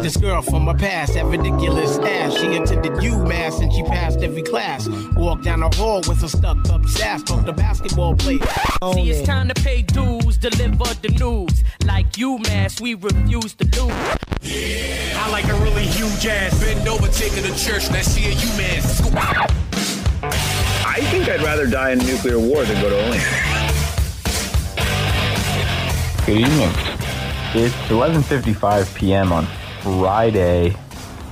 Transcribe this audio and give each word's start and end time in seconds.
This 0.00 0.16
girl 0.16 0.40
from 0.42 0.64
my 0.64 0.74
past 0.74 1.14
had 1.14 1.26
ridiculous 1.26 1.98
ass. 1.98 2.34
She 2.38 2.56
attended 2.56 2.92
UMass 2.92 3.60
and 3.60 3.72
she 3.72 3.82
passed 3.82 4.20
every 4.20 4.42
class. 4.42 4.88
Walked 5.14 5.44
down 5.44 5.60
the 5.60 5.68
hall 5.76 6.02
with 6.08 6.22
a 6.22 6.28
stuck 6.28 6.68
up 6.70 6.86
sass. 6.86 7.22
Talked 7.22 7.46
to 7.46 7.52
basketball 7.52 8.16
players. 8.16 8.42
See, 8.94 9.10
it's 9.10 9.20
oh, 9.20 9.24
time 9.24 9.48
to 9.48 9.54
pay 9.54 9.82
dues, 9.82 10.38
deliver 10.38 10.94
the 11.02 11.08
news. 11.20 11.62
Like 11.84 12.10
UMass, 12.12 12.80
we 12.80 12.94
refuse 12.94 13.54
to 13.54 13.64
lose. 13.64 13.92
Yeah. 14.40 15.22
I 15.22 15.30
like 15.30 15.46
a 15.46 15.54
really 15.54 15.84
huge 15.84 16.26
ass. 16.26 16.58
Bend 16.60 16.88
over, 16.88 17.08
take 17.08 17.32
her 17.32 17.42
to 17.42 17.54
church. 17.58 17.90
Now 17.90 18.02
she 18.02 18.30
a 18.30 18.34
UMass. 18.34 19.02
I 20.24 21.00
think 21.10 21.28
I'd 21.28 21.42
rather 21.42 21.66
die 21.66 21.90
in 21.92 22.00
a 22.00 22.04
nuclear 22.04 22.38
war 22.38 22.64
than 22.64 22.80
go 22.80 22.88
to 22.88 22.96
OnlyFans. 22.96 23.62
Good 26.26 26.38
evening. 26.38 26.70
It's 27.54 27.74
11:55 27.88 28.94
p.m. 28.94 29.32
on 29.32 29.46
Friday, 29.82 30.70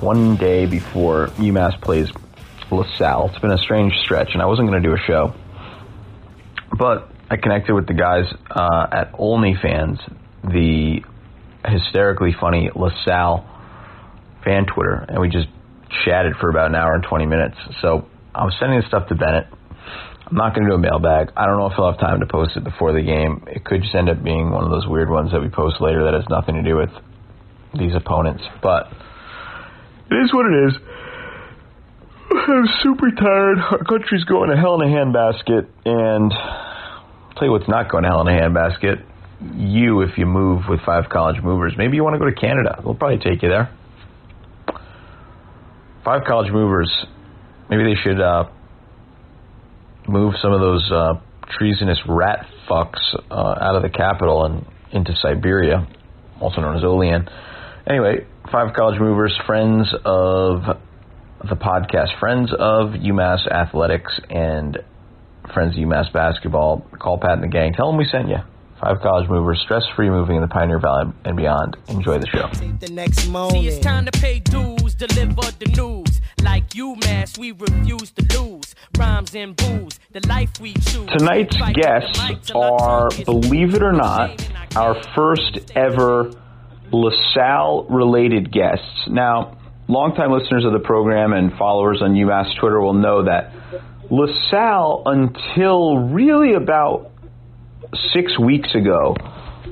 one 0.00 0.34
day 0.34 0.66
before 0.66 1.28
UMass 1.38 1.80
plays 1.80 2.10
LaSalle. 2.68 3.28
It's 3.28 3.38
been 3.38 3.52
a 3.52 3.58
strange 3.58 3.94
stretch, 4.04 4.30
and 4.32 4.42
I 4.42 4.46
wasn't 4.46 4.68
going 4.68 4.82
to 4.82 4.88
do 4.88 4.92
a 4.92 4.98
show, 4.98 5.34
but 6.76 7.08
I 7.30 7.36
connected 7.36 7.74
with 7.74 7.86
the 7.86 7.94
guys 7.94 8.24
uh, 8.50 8.86
at 8.90 9.14
Olney 9.16 9.56
Fans, 9.62 10.00
the 10.42 11.00
hysterically 11.64 12.34
funny 12.40 12.70
LaSalle 12.74 13.48
fan 14.42 14.66
Twitter, 14.66 15.06
and 15.08 15.20
we 15.20 15.28
just 15.28 15.46
chatted 16.04 16.34
for 16.40 16.50
about 16.50 16.70
an 16.70 16.74
hour 16.74 16.94
and 16.94 17.04
20 17.04 17.26
minutes. 17.26 17.56
So 17.80 18.08
I 18.34 18.44
was 18.44 18.54
sending 18.58 18.80
the 18.80 18.86
stuff 18.88 19.06
to 19.10 19.14
Bennett. 19.14 19.46
I'm 20.26 20.36
not 20.36 20.56
going 20.56 20.64
to 20.64 20.70
do 20.70 20.74
a 20.74 20.78
mailbag. 20.78 21.30
I 21.36 21.46
don't 21.46 21.56
know 21.56 21.66
if 21.66 21.78
I'll 21.78 21.92
have 21.92 22.00
time 22.00 22.18
to 22.18 22.26
post 22.26 22.56
it 22.56 22.64
before 22.64 22.92
the 22.92 23.02
game. 23.02 23.44
It 23.46 23.64
could 23.64 23.82
just 23.82 23.94
end 23.94 24.08
up 24.08 24.24
being 24.24 24.50
one 24.50 24.64
of 24.64 24.70
those 24.70 24.88
weird 24.88 25.08
ones 25.08 25.30
that 25.30 25.40
we 25.40 25.50
post 25.50 25.80
later 25.80 26.02
that 26.04 26.14
has 26.14 26.24
nothing 26.28 26.56
to 26.56 26.62
do 26.62 26.76
with 26.76 26.90
these 27.78 27.94
opponents. 27.94 28.42
But 28.62 28.86
it 30.10 30.14
is 30.14 30.32
what 30.32 30.46
it 30.46 30.68
is. 30.68 30.74
I'm 32.32 32.66
super 32.82 33.10
tired. 33.10 33.58
Our 33.58 33.84
country's 33.84 34.24
going 34.24 34.50
to 34.50 34.56
hell 34.56 34.80
in 34.80 34.88
a 34.88 34.92
handbasket. 34.92 35.66
And 35.84 36.32
I'll 36.32 37.34
tell 37.34 37.44
you 37.44 37.52
what's 37.52 37.68
not 37.68 37.90
going 37.90 38.04
to 38.04 38.10
hell 38.10 38.20
in 38.20 38.28
a 38.28 38.40
handbasket. 38.40 39.04
You, 39.56 40.02
if 40.02 40.18
you 40.18 40.26
move 40.26 40.64
with 40.68 40.80
five 40.84 41.08
college 41.10 41.42
movers, 41.42 41.74
maybe 41.76 41.96
you 41.96 42.04
want 42.04 42.14
to 42.14 42.18
go 42.18 42.26
to 42.26 42.34
Canada. 42.34 42.80
They'll 42.82 42.94
probably 42.94 43.18
take 43.18 43.42
you 43.42 43.48
there. 43.48 43.74
Five 46.04 46.22
college 46.26 46.52
movers. 46.52 46.90
Maybe 47.68 47.84
they 47.84 48.00
should 48.02 48.20
uh, 48.20 48.50
move 50.08 50.34
some 50.42 50.52
of 50.52 50.60
those 50.60 50.90
uh, 50.92 51.14
treasonous 51.58 51.98
rat 52.06 52.46
fucks 52.68 53.00
uh, 53.30 53.34
out 53.60 53.76
of 53.76 53.82
the 53.82 53.90
capital 53.90 54.44
and 54.44 54.66
into 54.92 55.14
Siberia, 55.20 55.86
also 56.40 56.60
known 56.60 56.76
as 56.76 56.84
Olney. 56.84 57.12
Anyway, 57.90 58.24
five 58.52 58.72
college 58.72 59.00
movers, 59.00 59.36
friends 59.48 59.92
of 60.04 60.62
the 61.42 61.56
podcast, 61.56 62.16
friends 62.20 62.52
of 62.52 62.90
UMass 62.90 63.50
athletics, 63.50 64.12
and 64.30 64.78
friends 65.52 65.76
of 65.76 65.82
UMass 65.82 66.12
basketball. 66.12 66.86
Call 67.00 67.18
Pat 67.18 67.32
and 67.32 67.42
the 67.42 67.48
gang. 67.48 67.72
Tell 67.72 67.88
them 67.88 67.96
we 67.96 68.04
sent 68.04 68.28
you. 68.28 68.36
Five 68.80 69.00
college 69.02 69.28
movers, 69.28 69.60
stress 69.64 69.82
free 69.96 70.08
moving 70.08 70.36
in 70.36 70.42
the 70.42 70.46
Pioneer 70.46 70.78
Valley 70.78 71.12
and 71.24 71.36
beyond. 71.36 71.76
Enjoy 71.88 72.18
the 72.18 72.28
show. 72.28 72.48
The 72.78 72.92
next 72.92 73.24
See, 73.24 73.30
morning. 73.30 73.64
it's 73.64 73.80
time 73.80 74.06
to 74.06 74.12
pay 74.12 74.38
dues, 74.38 74.94
deliver 74.94 75.50
the 75.58 75.66
news. 75.76 76.20
Like 76.44 76.68
UMass, 76.70 77.38
we 77.38 77.50
refuse 77.50 78.12
to 78.12 78.40
lose. 78.40 78.72
Rhymes 78.96 79.34
and 79.34 79.56
booze, 79.56 79.98
the 80.12 80.24
life 80.28 80.60
we 80.60 80.74
choose. 80.74 81.08
Tonight's 81.18 81.56
Fight 81.56 81.74
with 81.76 81.76
the 81.76 81.82
guests 81.82 82.28
mic 82.28 82.42
till 82.42 82.62
our 82.62 83.06
are, 83.06 83.10
believe 83.24 83.74
it 83.74 83.82
or 83.82 83.92
not, 83.92 84.48
our 84.76 84.94
first 85.16 85.72
ever 85.74 86.30
LaSalle 86.92 87.86
related 87.88 88.52
guests. 88.52 89.08
Now, 89.08 89.58
longtime 89.88 90.32
listeners 90.32 90.64
of 90.64 90.72
the 90.72 90.80
program 90.80 91.32
and 91.32 91.52
followers 91.58 92.00
on 92.02 92.14
UMass 92.14 92.58
Twitter 92.58 92.80
will 92.80 92.94
know 92.94 93.24
that 93.24 93.52
LaSalle, 94.10 95.04
until 95.06 95.98
really 95.98 96.54
about 96.54 97.12
six 98.12 98.38
weeks 98.38 98.74
ago, 98.74 99.16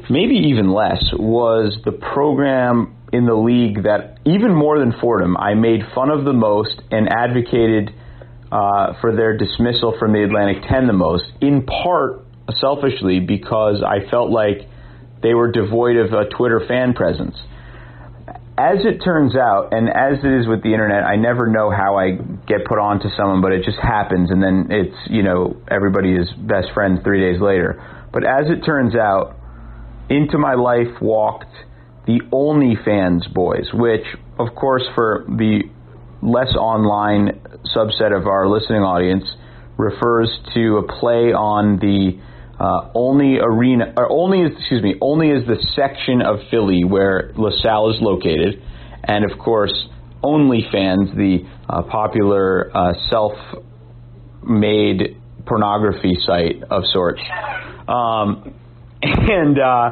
maybe 0.09 0.35
even 0.51 0.73
less, 0.73 1.03
was 1.13 1.77
the 1.85 1.93
program 1.93 2.97
in 3.13 3.27
the 3.27 3.35
league 3.35 3.83
that, 3.85 4.19
even 4.25 4.55
more 4.55 4.79
than 4.79 4.93
Fordham, 5.01 5.37
I 5.37 5.55
made 5.55 5.81
fun 5.95 6.11
of 6.11 6.25
the 6.25 6.33
most 6.33 6.81
and 6.91 7.09
advocated 7.11 7.93
uh, 8.53 8.95
for 9.01 9.15
their 9.15 9.37
dismissal 9.37 9.97
from 9.99 10.13
the 10.13 10.23
Atlantic 10.23 10.63
10 10.69 10.87
the 10.87 10.93
most, 10.93 11.25
in 11.41 11.65
part 11.65 12.25
selfishly 12.61 13.21
because 13.21 13.83
I 13.83 14.09
felt 14.11 14.31
like 14.31 14.69
they 15.23 15.35
were 15.35 15.51
devoid 15.51 15.97
of 15.97 16.13
a 16.13 16.29
Twitter 16.29 16.61
fan 16.67 16.95
presence. 16.95 17.37
As 18.59 18.79
it 18.85 18.99
turns 19.05 19.37
out, 19.37 19.73
and 19.73 19.89
as 19.89 20.19
it 20.25 20.41
is 20.41 20.49
with 20.49 20.65
the 20.65 20.73
internet, 20.73 21.05
I 21.05 21.15
never 21.15 21.47
know 21.47 21.71
how 21.71 21.97
I 21.97 22.19
get 22.47 22.65
put 22.67 22.79
on 22.79 22.99
to 23.01 23.09
someone, 23.17 23.41
but 23.41 23.53
it 23.53 23.65
just 23.65 23.79
happens, 23.79 24.31
and 24.33 24.43
then 24.43 24.67
it's, 24.71 24.97
you 25.07 25.23
know, 25.23 25.63
everybody 25.71 26.13
is 26.15 26.29
best 26.37 26.69
friends 26.75 27.01
three 27.05 27.21
days 27.21 27.41
later. 27.41 27.81
But 28.13 28.25
as 28.25 28.51
it 28.51 28.65
turns 28.67 28.97
out, 28.97 29.37
into 30.11 30.39
my 30.39 30.55
life 30.55 31.01
walked 31.01 31.55
the 32.07 32.21
Olney 32.33 32.77
Fans 32.85 33.27
boys, 33.29 33.69
which, 33.73 34.05
of 34.39 34.55
course, 34.57 34.85
for 34.95 35.25
the 35.29 35.63
less 36.23 36.55
online 36.57 37.41
subset 37.77 38.17
of 38.17 38.27
our 38.27 38.49
listening 38.49 38.83
audience, 38.83 39.25
refers 39.77 40.31
to 40.55 40.79
a 40.79 40.83
play 40.99 41.33
on 41.33 41.79
the 41.79 42.19
uh, 42.59 42.91
Olney 42.95 43.39
arena, 43.41 43.95
or 43.97 44.09
Olney, 44.09 44.45
excuse 44.45 44.83
me, 44.83 44.97
Olney 45.01 45.31
is 45.31 45.47
the 45.47 45.57
section 45.75 46.21
of 46.23 46.41
Philly 46.51 46.85
where 46.85 47.33
LaSalle 47.37 47.91
is 47.95 48.01
located, 48.01 48.63
and 49.05 49.31
of 49.31 49.39
course, 49.39 49.73
OnlyFans, 50.23 51.15
the 51.17 51.47
uh, 51.69 51.83
popular 51.83 52.71
uh, 52.77 52.95
self-made 53.11 53.97
pornography 55.47 56.17
site 56.27 56.63
of 56.71 56.83
sorts. 56.93 57.23
Um, 57.87 58.55
and 59.03 59.59
uh, 59.59 59.91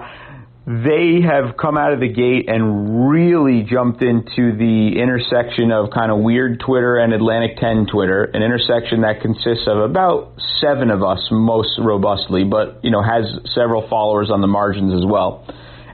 they 0.66 1.22
have 1.22 1.56
come 1.56 1.78
out 1.78 1.92
of 1.92 2.00
the 2.00 2.08
gate 2.08 2.48
and 2.48 3.08
really 3.08 3.62
jumped 3.62 4.02
into 4.02 4.50
the 4.50 4.98
intersection 4.98 5.70
of 5.70 5.90
kind 5.94 6.10
of 6.10 6.18
weird 6.18 6.58
Twitter 6.58 6.96
and 6.96 7.14
Atlantic 7.14 7.56
10 7.58 7.86
Twitter, 7.86 8.24
an 8.24 8.42
intersection 8.42 9.02
that 9.02 9.22
consists 9.22 9.68
of 9.68 9.78
about 9.78 10.34
seven 10.60 10.90
of 10.90 11.04
us 11.04 11.22
most 11.30 11.78
robustly, 11.78 12.42
but 12.42 12.80
you 12.82 12.90
know 12.90 13.00
has 13.00 13.24
several 13.54 13.88
followers 13.88 14.28
on 14.28 14.40
the 14.40 14.48
margins 14.48 14.92
as 14.92 15.06
well. 15.06 15.46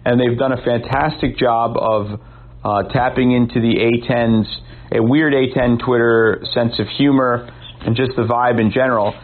And 0.06 0.19
they've 0.19 0.38
done 0.38 0.53
a 0.53 0.62
fantastic 0.65 1.37
job 1.37 1.77
of 1.77 2.19
uh, 2.65 2.88
tapping 2.88 3.32
into 3.32 3.61
the 3.61 3.77
A10's 3.77 4.49
a 4.91 5.03
weird 5.03 5.34
A10 5.34 5.84
Twitter 5.84 6.44
sense 6.55 6.78
of 6.78 6.87
humor 6.88 7.50
and 7.84 7.94
just 7.94 8.12
the 8.16 8.22
vibe 8.22 8.59
in 8.59 8.72
general. 8.72 9.15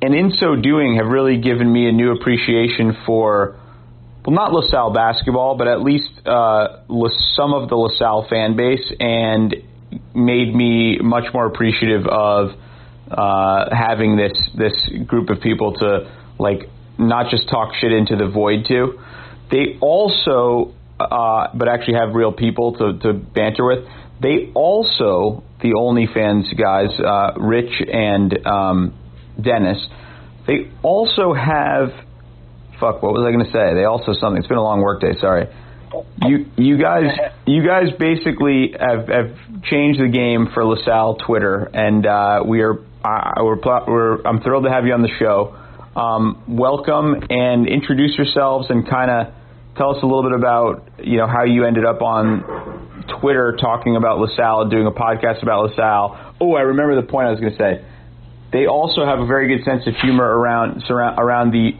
And 0.00 0.14
in 0.14 0.32
so 0.38 0.56
doing, 0.56 0.96
have 0.96 1.10
really 1.10 1.38
given 1.38 1.70
me 1.70 1.88
a 1.88 1.92
new 1.92 2.12
appreciation 2.12 2.96
for 3.04 3.60
well, 4.24 4.34
not 4.34 4.52
LaSalle 4.52 4.92
basketball, 4.92 5.56
but 5.56 5.68
at 5.68 5.82
least 5.82 6.10
uh, 6.26 6.80
some 7.36 7.52
of 7.52 7.68
the 7.68 7.76
LaSalle 7.76 8.26
fan 8.28 8.56
base, 8.56 8.92
and 8.98 9.54
made 10.14 10.54
me 10.54 10.98
much 10.98 11.32
more 11.32 11.46
appreciative 11.46 12.06
of 12.06 12.50
uh, 13.10 13.68
having 13.70 14.16
this 14.16 14.32
this 14.56 14.72
group 15.06 15.28
of 15.30 15.40
people 15.40 15.74
to 15.74 16.10
like 16.38 16.68
not 16.98 17.30
just 17.30 17.48
talk 17.48 17.74
shit 17.80 17.92
into 17.92 18.16
the 18.16 18.28
void 18.28 18.64
to. 18.68 18.98
They 19.50 19.78
also, 19.80 20.74
uh, 20.98 21.48
but 21.54 21.68
actually 21.68 21.94
have 21.94 22.14
real 22.14 22.32
people 22.32 22.72
to, 22.78 22.98
to 23.00 23.12
banter 23.12 23.64
with. 23.64 23.84
They 24.22 24.50
also, 24.54 25.44
the 25.60 25.74
Olney 25.74 26.08
Fans 26.12 26.46
guys, 26.56 26.88
uh, 26.98 27.32
Rich 27.38 27.82
and 27.92 28.46
um, 28.46 28.94
Dennis, 29.40 29.86
they 30.46 30.70
also 30.82 31.34
have 31.34 31.90
fuck, 32.80 33.02
what 33.02 33.12
was 33.12 33.24
I 33.26 33.32
going 33.32 33.44
to 33.44 33.52
say? 33.52 33.74
They 33.74 33.84
also 33.84 34.12
something. 34.14 34.38
It's 34.38 34.48
been 34.48 34.58
a 34.58 34.62
long 34.62 34.80
workday. 34.80 35.18
Sorry. 35.20 35.48
You 36.22 36.46
you 36.56 36.78
guys 36.78 37.04
you 37.46 37.64
guys 37.66 37.88
basically 37.98 38.74
have, 38.78 39.08
have 39.08 39.62
changed 39.64 40.00
the 40.00 40.08
game 40.08 40.48
for 40.52 40.64
LaSalle 40.64 41.16
Twitter, 41.16 41.70
and 41.72 42.06
uh, 42.06 42.42
we 42.46 42.62
are 42.62 42.78
uh, 43.04 43.44
we're, 43.44 43.58
we're 43.86 44.22
I'm 44.22 44.40
thrilled 44.40 44.64
to 44.64 44.70
have 44.70 44.86
you 44.86 44.92
on 44.92 45.02
the 45.02 45.12
show. 45.18 45.56
Um, 45.94 46.42
welcome 46.48 47.14
and 47.30 47.68
introduce 47.68 48.16
yourselves 48.16 48.66
and 48.68 48.88
kind 48.88 49.10
of 49.10 49.34
tell 49.76 49.96
us 49.96 50.02
a 50.02 50.06
little 50.06 50.24
bit 50.24 50.32
about 50.32 51.06
you 51.06 51.18
know 51.18 51.28
how 51.28 51.44
you 51.44 51.64
ended 51.64 51.84
up 51.84 52.02
on 52.02 53.04
Twitter 53.20 53.56
talking 53.60 53.96
about 53.96 54.18
LaSalle 54.18 54.62
and 54.62 54.70
doing 54.70 54.86
a 54.86 54.90
podcast 54.90 55.42
about 55.42 55.70
LaSalle. 55.70 56.34
Oh, 56.40 56.54
I 56.54 56.62
remember 56.62 57.00
the 57.00 57.06
point 57.06 57.28
I 57.28 57.30
was 57.30 57.40
going 57.40 57.52
to 57.52 57.58
say. 57.58 57.84
They 58.52 58.66
also 58.66 59.04
have 59.04 59.18
a 59.18 59.26
very 59.26 59.54
good 59.54 59.64
sense 59.64 59.86
of 59.86 59.94
humor 59.96 60.24
around 60.24 60.82
surround, 60.86 61.18
around 61.18 61.50
the 61.50 61.72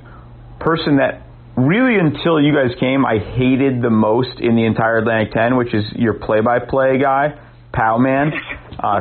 person 0.61 0.97
that 0.97 1.23
really 1.57 1.99
until 1.99 2.41
you 2.41 2.55
guys 2.55 2.75
came, 2.81 3.05
I 3.07 3.19
hated 3.19 3.83
the 3.83 3.91
most 3.91 4.41
in 4.41 4.57
the 4.57 4.65
entire 4.65 4.99
Atlantic 4.99 5.33
10, 5.33 5.57
which 5.57 5.75
is 5.75 5.85
your 5.95 6.15
play-by-play 6.15 6.99
guy, 6.99 7.39
Pow 7.73 7.99
Man, 7.99 8.33
uh, 8.79 9.01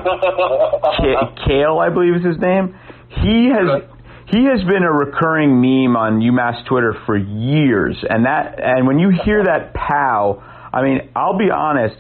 K- 0.98 1.46
Kale, 1.46 1.80
I 1.80 1.90
believe 1.90 2.16
is 2.16 2.26
his 2.26 2.40
name. 2.40 2.78
He 3.10 3.50
has 3.50 3.84
he 4.26 4.46
has 4.46 4.64
been 4.66 4.82
a 4.82 4.92
recurring 4.92 5.62
meme 5.62 5.96
on 5.96 6.20
UMass 6.20 6.66
Twitter 6.68 6.96
for 7.06 7.16
years, 7.16 7.98
and 8.08 8.26
that 8.26 8.60
and 8.60 8.88
when 8.88 8.98
you 8.98 9.12
hear 9.24 9.44
that 9.44 9.74
Pow, 9.74 10.42
I 10.74 10.82
mean, 10.82 11.10
I'll 11.16 11.38
be 11.38 11.52
honest. 11.52 11.96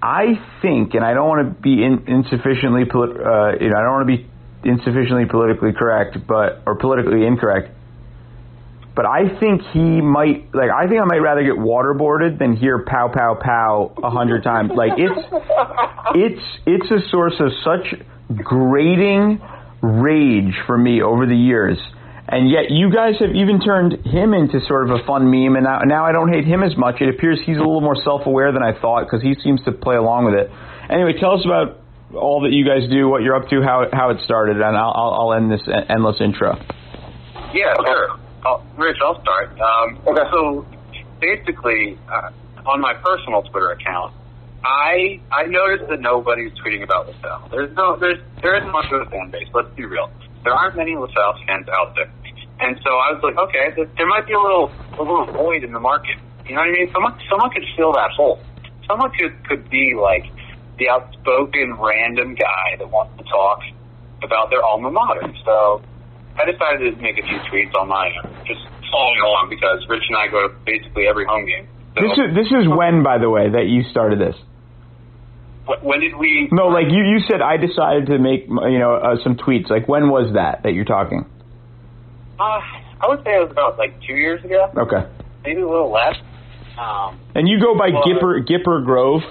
I 0.00 0.38
think, 0.62 0.94
and 0.94 1.04
I 1.04 1.12
don't 1.12 1.28
want 1.28 1.48
to 1.48 1.60
be 1.60 1.82
in, 1.82 2.04
insufficiently, 2.06 2.84
uh, 2.84 3.58
you 3.60 3.68
know, 3.68 3.76
I 3.76 3.82
don't 3.82 3.92
want 3.98 4.08
to 4.08 4.16
be 4.16 4.30
insufficiently 4.64 5.26
politically 5.26 5.72
correct, 5.72 6.18
but 6.26 6.62
or 6.66 6.76
politically 6.76 7.26
incorrect. 7.26 7.74
But 8.98 9.06
I 9.06 9.38
think 9.38 9.62
he 9.72 10.00
might 10.02 10.52
like. 10.52 10.74
I 10.74 10.88
think 10.88 11.00
I 11.00 11.04
might 11.04 11.22
rather 11.22 11.44
get 11.44 11.54
waterboarded 11.54 12.40
than 12.40 12.56
hear 12.56 12.84
pow 12.84 13.06
pow 13.06 13.38
pow 13.40 13.94
a 14.02 14.10
hundred 14.10 14.42
times. 14.42 14.72
Like 14.74 14.94
it's 14.96 15.22
it's 16.16 16.42
it's 16.66 16.90
a 16.90 17.08
source 17.08 17.34
of 17.38 17.52
such 17.62 17.94
grating 18.42 19.40
rage 19.82 20.52
for 20.66 20.76
me 20.76 21.00
over 21.00 21.26
the 21.26 21.36
years. 21.36 21.78
And 22.26 22.50
yet, 22.50 22.72
you 22.72 22.92
guys 22.92 23.14
have 23.20 23.30
even 23.36 23.60
turned 23.60 24.04
him 24.04 24.34
into 24.34 24.58
sort 24.66 24.90
of 24.90 24.98
a 24.98 25.06
fun 25.06 25.30
meme, 25.30 25.54
and 25.54 25.62
now, 25.62 25.78
now 25.84 26.04
I 26.04 26.10
don't 26.10 26.32
hate 26.34 26.44
him 26.44 26.64
as 26.64 26.76
much. 26.76 27.00
It 27.00 27.08
appears 27.08 27.38
he's 27.46 27.56
a 27.56 27.60
little 27.60 27.80
more 27.80 27.94
self-aware 28.02 28.50
than 28.50 28.64
I 28.64 28.78
thought 28.80 29.04
because 29.04 29.22
he 29.22 29.36
seems 29.44 29.62
to 29.62 29.70
play 29.70 29.94
along 29.94 30.24
with 30.24 30.34
it. 30.34 30.50
Anyway, 30.90 31.12
tell 31.20 31.38
us 31.38 31.46
about 31.46 31.78
all 32.18 32.42
that 32.42 32.50
you 32.50 32.66
guys 32.66 32.90
do, 32.90 33.08
what 33.08 33.22
you're 33.22 33.36
up 33.36 33.48
to, 33.50 33.62
how 33.62 33.86
how 33.92 34.10
it 34.10 34.18
started, 34.24 34.56
and 34.56 34.76
I'll 34.76 35.14
I'll 35.20 35.34
end 35.34 35.52
this 35.52 35.62
endless 35.88 36.20
intro. 36.20 36.58
Yeah, 37.54 37.78
sure. 37.86 38.27
I'll, 38.44 38.64
Rich, 38.76 38.98
I'll 39.02 39.20
start. 39.20 39.58
Um, 39.60 39.98
okay. 40.06 40.22
So 40.30 40.66
basically, 41.20 41.98
uh, 42.08 42.30
on 42.66 42.80
my 42.80 42.94
personal 42.94 43.42
Twitter 43.42 43.70
account, 43.70 44.14
I 44.64 45.20
I 45.30 45.46
noticed 45.46 45.88
that 45.88 46.00
nobody's 46.00 46.52
tweeting 46.52 46.82
about 46.82 47.06
LaSalle. 47.06 47.48
There's 47.50 47.74
no 47.76 47.96
there's 47.96 48.18
there 48.42 48.56
isn't 48.56 48.70
much 48.70 48.90
of 48.92 49.06
a 49.06 49.10
fan 49.10 49.30
base. 49.30 49.48
Let's 49.52 49.74
be 49.74 49.84
real. 49.84 50.10
There 50.44 50.52
aren't 50.52 50.76
many 50.76 50.96
LaSalle 50.96 51.34
fans 51.46 51.68
out 51.68 51.94
there, 51.94 52.10
and 52.60 52.78
so 52.84 52.90
I 52.90 53.12
was 53.12 53.22
like, 53.22 53.36
okay, 53.36 53.74
there 53.96 54.06
might 54.06 54.26
be 54.26 54.32
a 54.32 54.40
little 54.40 54.70
a 54.98 55.02
little 55.02 55.26
void 55.26 55.64
in 55.64 55.72
the 55.72 55.80
market. 55.80 56.16
You 56.46 56.54
know 56.54 56.62
what 56.62 56.68
I 56.68 56.72
mean? 56.72 56.90
Someone 56.92 57.18
someone 57.30 57.50
could 57.50 57.64
fill 57.76 57.92
that 57.92 58.10
hole. 58.12 58.40
Someone 58.86 59.10
could 59.12 59.44
could 59.44 59.70
be 59.70 59.94
like 59.94 60.24
the 60.78 60.88
outspoken 60.88 61.74
random 61.78 62.34
guy 62.34 62.76
that 62.78 62.90
wants 62.90 63.16
to 63.18 63.24
talk 63.24 63.60
about 64.22 64.50
their 64.50 64.62
alma 64.62 64.90
mater. 64.90 65.32
So 65.44 65.82
I 66.38 66.50
decided 66.50 66.94
to 66.94 67.02
make 67.02 67.18
a 67.18 67.22
few 67.26 67.38
tweets 67.50 67.74
on 67.74 67.88
my 67.88 68.10
own, 68.22 68.30
just 68.46 68.62
following 68.90 69.20
along 69.20 69.50
because 69.50 69.84
Rich 69.88 70.04
and 70.08 70.16
I 70.16 70.28
go 70.28 70.48
to 70.48 70.54
basically 70.64 71.06
every 71.06 71.26
home 71.26 71.46
game. 71.46 71.68
So, 71.96 72.02
this 72.02 72.12
is 72.12 72.34
this 72.34 72.46
is 72.46 72.68
when, 72.68 73.02
by 73.02 73.18
the 73.18 73.28
way, 73.28 73.50
that 73.50 73.66
you 73.66 73.82
started 73.90 74.20
this. 74.20 74.36
When 75.82 76.00
did 76.00 76.16
we? 76.16 76.48
No, 76.50 76.68
like 76.68 76.86
you, 76.88 77.04
you 77.04 77.20
said, 77.28 77.42
I 77.42 77.58
decided 77.58 78.06
to 78.06 78.18
make 78.18 78.46
you 78.48 78.78
know 78.78 78.94
uh, 78.94 79.16
some 79.22 79.36
tweets. 79.36 79.68
Like 79.68 79.88
when 79.88 80.08
was 80.08 80.32
that 80.34 80.62
that 80.62 80.72
you're 80.72 80.86
talking? 80.88 81.26
Uh, 82.38 82.62
I 83.00 83.08
would 83.08 83.22
say 83.24 83.34
it 83.36 83.42
was 83.42 83.50
about 83.50 83.78
like 83.78 84.00
two 84.06 84.14
years 84.14 84.42
ago. 84.44 84.70
Okay. 84.76 85.06
Maybe 85.44 85.60
a 85.60 85.68
little 85.68 85.90
less. 85.90 86.16
Um, 86.78 87.20
and 87.34 87.48
you 87.48 87.60
go 87.60 87.76
by 87.76 87.90
well, 87.90 88.04
Gipper 88.04 88.46
Gipper 88.46 88.84
Grove. 88.84 89.22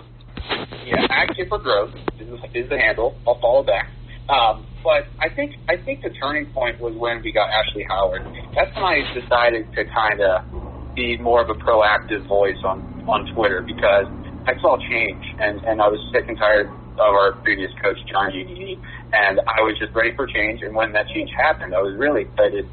Yeah, 0.85 1.07
at 1.09 1.29
Gipper 1.35 1.61
Grove 1.61 1.93
is, 2.19 2.27
is 2.53 2.69
the 2.69 2.77
handle. 2.77 3.17
I'll 3.27 3.39
follow 3.39 3.63
back. 3.63 3.89
Um, 4.29 4.65
but 4.87 5.03
I 5.19 5.27
think 5.27 5.51
I 5.67 5.75
think 5.75 6.01
the 6.01 6.15
turning 6.15 6.45
point 6.55 6.79
was 6.79 6.95
when 6.95 7.21
we 7.21 7.33
got 7.33 7.51
Ashley 7.51 7.83
Howard. 7.91 8.23
That's 8.55 8.71
when 8.73 8.85
I 8.87 9.03
decided 9.11 9.67
to 9.75 9.83
kind 9.83 10.21
of 10.23 10.95
be 10.95 11.17
more 11.17 11.43
of 11.43 11.49
a 11.49 11.59
proactive 11.59 12.25
voice 12.25 12.55
on 12.63 12.79
on 13.03 13.27
Twitter 13.35 13.59
because 13.59 14.07
I 14.47 14.55
saw 14.63 14.79
change 14.79 15.25
and 15.43 15.59
and 15.67 15.81
I 15.81 15.91
was 15.91 15.99
sick 16.15 16.23
and 16.29 16.37
tired 16.37 16.67
of 16.67 17.11
our 17.19 17.33
previous 17.43 17.69
coach 17.83 17.99
John 18.07 18.31
G. 18.31 18.79
and 19.11 19.41
I 19.43 19.59
was 19.59 19.75
just 19.77 19.91
ready 19.93 20.15
for 20.15 20.25
change. 20.25 20.63
And 20.63 20.73
when 20.73 20.93
that 20.93 21.09
change 21.09 21.31
happened, 21.35 21.75
I 21.75 21.83
was 21.83 21.93
really 21.99 22.21
excited 22.21 22.63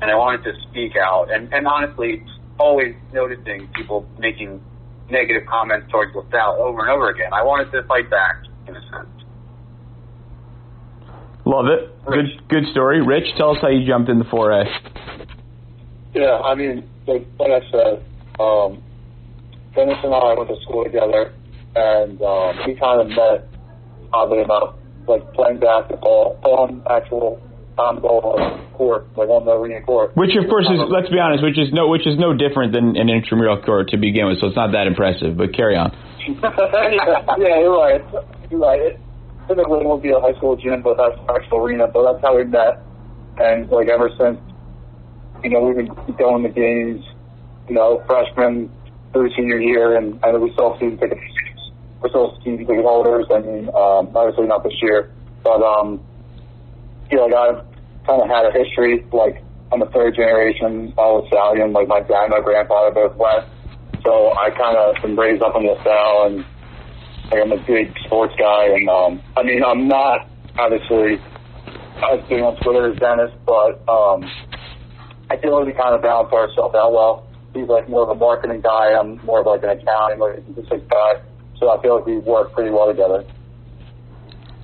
and 0.00 0.12
I 0.12 0.14
wanted 0.14 0.44
to 0.44 0.52
speak 0.70 0.94
out. 0.94 1.26
And 1.34 1.52
and 1.52 1.66
honestly, 1.66 2.22
always 2.56 2.94
noticing 3.12 3.66
people 3.74 4.06
making 4.16 4.62
negative 5.10 5.42
comments 5.50 5.90
towards 5.90 6.14
LaSalle 6.14 6.54
over 6.62 6.86
and 6.86 6.90
over 6.90 7.10
again. 7.10 7.34
I 7.34 7.42
wanted 7.42 7.72
to 7.72 7.82
fight 7.90 8.08
back 8.10 8.46
in 8.68 8.76
a 8.76 8.82
sense. 8.94 9.13
Love 11.46 11.66
it. 11.66 11.90
Good 12.06 12.48
good 12.48 12.64
story. 12.72 13.04
Rich, 13.04 13.26
tell 13.36 13.50
us 13.50 13.58
how 13.60 13.68
you 13.68 13.86
jumped 13.86 14.08
into 14.08 14.24
4A. 14.24 14.64
Yeah, 16.14 16.38
I 16.38 16.54
mean, 16.54 16.88
like, 17.06 17.26
like 17.38 17.50
I 17.50 17.70
said, 17.70 18.04
um, 18.40 18.82
Dennis 19.74 19.98
and 20.02 20.14
I 20.14 20.34
went 20.34 20.48
to 20.48 20.56
school 20.62 20.84
together, 20.84 21.34
and 21.74 22.22
um, 22.22 22.56
we 22.66 22.76
kind 22.76 23.00
of 23.00 23.08
met, 23.08 23.48
oddly 24.12 24.40
enough, 24.40 24.76
like 25.06 25.32
playing 25.34 25.58
basketball 25.58 26.38
on 26.44 26.82
actual 26.88 27.42
on 27.76 28.00
Gola 28.00 28.70
court, 28.74 29.06
like 29.16 29.28
on 29.28 29.44
the 29.44 29.52
arena 29.52 29.82
court. 29.82 30.16
Which, 30.16 30.30
of 30.36 30.48
course, 30.48 30.66
is 30.66 30.78
let's 30.88 31.10
be 31.10 31.18
honest, 31.18 31.42
which 31.42 31.58
is 31.58 31.72
no, 31.72 31.88
which 31.88 32.06
is 32.06 32.16
no 32.16 32.32
different 32.32 32.72
than 32.72 32.96
an 32.96 33.10
intramural 33.10 33.60
court 33.60 33.88
to 33.90 33.96
begin 33.96 34.26
with. 34.26 34.38
So 34.40 34.46
it's 34.48 34.56
not 34.56 34.72
that 34.72 34.86
impressive. 34.86 35.36
But 35.36 35.52
carry 35.52 35.76
on. 35.76 35.90
yeah, 36.24 37.36
yeah, 37.38 37.60
you're 37.60 37.76
right. 37.76 38.02
You're 38.50 38.60
right. 38.60 38.80
It, 38.80 39.00
be 40.02 40.10
a 40.10 40.20
high 40.20 40.34
school 40.34 40.56
gym, 40.56 40.82
but 40.82 40.96
that's 40.96 41.18
actual 41.28 41.58
arena. 41.58 41.88
But 41.88 42.12
that's 42.12 42.24
how 42.24 42.36
we 42.36 42.44
met, 42.44 42.82
and 43.38 43.68
like 43.70 43.88
ever 43.88 44.10
since, 44.18 44.40
you 45.42 45.50
know, 45.50 45.60
we've 45.60 45.76
been 45.76 46.16
going 46.16 46.42
to 46.42 46.48
games, 46.48 47.04
you 47.68 47.74
know, 47.74 48.02
freshman 48.06 48.70
through 49.12 49.30
senior 49.36 49.60
year, 49.60 49.96
and 49.96 50.18
I 50.24 50.32
know 50.32 50.40
we 50.40 50.52
still 50.52 50.76
season 50.78 50.98
ticket 50.98 51.18
we're 52.04 52.10
still 52.10 52.36
season 52.44 52.58
ticket 52.58 52.84
holders. 52.84 53.26
I 53.32 53.40
mean, 53.40 53.68
um, 53.68 54.12
obviously 54.14 54.46
not 54.46 54.62
this 54.62 54.74
year, 54.82 55.10
but 55.42 55.62
um, 55.62 56.04
you 57.10 57.16
know, 57.16 57.24
like 57.24 57.34
I've 57.34 57.64
kind 58.06 58.20
of 58.20 58.28
had 58.28 58.44
a 58.44 58.52
history. 58.52 59.06
Like 59.10 59.42
I'm 59.72 59.80
a 59.80 59.90
third 59.90 60.14
generation 60.14 60.92
LaSallian. 60.98 61.72
Like 61.72 61.88
my 61.88 62.00
dad 62.00 62.24
and 62.24 62.30
my 62.30 62.40
grandfather 62.40 62.90
both 62.92 63.16
went, 63.16 63.48
so 64.04 64.36
I 64.36 64.50
kind 64.50 64.76
of 64.76 65.00
been 65.00 65.16
raised 65.16 65.42
up 65.42 65.56
in 65.56 65.66
LaSalle 65.66 66.26
and 66.26 66.44
like 67.34 67.42
I'm 67.42 67.52
a 67.52 67.66
big 67.66 67.94
sports 68.06 68.34
guy, 68.38 68.66
and 68.66 68.88
um, 68.88 69.22
I 69.36 69.42
mean 69.42 69.62
I'm 69.64 69.88
not 69.88 70.28
obviously 70.58 71.18
as 71.98 72.20
big 72.28 72.40
on 72.40 72.56
Twitter 72.62 72.92
as 72.92 72.98
Dennis, 72.98 73.30
but 73.46 73.82
um, 73.90 74.22
I 75.30 75.36
feel 75.38 75.58
like 75.58 75.66
we 75.66 75.72
kind 75.72 75.94
of 75.94 76.02
balance 76.02 76.32
ourselves 76.32 76.74
out 76.74 76.92
well. 76.92 77.26
He's 77.54 77.68
like 77.68 77.88
more 77.88 78.02
of 78.02 78.10
a 78.10 78.14
marketing 78.14 78.60
guy. 78.60 78.94
I'm 78.94 79.18
more 79.24 79.40
of 79.40 79.46
like 79.46 79.62
an 79.62 79.70
accounting, 79.70 80.18
like 80.18 80.42
statistics 80.52 80.86
guy. 80.90 81.22
So 81.58 81.70
I 81.70 81.80
feel 81.82 81.96
like 81.96 82.06
we 82.06 82.18
work 82.18 82.52
pretty 82.52 82.70
well 82.70 82.90
together. 82.90 83.24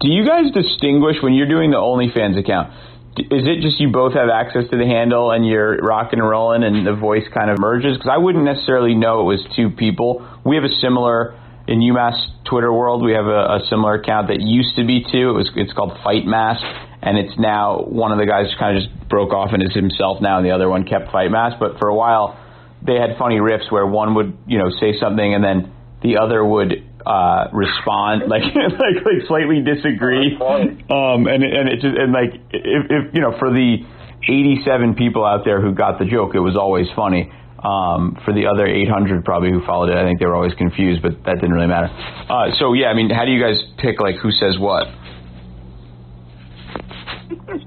Do 0.00 0.08
you 0.08 0.26
guys 0.26 0.50
distinguish 0.52 1.16
when 1.22 1.34
you're 1.34 1.48
doing 1.48 1.70
the 1.70 1.76
Olney 1.76 2.10
Fans 2.12 2.36
account? 2.36 2.72
Is 3.18 3.46
it 3.46 3.60
just 3.60 3.78
you 3.80 3.90
both 3.90 4.14
have 4.14 4.28
access 4.28 4.64
to 4.70 4.76
the 4.78 4.86
handle 4.86 5.30
and 5.30 5.46
you're 5.46 5.76
rocking 5.78 6.20
and 6.20 6.28
rolling 6.28 6.62
and 6.62 6.86
the 6.86 6.94
voice 6.94 7.24
kind 7.34 7.50
of 7.50 7.58
merges? 7.58 7.96
Because 7.96 8.10
I 8.10 8.18
wouldn't 8.18 8.44
necessarily 8.44 8.94
know 8.94 9.20
it 9.20 9.24
was 9.24 9.44
two 9.54 9.70
people. 9.70 10.26
We 10.44 10.56
have 10.56 10.64
a 10.64 10.74
similar 10.80 11.36
in 11.70 11.78
UMass 11.78 12.18
Twitter 12.44 12.72
world, 12.72 13.02
we 13.02 13.12
have 13.12 13.26
a, 13.26 13.62
a 13.62 13.66
similar 13.70 13.94
account 13.94 14.26
that 14.26 14.40
used 14.40 14.74
to 14.74 14.84
be 14.84 15.06
two. 15.06 15.30
It 15.30 15.38
was 15.38 15.50
it's 15.54 15.72
called 15.72 15.96
Fight 16.02 16.26
Mass, 16.26 16.58
and 17.00 17.16
it's 17.16 17.38
now 17.38 17.78
one 17.78 18.10
of 18.10 18.18
the 18.18 18.26
guys 18.26 18.46
kind 18.58 18.76
of 18.76 18.82
just 18.82 19.08
broke 19.08 19.32
off 19.32 19.50
and 19.52 19.62
is 19.62 19.72
himself 19.72 20.20
now, 20.20 20.38
and 20.38 20.44
the 20.44 20.50
other 20.50 20.68
one 20.68 20.84
kept 20.84 21.12
Fight 21.12 21.30
Mass. 21.30 21.54
But 21.60 21.78
for 21.78 21.86
a 21.86 21.94
while, 21.94 22.36
they 22.82 22.96
had 22.96 23.16
funny 23.18 23.36
riffs 23.36 23.70
where 23.70 23.86
one 23.86 24.16
would 24.16 24.36
you 24.48 24.58
know 24.58 24.70
say 24.80 24.98
something 24.98 25.34
and 25.34 25.44
then 25.44 25.72
the 26.02 26.18
other 26.18 26.44
would 26.44 26.74
uh, 27.06 27.46
respond 27.52 28.22
like 28.28 28.42
like 28.50 28.98
like 29.06 29.22
slightly 29.28 29.62
disagree. 29.62 30.34
Um, 30.90 31.30
and 31.30 31.46
and 31.46 31.68
it 31.70 31.78
just 31.80 31.94
and 31.94 32.12
like 32.12 32.34
if, 32.50 32.82
if 32.90 33.14
you 33.14 33.20
know 33.20 33.38
for 33.38 33.50
the 33.50 33.86
87 34.26 34.96
people 34.96 35.24
out 35.24 35.44
there 35.44 35.62
who 35.62 35.72
got 35.72 35.98
the 36.00 36.04
joke, 36.04 36.34
it 36.34 36.40
was 36.40 36.56
always 36.56 36.88
funny. 36.96 37.32
Um, 37.60 38.16
for 38.24 38.32
the 38.32 38.46
other 38.46 38.66
800 38.66 39.22
probably 39.22 39.50
who 39.50 39.60
followed 39.66 39.90
it, 39.90 39.96
I 39.96 40.04
think 40.04 40.18
they 40.18 40.24
were 40.24 40.34
always 40.34 40.54
confused, 40.54 41.02
but 41.02 41.22
that 41.24 41.34
didn't 41.34 41.52
really 41.52 41.66
matter. 41.66 41.88
Uh, 41.92 42.56
so 42.58 42.72
yeah, 42.72 42.88
I 42.88 42.94
mean, 42.94 43.10
how 43.10 43.26
do 43.26 43.32
you 43.32 43.40
guys 43.42 43.60
pick 43.76 44.00
like 44.00 44.16
who 44.16 44.32
says 44.32 44.58
what? 44.58 44.88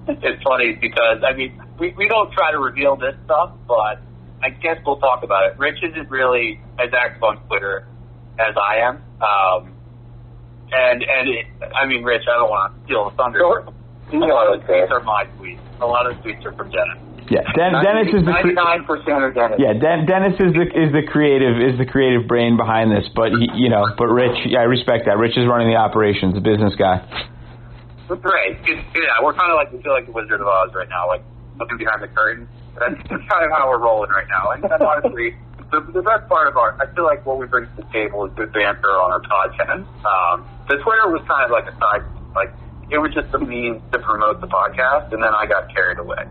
it's 0.07 0.43
funny 0.43 0.73
because 0.79 1.23
I 1.23 1.35
mean 1.35 1.61
we 1.79 1.93
we 1.97 2.07
don't 2.07 2.31
try 2.33 2.51
to 2.51 2.59
reveal 2.59 2.95
this 2.95 3.15
stuff, 3.25 3.51
but 3.67 4.01
I 4.41 4.49
guess 4.49 4.77
we'll 4.85 4.97
talk 4.97 5.23
about 5.23 5.51
it. 5.51 5.57
Rich 5.57 5.77
isn't 5.83 6.09
really 6.09 6.59
as 6.79 6.89
active 6.93 7.23
on 7.23 7.45
Twitter 7.47 7.87
as 8.39 8.55
I 8.57 8.77
am, 8.77 8.95
um, 9.21 9.73
and 10.71 11.03
and 11.03 11.29
it, 11.29 11.45
I 11.75 11.85
mean, 11.85 12.03
Rich, 12.03 12.23
I 12.23 12.37
don't 12.37 12.49
want 12.49 12.75
to 12.75 12.85
steal 12.85 13.09
the 13.09 13.15
thunder. 13.15 13.39
Sure. 13.39 13.65
A 14.11 14.17
lot 14.17 14.53
of 14.53 14.61
the 14.61 14.67
tweets 14.67 14.91
are 14.91 15.01
my 15.01 15.25
tweets. 15.37 15.59
A 15.81 15.85
lot 15.85 16.09
of 16.09 16.17
the 16.17 16.23
tweets 16.23 16.45
are 16.45 16.53
from 16.53 16.69
Dennis. 16.69 17.12
Yeah, 17.29 17.43
Den- 17.55 17.79
Dennis 17.79 18.09
is 18.11 18.23
the 18.25 18.31
ninety-nine 18.35 18.83
percent 18.83 19.23
of 19.23 19.31
Dennis. 19.33 19.59
Yeah, 19.59 19.73
Den- 19.73 20.05
Dennis 20.05 20.35
is 20.39 20.51
the 20.51 20.65
is 20.67 20.89
the 20.91 21.05
creative 21.07 21.55
is 21.61 21.77
the 21.79 21.85
creative 21.85 22.27
brain 22.27 22.57
behind 22.57 22.91
this, 22.91 23.07
but 23.15 23.31
he, 23.31 23.47
you 23.55 23.69
know, 23.69 23.87
but 23.97 24.07
Rich, 24.07 24.43
yeah, 24.45 24.59
I 24.59 24.67
respect 24.67 25.05
that. 25.05 25.17
Rich 25.17 25.37
is 25.37 25.47
running 25.47 25.69
the 25.71 25.79
operations, 25.79 26.35
the 26.35 26.43
business 26.43 26.75
guy. 26.75 26.99
Great, 28.07 28.59
yeah, 28.67 29.23
we're 29.23 29.33
kind 29.33 29.49
of 29.49 29.57
like 29.57 29.71
we 29.71 29.81
feel 29.81 29.93
like 29.93 30.05
the 30.05 30.11
Wizard 30.11 30.41
of 30.41 30.45
Oz 30.45 30.69
right 30.75 30.89
now, 30.89 31.07
like 31.07 31.23
looking 31.57 31.77
behind 31.77 32.03
the 32.03 32.11
curtain. 32.11 32.47
That's 32.77 32.99
kind 33.09 33.43
of 33.45 33.49
how 33.49 33.69
we're 33.69 33.81
rolling 33.81 34.11
right 34.11 34.27
now, 34.29 34.51
and, 34.51 34.63
and 34.65 34.81
honestly. 34.81 35.35
The, 35.73 35.81
the 35.89 36.05
best 36.05 36.29
part 36.29 36.45
of 36.45 36.55
our, 36.55 36.77
I 36.77 36.85
feel 36.93 37.03
like 37.03 37.25
what 37.25 37.39
we 37.39 37.47
bring 37.47 37.65
to 37.65 37.75
the 37.81 37.89
table 37.89 38.29
is 38.29 38.33
good 38.37 38.53
banter 38.53 38.93
on 38.93 39.09
our 39.09 39.21
podcast. 39.25 39.81
Um, 40.05 40.45
the 40.69 40.77
Twitter 40.77 41.09
was 41.09 41.25
kind 41.25 41.45
of 41.45 41.49
like 41.49 41.65
a 41.65 41.73
side, 41.81 42.05
like 42.37 42.53
it 42.93 43.01
was 43.01 43.09
just 43.15 43.33
a 43.33 43.39
means 43.39 43.81
to 43.91 43.97
promote 43.97 44.39
the 44.39 44.45
podcast, 44.45 45.11
and 45.13 45.23
then 45.23 45.33
I 45.33 45.47
got 45.47 45.73
carried 45.73 45.97
away 45.97 46.29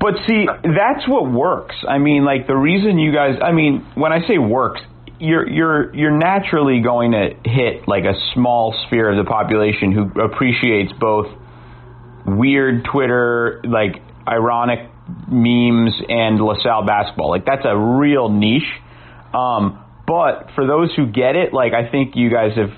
but 0.00 0.14
see, 0.26 0.46
that's 0.62 1.06
what 1.08 1.30
works. 1.30 1.74
I 1.88 1.98
mean, 1.98 2.24
like 2.24 2.46
the 2.46 2.56
reason 2.56 2.98
you 2.98 3.12
guys, 3.12 3.36
I 3.42 3.52
mean, 3.52 3.86
when 3.94 4.12
I 4.12 4.26
say 4.26 4.38
works, 4.38 4.80
you're 5.20 5.48
you're 5.48 5.94
you're 5.94 6.16
naturally 6.16 6.80
going 6.80 7.12
to 7.12 7.30
hit 7.44 7.88
like 7.88 8.04
a 8.04 8.14
small 8.34 8.74
sphere 8.86 9.10
of 9.10 9.24
the 9.24 9.28
population 9.28 9.92
who 9.92 10.20
appreciates 10.20 10.92
both 10.98 11.26
weird 12.26 12.84
Twitter, 12.84 13.60
like 13.64 14.02
ironic 14.26 14.90
memes, 15.28 15.94
and 16.08 16.40
LaSalle 16.40 16.84
basketball. 16.86 17.30
Like 17.30 17.44
that's 17.44 17.64
a 17.64 17.76
real 17.76 18.28
niche. 18.28 18.62
Um, 19.34 19.84
but 20.06 20.50
for 20.54 20.66
those 20.66 20.94
who 20.94 21.06
get 21.06 21.36
it, 21.36 21.52
like 21.52 21.72
I 21.72 21.90
think 21.90 22.16
you 22.16 22.30
guys 22.30 22.56
have 22.56 22.70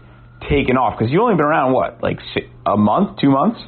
taken 0.49 0.77
off 0.77 0.99
because 0.99 1.13
you've 1.13 1.23
only 1.23 1.37
been 1.37 1.45
around 1.45 1.73
what, 1.73 2.03
like 2.03 2.19
a 2.67 2.77
month, 2.77 3.19
two 3.21 3.31
months? 3.31 3.61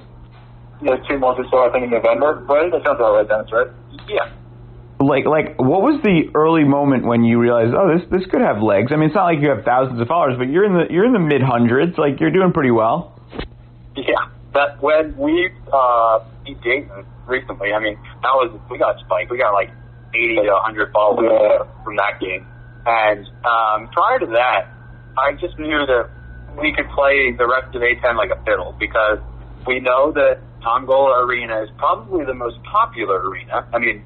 Yeah, 0.82 0.98
two 1.08 1.18
months 1.18 1.38
or 1.38 1.46
so, 1.50 1.62
I 1.62 1.70
think 1.70 1.84
in 1.84 1.90
November, 1.90 2.42
right? 2.50 2.70
That 2.70 2.82
sounds 2.82 2.98
about 2.98 3.14
right, 3.14 3.28
Dennis, 3.28 3.50
right? 3.52 3.70
Yeah. 4.10 4.26
Like, 4.98 5.26
like, 5.26 5.58
what 5.58 5.82
was 5.82 6.02
the 6.02 6.30
early 6.34 6.62
moment 6.62 7.06
when 7.06 7.22
you 7.22 7.38
realized, 7.38 7.74
oh, 7.74 7.90
this 7.90 8.06
this 8.10 8.26
could 8.30 8.42
have 8.42 8.62
legs? 8.62 8.90
I 8.90 8.96
mean, 8.96 9.10
it's 9.10 9.18
not 9.18 9.26
like 9.26 9.42
you 9.42 9.50
have 9.50 9.64
thousands 9.64 10.00
of 10.00 10.06
followers, 10.06 10.38
but 10.38 10.50
you're 10.50 10.66
in 10.66 10.74
the 10.74 10.86
you're 10.90 11.06
in 11.06 11.12
the 11.12 11.22
mid 11.22 11.42
hundreds. 11.42 11.98
Like, 11.98 12.18
you're 12.18 12.30
doing 12.30 12.52
pretty 12.52 12.70
well. 12.70 13.18
Yeah. 13.96 14.30
That 14.54 14.82
when 14.82 15.16
we 15.16 15.50
uh 15.72 16.22
beat 16.44 16.60
Dayton 16.62 17.06
recently, 17.26 17.72
I 17.72 17.80
mean, 17.80 17.98
that 18.22 18.34
was 18.34 18.54
we 18.70 18.78
got 18.78 18.98
spiked. 19.00 19.30
We 19.30 19.38
got 19.38 19.54
like 19.54 19.70
eighty 20.14 20.36
to 20.36 20.54
hundred 20.62 20.92
followers 20.92 21.66
from 21.82 21.96
that 21.96 22.20
game. 22.20 22.46
And 22.86 23.26
um 23.42 23.90
prior 23.90 24.18
to 24.18 24.26
that, 24.38 24.70
I 25.18 25.32
just 25.38 25.58
knew 25.58 25.82
that 25.86 26.10
we 26.58 26.72
could 26.74 26.88
play 26.94 27.32
the 27.32 27.46
rest 27.46 27.74
of 27.74 27.82
A10 27.82 28.16
like 28.16 28.30
a 28.30 28.42
fiddle 28.44 28.74
because 28.78 29.18
we 29.66 29.80
know 29.80 30.12
that 30.12 30.38
Tom 30.62 30.86
Gola 30.86 31.26
Arena 31.26 31.62
is 31.62 31.70
probably 31.76 32.24
the 32.24 32.34
most 32.34 32.56
popular 32.62 33.28
arena. 33.28 33.68
I 33.72 33.78
mean, 33.78 34.04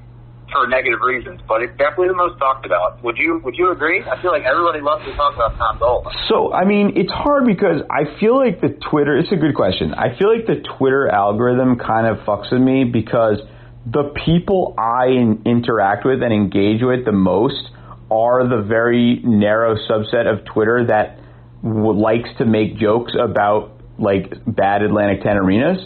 for 0.51 0.67
negative 0.67 0.99
reasons, 1.01 1.41
but 1.47 1.61
it's 1.61 1.75
definitely 1.77 2.07
the 2.07 2.15
most 2.15 2.39
talked 2.39 2.65
about. 2.65 3.03
Would 3.03 3.17
you 3.17 3.41
Would 3.43 3.55
you 3.55 3.71
agree? 3.71 4.03
I 4.03 4.21
feel 4.21 4.31
like 4.31 4.43
everybody 4.43 4.81
loves 4.81 5.05
to 5.05 5.13
talk 5.15 5.35
about 5.35 5.57
Tom 5.57 5.77
Gola. 5.79 6.11
So, 6.29 6.53
I 6.53 6.65
mean, 6.65 6.93
it's 6.95 7.11
hard 7.11 7.45
because 7.45 7.81
I 7.89 8.17
feel 8.19 8.37
like 8.37 8.61
the 8.61 8.69
Twitter. 8.89 9.17
It's 9.17 9.31
a 9.31 9.35
good 9.35 9.55
question. 9.55 9.93
I 9.93 10.17
feel 10.17 10.33
like 10.33 10.47
the 10.47 10.63
Twitter 10.77 11.09
algorithm 11.09 11.77
kind 11.77 12.07
of 12.07 12.25
fucks 12.25 12.51
with 12.51 12.61
me 12.61 12.85
because 12.85 13.39
the 13.85 14.11
people 14.25 14.75
I 14.77 15.07
in, 15.07 15.41
interact 15.45 16.05
with 16.05 16.23
and 16.23 16.33
engage 16.33 16.81
with 16.81 17.05
the 17.05 17.11
most 17.11 17.69
are 18.09 18.47
the 18.47 18.61
very 18.61 19.21
narrow 19.23 19.75
subset 19.75 20.31
of 20.31 20.45
Twitter 20.45 20.85
that 20.87 21.19
w- 21.61 21.99
likes 21.99 22.29
to 22.37 22.45
make 22.45 22.77
jokes 22.77 23.13
about 23.19 23.73
like 23.99 24.33
bad 24.45 24.81
Atlantic 24.81 25.23
10 25.23 25.37
arenas. 25.37 25.79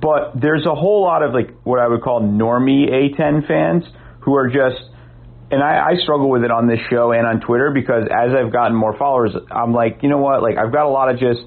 But 0.00 0.40
there's 0.40 0.64
a 0.66 0.74
whole 0.74 1.02
lot 1.02 1.22
of 1.22 1.32
like 1.34 1.50
what 1.64 1.78
I 1.78 1.88
would 1.88 2.02
call 2.02 2.22
normie 2.22 2.88
A10 2.90 3.46
fans 3.46 3.84
who 4.20 4.34
are 4.36 4.48
just, 4.48 4.80
and 5.50 5.62
I, 5.62 5.92
I 5.92 5.96
struggle 6.02 6.30
with 6.30 6.44
it 6.44 6.50
on 6.50 6.68
this 6.68 6.78
show 6.88 7.12
and 7.12 7.26
on 7.26 7.40
Twitter 7.40 7.70
because 7.72 8.04
as 8.04 8.30
I've 8.34 8.52
gotten 8.52 8.76
more 8.76 8.96
followers, 8.96 9.32
I'm 9.50 9.72
like, 9.72 10.02
you 10.02 10.08
know 10.08 10.18
what? 10.18 10.42
Like 10.42 10.56
I've 10.56 10.72
got 10.72 10.86
a 10.86 10.90
lot 10.90 11.12
of 11.12 11.18
just, 11.18 11.40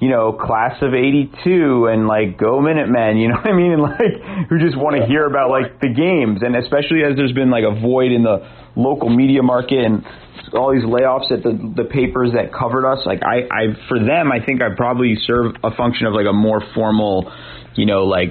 you 0.00 0.08
know, 0.08 0.32
class 0.32 0.74
of 0.82 0.92
82 0.92 1.86
and 1.86 2.08
like 2.08 2.36
go 2.38 2.60
Minutemen, 2.60 3.16
you 3.16 3.28
know 3.28 3.36
what 3.36 3.46
I 3.46 3.52
mean? 3.52 3.72
And 3.72 3.82
like 3.88 4.48
who 4.48 4.58
just 4.58 4.76
want 4.76 4.96
to 4.96 5.06
hear 5.06 5.26
about 5.26 5.50
like 5.50 5.80
the 5.80 5.92
games. 5.92 6.40
And 6.42 6.56
especially 6.56 7.04
as 7.04 7.16
there's 7.16 7.32
been 7.32 7.50
like 7.50 7.64
a 7.64 7.78
void 7.78 8.10
in 8.10 8.22
the 8.22 8.48
local 8.76 9.08
media 9.08 9.42
market 9.42 9.84
and 9.84 10.04
all 10.52 10.72
these 10.72 10.84
layoffs 10.84 11.30
at 11.30 11.42
the, 11.42 11.52
the 11.76 11.84
papers 11.84 12.32
that 12.34 12.52
covered 12.52 12.86
us, 12.86 13.06
like 13.06 13.22
I, 13.22 13.46
I, 13.50 13.62
for 13.88 13.98
them, 13.98 14.30
I 14.32 14.44
think 14.44 14.62
I 14.62 14.74
probably 14.76 15.16
serve 15.26 15.54
a 15.62 15.74
function 15.74 16.06
of 16.06 16.14
like 16.14 16.26
a 16.28 16.32
more 16.32 16.62
formal, 16.74 17.32
you 17.74 17.86
know, 17.86 18.04
like 18.04 18.30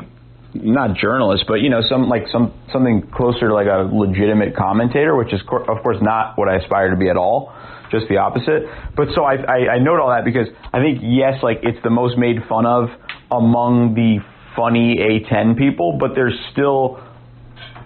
not 0.53 0.95
journalist, 0.95 1.45
but 1.47 1.55
you 1.55 1.69
know, 1.69 1.81
some 1.89 2.09
like 2.09 2.23
some 2.31 2.53
something 2.71 3.09
closer 3.13 3.47
to 3.47 3.53
like 3.53 3.67
a 3.67 3.89
legitimate 3.91 4.55
commentator, 4.55 5.15
which 5.15 5.33
is 5.33 5.41
cor- 5.47 5.69
of 5.69 5.81
course 5.83 5.97
not 6.01 6.37
what 6.37 6.47
I 6.49 6.57
aspire 6.57 6.91
to 6.91 6.97
be 6.97 7.09
at 7.09 7.17
all, 7.17 7.53
just 7.91 8.07
the 8.09 8.17
opposite. 8.17 8.63
But 8.95 9.09
so 9.15 9.23
I, 9.23 9.35
I 9.35 9.57
I 9.73 9.79
note 9.79 9.99
all 9.99 10.09
that 10.09 10.25
because 10.25 10.47
I 10.71 10.79
think 10.79 10.99
yes, 11.01 11.41
like 11.41 11.59
it's 11.63 11.81
the 11.83 11.89
most 11.89 12.17
made 12.17 12.37
fun 12.47 12.65
of 12.65 12.89
among 13.31 13.95
the 13.95 14.19
funny 14.55 14.97
A10 14.97 15.57
people, 15.57 15.97
but 15.99 16.11
there's 16.15 16.37
still 16.51 16.99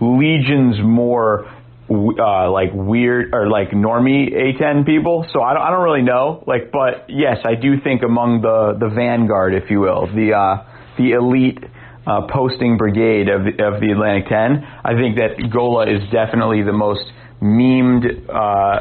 legions 0.02 0.76
more 0.84 1.46
uh, 1.90 2.52
like 2.52 2.72
weird 2.74 3.34
or 3.34 3.50
like 3.50 3.70
normie 3.70 4.30
A10 4.34 4.86
people. 4.86 5.26
So 5.32 5.42
I 5.42 5.54
don't, 5.54 5.64
I 5.64 5.70
don't 5.70 5.84
really 5.84 6.02
know. 6.02 6.44
Like, 6.46 6.72
but 6.72 7.06
yes, 7.10 7.38
I 7.46 7.56
do 7.56 7.80
think 7.80 8.04
among 8.04 8.42
the 8.42 8.78
the 8.78 8.94
vanguard, 8.94 9.54
if 9.54 9.70
you 9.70 9.80
will, 9.80 10.08
the 10.14 10.34
uh, 10.34 10.77
the 10.98 11.12
elite 11.12 11.60
uh, 12.06 12.28
posting 12.32 12.78
brigade 12.78 13.30
of 13.30 13.44
the, 13.44 13.52
of 13.64 13.82
the 13.82 13.92
Atlantic 13.92 14.28
10, 14.30 14.64
I 14.86 14.94
think 14.94 15.18
that 15.18 15.50
Gola 15.52 15.86
is 15.92 16.02
definitely 16.12 16.64
the 16.64 16.74
most 16.74 17.04
memed, 17.42 18.06
uh, 18.30 18.80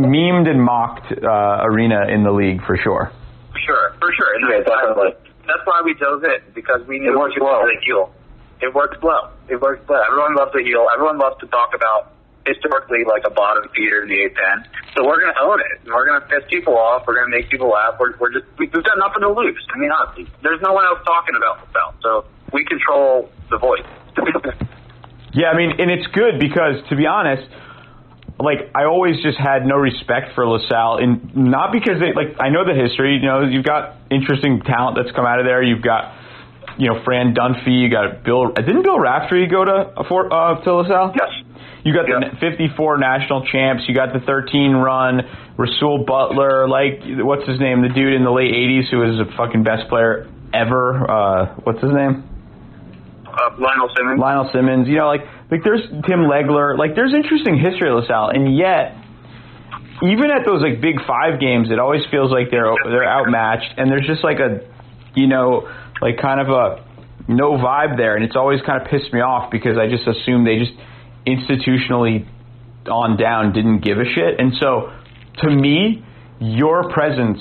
memed 0.00 0.48
and 0.48 0.62
mocked 0.62 1.12
uh, 1.12 1.60
arena 1.64 2.06
in 2.08 2.24
the 2.24 2.32
league 2.32 2.64
for 2.66 2.76
sure. 2.76 3.12
Sure, 3.64 3.94
for 4.00 4.10
sure. 4.12 4.34
And 4.34 4.44
Yeah, 4.50 4.58
that's, 4.64 4.70
definitely. 4.70 5.12
that's 5.46 5.64
why 5.64 5.82
we 5.84 5.94
chose 5.94 6.22
it 6.24 6.54
because 6.54 6.80
we 6.88 6.98
knew 6.98 7.12
It 7.12 7.18
works 7.18 7.36
well. 7.40 7.60
really 7.62 7.78
heal. 7.84 8.12
It 8.60 8.74
works 8.74 8.96
well. 9.02 9.32
It 9.48 9.60
works 9.60 9.86
well. 9.88 10.02
Everyone 10.08 10.34
loves 10.34 10.52
to 10.52 10.62
heel. 10.62 10.86
Everyone 10.94 11.18
loves 11.18 11.36
to 11.40 11.46
talk 11.48 11.74
about 11.74 12.12
historically 12.46 13.04
like 13.06 13.22
a 13.26 13.30
bottom 13.30 13.68
feeder 13.74 14.02
in 14.02 14.08
the 14.08 14.30
A10. 14.30 14.66
So 14.96 15.06
we're 15.06 15.20
going 15.20 15.32
to 15.34 15.42
own 15.42 15.60
it. 15.60 15.86
We're 15.86 16.06
going 16.06 16.20
to 16.20 16.26
piss 16.26 16.44
people 16.50 16.76
off. 16.76 17.04
We're 17.06 17.16
going 17.16 17.30
to 17.30 17.36
make 17.36 17.50
people 17.50 17.70
laugh. 17.70 17.96
We're, 17.98 18.16
we're 18.18 18.32
just 18.32 18.46
we, 18.58 18.66
we've 18.66 18.84
got 18.84 18.98
nothing 18.98 19.22
to 19.22 19.32
lose. 19.32 19.62
I 19.74 19.78
mean, 19.78 19.90
honestly, 19.90 20.26
there's 20.42 20.60
no 20.60 20.72
one 20.72 20.84
else 20.84 21.00
talking 21.06 21.34
about 21.36 21.62
LaSalle. 21.66 21.94
So 22.02 22.24
we 22.52 22.64
control 22.64 23.30
the 23.50 23.58
voice. 23.58 23.86
Yeah, 25.34 25.48
I 25.48 25.56
mean, 25.56 25.72
and 25.80 25.90
it's 25.90 26.06
good 26.12 26.38
because 26.38 26.76
to 26.90 26.96
be 26.96 27.06
honest, 27.06 27.48
like 28.38 28.68
I 28.74 28.84
always 28.84 29.16
just 29.22 29.38
had 29.38 29.64
no 29.64 29.76
respect 29.76 30.34
for 30.34 30.46
LaSalle, 30.46 30.98
and 30.98 31.34
not 31.34 31.72
because 31.72 32.00
they 32.00 32.12
like 32.12 32.36
I 32.38 32.50
know 32.50 32.64
the 32.64 32.74
history. 32.74 33.16
You 33.16 33.26
know, 33.26 33.40
you've 33.48 33.64
got 33.64 33.96
interesting 34.10 34.60
talent 34.60 34.98
that's 35.00 35.14
come 35.16 35.24
out 35.24 35.40
of 35.40 35.46
there. 35.46 35.62
You've 35.62 35.82
got 35.82 36.12
you 36.76 36.88
know 36.88 37.02
Fran 37.04 37.34
Dunphy. 37.34 37.80
You 37.80 37.88
got 37.88 38.24
Bill. 38.24 38.52
Didn't 38.52 38.82
Bill 38.82 39.00
Raftery 39.00 39.48
go 39.48 39.64
to 39.64 40.04
for 40.08 40.28
uh, 40.32 40.60
to 40.60 40.74
LaSalle? 40.74 41.14
yes. 41.16 41.41
You 41.84 41.92
got 41.92 42.06
the 42.06 42.36
54 42.38 42.98
national 42.98 43.46
champs. 43.46 43.84
You 43.88 43.94
got 43.94 44.12
the 44.12 44.20
13 44.20 44.72
run. 44.72 45.22
Rasul 45.58 46.04
Butler, 46.06 46.68
like 46.68 47.02
what's 47.26 47.46
his 47.48 47.60
name? 47.60 47.82
The 47.82 47.88
dude 47.88 48.14
in 48.14 48.24
the 48.24 48.30
late 48.30 48.54
80s 48.54 48.90
who 48.90 48.98
was 48.98 49.18
the 49.18 49.30
fucking 49.36 49.64
best 49.64 49.88
player 49.88 50.30
ever. 50.54 51.10
Uh, 51.10 51.54
what's 51.64 51.82
his 51.82 51.92
name? 51.92 52.24
Uh, 53.26 53.50
Lionel 53.58 53.90
Simmons. 53.96 54.20
Lionel 54.20 54.50
Simmons. 54.52 54.88
You 54.88 54.96
know, 54.96 55.08
like 55.08 55.22
like 55.50 55.64
there's 55.64 55.82
Tim 56.06 56.30
Legler. 56.30 56.78
Like 56.78 56.94
there's 56.94 57.14
interesting 57.14 57.58
history 57.58 57.90
of 57.90 58.00
LaSalle, 58.00 58.30
and 58.30 58.56
yet 58.56 58.96
even 60.02 60.30
at 60.30 60.44
those 60.44 60.62
like 60.62 60.80
Big 60.80 60.96
Five 61.06 61.40
games, 61.40 61.70
it 61.70 61.78
always 61.78 62.02
feels 62.10 62.30
like 62.30 62.50
they're 62.50 62.72
they're 62.84 63.08
outmatched, 63.08 63.74
and 63.76 63.90
there's 63.90 64.06
just 64.06 64.22
like 64.22 64.38
a 64.38 64.60
you 65.14 65.26
know 65.26 65.68
like 66.00 66.18
kind 66.18 66.40
of 66.40 66.48
a 66.48 66.84
no 67.28 67.52
vibe 67.58 67.96
there, 67.96 68.16
and 68.16 68.24
it's 68.24 68.36
always 68.36 68.60
kind 68.62 68.80
of 68.82 68.88
pissed 68.88 69.12
me 69.12 69.20
off 69.20 69.50
because 69.50 69.78
I 69.78 69.88
just 69.88 70.06
assume 70.06 70.44
they 70.44 70.58
just 70.58 70.72
institutionally 71.26 72.26
on 72.86 73.16
down 73.16 73.52
didn't 73.52 73.80
give 73.80 73.98
a 73.98 74.04
shit, 74.04 74.38
and 74.40 74.52
so 74.60 74.92
to 75.38 75.48
me, 75.50 76.04
your 76.40 76.90
presence 76.92 77.38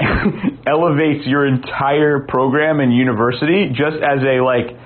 elevates 0.66 1.26
your 1.26 1.46
entire 1.46 2.20
program 2.28 2.80
and 2.80 2.94
university 2.94 3.68
just 3.68 3.96
as 3.96 4.22
a 4.22 4.40
like 4.42 4.76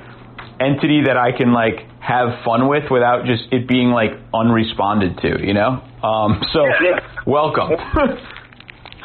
entity 0.61 1.03
that 1.07 1.17
I 1.17 1.37
can 1.37 1.53
like 1.53 1.87
have 2.01 2.43
fun 2.45 2.69
with 2.69 2.91
without 2.91 3.27
just 3.27 3.45
it 3.53 3.69
being 3.69 3.91
like 3.91 4.11
unresponded 4.35 5.21
to, 5.23 5.45
you 5.47 5.55
know? 5.55 5.81
Um, 6.03 6.43
so 6.53 6.67
Yeah. 6.67 6.99
welcome. 7.27 7.71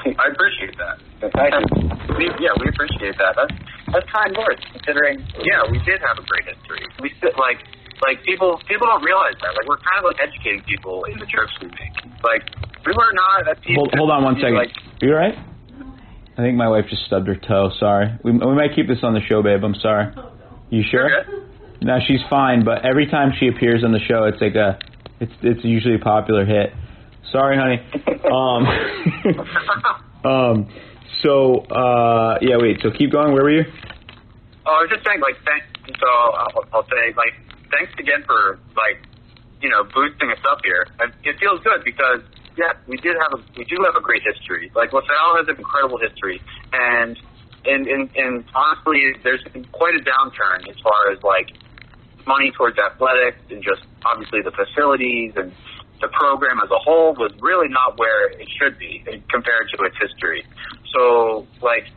I 0.08 0.28
appreciate 0.32 0.76
that. 0.78 0.98
Thank 1.36 1.54
you. 1.54 2.16
We, 2.18 2.26
yeah, 2.40 2.56
we 2.60 2.70
appreciate 2.70 3.18
that. 3.18 3.36
That's 3.36 3.54
that's 3.92 4.08
kind 4.12 4.36
words 4.38 4.62
considering. 4.72 5.20
Yeah, 5.42 5.64
we 5.70 5.80
did 5.80 6.00
have 6.02 6.18
a 6.18 6.26
great 6.26 6.46
history. 6.46 6.86
We 7.02 7.12
sit 7.22 7.38
like 7.38 7.60
like 8.02 8.24
people 8.24 8.60
people 8.68 8.88
don't 8.88 9.04
realize 9.04 9.36
that. 9.42 9.56
Like 9.56 9.68
we're 9.68 9.82
kind 9.82 10.00
of 10.00 10.06
like 10.06 10.20
educating 10.22 10.64
people 10.64 11.06
in 11.06 11.18
the 11.20 11.26
jokes 11.26 11.54
we 11.62 11.68
make. 11.68 11.96
Like 12.24 12.44
we 12.86 12.94
were 12.94 13.14
not 13.14 13.48
a 13.48 13.56
hold, 13.74 13.94
hold 13.96 14.12
on 14.12 14.24
one 14.24 14.36
second. 14.36 14.56
Like, 14.56 14.72
you 15.02 15.12
all 15.12 15.20
right? 15.20 15.36
I 16.38 16.42
think 16.42 16.56
my 16.56 16.70
wife 16.70 16.86
just 16.90 17.04
stubbed 17.06 17.28
her 17.28 17.36
toe. 17.36 17.72
Sorry. 17.80 18.14
We, 18.24 18.32
we 18.32 18.56
might 18.56 18.76
keep 18.76 18.88
this 18.88 19.00
on 19.02 19.16
the 19.16 19.22
show, 19.28 19.42
babe. 19.42 19.64
I'm 19.64 19.74
sorry. 19.76 20.14
You 20.70 20.84
sure? 20.90 21.10
No, 21.82 21.98
she's 22.08 22.22
fine. 22.30 22.64
But 22.64 22.86
every 22.86 23.08
time 23.08 23.32
she 23.40 23.48
appears 23.48 23.84
on 23.84 23.92
the 23.92 24.00
show, 24.00 24.26
it's 24.26 24.40
like 24.40 24.54
a, 24.54 24.78
it's 25.20 25.34
it's 25.42 25.64
usually 25.64 25.96
a 25.96 26.00
popular 26.00 26.46
hit. 26.46 26.74
Sorry, 27.32 27.58
honey. 27.58 27.82
Um, 28.28 28.68
um. 30.26 30.70
So, 31.24 31.60
uh, 31.72 32.40
yeah. 32.42 32.58
Wait. 32.60 32.80
So 32.84 32.92
keep 32.92 33.12
going. 33.12 33.32
Where 33.32 33.44
were 33.44 33.52
you? 33.52 33.64
Oh, 34.66 34.76
I 34.76 34.82
was 34.84 34.90
just 34.92 35.06
saying, 35.08 35.22
like, 35.22 35.36
thanks. 35.46 35.66
So 35.98 36.08
I'll, 36.08 36.66
I'll 36.74 36.84
say, 36.84 37.16
like, 37.16 37.40
thanks 37.72 37.94
again 38.00 38.24
for 38.26 38.60
like, 38.76 39.02
you 39.62 39.70
know, 39.70 39.84
boosting 39.84 40.32
us 40.32 40.40
up 40.50 40.60
here. 40.64 40.88
It 41.24 41.40
feels 41.40 41.62
good 41.64 41.84
because 41.84 42.22
yeah, 42.58 42.74
we 42.88 42.98
did 42.98 43.16
have 43.22 43.40
a 43.40 43.44
we 43.58 43.66
do 43.66 43.78
have 43.86 43.96
a 43.96 44.02
great 44.02 44.24
history. 44.24 44.72
Like 44.76 44.92
LaSalle 44.94 45.38
has 45.38 45.48
an 45.48 45.58
incredible 45.58 45.98
history, 45.98 46.42
and 46.74 47.18
and 47.66 47.88
and, 47.88 48.10
and 48.16 48.44
honestly, 48.56 49.14
there's 49.24 49.44
been 49.54 49.66
quite 49.66 49.96
a 49.96 50.00
downturn 50.00 50.68
as 50.70 50.80
far 50.82 51.12
as 51.12 51.22
like 51.24 51.52
money 52.26 52.52
towards 52.52 52.78
athletics 52.78 53.40
and 53.50 53.64
just 53.64 53.82
obviously 54.06 54.42
the 54.42 54.52
facilities 54.52 55.32
and 55.38 55.52
the 56.02 56.10
program 56.10 56.60
as 56.64 56.70
a 56.70 56.78
whole 56.78 57.14
was 57.14 57.32
really 57.40 57.70
not 57.70 57.98
where 57.98 58.30
it 58.30 58.48
should 58.60 58.78
be 58.78 59.02
compared 59.32 59.70
to 59.74 59.84
its 59.84 59.96
history. 59.98 60.46
So, 60.94 61.48
like, 61.62 61.88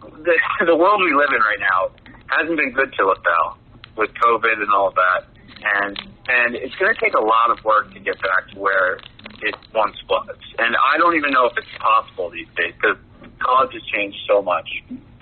the, 0.00 0.38
the 0.66 0.76
world 0.76 1.02
we 1.02 1.12
live 1.12 1.28
in 1.34 1.40
right 1.40 1.60
now 1.60 1.90
hasn't 2.28 2.56
been 2.56 2.72
good 2.72 2.94
to 2.94 3.04
LaSalle 3.04 3.58
with 3.96 4.10
COVID 4.14 4.60
and 4.62 4.70
all 4.70 4.88
of 4.88 4.94
that. 4.94 5.24
And, 5.62 5.98
and 6.28 6.54
it's 6.56 6.74
going 6.76 6.92
to 6.94 7.00
take 7.00 7.14
a 7.14 7.20
lot 7.22 7.50
of 7.50 7.62
work 7.64 7.92
to 7.94 8.00
get 8.00 8.20
back 8.20 8.48
to 8.52 8.58
where 8.58 8.94
it 9.42 9.54
once 9.74 9.96
was. 10.08 10.36
And 10.58 10.74
I 10.76 10.98
don't 10.98 11.14
even 11.16 11.30
know 11.30 11.46
if 11.46 11.56
it's 11.56 11.66
possible 11.78 12.30
these 12.30 12.48
days 12.56 12.74
because 12.80 12.96
college 13.38 13.72
has 13.72 13.82
changed 13.94 14.18
so 14.28 14.42
much. 14.42 14.68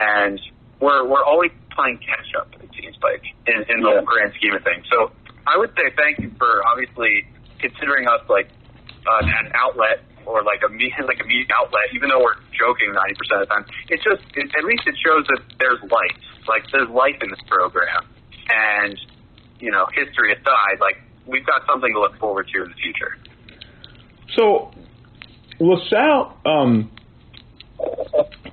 And 0.01 0.41
we're, 0.81 1.07
we're 1.07 1.25
always 1.25 1.51
playing 1.77 1.99
catch 1.99 2.33
up, 2.39 2.49
it 2.63 2.71
seems 2.81 2.97
like, 3.03 3.23
in, 3.47 3.63
in 3.69 3.83
the 3.83 4.01
Yeah. 4.01 4.03
grand 4.05 4.33
scheme 4.37 4.55
of 4.55 4.65
things. 4.65 4.85
So 4.91 5.13
I 5.47 5.57
would 5.59 5.71
say 5.77 5.93
thank 5.97 6.19
you 6.21 6.31
for 6.39 6.65
obviously 6.67 7.25
considering 7.59 8.09
us 8.09 8.21
like 8.29 8.49
uh, 9.07 9.25
an 9.25 9.53
outlet 9.55 10.05
or 10.27 10.43
like 10.43 10.61
a 10.65 10.69
me- 10.73 10.93
like 11.07 11.21
a 11.21 11.25
media 11.27 11.53
outlet, 11.59 11.93
even 11.95 12.09
though 12.09 12.21
we're 12.23 12.37
joking 12.57 12.93
ninety 12.93 13.15
percent 13.17 13.43
of 13.43 13.49
the 13.49 13.55
time. 13.55 13.65
It's 13.89 14.05
just 14.05 14.21
it, 14.37 14.49
at 14.57 14.65
least 14.65 14.85
it 14.87 14.95
shows 15.05 15.25
that 15.29 15.41
there's 15.59 15.81
life. 15.91 16.17
Like 16.49 16.65
there's 16.73 16.89
life 16.91 17.17
in 17.23 17.31
this 17.31 17.41
program, 17.49 18.05
and 18.51 18.99
you 19.61 19.71
know, 19.71 19.87
history 19.95 20.33
aside, 20.33 20.81
like 20.81 20.97
we've 21.27 21.47
got 21.47 21.63
something 21.71 21.93
to 21.93 22.01
look 22.01 22.19
forward 22.19 22.49
to 22.53 22.65
in 22.65 22.71
the 22.71 22.77
future. 22.77 23.17
So, 24.37 24.71
LaSalle, 25.61 26.37
um, 26.47 26.91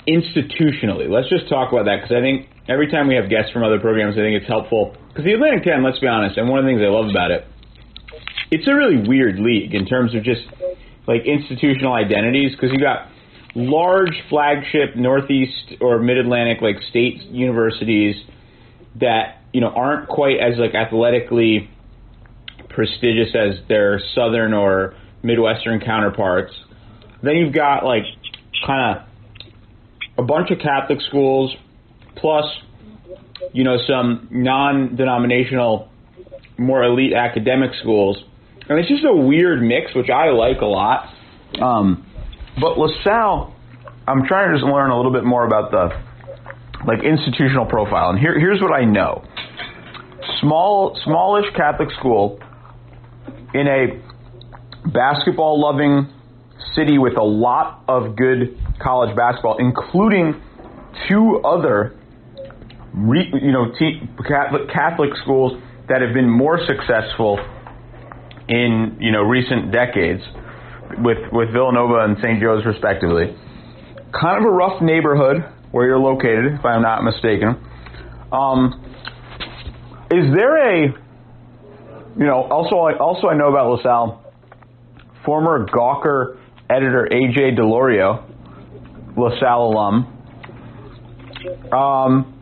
institutionally, 0.08 1.10
let's 1.10 1.30
just 1.30 1.50
talk 1.50 1.72
about 1.72 1.86
that 1.86 2.02
because 2.02 2.16
I 2.16 2.22
think 2.22 2.50
every 2.68 2.92
time 2.92 3.08
we 3.08 3.16
have 3.16 3.30
guests 3.30 3.52
from 3.52 3.64
other 3.64 3.80
programs, 3.80 4.16
I 4.16 4.22
think 4.22 4.42
it's 4.42 4.48
helpful. 4.48 4.96
Because 5.10 5.26
the 5.26 5.34
Atlantic 5.34 5.64
10, 5.64 5.84
let's 5.84 6.00
be 6.00 6.08
honest, 6.08 6.38
and 6.38 6.50
one 6.50 6.60
of 6.60 6.66
the 6.66 6.72
things 6.72 6.82
I 6.82 6.90
love 6.90 7.10
about 7.10 7.32
it, 7.32 7.48
it's 8.52 8.68
a 8.68 8.74
really 8.74 9.08
weird 9.08 9.40
league 9.40 9.74
in 9.74 9.86
terms 9.86 10.16
of 10.16 10.24
just 10.24 10.42
like 11.08 11.26
institutional 11.26 11.94
identities 11.94 12.52
because 12.52 12.72
you 12.72 12.80
got 12.80 13.10
large 13.56 14.14
flagship 14.30 14.96
Northeast 14.96 15.76
or 15.82 16.00
Mid 16.00 16.18
Atlantic 16.18 16.62
like 16.62 16.76
state 16.90 17.22
universities 17.24 18.16
that 19.00 19.42
you 19.58 19.62
know 19.62 19.70
aren't 19.70 20.08
quite 20.08 20.38
as 20.40 20.60
like 20.60 20.76
athletically 20.76 21.68
prestigious 22.70 23.30
as 23.34 23.56
their 23.68 24.00
southern 24.14 24.54
or 24.54 24.94
midwestern 25.24 25.80
counterparts. 25.80 26.54
Then 27.24 27.38
you've 27.38 27.56
got 27.56 27.84
like 27.84 28.04
kind 28.68 29.00
of 29.00 29.08
a 30.16 30.22
bunch 30.22 30.52
of 30.52 30.60
Catholic 30.60 31.02
schools 31.02 31.56
plus 32.18 32.46
you 33.52 33.64
know 33.64 33.78
some 33.88 34.28
non-denominational 34.30 35.90
more 36.60 36.84
elite 36.84 37.14
academic 37.14 37.72
schools. 37.82 38.24
And 38.70 38.78
it's 38.78 38.90
just 38.90 39.06
a 39.06 39.16
weird 39.16 39.64
mix 39.64 39.96
which 39.96 40.12
I 40.12 40.30
like 40.30 40.62
a 40.62 40.68
lot. 40.68 41.12
Um, 41.60 42.06
but 42.62 42.78
LaSalle 42.78 43.56
I'm 44.08 44.28
trying 44.28 44.52
to 44.52 44.60
just 44.60 44.72
learn 44.72 44.92
a 44.92 44.96
little 44.96 45.12
bit 45.12 45.24
more 45.24 45.48
about 45.48 45.72
the 45.72 45.90
like 46.86 47.04
institutional 47.04 47.66
profile. 47.66 48.12
And 48.12 48.20
here 48.20 48.40
here's 48.40 48.62
what 48.62 48.72
I 48.72 48.86
know. 48.86 49.27
Small 50.42 51.00
smallish 51.04 51.46
Catholic 51.56 51.90
school 52.00 52.40
in 53.54 53.68
a 53.68 54.90
basketball 54.90 55.60
loving 55.60 56.08
city 56.76 56.98
with 56.98 57.18
a 57.18 57.24
lot 57.24 57.84
of 57.88 58.16
good 58.16 58.58
college 58.80 59.16
basketball, 59.16 59.58
including 59.58 60.42
two 61.08 61.42
other 61.44 61.96
re, 62.94 63.30
you 63.42 63.52
know 63.52 63.72
te- 63.78 64.02
Catholic, 64.28 64.70
Catholic 64.74 65.10
schools 65.24 65.62
that 65.90 66.02
have 66.02 66.14
been 66.14 66.30
more 66.30 66.60
successful 66.66 67.40
in 68.48 68.98
you 69.00 69.12
know 69.12 69.22
recent 69.24 69.72
decades 69.72 70.22
with 71.00 71.18
with 71.32 71.52
Villanova 71.52 72.06
and 72.06 72.18
St. 72.22 72.40
Joe's 72.42 72.66
respectively. 72.66 73.36
Kind 74.14 74.44
of 74.44 74.46
a 74.46 74.52
rough 74.52 74.82
neighborhood 74.82 75.44
where 75.72 75.86
you're 75.86 76.00
located, 76.00 76.54
if 76.60 76.66
I'm 76.66 76.82
not 76.82 77.04
mistaken. 77.04 77.58
Um, 78.32 78.87
is 80.12 80.34
there 80.34 80.86
a 80.86 81.08
you 82.18 82.26
know, 82.26 82.44
also 82.50 82.78
I 82.78 82.98
also 82.98 83.28
I 83.28 83.36
know 83.36 83.50
about 83.50 83.78
LaSalle. 83.78 84.24
Former 85.24 85.68
Gawker 85.68 86.38
editor 86.70 87.08
AJ 87.12 87.58
Daulerio, 87.58 88.24
LaSalle 89.16 89.68
alum. 89.68 90.14
Um, 91.72 92.34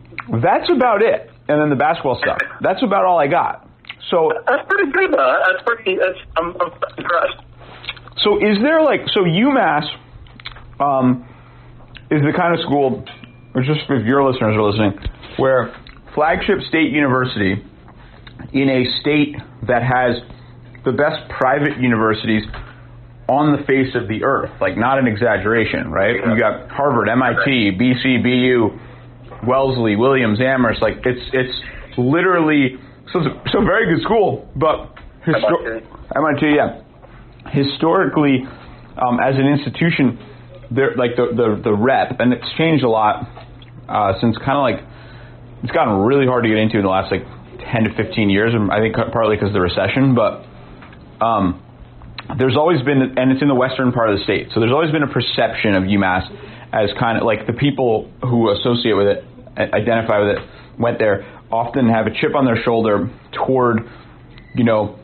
that's 0.42 0.70
about 0.70 1.02
it. 1.02 1.30
And 1.48 1.60
then 1.60 1.70
the 1.70 1.76
basketball 1.76 2.18
stuff. 2.22 2.38
That's 2.60 2.82
about 2.82 3.04
all 3.04 3.18
I 3.18 3.26
got. 3.28 3.68
So 4.10 4.32
That's 4.46 4.66
pretty 4.68 4.90
good, 4.92 5.12
though. 5.12 5.34
That's 5.46 5.62
pretty. 5.64 5.96
That's 5.96 6.18
I'm, 6.36 6.54
I'm 6.60 6.72
impressed. 6.98 7.42
So 8.18 8.38
is 8.38 8.58
there 8.62 8.82
like 8.82 9.00
so 9.12 9.20
UMass 9.20 9.84
um, 10.80 11.26
is 12.10 12.22
the 12.22 12.32
kind 12.36 12.54
of 12.54 12.60
school, 12.64 13.04
or 13.54 13.62
just 13.62 13.80
if 13.88 14.06
your 14.06 14.24
listeners 14.24 14.56
are 14.56 14.62
listening, 14.62 14.98
where 15.36 15.74
flagship 16.16 16.58
state 16.68 16.90
university 16.90 17.62
in 18.52 18.68
a 18.68 19.00
state 19.00 19.36
that 19.68 19.82
has 19.84 20.16
the 20.84 20.92
best 20.92 21.28
private 21.28 21.78
universities 21.78 22.42
on 23.28 23.52
the 23.52 23.62
face 23.66 23.94
of 23.94 24.08
the 24.08 24.24
earth, 24.24 24.50
like 24.60 24.76
not 24.78 24.98
an 24.98 25.06
exaggeration, 25.06 25.90
right? 25.90 26.14
You 26.14 26.38
got 26.38 26.70
Harvard, 26.70 27.08
MIT, 27.08 27.76
BC, 27.76 28.22
BU, 28.22 29.46
Wellesley, 29.46 29.96
Williams, 29.96 30.40
Amherst, 30.40 30.80
like 30.80 31.04
it's 31.04 31.22
it's 31.32 31.98
literally 31.98 32.78
so 33.12 33.20
it's 33.20 33.28
a, 33.28 33.50
so 33.50 33.60
very 33.64 33.94
good 33.94 34.02
school, 34.02 34.48
but 34.56 34.94
histo- 35.26 35.82
MIT, 36.16 36.54
yeah. 36.56 36.82
Historically, 37.52 38.42
um, 38.96 39.20
as 39.20 39.36
an 39.36 39.46
institution, 39.46 40.18
they're 40.70 40.94
like 40.96 41.16
the, 41.16 41.26
the 41.34 41.60
the 41.62 41.72
rep, 41.74 42.18
and 42.20 42.32
it's 42.32 42.46
changed 42.56 42.84
a 42.84 42.88
lot 42.88 43.28
uh, 43.88 44.14
since 44.20 44.36
kind 44.38 44.56
of 44.58 44.62
like 44.62 44.95
it's 45.62 45.72
gotten 45.72 46.04
really 46.04 46.26
hard 46.26 46.44
to 46.44 46.48
get 46.48 46.58
into 46.58 46.76
in 46.76 46.82
the 46.82 46.88
last 46.88 47.10
like 47.10 47.24
ten 47.72 47.84
to 47.84 47.94
fifteen 47.94 48.30
years. 48.30 48.54
and 48.54 48.70
I 48.70 48.80
think 48.80 48.94
partly 49.12 49.36
because 49.36 49.48
of 49.48 49.54
the 49.54 49.60
recession, 49.60 50.14
but 50.14 50.44
um, 51.24 51.62
there's 52.38 52.56
always 52.56 52.82
been, 52.82 53.16
and 53.16 53.32
it's 53.32 53.42
in 53.42 53.48
the 53.48 53.54
western 53.54 53.92
part 53.92 54.10
of 54.10 54.18
the 54.18 54.24
state, 54.24 54.48
so 54.52 54.60
there's 54.60 54.72
always 54.72 54.90
been 54.90 55.02
a 55.02 55.12
perception 55.12 55.74
of 55.74 55.84
UMass 55.84 56.26
as 56.72 56.90
kind 56.98 57.18
of 57.18 57.24
like 57.24 57.46
the 57.46 57.52
people 57.52 58.10
who 58.20 58.50
associate 58.50 58.94
with 58.94 59.06
it, 59.06 59.24
identify 59.56 60.18
with 60.18 60.36
it, 60.36 60.38
went 60.78 60.98
there, 60.98 61.24
often 61.50 61.88
have 61.88 62.06
a 62.06 62.10
chip 62.10 62.34
on 62.34 62.44
their 62.44 62.60
shoulder 62.62 63.08
toward, 63.32 63.88
you 64.54 64.64
know, 64.64 64.98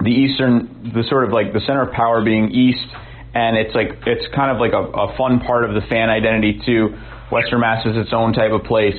the 0.00 0.10
eastern, 0.10 0.92
the 0.94 1.02
sort 1.08 1.24
of 1.24 1.32
like 1.32 1.52
the 1.52 1.60
center 1.66 1.82
of 1.82 1.92
power 1.92 2.24
being 2.24 2.50
east, 2.50 2.86
and 3.34 3.56
it's 3.56 3.74
like 3.74 3.90
it's 4.06 4.26
kind 4.34 4.50
of 4.50 4.58
like 4.58 4.72
a, 4.72 4.82
a 4.82 5.16
fun 5.16 5.40
part 5.40 5.64
of 5.64 5.74
the 5.74 5.82
fan 5.88 6.08
identity 6.08 6.60
too. 6.64 6.96
Western 7.32 7.60
Mass 7.60 7.84
is 7.86 7.96
its 7.96 8.12
own 8.12 8.32
type 8.32 8.52
of 8.52 8.62
place. 8.64 8.96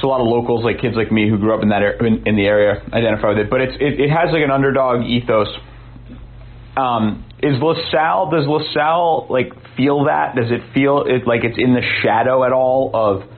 So 0.00 0.08
a 0.08 0.10
lot 0.10 0.20
of 0.20 0.26
locals, 0.26 0.64
like 0.64 0.80
kids 0.80 0.96
like 0.96 1.12
me 1.12 1.28
who 1.28 1.38
grew 1.38 1.54
up 1.54 1.62
in 1.62 1.68
that 1.68 1.82
ar- 1.82 2.06
in, 2.06 2.26
in 2.26 2.36
the 2.36 2.46
area, 2.46 2.82
identify 2.92 3.28
with 3.28 3.38
it. 3.38 3.50
But 3.50 3.60
it's 3.60 3.76
it, 3.80 4.00
it 4.00 4.10
has 4.10 4.32
like 4.32 4.42
an 4.42 4.50
underdog 4.50 5.04
ethos. 5.04 5.48
Um, 6.76 7.24
is 7.42 7.60
LaSalle? 7.60 8.30
Does 8.30 8.46
LaSalle 8.46 9.26
like 9.28 9.52
feel 9.76 10.04
that? 10.04 10.34
Does 10.34 10.50
it 10.50 10.62
feel 10.72 11.04
it 11.06 11.26
like 11.26 11.44
it's 11.44 11.58
in 11.58 11.74
the 11.74 11.82
shadow 12.02 12.44
at 12.44 12.52
all 12.52 12.90
of 12.94 13.28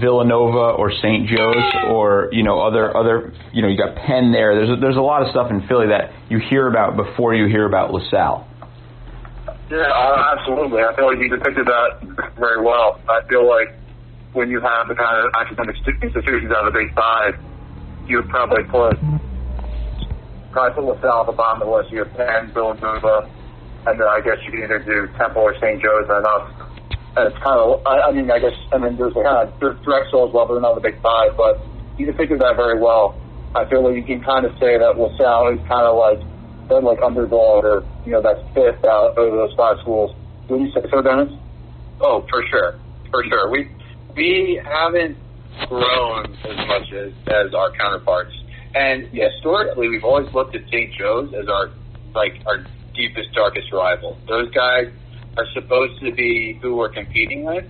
Villanova 0.00 0.74
or 0.76 0.90
St. 0.90 1.28
Joe's 1.28 1.72
or 1.88 2.28
you 2.32 2.42
know 2.42 2.60
other 2.60 2.96
other 2.96 3.32
you 3.52 3.62
know 3.62 3.68
you 3.68 3.76
got 3.78 3.96
Penn 3.96 4.32
there. 4.32 4.54
There's 4.54 4.76
a, 4.76 4.80
there's 4.80 4.96
a 4.96 5.00
lot 5.00 5.22
of 5.22 5.30
stuff 5.30 5.50
in 5.50 5.66
Philly 5.68 5.88
that 5.88 6.12
you 6.28 6.38
hear 6.38 6.66
about 6.66 6.96
before 6.96 7.34
you 7.34 7.46
hear 7.46 7.66
about 7.66 7.92
LaSalle. 7.92 8.46
Yeah, 9.70 9.84
uh, 9.84 10.34
absolutely. 10.36 10.82
I 10.82 10.96
feel 10.96 11.06
like 11.06 11.18
you 11.18 11.28
depicted 11.28 11.66
that 11.66 12.34
very 12.38 12.62
well. 12.62 13.00
I 13.08 13.20
feel 13.28 13.46
like 13.46 13.76
when 14.32 14.50
you 14.50 14.60
have 14.60 14.88
the 14.88 14.94
kind 14.94 15.24
of 15.24 15.32
academic 15.34 15.76
institutions 16.02 16.52
out 16.52 16.66
of 16.66 16.72
the 16.72 16.78
Big 16.78 16.94
Five, 16.94 17.34
you 18.06 18.16
would 18.18 18.28
probably 18.28 18.64
put 18.64 18.98
probably 20.52 20.74
put 20.74 20.84
LaSalle 20.84 21.20
at 21.20 21.26
the 21.26 21.32
bottom 21.32 21.62
of 21.62 21.68
the 21.68 21.74
list. 21.74 21.92
You 21.92 22.04
have 22.04 22.12
Penn, 22.14 22.52
Villanova, 22.52 23.28
and 23.86 24.00
then 24.00 24.08
I 24.08 24.20
guess 24.20 24.38
you 24.44 24.50
can 24.50 24.62
either 24.64 24.80
do 24.80 25.08
Temple 25.16 25.42
or 25.42 25.54
St. 25.60 25.80
Joe's 25.80 26.08
and 26.08 26.24
us. 26.24 26.46
And 27.16 27.32
it's 27.32 27.42
kind 27.42 27.58
of, 27.58 27.84
I, 27.86 28.08
I 28.08 28.12
mean, 28.12 28.30
I 28.30 28.38
guess, 28.38 28.54
I 28.72 28.78
mean, 28.78 28.96
there's 28.96 29.14
kind 29.14 29.48
of, 29.48 29.60
there's 29.60 29.80
Drexel 29.82 30.28
as 30.28 30.34
well, 30.34 30.46
but 30.46 30.54
they're 30.54 30.62
not 30.62 30.74
the 30.74 30.84
Big 30.84 31.00
Five, 31.02 31.36
but 31.36 31.60
you 31.98 32.06
can 32.06 32.14
depicted 32.14 32.40
that 32.40 32.56
very 32.56 32.78
well. 32.78 33.18
I 33.54 33.68
feel 33.68 33.82
like 33.82 33.96
you 33.96 34.04
can 34.04 34.22
kind 34.22 34.44
of 34.44 34.52
say 34.60 34.78
that 34.78 34.98
LaSalle 34.98 35.56
is 35.56 35.60
kind 35.66 35.88
of 35.88 35.96
like, 35.96 36.20
they're 36.68 36.82
like 36.82 37.00
underdog 37.00 37.64
or, 37.64 37.84
you 38.04 38.12
know, 38.12 38.20
that's 38.20 38.40
fifth 38.54 38.84
out 38.84 39.16
of 39.16 39.32
those 39.32 39.54
five 39.56 39.80
schools. 39.80 40.14
Would 40.48 40.60
you 40.60 40.70
say 40.72 40.84
so, 40.90 41.02
Dennis? 41.02 41.32
Oh, 42.00 42.24
for 42.28 42.44
sure, 42.48 42.78
for 43.10 43.24
sure. 43.24 43.50
We 43.50 43.68
we 44.18 44.60
haven't 44.64 45.16
grown 45.68 46.26
as 46.26 46.58
much 46.66 46.92
as 46.92 47.12
as 47.28 47.54
our 47.54 47.70
counterparts, 47.78 48.34
and 48.74 49.06
historically, 49.14 49.88
we've 49.88 50.04
always 50.04 50.26
looked 50.34 50.56
at 50.56 50.62
St. 50.66 50.92
Joe's 50.98 51.32
as 51.34 51.48
our 51.48 51.70
like 52.14 52.34
our 52.46 52.66
deepest, 52.94 53.32
darkest 53.32 53.72
rival. 53.72 54.18
Those 54.28 54.50
guys 54.50 54.90
are 55.38 55.46
supposed 55.54 56.02
to 56.02 56.12
be 56.12 56.58
who 56.60 56.74
we're 56.76 56.92
competing 56.92 57.44
with, 57.44 57.64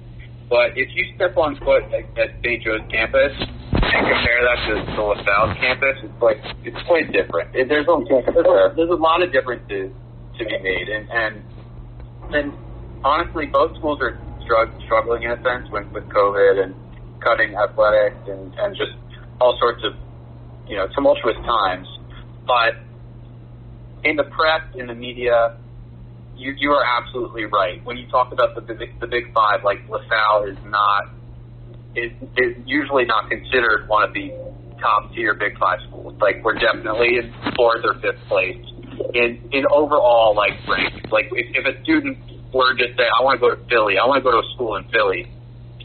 but 0.49 0.73
if 0.77 0.89
you 0.97 1.05
step 1.15 1.37
on 1.37 1.57
foot 1.61 1.85
at, 1.93 2.31
St. 2.43 2.65
Joe's 2.65 2.81
campus, 2.91 3.33
and 3.37 4.01
compare 4.09 4.41
that 4.49 4.59
to 4.69 4.97
the 4.97 5.03
LaSalle 5.03 5.55
campus, 5.61 5.97
it's 6.03 6.23
like 6.23 6.41
it's 6.65 6.81
quite 6.87 7.13
different. 7.13 7.55
It, 7.55 7.69
there's, 7.69 7.87
a, 7.87 7.97
there's, 8.09 8.77
there's 8.77 8.91
a 8.91 8.95
lot 8.95 9.23
of 9.23 9.33
differences 9.33 9.93
to 10.39 10.45
be 10.45 10.59
made, 10.65 10.89
and 10.89 11.09
and 11.13 11.43
and 12.33 12.53
honestly, 13.05 13.47
both 13.47 13.77
schools 13.77 14.01
are 14.01 14.19
strugg- 14.49 14.73
struggling 14.85 15.23
in 15.25 15.31
a 15.31 15.43
sense 15.43 15.69
with 15.71 15.87
with 15.93 16.09
COVID 16.09 16.65
and 16.65 16.75
cutting 17.21 17.55
athletics 17.55 18.17
and 18.27 18.55
and 18.57 18.75
just 18.77 18.93
all 19.41 19.57
sorts 19.61 19.85
of 19.85 19.93
you 20.67 20.77
know 20.77 20.87
tumultuous 20.95 21.37
times. 21.45 21.87
But 22.47 22.81
in 24.05 24.17
the 24.17 24.25
press, 24.25 24.63
in 24.75 24.87
the 24.87 24.95
media, 24.95 25.59
you 26.37 26.55
you 26.59 26.71
are 26.71 26.85
absolutely 26.85 27.45
right. 27.45 27.85
When 27.85 27.97
you 27.97 28.07
talk 28.09 28.33
about 28.33 28.55
the 28.55 28.63
big, 28.63 28.99
the 29.01 29.07
Big 29.07 29.33
Five, 29.35 29.65
like 29.65 29.79
LaSalle 29.89 30.49
is 30.49 30.59
not 30.65 31.13
is 31.95 32.13
is 32.37 32.57
usually 32.65 33.05
not 33.05 33.29
considered 33.29 33.89
one 33.89 34.05
of 34.05 34.15
the 34.15 34.33
top 34.81 35.13
tier 35.15 35.35
Big 35.35 35.59
Five 35.59 35.79
schools. 35.89 36.15
Like 36.21 36.43
we're 36.45 36.59
definitely 36.59 37.19
in 37.19 37.35
fourth 37.57 37.85
or 37.85 37.95
fifth 38.01 38.23
place 38.29 38.65
in 39.15 39.39
in 39.53 39.65
overall 39.71 40.35
like 40.35 40.57
rank. 40.69 41.11
Like 41.11 41.29
if, 41.33 41.47
if 41.55 41.67
a 41.67 41.83
student 41.83 42.19
were 42.53 42.75
to 42.75 42.87
say, 42.97 43.07
I 43.09 43.23
want 43.23 43.41
to 43.41 43.49
go 43.49 43.55
to 43.55 43.61
Philly, 43.69 43.99
I 43.99 44.07
want 44.07 44.21
to 44.21 44.25
go 44.25 44.33
to 44.33 44.47
a 44.47 44.49
school 44.55 44.77
in 44.77 44.89
Philly, 44.89 45.31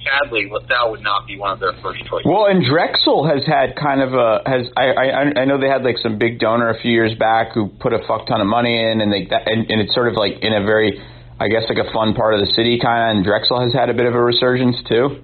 sadly, 0.04 0.49
LaSalle 0.52 0.91
would 0.91 1.04
not 1.04 1.28
be 1.28 1.38
one 1.38 1.52
of 1.52 1.60
their 1.60 1.73
first 1.82 2.04
choices. 2.06 2.26
Well, 2.26 2.45
and 2.47 2.63
Drexel 2.63 3.23
has 3.28 3.45
had 3.45 3.76
kind 3.76 4.02
of 4.02 4.13
a 4.13 4.43
has 4.45 4.67
I 4.76 4.91
I 4.91 5.06
I 5.41 5.45
know 5.45 5.60
they 5.60 5.71
had 5.71 5.84
like 5.84 5.97
some 6.04 6.17
big 6.17 6.39
donor 6.39 6.69
a 6.69 6.80
few 6.82 6.91
years 6.91 7.15
back 7.15 7.54
who 7.54 7.67
put 7.67 7.93
a 7.93 7.99
fuck 8.08 8.28
ton 8.28 8.41
of 8.41 8.47
money 8.47 8.76
in, 8.76 8.99
and 9.02 9.12
they 9.12 9.26
that, 9.32 9.47
and, 9.47 9.69
and 9.71 9.80
it's 9.82 9.93
sort 9.93 10.08
of 10.08 10.15
like 10.15 10.39
in 10.41 10.54
a 10.54 10.63
very 10.63 10.99
I 11.39 11.47
guess 11.47 11.63
like 11.67 11.80
a 11.80 11.91
fun 11.91 12.13
part 12.13 12.34
of 12.36 12.39
the 12.39 12.52
city 12.54 12.80
kind 12.80 12.99
of, 13.12 13.15
and 13.17 13.26
Drexel 13.26 13.60
has 13.63 13.73
had 13.73 13.89
a 13.89 13.93
bit 13.93 14.06
of 14.06 14.15
a 14.15 14.21
resurgence 14.21 14.78
too. 14.88 15.23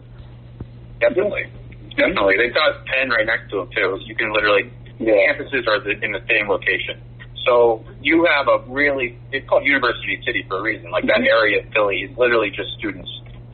Definitely, 1.00 1.48
definitely. 1.96 2.36
They've 2.38 2.54
got 2.54 2.86
Penn 2.86 3.10
right 3.10 3.26
next 3.26 3.50
to 3.52 3.64
them 3.64 3.70
too. 3.76 4.00
You 4.04 4.16
can 4.16 4.34
literally 4.34 4.72
Yeah. 5.00 5.32
campuses 5.32 5.68
are 5.68 5.80
the, 5.80 5.92
in 6.04 6.12
the 6.12 6.20
same 6.28 6.50
location. 6.50 7.00
So 7.46 7.84
you 8.02 8.28
have 8.30 8.48
a 8.48 8.64
really 8.70 9.18
it's 9.32 9.48
called 9.48 9.66
University 9.66 10.22
City 10.26 10.46
for 10.48 10.60
a 10.60 10.62
reason. 10.62 10.92
Like 10.92 11.06
that 11.08 11.24
mm-hmm. 11.24 11.38
area 11.40 11.64
of 11.64 11.72
Philly 11.74 12.08
is 12.08 12.18
literally 12.18 12.50
just 12.50 12.72
students, 12.78 13.10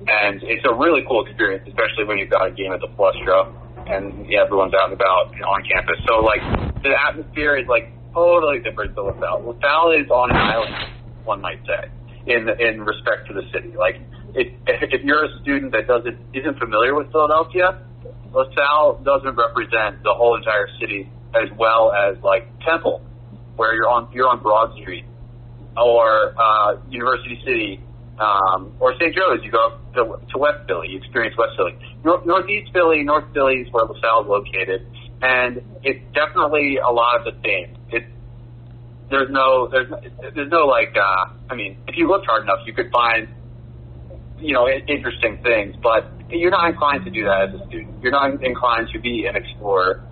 and 0.07 0.41
it's 0.43 0.65
a 0.65 0.73
really 0.73 1.03
cool 1.07 1.25
experience, 1.25 1.67
especially 1.67 2.05
when 2.05 2.17
you've 2.17 2.31
got 2.31 2.47
a 2.47 2.51
game 2.51 2.73
at 2.73 2.81
the 2.81 2.87
Palestra 2.97 3.53
and 3.87 4.25
yeah, 4.29 4.43
everyone's 4.43 4.73
out 4.73 4.89
and 4.89 4.93
about 4.93 5.29
on 5.41 5.63
campus. 5.63 5.97
So 6.07 6.19
like 6.19 6.41
the 6.81 6.93
atmosphere 6.95 7.57
is 7.57 7.67
like 7.67 7.91
totally 8.13 8.59
different 8.59 8.95
to 8.95 9.03
LaSalle. 9.03 9.43
LaSalle 9.45 9.91
is 9.91 10.09
on 10.09 10.31
an 10.31 10.37
island, 10.37 10.75
one 11.23 11.41
might 11.41 11.61
say, 11.65 11.89
in 12.25 12.49
in 12.59 12.83
respect 12.83 13.27
to 13.27 13.33
the 13.33 13.43
city. 13.53 13.73
Like 13.77 14.01
if 14.33 14.47
if 14.67 15.03
you're 15.03 15.25
a 15.25 15.41
student 15.41 15.71
that 15.73 15.87
doesn't 15.87 16.17
isn't 16.33 16.57
familiar 16.57 16.95
with 16.95 17.11
Philadelphia, 17.11 17.79
LaSalle 18.33 19.01
doesn't 19.03 19.35
represent 19.35 20.01
the 20.03 20.13
whole 20.13 20.35
entire 20.35 20.67
city 20.79 21.09
as 21.35 21.49
well 21.57 21.91
as 21.91 22.17
like 22.23 22.47
Temple, 22.61 23.01
where 23.55 23.73
you're 23.73 23.89
on 23.89 24.09
you're 24.13 24.29
on 24.29 24.41
Broad 24.41 24.75
Street, 24.81 25.05
or 25.77 26.33
uh, 26.37 26.77
University 26.89 27.39
City, 27.45 27.81
um, 28.19 28.73
or 28.79 28.93
St. 28.99 29.15
Joe's. 29.15 29.43
You 29.43 29.51
go 29.51 29.67
up 29.67 29.93
to, 29.93 30.33
to 30.33 30.37
West 30.37 30.67
Philly, 30.67 30.89
you 30.89 30.97
experience 30.97 31.35
West 31.37 31.53
Philly, 31.57 31.77
North, 32.03 32.25
Northeast 32.25 32.71
Philly, 32.73 33.03
North 33.03 33.25
Philly 33.33 33.61
is 33.61 33.71
where 33.71 33.85
LaSalle 33.85 34.23
is 34.23 34.27
located, 34.27 34.87
and 35.21 35.61
it's 35.83 36.03
definitely 36.13 36.77
a 36.77 36.91
lot 36.91 37.19
of 37.19 37.33
the 37.33 37.41
same. 37.43 37.77
It 37.91 38.05
there's 39.09 39.29
no 39.29 39.67
there's 39.67 39.91
there's 40.33 40.51
no 40.51 40.65
like 40.65 40.95
uh, 40.97 41.31
I 41.49 41.55
mean, 41.55 41.77
if 41.87 41.97
you 41.97 42.07
looked 42.07 42.25
hard 42.25 42.43
enough, 42.43 42.59
you 42.65 42.73
could 42.73 42.91
find 42.91 43.27
you 44.39 44.53
know 44.53 44.67
interesting 44.67 45.41
things, 45.43 45.75
but 45.81 46.11
you're 46.29 46.51
not 46.51 46.69
inclined 46.69 47.05
to 47.05 47.11
do 47.11 47.23
that 47.25 47.49
as 47.49 47.61
a 47.61 47.67
student. 47.67 48.01
You're 48.01 48.11
not 48.11 48.43
inclined 48.43 48.89
to 48.93 48.99
be 48.99 49.25
an 49.25 49.35
explorer. 49.35 50.03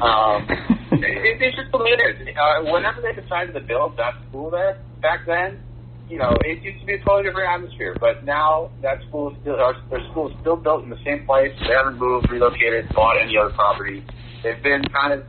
Um, 0.00 0.46
it, 0.92 1.42
it's 1.42 1.56
just 1.56 1.72
the 1.72 1.78
way. 1.78 1.92
Uh, 1.96 2.70
whenever 2.70 3.00
they 3.00 3.12
decided 3.20 3.54
to 3.54 3.60
build 3.60 3.96
that 3.96 4.14
school 4.28 4.50
there 4.50 4.78
back 5.00 5.26
then, 5.26 5.60
you 6.08 6.18
know, 6.18 6.36
it 6.44 6.62
used 6.62 6.80
to 6.80 6.86
be 6.86 6.94
a 6.94 6.98
totally 6.98 7.24
different 7.24 7.48
atmosphere. 7.48 7.96
But 7.98 8.24
now 8.24 8.70
that 8.82 8.98
school 9.08 9.30
is 9.30 9.36
still, 9.40 9.56
our, 9.56 9.74
their 9.88 10.02
school 10.10 10.30
is 10.30 10.36
still 10.40 10.56
built 10.56 10.84
in 10.84 10.90
the 10.90 10.98
same 11.04 11.24
place. 11.24 11.52
They 11.62 11.74
haven't 11.74 11.98
moved, 11.98 12.30
relocated, 12.30 12.88
bought 12.94 13.20
any 13.20 13.36
other 13.36 13.54
property. 13.54 14.04
They've 14.42 14.62
been 14.62 14.82
kind 14.92 15.14
of, 15.14 15.24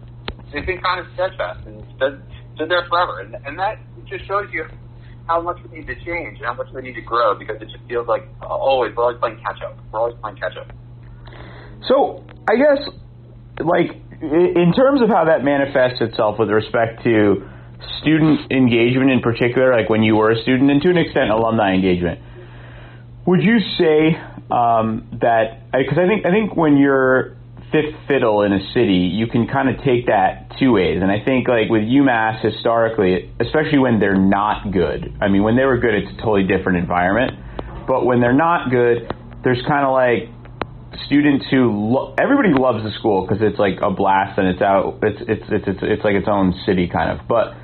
they've 0.52 0.66
been 0.66 0.82
kind 0.82 1.00
of 1.00 1.08
steadfast 1.14 1.66
and 1.68 1.84
stood, 1.96 2.22
stood 2.56 2.70
there 2.70 2.86
forever. 2.90 3.22
And, 3.22 3.36
and 3.46 3.58
that 3.60 3.80
just 4.10 4.26
shows 4.28 4.50
you 4.52 4.66
how 5.28 5.42
much 5.42 5.58
we 5.64 5.78
need 5.78 5.88
to 5.88 5.96
change 5.96 6.38
and 6.38 6.46
how 6.46 6.54
much 6.54 6.68
we 6.74 6.82
need 6.82 6.96
to 6.96 7.02
grow 7.02 7.38
because 7.38 7.62
it 7.62 7.70
just 7.70 7.84
feels 7.88 8.08
like 8.08 8.28
uh, 8.42 8.46
always 8.46 8.96
we're 8.96 9.04
always 9.04 9.20
playing 9.20 9.40
catch 9.44 9.62
up. 9.62 9.78
We're 9.92 10.00
always 10.00 10.16
playing 10.22 10.38
catch 10.38 10.58
up. 10.58 10.72
So 11.88 12.24
I 12.48 12.56
guess, 12.56 12.90
like, 13.60 13.92
in 14.22 14.74
terms 14.76 15.02
of 15.02 15.10
how 15.10 15.26
that 15.26 15.44
manifests 15.44 16.02
itself 16.02 16.38
with 16.38 16.50
respect 16.50 17.04
to 17.04 17.48
student 18.02 18.52
engagement 18.52 19.10
in 19.10 19.22
particular, 19.22 19.76
like 19.76 19.90
when 19.90 20.04
you 20.04 20.16
were 20.16 20.32
a 20.32 20.42
student, 20.42 20.70
and 20.70 20.82
to 20.82 20.90
an 20.90 20.98
extent, 20.98 21.32
alumni 21.32 21.74
engagement, 21.74 22.20
would 23.26 23.42
you 23.42 23.60
say 23.78 24.18
um, 24.52 25.08
that? 25.22 25.72
Because 25.72 25.98
I 25.98 26.08
think 26.08 26.26
I 26.26 26.32
think 26.32 26.56
when 26.56 26.78
you're 26.78 27.38
fifth 27.72 27.96
fiddle 28.08 28.44
in 28.44 28.54
a 28.54 28.60
city, 28.74 29.12
you 29.14 29.28
can 29.28 29.48
kind 29.48 29.70
of 29.70 29.84
take 29.84 30.08
that 30.08 30.52
two 30.60 30.74
ways. 30.74 31.00
And 31.02 31.12
I 31.12 31.24
think 31.24 31.48
like 31.48 31.70
with 31.70 31.84
UMass 31.84 32.44
historically, 32.44 33.32
especially 33.40 33.80
when 33.80 34.00
they're 34.00 34.20
not 34.20 34.72
good. 34.72 35.14
I 35.22 35.28
mean, 35.30 35.44
when 35.44 35.56
they 35.56 35.66
were 35.66 35.78
good, 35.78 35.96
it's 35.96 36.12
a 36.12 36.18
totally 36.18 36.44
different 36.44 36.80
environment. 36.80 37.40
But 37.88 38.06
when 38.06 38.20
they're 38.20 38.34
not 38.34 38.70
good, 38.70 39.12
there's 39.44 39.62
kind 39.68 39.86
of 39.86 39.92
like 39.92 40.30
students 41.06 41.46
who 41.50 41.72
lo- 41.72 42.16
everybody 42.20 42.50
loves 42.54 42.84
the 42.84 42.92
school 43.00 43.26
because 43.26 43.42
it's 43.42 43.58
like 43.58 43.80
a 43.82 43.92
blast 43.92 44.38
and 44.38 44.48
it's 44.48 44.62
out. 44.62 45.00
It's 45.02 45.22
it's 45.28 45.44
it's 45.50 45.68
it's 45.68 45.80
it's 45.82 46.04
like 46.04 46.16
its 46.16 46.28
own 46.28 46.54
city 46.66 46.88
kind 46.88 47.18
of. 47.18 47.28
But 47.28 47.56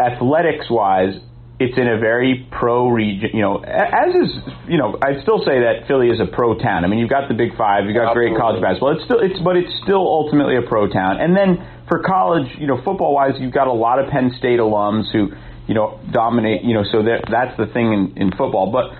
athletics 0.00 0.66
wise, 0.70 1.14
it's 1.60 1.76
in 1.76 1.88
a 1.88 1.98
very 1.98 2.46
pro 2.52 2.88
region. 2.88 3.30
You 3.34 3.42
know, 3.42 3.58
as 3.58 4.14
is 4.14 4.30
you 4.68 4.78
know, 4.78 4.96
I'd 5.02 5.22
still 5.22 5.38
say 5.40 5.66
that 5.66 5.86
Philly 5.88 6.08
is 6.08 6.20
a 6.20 6.26
pro 6.26 6.56
town. 6.56 6.84
I 6.84 6.88
mean, 6.88 6.98
you've 6.98 7.10
got 7.10 7.28
the 7.28 7.34
Big 7.34 7.56
Five, 7.56 7.86
you've 7.86 7.96
got 7.96 8.14
great 8.14 8.36
college 8.36 8.62
basketball. 8.62 8.94
It's 8.94 9.04
still 9.04 9.18
it's 9.18 9.38
but 9.42 9.56
it's 9.56 9.72
still 9.82 10.06
ultimately 10.06 10.56
a 10.56 10.62
pro 10.62 10.88
town. 10.88 11.18
And 11.20 11.36
then 11.36 11.58
for 11.88 12.02
college, 12.02 12.46
you 12.58 12.66
know, 12.66 12.76
football 12.84 13.14
wise, 13.14 13.34
you've 13.38 13.54
got 13.54 13.66
a 13.66 13.72
lot 13.72 13.98
of 13.98 14.10
Penn 14.10 14.30
State 14.38 14.60
alums 14.60 15.10
who 15.12 15.34
you 15.66 15.74
know 15.74 15.98
dominate. 16.12 16.62
You 16.62 16.74
know, 16.74 16.84
so 16.90 17.02
that 17.02 17.26
that's 17.26 17.56
the 17.58 17.66
thing 17.72 17.92
in, 17.92 18.14
in 18.16 18.30
football, 18.30 18.70
but. 18.70 18.94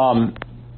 Um, 0.00 0.34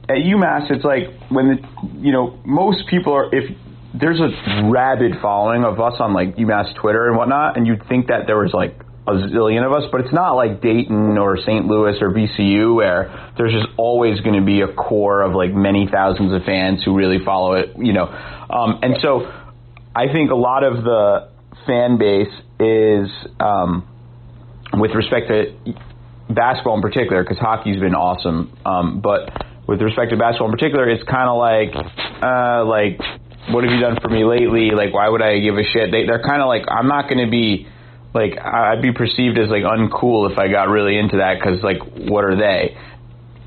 at 0.09 0.19
UMass, 0.19 0.71
it's 0.71 0.85
like 0.85 1.11
when 1.31 1.49
the, 1.49 1.99
you 1.99 2.13
know 2.13 2.39
most 2.45 2.87
people 2.89 3.13
are 3.13 3.35
if 3.35 3.57
there's 3.99 4.21
a 4.21 4.71
rabid 4.71 5.13
following 5.21 5.65
of 5.65 5.81
us 5.81 5.95
on 5.99 6.13
like 6.13 6.37
UMass 6.37 6.75
Twitter 6.77 7.09
and 7.09 7.17
whatnot, 7.17 7.57
and 7.57 7.67
you'd 7.67 7.87
think 7.89 8.09
that 8.09 8.27
there 8.27 8.39
was 8.39 8.53
like 8.53 8.79
a 9.07 9.13
zillion 9.13 9.65
of 9.65 9.73
us, 9.73 9.85
but 9.93 10.01
it's 10.01 10.13
not 10.13 10.33
like 10.33 10.61
Dayton 10.61 11.17
or 11.19 11.37
St. 11.37 11.67
Louis 11.67 11.97
or 12.01 12.11
VCU 12.11 12.75
where 12.75 13.33
there's 13.37 13.53
just 13.53 13.69
always 13.77 14.21
going 14.21 14.39
to 14.39 14.45
be 14.45 14.63
a 14.63 14.73
core 14.73 15.23
of 15.23 15.35
like 15.35 15.55
many 15.55 15.89
thousands 15.91 16.33
of 16.33 16.43
fans 16.43 16.83
who 16.85 16.97
really 16.97 17.25
follow 17.25 17.55
it, 17.55 17.71
you 17.79 17.93
know. 17.93 18.07
Um, 18.07 18.81
and 18.83 18.97
so 19.01 19.31
I 19.95 20.13
think 20.13 20.31
a 20.31 20.37
lot 20.37 20.65
of 20.65 20.83
the 20.83 21.29
fan 21.67 21.99
base 21.99 22.33
is 22.59 23.11
um, 23.41 23.87
with 24.73 24.93
respect 24.93 25.29
to 25.29 25.55
basketball 26.29 26.77
in 26.77 26.83
particular, 26.83 27.23
because 27.23 27.39
hockey's 27.39 27.79
been 27.79 27.95
awesome. 27.95 28.57
Um, 28.65 29.01
but 29.01 29.31
with 29.67 29.81
respect 29.81 30.11
to 30.11 30.17
basketball 30.17 30.49
in 30.49 30.53
particular, 30.53 30.89
it's 30.89 31.03
kind 31.05 31.29
of 31.29 31.39
like, 31.39 31.75
uh, 32.23 32.65
like, 32.65 32.99
what 33.51 33.65
have 33.65 33.73
you 33.73 33.81
done 33.81 33.99
for 34.03 34.09
me 34.09 34.25
lately? 34.25 34.71
Like, 34.75 34.93
why 34.93 35.09
would 35.09 35.23
I 35.23 35.39
give 35.39 35.57
a 35.57 35.63
shit? 35.63 35.91
They, 35.91 36.07
they're 36.07 36.23
kind 36.23 36.43
of 36.43 36.49
like, 36.49 36.63
I'm 36.69 36.89
not 36.89 37.09
going 37.09 37.25
to 37.25 37.31
be, 37.31 37.69
like, 38.17 38.41
I'd 38.41 38.81
be 38.81 38.93
perceived 38.93 39.37
as 39.37 39.53
like 39.53 39.63
uncool 39.63 40.33
if 40.33 40.39
I 40.39 40.49
got 40.49 40.73
really 40.73 40.97
into 40.97 41.19
that, 41.19 41.37
because 41.37 41.61
like, 41.63 41.85
what 42.09 42.25
are 42.25 42.37
they? 42.37 42.77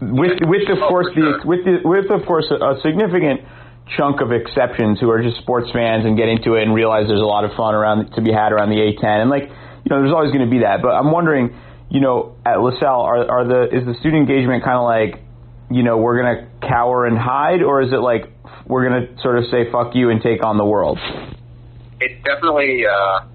With 0.02 0.40
with 0.46 0.70
of 0.70 0.80
course 0.88 1.08
the 1.14 1.42
with 1.44 1.66
the, 1.66 1.82
with 1.84 2.10
of 2.10 2.26
course 2.26 2.48
a, 2.52 2.56
a 2.56 2.80
significant 2.80 3.42
chunk 3.98 4.22
of 4.22 4.32
exceptions 4.32 5.00
who 5.00 5.10
are 5.10 5.22
just 5.22 5.38
sports 5.38 5.70
fans 5.74 6.06
and 6.06 6.16
get 6.16 6.30
into 6.30 6.56
it 6.56 6.64
and 6.64 6.74
realize 6.74 7.08
there's 7.08 7.20
a 7.20 7.26
lot 7.26 7.44
of 7.44 7.52
fun 7.58 7.76
around 7.76 8.12
to 8.14 8.22
be 8.22 8.32
had 8.32 8.54
around 8.54 8.70
the 8.70 8.78
A10 8.78 9.04
and 9.04 9.30
like 9.30 9.50
you 9.50 9.90
know 9.90 10.00
there's 10.00 10.14
always 10.14 10.32
going 10.32 10.46
to 10.46 10.50
be 10.50 10.60
that. 10.60 10.82
But 10.82 10.96
I'm 10.96 11.12
wondering 11.12 11.54
you 11.90 12.00
know 12.00 12.38
at 12.46 12.62
LaSalle 12.62 13.02
are 13.02 13.30
are 13.30 13.46
the 13.46 13.76
is 13.76 13.86
the 13.86 13.96
student 14.00 14.30
engagement 14.30 14.64
kind 14.64 14.78
of 14.78 14.86
like 14.86 15.22
you 15.70 15.84
know 15.84 15.98
we're 15.98 16.22
going 16.22 16.38
to 16.38 16.68
cower 16.68 17.06
and 17.06 17.18
hide 17.18 17.62
or 17.62 17.82
is 17.82 17.92
it 17.92 18.00
like 18.00 18.32
we're 18.68 18.88
going 18.88 19.02
to 19.04 19.22
sort 19.22 19.38
of 19.38 19.46
say 19.52 19.70
fuck 19.72 19.96
you 19.96 20.12
and 20.12 20.22
take 20.22 20.46
on 20.46 20.58
the 20.58 20.66
world? 20.66 21.00
It's 22.00 22.24
definitely 22.24 22.86
uh, 22.86 23.28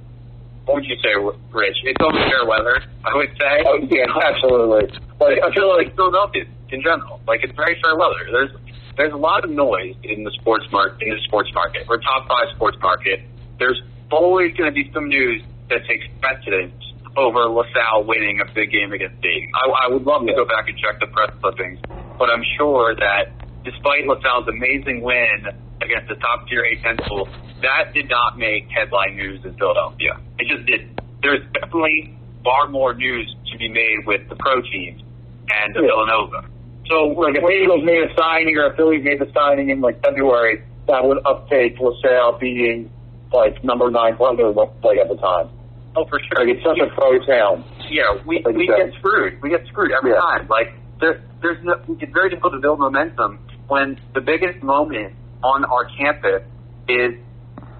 what 0.64 0.80
would 0.80 0.84
you 0.84 0.96
say, 1.02 1.12
Rich? 1.52 1.76
It's 1.84 2.00
almost 2.00 2.24
fair 2.24 2.44
weather, 2.48 2.80
I 3.04 3.14
would 3.16 3.30
say. 3.36 3.54
Oh, 3.66 3.78
yeah, 3.88 4.08
absolutely. 4.08 4.98
Like 5.20 5.38
I 5.44 5.52
feel 5.54 5.68
like 5.76 5.94
Philadelphia 5.94 6.44
in 6.70 6.82
general, 6.82 7.20
like 7.28 7.44
it's 7.44 7.54
very 7.54 7.78
fair 7.82 7.96
weather. 7.96 8.24
There's 8.32 8.50
there's 8.96 9.12
a 9.12 9.20
lot 9.20 9.44
of 9.44 9.50
noise 9.50 9.94
in 10.02 10.24
the 10.24 10.30
sports 10.40 10.64
market. 10.72 11.02
In 11.02 11.14
the 11.14 11.22
sports 11.26 11.50
market, 11.54 11.86
we're 11.88 12.00
top 12.00 12.28
five 12.28 12.54
sports 12.54 12.78
market. 12.80 13.20
There's 13.58 13.80
always 14.10 14.54
going 14.56 14.70
to 14.70 14.74
be 14.74 14.90
some 14.92 15.08
news 15.08 15.42
that 15.68 15.84
takes 15.86 16.06
precedence 16.20 16.74
over 17.16 17.46
LaSalle 17.46 18.04
winning 18.04 18.40
a 18.40 18.46
big 18.54 18.70
game 18.70 18.92
against 18.92 19.20
Dayton. 19.20 19.50
I, 19.54 19.86
I 19.86 19.92
would 19.92 20.02
love 20.02 20.26
to 20.26 20.34
go 20.34 20.44
back 20.44 20.68
and 20.68 20.78
check 20.78 20.98
the 21.00 21.06
press 21.06 21.30
clippings, 21.40 21.78
but 22.18 22.30
I'm 22.30 22.42
sure 22.56 22.94
that 22.94 23.30
despite 23.64 24.06
LaSalle's 24.06 24.48
amazing 24.48 25.02
win 25.02 25.46
against 25.82 26.08
the 26.08 26.16
top 26.16 26.46
tier 26.48 26.64
A10 26.64 27.04
school, 27.04 27.28
that 27.64 27.92
did 27.94 28.08
not 28.08 28.38
make 28.38 28.68
headline 28.70 29.16
news 29.16 29.44
in 29.44 29.54
Philadelphia. 29.54 30.20
It 30.38 30.46
just 30.48 30.66
did. 30.66 31.00
There's 31.22 31.40
definitely 31.52 32.16
far 32.44 32.68
more 32.68 32.94
news 32.94 33.34
to 33.50 33.58
be 33.58 33.68
made 33.68 34.06
with 34.06 34.28
the 34.28 34.36
pro 34.36 34.60
teams 34.62 35.02
and 35.50 35.74
Yeah. 35.74 35.80
Villanova. 35.82 36.44
So, 36.90 37.06
like, 37.16 37.36
if 37.36 37.42
Eagles 37.48 37.82
made 37.82 38.02
a 38.04 38.14
signing 38.14 38.56
or 38.58 38.66
a 38.66 38.76
Phillies 38.76 39.02
made 39.02 39.18
the 39.18 39.30
signing 39.32 39.70
in 39.70 39.80
like 39.80 40.02
February, 40.04 40.62
that 40.86 41.02
would 41.04 41.18
uptake 41.24 41.78
LaSalle 41.80 42.38
being 42.38 42.90
like 43.32 43.64
number 43.64 43.90
nine 43.90 44.16
contender 44.16 44.50
like 44.52 44.98
at 44.98 45.08
the 45.08 45.16
time. 45.16 45.48
Oh, 45.96 46.04
for 46.06 46.20
sure. 46.20 46.44
Like, 46.44 46.56
it's 46.56 46.64
such 46.64 46.78
a 46.78 46.88
pro 46.94 47.18
town. 47.24 47.64
Yeah, 47.88 48.18
we 48.26 48.42
Like 48.44 48.54
we 48.56 48.66
said. 48.68 48.90
get 48.90 48.98
screwed. 48.98 49.40
We 49.40 49.48
get 49.50 49.66
screwed 49.68 49.92
every 49.92 50.10
Yeah. 50.10 50.20
time. 50.20 50.46
Like 50.48 50.74
there, 51.00 51.22
there's 51.40 51.62
no, 51.64 51.80
it's 52.00 52.12
very 52.12 52.28
difficult 52.30 52.52
to 52.52 52.58
build 52.60 52.78
momentum 52.80 53.38
when 53.68 53.98
the 54.12 54.20
biggest 54.20 54.62
moment 54.62 55.14
on 55.42 55.64
our 55.64 55.86
campus 55.96 56.42
is 56.88 57.14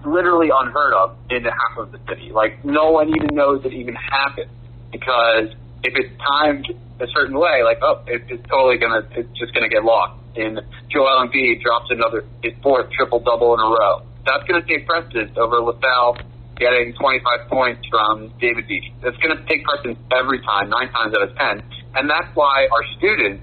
literally 0.07 0.51
unheard 0.55 0.95
of 0.95 1.17
in 1.31 1.45
half 1.45 1.79
of 1.79 1.93
the 1.93 1.99
city. 2.09 2.31
Like 2.33 2.65
no 2.65 2.91
one 2.91 3.09
even 3.09 3.35
knows 3.35 3.65
it 3.65 3.73
even 3.73 3.95
happened 3.95 4.51
because 4.93 5.55
if 5.83 5.95
it's 5.97 6.13
timed 6.23 6.73
a 7.01 7.07
certain 7.15 7.39
way, 7.39 7.63
like 7.65 7.79
oh, 7.83 8.03
it, 8.07 8.23
it's 8.29 8.47
totally 8.49 8.79
gonna, 8.79 9.07
it's 9.13 9.31
just 9.39 9.55
gonna 9.55 9.69
get 9.69 9.85
lost. 9.85 10.21
And 10.37 10.61
Joel 10.91 11.29
Embiid 11.29 11.63
drops 11.63 11.91
another 11.91 12.25
his 12.43 12.53
fourth 12.63 12.91
triple 12.91 13.21
double 13.21 13.55
in 13.55 13.61
a 13.61 13.69
row. 13.69 14.03
That's 14.27 14.45
gonna 14.45 14.65
take 14.67 14.87
precedence 14.87 15.37
over 15.37 15.61
LaSalle 15.61 16.19
getting 16.57 16.95
25 16.95 17.49
points 17.49 17.87
from 17.91 18.33
David 18.41 18.67
Beatty. 18.67 18.95
Going 19.03 19.37
to 19.37 19.45
take 19.47 19.65
precedence 19.65 19.99
every 20.15 20.41
time, 20.43 20.71
nine 20.71 20.91
times 20.93 21.15
out 21.15 21.29
of 21.29 21.37
ten, 21.37 21.63
and 21.95 22.09
that's 22.09 22.29
why 22.35 22.69
our 22.71 22.85
students 22.99 23.43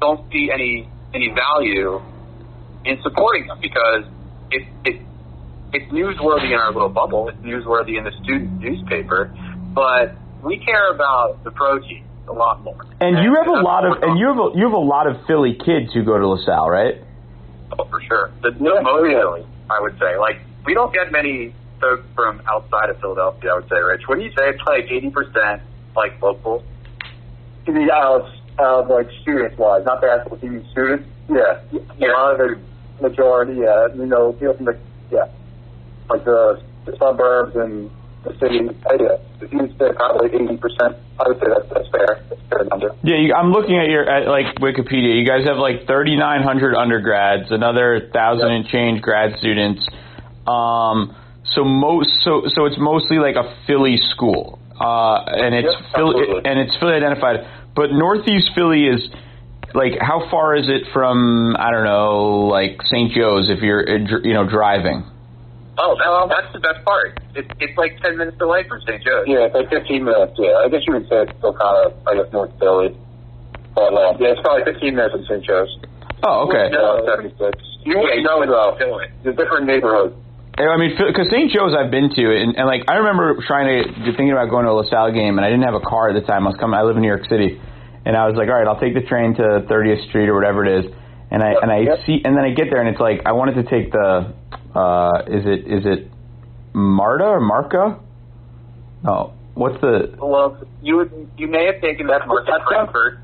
don't 0.00 0.30
see 0.32 0.50
any 0.52 0.88
any 1.14 1.28
value 1.28 2.00
in 2.84 3.00
supporting 3.02 3.46
them 3.46 3.58
because 3.60 4.04
it, 4.50 4.66
it 4.84 5.00
it's 5.72 5.90
newsworthy 5.92 6.52
in 6.52 6.58
our 6.58 6.72
little 6.72 6.88
bubble. 6.88 7.28
It's 7.28 7.38
newsworthy 7.38 7.98
in 7.98 8.04
the 8.04 8.12
student 8.22 8.60
newspaper, 8.60 9.34
but 9.74 10.14
we 10.42 10.58
care 10.58 10.92
about 10.92 11.42
the 11.44 11.50
pro 11.50 11.78
team 11.78 12.04
a 12.28 12.32
lot 12.32 12.62
more. 12.62 12.84
And 13.00 13.22
you 13.24 13.34
have 13.36 13.48
a 13.48 13.60
lot 13.60 13.84
of 13.84 14.02
and 14.02 14.18
you 14.18 14.28
have 14.28 14.38
a, 14.38 14.50
you 14.56 14.64
have 14.64 14.72
a 14.72 14.76
lot 14.76 15.06
of 15.06 15.24
Philly 15.26 15.54
kids 15.54 15.92
who 15.92 16.04
go 16.04 16.18
to 16.18 16.28
LaSalle, 16.28 16.68
right? 16.68 17.02
Oh, 17.78 17.84
for 17.88 18.00
sure. 18.02 18.30
The, 18.42 18.50
the 18.50 18.60
most 18.82 19.10
Philly, 19.10 19.46
I 19.70 19.80
would 19.80 19.98
say. 19.98 20.16
Like, 20.18 20.40
we 20.66 20.74
don't 20.74 20.92
get 20.92 21.10
many 21.10 21.54
folks 21.80 22.04
from 22.14 22.42
outside 22.46 22.90
of 22.90 23.00
Philadelphia, 23.00 23.50
I 23.50 23.54
would 23.56 23.68
say, 23.68 23.76
Rich. 23.76 24.02
When 24.06 24.20
you 24.20 24.30
say 24.36 24.50
it's 24.50 24.62
like 24.66 24.86
80% 24.86 25.62
like 25.96 26.20
local, 26.22 26.62
To 27.66 27.72
the 27.72 27.90
out 27.92 28.28
of 28.58 28.88
like 28.88 29.08
students 29.22 29.56
wise, 29.58 29.84
not 29.84 30.00
basketball 30.02 30.38
team 30.38 30.64
students. 30.72 31.08
Yeah, 31.28 31.60
Yeah. 31.98 32.08
a 32.08 32.12
lot 32.12 32.32
of 32.32 32.38
the 32.38 32.58
majority. 33.00 33.54
Yeah, 33.60 33.88
you 33.94 34.06
know, 34.06 34.32
people 34.32 34.54
from 34.54 34.66
the 34.66 34.78
yeah, 35.10 35.26
like 36.12 36.24
the, 36.24 36.60
the 36.86 36.92
suburbs 36.98 37.56
and 37.56 37.90
the 38.24 38.32
city. 38.38 38.60
I 38.86 38.94
yeah, 39.00 39.16
if 39.40 39.52
you 39.52 39.66
say 39.78 39.90
probably 39.96 40.30
eighty 40.30 40.56
percent, 40.56 40.94
I 41.18 41.28
would 41.28 41.38
say 41.40 41.48
that's 41.50 41.68
that's 41.72 41.88
fair. 41.90 42.22
That's 42.28 42.40
a 42.40 42.48
fair 42.48 42.64
number. 42.70 42.94
Yeah, 43.02 43.16
you, 43.18 43.34
I'm 43.34 43.50
looking 43.50 43.78
at 43.78 43.88
your 43.88 44.04
at 44.08 44.28
like 44.28 44.54
Wikipedia. 44.62 45.18
You 45.18 45.26
guys 45.26 45.46
have 45.46 45.56
like 45.58 45.86
3,900 45.86 46.74
undergrads, 46.76 47.50
another 47.50 48.10
thousand 48.12 48.50
and 48.52 48.66
change 48.68 49.02
grad 49.02 49.38
students. 49.38 49.82
Um, 50.46 51.16
so 51.54 51.64
most 51.64 52.10
so 52.24 52.42
so 52.54 52.66
it's 52.66 52.78
mostly 52.78 53.18
like 53.18 53.34
a 53.36 53.56
Philly 53.66 53.96
school, 54.14 54.58
uh, 54.80 55.24
and 55.26 55.54
it's 55.54 55.66
Yep, 55.66 55.90
Philly 55.96 56.14
absolutely. 56.22 56.50
and 56.50 56.58
it's 56.60 56.76
Philly 56.78 56.94
identified. 56.94 57.46
But 57.74 57.90
Northeast 57.92 58.50
Philly 58.54 58.86
is 58.86 59.00
like 59.74 59.92
how 60.00 60.28
far 60.30 60.54
is 60.56 60.68
it 60.68 60.82
from 60.92 61.56
I 61.58 61.70
don't 61.72 61.84
know 61.84 62.46
like 62.50 62.82
St. 62.84 63.12
Joe's 63.12 63.48
if 63.50 63.62
you're 63.62 63.82
you 64.22 64.34
know 64.34 64.48
driving? 64.48 65.04
Oh, 65.78 65.96
that's, 65.96 66.28
that's 66.42 66.52
the 66.52 66.60
best 66.60 66.84
part. 66.84 67.20
It, 67.34 67.46
it's 67.60 67.76
like 67.78 67.96
10 68.02 68.18
minutes 68.18 68.36
away 68.40 68.66
from 68.68 68.80
St. 68.82 69.02
Joe's. 69.02 69.24
Yeah, 69.26 69.46
it's 69.48 69.54
like 69.54 69.70
fifteen 69.70 70.04
minutes. 70.04 70.36
Yeah, 70.36 70.60
I 70.64 70.68
guess 70.68 70.82
you 70.86 70.92
would 70.94 71.08
say 71.08 71.24
it's 71.24 71.32
still 71.38 71.54
kind 71.56 71.76
of 71.86 71.96
I 72.06 72.14
guess 72.20 72.28
North 72.32 72.52
Philly. 72.58 72.92
But 73.74 73.94
uh, 73.96 74.16
yeah, 74.20 74.36
it's 74.36 74.40
probably 74.44 74.64
fifteen 74.68 74.96
minutes 74.96 75.14
from 75.16 75.24
St. 75.24 75.44
Joe's. 75.44 75.70
Oh, 76.24 76.46
okay. 76.48 76.68
Uh, 76.70 77.02
Seventy 77.08 77.32
six. 77.40 77.56
You 77.88 77.98
Yeah, 77.98 78.36
would 78.38 78.46
know 78.46 78.46
though. 78.46 78.76
Philly. 78.78 79.06
The 79.24 79.32
different 79.32 79.66
neighborhoods. 79.66 80.14
I 80.60 80.76
mean, 80.76 80.92
because 80.94 81.26
St. 81.32 81.50
Joe's 81.50 81.72
I've 81.74 81.90
been 81.90 82.12
to, 82.12 82.24
and, 82.36 82.54
and 82.60 82.66
like 82.68 82.84
I 82.86 83.00
remember 83.00 83.34
trying 83.48 83.66
to 83.72 83.88
thinking 84.12 84.30
about 84.36 84.50
going 84.52 84.66
to 84.68 84.70
a 84.70 84.78
LaSalle 84.84 85.10
game, 85.16 85.40
and 85.40 85.42
I 85.44 85.48
didn't 85.48 85.64
have 85.64 85.74
a 85.74 85.80
car 85.80 86.10
at 86.10 86.14
the 86.14 86.20
time. 86.28 86.44
I 86.46 86.50
was 86.52 86.60
coming. 86.60 86.76
I 86.78 86.82
live 86.84 86.94
in 86.96 87.02
New 87.02 87.08
York 87.08 87.24
City, 87.26 87.56
and 88.04 88.14
I 88.14 88.28
was 88.28 88.36
like, 88.36 88.52
all 88.52 88.60
right, 88.60 88.68
I'll 88.68 88.78
take 88.78 88.92
the 88.92 89.00
train 89.08 89.34
to 89.40 89.64
30th 89.64 90.06
Street 90.12 90.28
or 90.28 90.34
whatever 90.36 90.62
it 90.68 90.84
is, 90.84 90.92
and 91.32 91.42
I 91.42 91.56
and 91.56 91.72
I 91.72 91.78
Yep. 91.88 91.98
see, 92.06 92.20
and 92.22 92.36
then 92.36 92.44
I 92.44 92.52
get 92.52 92.68
there, 92.70 92.78
and 92.84 92.88
it's 92.92 93.00
like 93.00 93.24
I 93.24 93.32
wanted 93.32 93.56
to 93.58 93.64
take 93.64 93.90
the, 93.90 94.36
uh, 94.74 95.22
is 95.26 95.44
it 95.44 95.66
is 95.66 95.84
it 95.84 96.10
Marta 96.72 97.24
or 97.24 97.40
Marca? 97.40 98.00
No, 99.04 99.34
what's 99.54 99.80
the 99.80 100.14
Well, 100.18 100.62
you 100.82 100.96
would, 100.96 101.30
you 101.36 101.48
may 101.48 101.66
have 101.66 101.80
taken 101.80 102.06
that 102.06 102.22
from? 102.22 102.38
Frankford. 102.68 103.20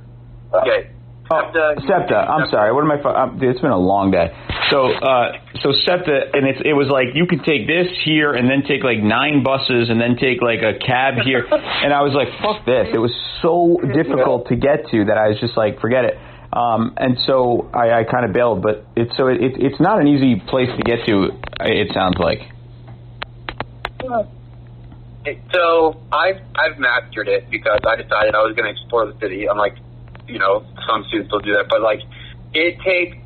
Okay. 0.53 0.91
Oh, 1.31 1.43
Septa, 1.45 1.77
SEPTA. 1.87 2.17
I'm 2.17 2.49
sorry. 2.49 2.73
What 2.73 2.85
am 2.85 2.93
I? 2.93 3.23
Um, 3.23 3.39
dude, 3.39 3.51
it's 3.51 3.61
been 3.61 3.71
a 3.71 3.77
long 3.79 4.11
day. 4.11 4.33
So, 4.71 4.89
uh, 4.89 5.33
so 5.61 5.73
SEPTA, 5.85 6.33
and 6.33 6.49
it's 6.49 6.61
it 6.65 6.73
was 6.73 6.89
like 6.89 7.13
you 7.15 7.27
can 7.27 7.45
take 7.45 7.67
this 7.67 7.87
here, 8.05 8.33
and 8.33 8.49
then 8.49 8.65
take 8.65 8.83
like 8.83 9.05
nine 9.05 9.45
buses, 9.45 9.91
and 9.91 10.01
then 10.01 10.17
take 10.17 10.41
like 10.41 10.65
a 10.65 10.81
cab 10.81 11.21
here, 11.25 11.45
and 11.53 11.93
I 11.93 12.01
was 12.01 12.17
like, 12.17 12.29
fuck 12.41 12.65
this. 12.65 12.89
It 12.93 12.99
was 12.99 13.13
so 13.43 13.77
difficult 13.93 14.49
to 14.49 14.57
get 14.57 14.89
to 14.91 15.05
that 15.13 15.19
I 15.21 15.29
was 15.29 15.37
just 15.41 15.57
like, 15.57 15.81
forget 15.81 16.05
it. 16.05 16.17
Um, 16.53 16.95
and 16.97 17.19
so 17.27 17.71
I, 17.75 18.01
I 18.01 18.05
kind 18.05 18.25
of 18.25 18.33
bailed, 18.33 18.63
but 18.63 18.87
it's 18.97 19.15
so 19.17 19.29
it, 19.29 19.39
it's 19.41 19.81
not 19.81 20.01
an 20.01 20.07
easy 20.07 20.41
place 20.41 20.71
to 20.77 20.83
get 20.83 21.07
to. 21.07 21.29
It 21.61 21.93
sounds 21.93 22.17
like. 22.19 22.41
So 25.53 26.01
I've 26.11 26.41
I've 26.57 26.79
mastered 26.79 27.29
it 27.29 27.51
because 27.51 27.81
I 27.87 27.97
decided 27.97 28.35
I 28.35 28.43
was 28.43 28.57
going 28.57 28.65
to 28.65 28.81
explore 28.81 29.07
the 29.07 29.19
city. 29.21 29.47
Unlike, 29.47 29.77
you 30.27 30.39
know, 30.39 30.65
some 30.89 31.05
students 31.09 31.31
will 31.33 31.41
do 31.41 31.53
that, 31.53 31.69
but 31.69 31.83
like, 31.83 32.01
it 32.55 32.81
takes 32.81 33.17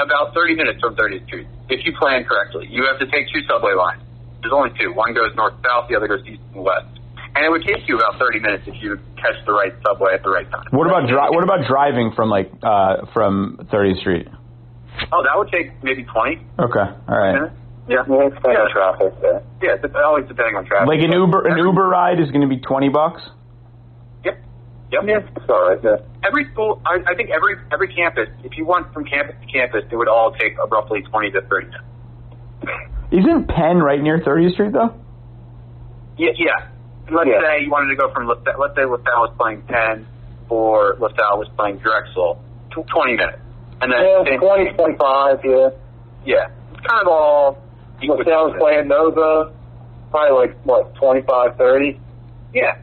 about 0.00 0.34
30 0.34 0.56
minutes 0.56 0.80
from 0.80 0.96
30th 0.96 1.26
Street 1.26 1.46
if 1.68 1.84
you 1.84 1.92
plan 1.96 2.24
correctly. 2.24 2.66
You 2.68 2.86
have 2.86 2.98
to 2.98 3.06
take 3.06 3.26
two 3.32 3.42
subway 3.46 3.74
lines. 3.74 4.02
There's 4.40 4.52
only 4.52 4.70
two. 4.78 4.92
One 4.92 5.14
goes 5.14 5.34
north 5.36 5.54
south, 5.62 5.88
the 5.88 5.96
other 5.96 6.08
goes 6.08 6.26
east 6.26 6.42
and 6.54 6.64
west. 6.64 6.99
And 7.34 7.44
it 7.46 7.50
would 7.50 7.62
take 7.62 7.86
you 7.88 7.96
about 7.96 8.18
30 8.18 8.40
minutes 8.40 8.64
if 8.66 8.74
you 8.82 8.98
catch 9.16 9.38
the 9.46 9.52
right 9.52 9.72
subway 9.86 10.14
at 10.14 10.22
the 10.22 10.30
right 10.30 10.50
time. 10.50 10.66
What 10.72 10.86
about 10.86 11.06
dri- 11.08 11.30
What 11.30 11.44
about 11.44 11.66
driving 11.68 12.12
from 12.16 12.28
like 12.28 12.50
uh, 12.62 13.06
from 13.14 13.58
30th 13.72 14.00
Street? 14.00 14.28
Oh, 15.12 15.22
that 15.22 15.38
would 15.38 15.48
take 15.50 15.82
maybe 15.82 16.02
20 16.04 16.42
Okay, 16.58 16.78
all 16.80 17.16
right. 17.18 17.32
minutes. 17.34 17.54
Yeah. 17.88 18.02
Yeah, 18.06 18.26
it's 18.26 18.36
Yeah. 18.44 18.66
of 18.66 18.70
traffic 18.70 19.12
there. 19.22 19.42
Yeah, 19.62 19.76
it's 19.82 19.94
always 19.94 20.26
depending 20.26 20.56
on 20.56 20.66
traffic. 20.66 20.88
Like 20.88 21.00
an 21.00 21.12
Uber, 21.12 21.46
an 21.46 21.58
Uber 21.58 21.86
ride 21.88 22.20
is 22.20 22.28
going 22.30 22.42
to 22.42 22.48
be 22.48 22.58
20 22.58 22.88
bucks. 22.90 23.22
Yep. 24.24 24.38
Yep. 24.92 25.02
Yeah, 25.06 25.18
it's 25.36 25.48
all 25.48 25.68
right. 25.70 25.78
Yeah. 25.82 25.96
every 26.26 26.50
school, 26.52 26.82
I, 26.84 26.98
I 27.06 27.14
think 27.14 27.30
every 27.30 27.56
every 27.72 27.94
campus, 27.94 28.28
if 28.44 28.56
you 28.58 28.66
went 28.66 28.92
from 28.92 29.04
campus 29.06 29.36
to 29.40 29.46
campus, 29.46 29.84
it 29.90 29.96
would 29.96 30.08
all 30.08 30.32
take 30.34 30.58
uh, 30.58 30.66
roughly 30.66 31.02
20 31.02 31.30
to 31.30 31.40
30 31.42 31.66
minutes. 31.66 31.84
Isn't 33.12 33.46
Penn 33.48 33.78
right 33.78 34.00
near 34.02 34.18
30th 34.20 34.52
Street 34.54 34.72
though? 34.72 34.94
Yeah, 36.18 36.30
yeah. 36.36 36.68
Let's 37.10 37.28
Yeah. 37.28 37.40
say 37.42 37.64
you 37.64 37.70
wanted 37.70 37.88
to 37.90 37.96
go 37.96 38.10
from, 38.12 38.26
LaSalle, 38.28 38.58
let's 38.60 38.74
say 38.76 38.84
LaSalle 38.84 39.20
was 39.22 39.32
playing 39.38 39.62
10 39.68 40.06
or 40.48 40.96
LaSalle 41.00 41.38
was 41.38 41.48
playing 41.56 41.78
Drexel, 41.78 42.38
tw 42.70 42.86
20 42.86 43.16
minutes. 43.16 43.38
And 43.82 43.92
then, 43.92 44.00
Yeah, 44.26 44.36
20, 44.36 44.72
25, 44.72 45.40
yeah. 45.44 45.68
yeah, 46.24 46.46
it's 46.72 46.86
kind 46.86 47.00
of 47.02 47.08
all 47.08 47.58
equal. 48.02 48.18
LaSalle's 48.18 48.56
playing 48.58 48.88
Nova, 48.88 49.52
probably 50.10 50.46
like, 50.48 50.56
what, 50.64 50.94
25, 50.96 51.56
30? 51.56 51.98
Yeah. 52.54 52.76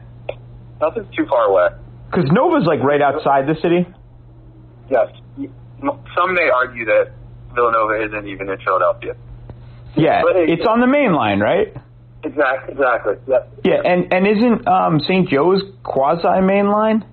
Nothing's 0.80 1.14
too 1.14 1.26
far 1.26 1.44
away. 1.46 1.68
Because 2.10 2.30
Nova's 2.32 2.64
like 2.66 2.82
right 2.82 3.02
outside 3.02 3.46
the 3.46 3.54
city. 3.60 3.86
Yes. 4.90 5.08
Some 6.16 6.34
may 6.34 6.48
argue 6.50 6.84
that 6.86 7.10
Villanova 7.54 8.02
isn't 8.06 8.26
even 8.26 8.48
in 8.48 8.58
Philadelphia. 8.58 9.14
Yeah, 9.94 10.22
But 10.22 10.36
it- 10.36 10.50
it's 10.50 10.66
on 10.66 10.80
the 10.80 10.86
main 10.86 11.12
line, 11.12 11.40
right? 11.40 11.74
Exactly, 12.24 12.74
exactly. 12.74 13.14
Yeah. 13.28 13.38
Yeah, 13.64 13.80
and 13.84 14.12
and 14.12 14.26
isn't 14.26 14.66
um, 14.68 15.00
St. 15.00 15.28
Joe's 15.28 15.62
quasi 15.84 16.40
main 16.42 16.68
line? 16.68 17.04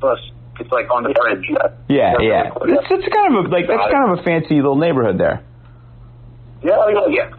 Plus, 0.00 0.18
it's 0.58 0.70
like 0.70 0.90
on 0.90 1.02
the 1.04 1.14
fringe. 1.16 1.46
Yeah, 1.88 2.14
yeah. 2.20 2.52
It's, 2.60 2.86
it's 2.90 3.14
kind 3.14 3.36
of 3.36 3.44
a 3.44 3.48
like 3.48 3.66
that's 3.66 3.90
kind 3.90 4.12
of 4.12 4.18
a 4.18 4.22
fancy 4.22 4.56
little 4.56 4.76
neighborhood 4.76 5.18
there. 5.18 5.44
Yeah, 6.62 6.76
I 6.76 6.92
mean, 6.92 7.12
Yeah, 7.12 7.30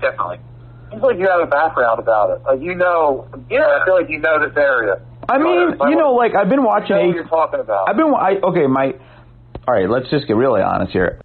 definitely. 0.00 0.38
seems 0.90 1.02
like 1.02 1.16
you 1.18 1.28
have 1.28 1.40
a 1.40 1.46
background 1.50 1.98
about 1.98 2.30
it. 2.36 2.42
Like, 2.44 2.60
you 2.60 2.74
know, 2.74 3.26
yeah, 3.50 3.80
I 3.80 3.84
feel 3.86 3.94
like 4.00 4.10
you 4.10 4.18
know 4.18 4.38
this 4.46 4.56
area. 4.56 5.00
I 5.28 5.38
mean, 5.38 5.76
you 5.88 5.96
know, 5.96 6.12
like 6.12 6.34
I've 6.34 6.48
been 6.50 6.60
you 6.60 6.66
watching. 6.66 6.96
know 6.96 7.06
what 7.06 7.14
you're 7.14 7.24
talking 7.24 7.60
about. 7.60 7.88
I've 7.88 7.96
been. 7.96 8.12
I, 8.14 8.36
okay, 8.52 8.66
my. 8.66 8.92
All 9.66 9.74
right, 9.74 9.88
let's 9.90 10.08
just 10.10 10.28
get 10.28 10.36
really 10.36 10.60
honest 10.62 10.92
here. 10.92 11.20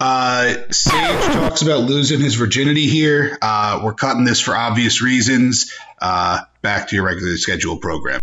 Uh, 0.00 0.54
Sage 0.70 1.24
talks 1.32 1.62
about 1.62 1.80
losing 1.80 2.20
his 2.20 2.36
virginity 2.36 2.86
here. 2.86 3.36
Uh, 3.42 3.80
we're 3.82 3.94
cutting 3.94 4.24
this 4.24 4.40
for 4.40 4.54
obvious 4.54 5.02
reasons. 5.02 5.74
Uh, 6.00 6.40
back 6.62 6.88
to 6.88 6.96
your 6.96 7.04
regularly 7.04 7.36
scheduled 7.36 7.80
program. 7.80 8.20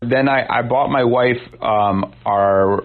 Then 0.00 0.28
I, 0.28 0.46
I 0.48 0.62
bought 0.62 0.90
my 0.90 1.04
wife 1.04 1.40
um, 1.60 2.14
our 2.24 2.84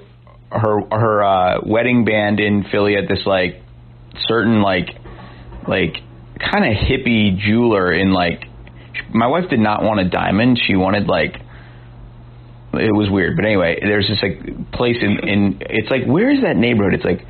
her 0.51 0.81
her 0.91 1.23
uh, 1.23 1.59
wedding 1.63 2.05
band 2.05 2.39
in 2.39 2.63
Philly 2.71 2.95
at 2.95 3.07
this 3.07 3.19
like 3.25 3.61
certain 4.27 4.61
like 4.61 4.89
like 5.67 5.97
kind 6.39 6.65
of 6.65 6.75
hippie 6.77 7.37
jeweler 7.37 7.91
in 7.93 8.11
like 8.11 8.45
my 9.13 9.27
wife 9.27 9.49
did 9.49 9.59
not 9.59 9.83
want 9.83 9.99
a 9.99 10.09
diamond 10.09 10.59
she 10.65 10.75
wanted 10.75 11.07
like 11.07 11.35
it 12.73 12.95
was 12.95 13.09
weird 13.11 13.35
but 13.35 13.45
anyway 13.45 13.77
there's 13.81 14.07
this 14.07 14.17
like 14.23 14.71
place 14.71 14.95
in 15.01 15.27
in 15.27 15.57
it's 15.61 15.89
like 15.91 16.05
where 16.05 16.31
is 16.31 16.41
that 16.41 16.55
neighborhood 16.55 16.93
it's 16.93 17.03
like 17.03 17.25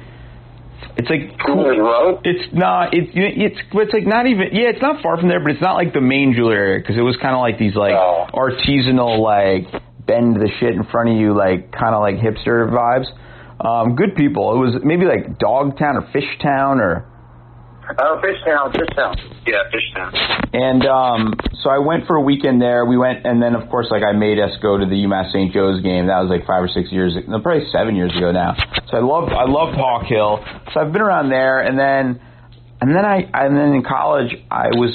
it's 1.00 1.10
like 1.10 1.40
Coolidge 1.46 1.80
Road? 1.80 2.20
it's 2.26 2.54
not 2.54 2.94
it's 2.94 3.10
it's 3.16 3.60
it's 3.72 3.94
like 3.94 4.06
not 4.06 4.28
even 4.28 4.50
yeah 4.52 4.70
it's 4.70 4.82
not 4.82 5.02
far 5.02 5.18
from 5.18 5.30
there 5.30 5.40
but 5.40 5.52
it's 5.52 5.62
not 5.62 5.76
like 5.76 5.94
the 5.94 6.02
main 6.02 6.34
jewelry 6.36 6.58
area 6.58 6.80
because 6.80 6.98
it 6.98 7.02
was 7.02 7.16
kind 7.22 7.34
of 7.34 7.40
like 7.42 7.58
these 7.58 7.76
like 7.76 7.94
Oh. 7.96 8.28
artisanal 8.34 9.20
like 9.24 9.66
bend 10.06 10.36
the 10.36 10.50
shit 10.60 10.74
in 10.76 10.84
front 10.92 11.10
of 11.10 11.16
you 11.18 11.34
like 11.36 11.72
kind 11.72 11.96
of 11.96 12.02
like 12.02 12.16
hipster 12.16 12.68
vibes 12.70 13.08
um 13.64 13.96
good 13.96 14.16
people 14.16 14.54
it 14.54 14.60
was 14.60 14.82
maybe 14.84 15.06
like 15.06 15.38
dogtown 15.40 15.96
or 15.98 16.04
fishtown 16.14 16.80
or 16.82 17.06
Oh, 17.98 18.22
Fishtown, 18.24 18.72
Fishtown. 18.74 19.16
Yeah, 19.48 19.64
Fishtown. 19.74 20.50
and 20.54 20.86
um, 20.86 21.34
so 21.64 21.70
I 21.70 21.80
went 21.80 22.06
for 22.06 22.16
a 22.16 22.22
weekend 22.22 22.62
there. 22.62 22.86
We 22.86 22.98
went, 22.98 23.26
and 23.26 23.42
then 23.42 23.56
of 23.56 23.68
course, 23.70 23.88
like 23.90 24.04
I 24.04 24.12
made 24.12 24.38
us 24.40 24.52
go 24.62 24.78
to 24.78 24.86
the 24.86 24.96
UMass 24.96 25.32
St. 25.32 25.52
Joe's 25.54 25.82
game. 25.82 26.08
That 26.08 26.20
was 26.22 26.30
like 26.30 26.46
five 26.46 26.62
or 26.64 26.68
six 26.68 26.92
years, 26.92 27.16
no, 27.28 27.40
probably 27.42 27.66
seven 27.72 27.96
years 27.96 28.16
ago 28.16 28.32
now. 28.32 28.56
So 28.92 28.98
I 28.98 29.02
loved, 29.02 29.32
I 29.34 29.46
loved 29.50 29.76
Hawk 29.76 30.06
Hill. 30.06 30.44
So 30.74 30.82
I've 30.82 30.94
been 30.94 31.02
around 31.02 31.30
there, 31.30 31.62
and 31.62 31.80
then, 31.80 32.22
and 32.82 32.96
then 32.96 33.06
I, 33.06 33.26
and 33.34 33.58
then 33.58 33.74
in 33.74 33.84
college, 33.84 34.36
I 34.52 34.68
was, 34.78 34.94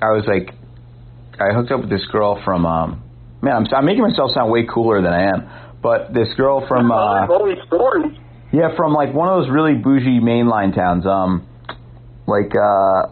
I 0.00 0.12
was 0.12 0.24
like, 0.28 0.54
I 1.40 1.54
hooked 1.54 1.72
up 1.72 1.80
with 1.80 1.90
this 1.90 2.06
girl 2.12 2.40
from, 2.44 2.66
um, 2.66 3.02
man, 3.42 3.56
I'm, 3.56 3.66
I'm 3.74 3.84
making 3.84 4.02
myself 4.02 4.30
sound 4.34 4.50
way 4.52 4.64
cooler 4.64 5.02
than 5.02 5.12
I 5.12 5.30
am. 5.34 5.50
But 5.82 6.14
this 6.14 6.28
girl 6.36 6.66
from, 6.68 6.90
uh, 6.90 7.26
all 7.26 7.46
these 7.46 7.62
stories. 7.66 8.16
yeah, 8.52 8.76
from 8.76 8.92
like 8.92 9.12
one 9.14 9.28
of 9.28 9.42
those 9.42 9.50
really 9.50 9.74
bougie 9.74 10.20
mainline 10.20 10.74
towns, 10.74 11.06
um, 11.06 11.46
like 12.28 12.52
uh, 12.54 13.08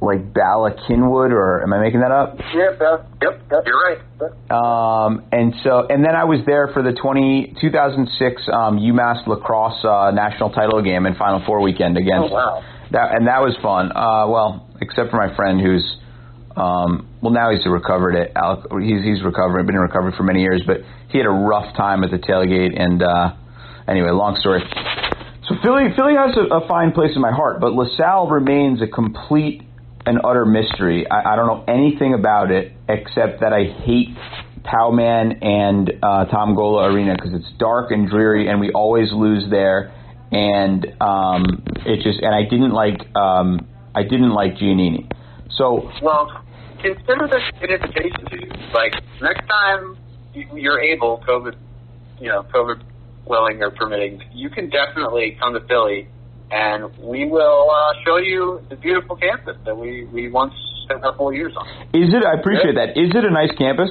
like 0.00 0.34
Bala 0.34 0.74
Cynwyd, 0.86 1.30
or 1.30 1.62
am 1.62 1.72
I 1.72 1.80
making 1.80 2.00
that 2.00 2.12
up? 2.12 2.38
Yep, 2.38 2.78
that, 2.78 3.06
yep, 3.22 3.40
that's 3.50 3.66
You're 3.66 3.82
right. 3.82 3.98
Um, 4.50 5.24
and 5.32 5.54
so, 5.62 5.86
and 5.88 6.04
then 6.04 6.14
I 6.14 6.24
was 6.24 6.40
there 6.46 6.68
for 6.72 6.82
the 6.82 6.92
20, 6.92 7.54
2006 7.60 8.42
um, 8.52 8.78
UMass 8.78 9.26
lacrosse 9.26 9.84
uh, 9.84 10.10
national 10.10 10.50
title 10.50 10.82
game 10.82 11.06
and 11.06 11.16
Final 11.16 11.42
Four 11.46 11.62
weekend 11.62 11.96
against. 11.96 12.30
Oh, 12.30 12.34
wow. 12.34 12.64
That 12.90 13.14
and 13.14 13.26
that 13.26 13.42
was 13.42 13.56
fun. 13.62 13.90
Uh, 13.94 14.26
well, 14.28 14.66
except 14.80 15.10
for 15.10 15.16
my 15.18 15.34
friend 15.36 15.60
who's, 15.60 15.84
um, 16.56 17.08
well, 17.20 17.32
now 17.32 17.50
he's 17.50 17.66
recovered 17.66 18.14
it. 18.14 18.32
Alec, 18.34 18.66
he's 18.80 19.02
he's 19.02 19.22
recovered, 19.22 19.66
been 19.66 19.76
in 19.76 19.82
recovery 19.82 20.14
for 20.16 20.22
many 20.22 20.40
years, 20.40 20.62
but 20.66 20.78
he 21.10 21.18
had 21.18 21.26
a 21.26 21.30
rough 21.30 21.76
time 21.76 22.02
at 22.02 22.10
the 22.10 22.18
tailgate. 22.18 22.80
And 22.80 23.02
uh, 23.02 23.34
anyway, 23.86 24.10
long 24.10 24.36
story. 24.40 24.62
So 25.48 25.54
Philly, 25.62 25.84
Philly 25.96 26.12
has 26.14 26.36
a, 26.36 26.54
a 26.56 26.68
fine 26.68 26.92
place 26.92 27.12
in 27.14 27.22
my 27.22 27.32
heart, 27.32 27.60
but 27.60 27.72
LaSalle 27.72 28.28
remains 28.28 28.82
a 28.82 28.86
complete 28.86 29.62
and 30.04 30.20
utter 30.22 30.44
mystery. 30.44 31.06
I, 31.10 31.32
I 31.32 31.36
don't 31.36 31.46
know 31.46 31.64
anything 31.66 32.12
about 32.12 32.50
it 32.50 32.72
except 32.88 33.40
that 33.40 33.52
I 33.52 33.64
hate 33.64 34.08
Powman 34.62 35.42
and 35.42 35.90
uh, 36.02 36.26
Tom 36.26 36.54
Gola 36.54 36.92
Arena 36.92 37.14
because 37.14 37.32
it's 37.32 37.50
dark 37.58 37.90
and 37.92 38.08
dreary, 38.08 38.48
and 38.48 38.60
we 38.60 38.72
always 38.72 39.10
lose 39.12 39.44
there. 39.50 39.94
And 40.30 40.84
um, 41.00 41.64
it 41.86 42.02
just 42.02 42.20
and 42.20 42.34
I 42.34 42.42
didn't 42.42 42.72
like 42.72 43.00
um, 43.16 43.66
I 43.94 44.02
didn't 44.02 44.32
like 44.34 44.56
Giannini. 44.56 45.10
So 45.56 45.90
Well, 46.02 46.44
consider 46.82 47.26
this 47.26 47.42
an 47.62 47.70
invitation 47.70 48.24
to 48.30 48.36
you. 48.36 48.50
Like 48.74 48.92
next 49.22 49.48
time 49.48 49.96
you- 50.34 50.48
you're 50.54 50.80
able, 50.80 51.22
COVID, 51.26 51.56
you 52.20 52.28
know, 52.28 52.42
COVID 52.54 52.82
willing 53.28 53.62
or 53.62 53.70
permitting, 53.70 54.22
you 54.32 54.50
can 54.50 54.70
definitely 54.70 55.36
come 55.40 55.54
to 55.54 55.60
Philly, 55.66 56.08
and 56.50 56.96
we 56.98 57.26
will 57.26 57.70
uh, 57.70 57.92
show 58.04 58.16
you 58.16 58.60
the 58.70 58.76
beautiful 58.76 59.16
campus 59.16 59.56
that 59.64 59.76
we 59.76 60.04
we 60.06 60.30
once 60.30 60.54
spent 60.84 61.04
our 61.04 61.14
four 61.16 61.34
years 61.34 61.52
on. 61.56 61.66
is 61.92 62.12
it? 62.12 62.24
I 62.24 62.38
appreciate 62.40 62.74
that. 62.74 62.96
Is 62.96 63.10
it 63.14 63.24
a 63.24 63.30
nice 63.30 63.52
campus? 63.58 63.90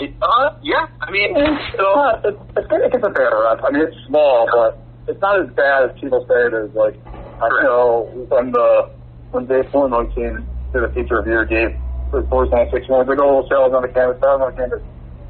It, 0.00 0.14
uh, 0.22 0.54
yeah, 0.62 0.86
I 1.00 1.10
mean, 1.10 1.34
It's 1.34 1.76
so 1.76 1.82
not, 1.82 2.24
it's, 2.24 2.38
it's, 2.56 2.68
it 2.70 2.92
gets 2.92 3.04
a 3.04 3.12
fair 3.12 3.34
rep. 3.34 3.58
I 3.64 3.70
mean, 3.72 3.82
it's 3.82 3.96
small, 4.06 4.46
but 4.46 4.78
it's 5.10 5.20
not 5.20 5.42
as 5.42 5.50
bad 5.54 5.90
as 5.90 6.00
people 6.00 6.24
say 6.28 6.46
it 6.46 6.54
is. 6.54 6.70
Like, 6.74 6.94
I 7.42 7.48
know 7.62 8.06
when 8.28 8.52
the, 8.52 8.90
when 9.32 9.46
Dave 9.46 9.64
Portnoy 9.74 10.14
came 10.14 10.46
to 10.72 10.86
the 10.86 10.88
feature 10.94 11.18
review, 11.22 11.44
gave 11.46 11.74
the 12.12 12.20
boys 12.22 12.50
on 12.52 12.70
six 12.70 12.88
one, 12.88 13.06
big 13.06 13.18
old 13.20 13.48
sales 13.50 13.74
on 13.74 13.82
the 13.82 13.88
campus, 13.88 14.22
sales 14.22 14.40
on 14.40 14.54
the 14.54 14.56
campus. 14.56 14.82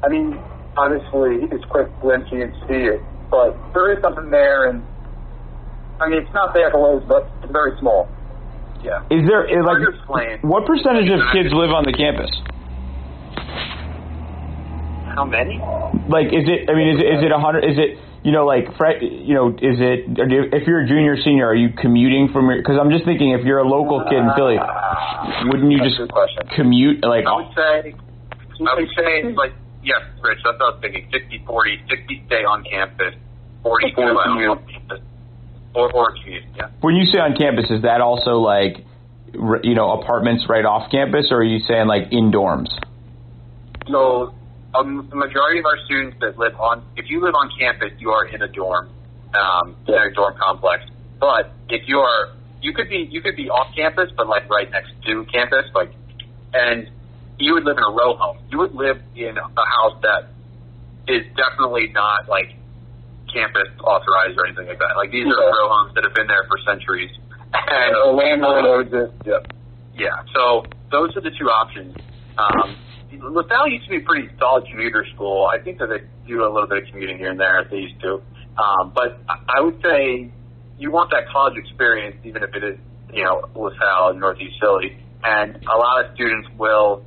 I 0.03 0.07
mean, 0.07 0.37
obviously, 0.79 1.43
it's 1.51 1.65
quick 1.67 1.87
glimpse, 1.99 2.31
you 2.31 2.47
can 2.47 2.53
see 2.67 2.87
it, 2.87 3.01
but 3.29 3.51
there 3.75 3.91
is 3.91 3.99
something 4.01 4.31
there, 4.31 4.69
and 4.71 4.79
I 5.99 6.07
mean, 6.07 6.23
it's 6.23 6.33
not 6.33 6.53
the 6.55 6.59
accolades, 6.63 7.03
but 7.07 7.27
it's 7.43 7.51
very 7.51 7.75
small. 7.79 8.07
yeah. 8.81 9.03
Is 9.11 9.27
there 9.27 9.43
Hard 9.43 9.83
like 9.83 9.83
explain. 9.93 10.39
what 10.47 10.63
percentage 10.65 11.11
of 11.11 11.19
kids 11.35 11.51
live 11.51 11.71
on 11.75 11.83
the 11.83 11.91
campus? 11.91 12.31
How 15.15 15.25
many? 15.25 15.59
Like, 16.07 16.27
is 16.31 16.47
it? 16.47 16.69
I 16.69 16.73
mean, 16.75 16.95
is 16.95 16.99
it? 17.03 17.07
Is 17.19 17.21
it 17.27 17.31
a 17.31 17.39
hundred? 17.39 17.65
Is 17.67 17.75
it? 17.77 17.99
You 18.23 18.31
know, 18.31 18.45
like, 18.45 18.67
you 19.01 19.33
know, 19.33 19.49
is 19.51 19.79
it? 19.79 20.03
If 20.07 20.67
you're 20.67 20.81
a 20.83 20.87
junior, 20.87 21.15
senior, 21.23 21.47
are 21.47 21.55
you 21.55 21.69
commuting 21.75 22.29
from 22.31 22.47
your? 22.51 22.59
Because 22.59 22.75
I'm 22.79 22.91
just 22.91 23.03
thinking, 23.05 23.31
if 23.31 23.43
you're 23.45 23.59
a 23.59 23.67
local 23.67 24.03
kid 24.07 24.19
in 24.19 24.29
Philly, 24.35 24.59
wouldn't 25.47 25.71
you 25.71 25.79
just 25.79 25.95
a 25.99 26.03
good 26.03 26.11
question. 26.11 26.43
commute? 26.55 27.03
Like, 27.03 27.25
I 27.25 27.35
would 27.35 27.51
say, 27.55 27.95
I 27.95 28.75
would 28.75 28.91
say 28.95 29.23
like, 29.35 29.53
yes, 29.83 30.01
Rich, 30.21 30.39
that's 30.43 30.59
what 30.59 30.61
I 30.61 30.75
was 30.75 30.81
thinking, 30.81 31.09
60, 31.11 31.43
40, 31.45 31.83
60 31.89 32.23
stay 32.27 32.43
on 32.43 32.63
campus, 32.63 33.15
40 33.63 33.85
Or 33.85 34.13
go 34.13 34.19
out 34.19 34.27
on 34.27 34.65
campus. 34.67 34.99
Or, 35.75 35.91
or 35.93 36.13
commute, 36.23 36.43
yeah. 36.55 36.69
when 36.81 36.95
you 36.95 37.05
say 37.05 37.19
on 37.19 37.35
campus, 37.37 37.69
is 37.69 37.83
that 37.83 38.01
also 38.01 38.41
like, 38.41 38.83
you 39.63 39.75
know, 39.75 40.01
apartments 40.01 40.45
right 40.49 40.65
off 40.65 40.89
campus, 40.89 41.27
or 41.29 41.37
are 41.37 41.43
you 41.43 41.59
saying 41.67 41.85
like 41.85 42.11
in 42.11 42.31
dorms? 42.31 42.69
So, 43.87 44.33
um, 44.73 45.07
the 45.09 45.15
majority 45.15 45.59
of 45.59 45.65
our 45.65 45.77
students 45.85 46.17
that 46.21 46.37
live 46.39 46.55
on, 46.59 46.83
if 46.97 47.05
you 47.09 47.21
live 47.21 47.35
on 47.35 47.51
campus, 47.57 47.91
you 47.99 48.09
are 48.09 48.25
in 48.25 48.41
a 48.41 48.47
dorm, 48.47 48.89
um, 49.33 49.75
in 49.87 49.93
a 49.93 50.11
dorm 50.11 50.35
complex. 50.39 50.83
But 51.19 51.53
if 51.69 51.87
you 51.87 51.99
are, 51.99 52.33
you 52.61 52.73
could 52.73 52.89
be, 52.89 53.07
you 53.09 53.21
could 53.21 53.35
be 53.35 53.49
off 53.49 53.73
campus, 53.75 54.09
but 54.17 54.27
like 54.27 54.49
right 54.49 54.69
next 54.71 54.91
to 55.05 55.25
campus, 55.31 55.65
like, 55.75 55.93
and 56.53 56.89
you 57.39 57.53
would 57.53 57.63
live 57.63 57.77
in 57.77 57.83
a 57.83 57.91
row 57.95 58.15
home. 58.15 58.37
You 58.51 58.59
would 58.59 58.75
live 58.75 59.01
in 59.15 59.37
a 59.37 59.65
house 59.65 59.97
that 60.03 60.29
is 61.07 61.23
definitely 61.35 61.89
not 61.93 62.27
like 62.27 62.51
campus 63.33 63.67
authorized 63.83 64.37
or 64.37 64.45
anything 64.45 64.67
like 64.67 64.79
that. 64.79 64.93
Like 64.97 65.11
these 65.11 65.25
are 65.25 65.37
row 65.39 65.69
homes 65.69 65.93
that 65.95 66.03
have 66.03 66.13
been 66.13 66.27
there 66.27 66.45
for 66.47 66.57
centuries. 66.67 67.09
And 67.53 67.95
a 67.95 68.11
landlord 68.11 68.65
owns 68.65 68.93
it. 68.93 69.11
Yeah. 69.25 69.39
yeah, 69.95 70.21
so 70.35 70.65
those 70.91 71.15
are 71.17 71.21
the 71.21 71.31
two 71.31 71.49
options. 71.49 71.95
Um, 72.37 72.75
LaSalle 73.11 73.69
used 73.69 73.85
to 73.85 73.89
be 73.89 73.97
a 73.97 74.01
pretty 74.05 74.29
solid 74.37 74.65
commuter 74.69 75.03
school. 75.15 75.47
I 75.47 75.57
think 75.63 75.79
that 75.79 75.87
they 75.87 76.05
do 76.27 76.43
a 76.45 76.49
little 76.51 76.67
bit 76.67 76.83
of 76.83 76.89
commuting 76.91 77.17
here 77.17 77.31
and 77.31 77.39
there, 77.39 77.65
they 77.69 77.77
used 77.77 77.99
to. 78.01 78.21
Um, 78.61 78.91
but 78.93 79.17
I- 79.27 79.57
I 79.57 79.61
would 79.61 79.81
say 79.81 80.29
you 80.77 80.91
want 80.91 81.09
that 81.11 81.27
college 81.29 81.57
experience, 81.57 82.17
even 82.23 82.43
if 82.43 82.53
it 82.53 82.63
is, 82.63 82.77
you 83.11 83.23
know, 83.23 83.41
LaSalle 83.55 84.09
and 84.11 84.19
Northeast 84.19 84.59
Philly. 84.61 84.97
And 85.23 85.55
a 85.65 85.77
lot 85.77 86.05
of 86.05 86.13
students 86.13 86.47
will 86.57 87.03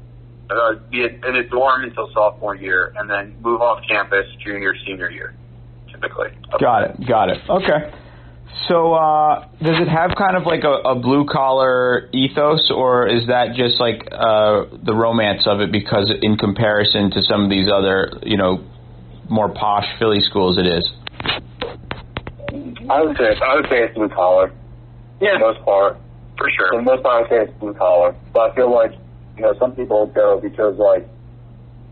uh, 0.51 0.75
be 0.91 1.05
in 1.05 1.37
a 1.37 1.45
dorm 1.49 1.85
until 1.85 2.11
sophomore 2.13 2.55
year 2.55 2.93
and 2.97 3.09
then 3.09 3.37
move 3.41 3.61
off 3.61 3.83
campus 3.89 4.27
junior, 4.45 4.75
senior 4.87 5.11
year, 5.11 5.35
typically. 5.91 6.29
Got 6.61 6.91
it. 6.91 7.07
Got 7.07 7.31
it. 7.31 7.39
Okay. 7.49 7.93
So, 8.69 8.93
uh, 8.93 9.49
does 9.63 9.81
it 9.81 9.89
have 9.89 10.11
kind 10.17 10.37
of 10.37 10.45
like 10.45 10.63
a, 10.65 10.91
a 10.91 10.95
blue 10.95 11.25
collar 11.27 12.09
ethos, 12.13 12.71
or 12.71 13.09
is 13.09 13.27
that 13.27 13.55
just 13.57 13.81
like 13.81 14.07
uh, 14.13 14.65
the 14.85 14.95
romance 14.95 15.43
of 15.47 15.61
it? 15.61 15.73
Because 15.73 16.13
in 16.23 16.37
comparison 16.37 17.11
to 17.13 17.23
some 17.23 17.45
of 17.45 17.51
these 17.51 17.69
other, 17.73 18.13
you 18.23 18.37
know, 18.37 18.63
more 19.29 19.49
posh 19.49 19.87
Philly 19.99 20.21
schools, 20.21 20.59
it 20.59 20.67
is. 20.67 20.89
I 22.91 23.03
would 23.03 23.17
say 23.17 23.35
I 23.41 23.55
would 23.57 23.67
say 23.71 23.83
it's 23.85 23.95
blue 23.95 24.09
collar. 24.11 24.53
Yeah. 25.21 25.39
For 25.39 25.39
the 25.39 25.55
most 25.55 25.65
part. 25.65 25.97
For 26.37 26.45
For 26.45 26.51
sure. 26.51 26.71
the 26.77 26.83
most 26.83 27.03
part, 27.03 27.15
I 27.15 27.21
would 27.23 27.31
say 27.31 27.51
it's 27.51 27.61
blue 27.61 27.75
collar. 27.75 28.15
But 28.35 28.53
I 28.53 28.55
feel 28.55 28.73
like 28.73 28.93
you 29.37 29.43
know 29.43 29.55
some 29.59 29.73
people 29.73 30.07
go 30.07 30.41
because 30.41 30.77
like 30.79 31.09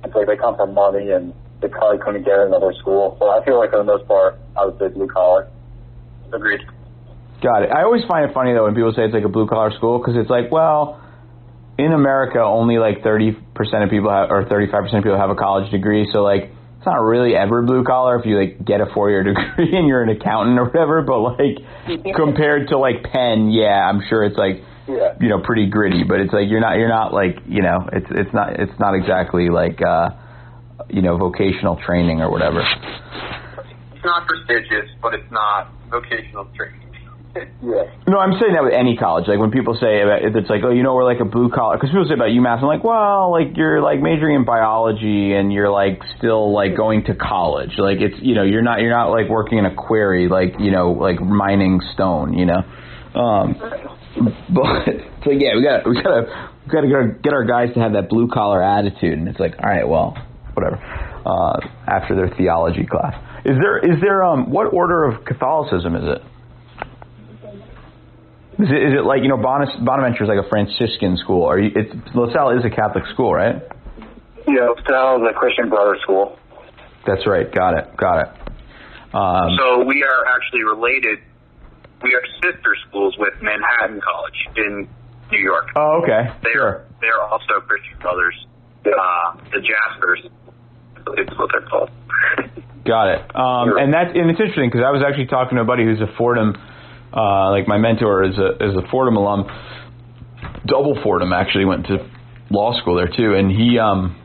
it's 0.05 0.15
like 0.15 0.27
they 0.27 0.37
come 0.37 0.57
from 0.57 0.75
money 0.75 1.11
and 1.11 1.35
they 1.61 1.69
probably 1.69 1.99
couldn't 1.99 2.25
get 2.25 2.39
another 2.39 2.73
school. 2.81 3.17
So 3.19 3.29
I 3.29 3.45
feel 3.45 3.59
like 3.59 3.71
for 3.71 3.79
the 3.79 3.85
most 3.85 4.07
part, 4.09 4.39
I 4.57 4.65
would 4.65 4.79
say 4.79 4.89
blue 4.89 5.09
collar. 5.09 5.49
Agreed. 6.33 6.61
Got 7.43 7.65
it. 7.65 7.71
I 7.71 7.83
always 7.83 8.05
find 8.05 8.29
it 8.29 8.35
funny 8.35 8.53
though 8.53 8.65
when 8.65 8.75
people 8.75 8.93
say 8.95 9.05
it's 9.05 9.15
like 9.15 9.25
a 9.25 9.33
blue 9.33 9.47
collar 9.47 9.71
school 9.73 9.99
because 9.99 10.15
it's 10.17 10.31
like, 10.31 10.51
well, 10.51 11.01
in 11.79 11.93
America, 11.93 12.41
only 12.41 12.79
like 12.79 13.03
thirty 13.03 13.33
percent 13.55 13.85
of 13.85 13.91
people 13.91 14.11
have, 14.11 14.31
or 14.31 14.45
thirty 14.49 14.71
five 14.71 14.83
percent 14.85 14.99
of 14.99 15.05
people 15.05 15.19
have 15.19 15.31
a 15.31 15.35
college 15.35 15.71
degree. 15.71 16.09
So 16.13 16.23
like, 16.23 16.53
it's 16.77 16.87
not 16.87 17.01
really 17.01 17.35
ever 17.35 17.63
blue 17.63 17.85
collar 17.85 18.19
if 18.19 18.27
you 18.27 18.39
like 18.39 18.65
get 18.65 18.81
a 18.81 18.87
four 18.93 19.11
year 19.11 19.23
degree 19.29 19.77
and 19.77 19.89
you're 19.89 20.03
an 20.03 20.11
accountant 20.11 20.59
or 20.59 20.67
whatever. 20.67 21.03
But 21.03 21.21
like, 21.37 22.15
compared 22.17 22.69
to 22.69 22.79
like 22.79 23.05
Penn, 23.05 23.51
yeah, 23.51 23.89
I'm 23.89 24.03
sure 24.09 24.25
it's 24.25 24.37
like 24.37 24.63
Yeah. 24.91 25.15
you 25.21 25.29
know 25.29 25.41
pretty 25.41 25.69
gritty. 25.69 26.05
But 26.05 26.21
it's 26.21 26.33
like 26.33 26.49
you're 26.49 26.61
not 26.61 26.77
you're 26.79 26.89
not 26.89 27.13
like 27.13 27.37
you 27.47 27.63
know 27.63 27.89
it's 27.93 28.07
it's 28.11 28.35
not 28.35 28.59
it's 28.59 28.79
not 28.79 28.95
exactly 28.95 29.49
like 29.49 29.81
uh 29.83 30.11
you 30.89 31.03
know 31.03 31.17
vocational 31.17 31.77
training 31.77 32.21
or 32.21 32.31
whatever. 32.31 32.61
It's 32.61 34.05
not 34.05 34.27
prestigious, 34.27 34.89
but 35.03 35.15
it's 35.15 35.31
not 35.31 35.71
vocational 35.91 36.47
training. 36.57 36.91
Yeah. 37.35 37.87
No, 38.09 38.19
I'm 38.19 38.33
saying 38.41 38.55
that 38.55 38.65
with 38.65 38.75
any 38.75 38.97
college. 38.97 39.29
Like 39.29 39.39
when 39.39 39.53
people 39.53 39.79
say 39.81 40.03
about, 40.03 40.23
it's 40.23 40.51
like, 40.51 40.63
oh, 40.65 40.71
you 40.71 40.83
know, 40.83 40.95
we're 40.95 41.05
like 41.05 41.21
a 41.21 41.25
blue 41.25 41.49
collar. 41.49 41.77
Because 41.77 41.91
people 41.91 42.05
say 42.09 42.15
about 42.15 42.31
UMass, 42.31 42.59
I'm 42.59 42.67
like, 42.67 42.83
well, 42.83 43.31
like 43.31 43.57
you're 43.57 43.81
like 43.81 44.01
majoring 44.01 44.35
in 44.35 44.45
biology 44.45 45.33
and 45.35 45.53
you're 45.53 45.71
like 45.71 46.03
still 46.19 46.53
like 46.53 46.77
going 46.77 47.05
to 47.05 47.15
college. 47.15 47.79
Like 47.79 47.99
it's 48.01 48.17
you 48.21 48.35
know 48.35 48.43
you're 48.43 48.63
not 48.63 48.81
you're 48.81 48.91
not 48.91 49.11
like 49.11 49.29
working 49.29 49.59
in 49.59 49.67
a 49.67 49.75
quarry 49.75 50.29
like 50.29 50.59
you 50.59 50.73
know 50.73 50.91
like 50.93 51.21
mining 51.21 51.81
stone. 51.95 52.35
You 52.35 52.47
know. 52.47 52.63
Um, 53.15 53.55
but 54.51 54.87
so 55.25 55.31
yeah, 55.31 55.55
we 55.57 55.63
got 55.63 55.87
we 55.89 55.95
got 56.03 56.11
to 56.11 56.51
we 56.67 56.73
got 56.73 56.81
to 56.83 57.15
get 57.23 57.33
our 57.33 57.45
guys 57.45 57.73
to 57.75 57.81
have 57.81 57.93
that 57.93 58.09
blue 58.09 58.29
collar 58.29 58.63
attitude, 58.63 59.19
and 59.19 59.29
it's 59.29 59.39
like, 59.39 59.55
all 59.63 59.71
right, 59.71 59.87
well, 59.89 60.17
whatever. 60.55 60.77
Uh, 61.25 61.61
after 61.87 62.17
their 62.17 62.29
theology 62.37 62.87
class, 62.87 63.15
is 63.45 63.57
there 63.61 63.79
is 63.79 64.01
there 64.01 64.25
um 64.25 64.51
what 64.51 64.73
order 64.73 65.05
of 65.05 65.25
Catholicism 65.25 65.95
is 65.95 66.05
it? 66.05 66.23
Is 68.63 68.69
it, 68.69 68.83
is 68.89 68.93
it 68.99 69.05
like 69.05 69.23
you 69.23 69.29
know 69.29 69.37
Bonaventure 69.37 70.25
is 70.25 70.29
like 70.29 70.45
a 70.45 70.49
Franciscan 70.49 71.17
school? 71.17 71.45
Are 71.45 71.59
you? 71.59 71.71
It's 71.75 71.93
LaSalle 72.15 72.59
is 72.59 72.65
a 72.65 72.71
Catholic 72.75 73.05
school, 73.13 73.33
right? 73.33 73.63
Yeah, 74.49 74.69
LaSalle 74.77 75.23
is 75.23 75.29
a 75.31 75.39
Christian 75.39 75.69
Brother 75.69 75.97
school. 76.03 76.37
That's 77.07 77.27
right. 77.27 77.51
Got 77.53 77.79
it. 77.79 77.97
Got 77.97 78.21
it. 78.21 78.29
Um, 79.15 79.57
So 79.59 79.85
we 79.85 80.05
are 80.05 80.27
actually 80.29 80.65
related. 80.65 81.19
We 82.03 82.15
are 82.15 82.25
sister 82.43 82.75
schools 82.89 83.15
with 83.19 83.35
Manhattan 83.43 84.01
College 84.01 84.39
in 84.57 84.89
New 85.31 85.39
York. 85.39 85.69
oh, 85.77 86.01
okay. 86.03 86.33
They're 86.43 86.53
Sure. 86.53 86.85
they're 87.01 87.23
also 87.23 87.61
Christian 87.67 87.99
Brothers. 88.01 88.47
Uh, 88.85 89.37
the 89.53 89.61
Jaspers. 89.61 90.25
It's 91.19 91.39
what 91.39 91.51
they're 91.53 91.69
called. 91.69 91.91
Got 92.87 93.09
it. 93.09 93.37
Um, 93.37 93.77
and 93.77 93.93
that's 93.93 94.11
and 94.17 94.31
it's 94.31 94.41
interesting 94.41 94.71
because 94.71 94.83
I 94.85 94.91
was 94.91 95.03
actually 95.07 95.27
talking 95.27 95.57
to 95.57 95.63
a 95.63 95.67
buddy 95.67 95.85
who's 95.85 96.01
a 96.01 96.11
Fordham, 96.17 96.57
uh, 97.13 97.51
like 97.51 97.69
my 97.69 97.77
mentor 97.77 98.25
is 98.25 98.39
a 98.39 98.57
is 98.57 98.75
a 98.75 98.89
Fordham 98.91 99.17
alum, 99.17 99.45
double 100.67 100.99
Fordham 101.03 101.33
actually 101.33 101.67
went 101.67 101.87
to 101.87 101.99
law 102.51 102.73
school 102.81 102.97
there 102.97 103.09
too, 103.09 103.35
and 103.35 103.51
he 103.51 103.79
um, 103.79 104.17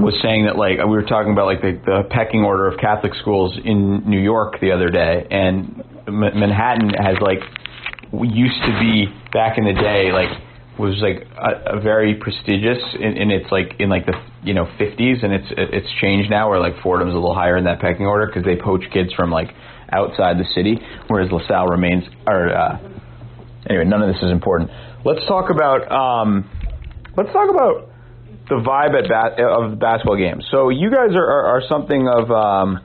was 0.00 0.14
saying 0.22 0.46
that 0.46 0.56
like 0.56 0.78
we 0.78 0.96
were 0.96 1.04
talking 1.04 1.32
about 1.32 1.46
like 1.46 1.60
the, 1.60 1.78
the 1.84 2.02
pecking 2.10 2.42
order 2.42 2.66
of 2.66 2.80
Catholic 2.80 3.12
schools 3.20 3.56
in 3.62 4.08
New 4.08 4.20
York 4.20 4.60
the 4.60 4.72
other 4.72 4.88
day, 4.88 5.26
and 5.30 5.84
M- 6.08 6.40
Manhattan 6.40 6.90
has 6.90 7.16
like 7.20 7.40
used 8.12 8.60
to 8.64 8.72
be 8.80 9.06
back 9.32 9.58
in 9.58 9.64
the 9.64 9.74
day 9.74 10.10
like 10.12 10.30
was 10.78 10.94
like 11.02 11.26
a, 11.36 11.76
a 11.76 11.80
very 11.80 12.14
prestigious 12.14 12.78
in, 12.98 13.16
in 13.16 13.30
its 13.30 13.50
like 13.50 13.74
in 13.78 13.88
like 13.90 14.06
the 14.06 14.14
you 14.42 14.54
know 14.54 14.64
50s 14.78 15.24
and 15.24 15.34
it's 15.34 15.46
it's 15.50 15.88
changed 16.00 16.30
now 16.30 16.48
where 16.48 16.60
like 16.60 16.80
Fordham's 16.82 17.12
a 17.12 17.18
little 17.18 17.34
higher 17.34 17.56
in 17.56 17.64
that 17.64 17.80
pecking 17.80 18.06
order 18.06 18.26
because 18.26 18.44
they 18.44 18.56
poach 18.56 18.82
kids 18.92 19.12
from 19.12 19.30
like 19.30 19.48
outside 19.92 20.38
the 20.38 20.46
city 20.54 20.78
whereas 21.08 21.30
LaSalle 21.30 21.66
remains 21.66 22.04
or 22.26 22.54
uh, 22.54 22.78
anyway 23.68 23.84
none 23.84 24.02
of 24.02 24.08
this 24.14 24.22
is 24.22 24.30
important. 24.30 24.70
Let's 25.04 25.26
talk 25.26 25.50
about 25.50 25.90
um, 25.90 26.48
let's 27.16 27.32
talk 27.32 27.50
about 27.50 27.90
the 28.48 28.62
vibe 28.62 28.96
at 28.96 29.08
bat- 29.10 29.40
of 29.40 29.70
the 29.72 29.76
basketball 29.76 30.16
games 30.16 30.46
so 30.50 30.70
you 30.70 30.90
guys 30.90 31.14
are, 31.14 31.26
are, 31.26 31.58
are 31.58 31.62
something 31.68 32.08
of 32.08 32.30
um, 32.30 32.80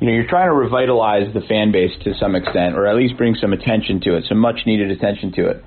you 0.00 0.06
know, 0.06 0.12
you're 0.12 0.28
trying 0.28 0.48
to 0.48 0.54
revitalize 0.54 1.32
the 1.32 1.40
fan 1.42 1.72
base 1.72 1.92
to 2.04 2.14
some 2.20 2.34
extent, 2.34 2.76
or 2.76 2.86
at 2.86 2.96
least 2.96 3.16
bring 3.16 3.34
some 3.34 3.52
attention 3.52 4.00
to 4.02 4.16
it, 4.16 4.24
some 4.28 4.38
much 4.38 4.60
needed 4.66 4.90
attention 4.90 5.32
to 5.32 5.48
it. 5.48 5.64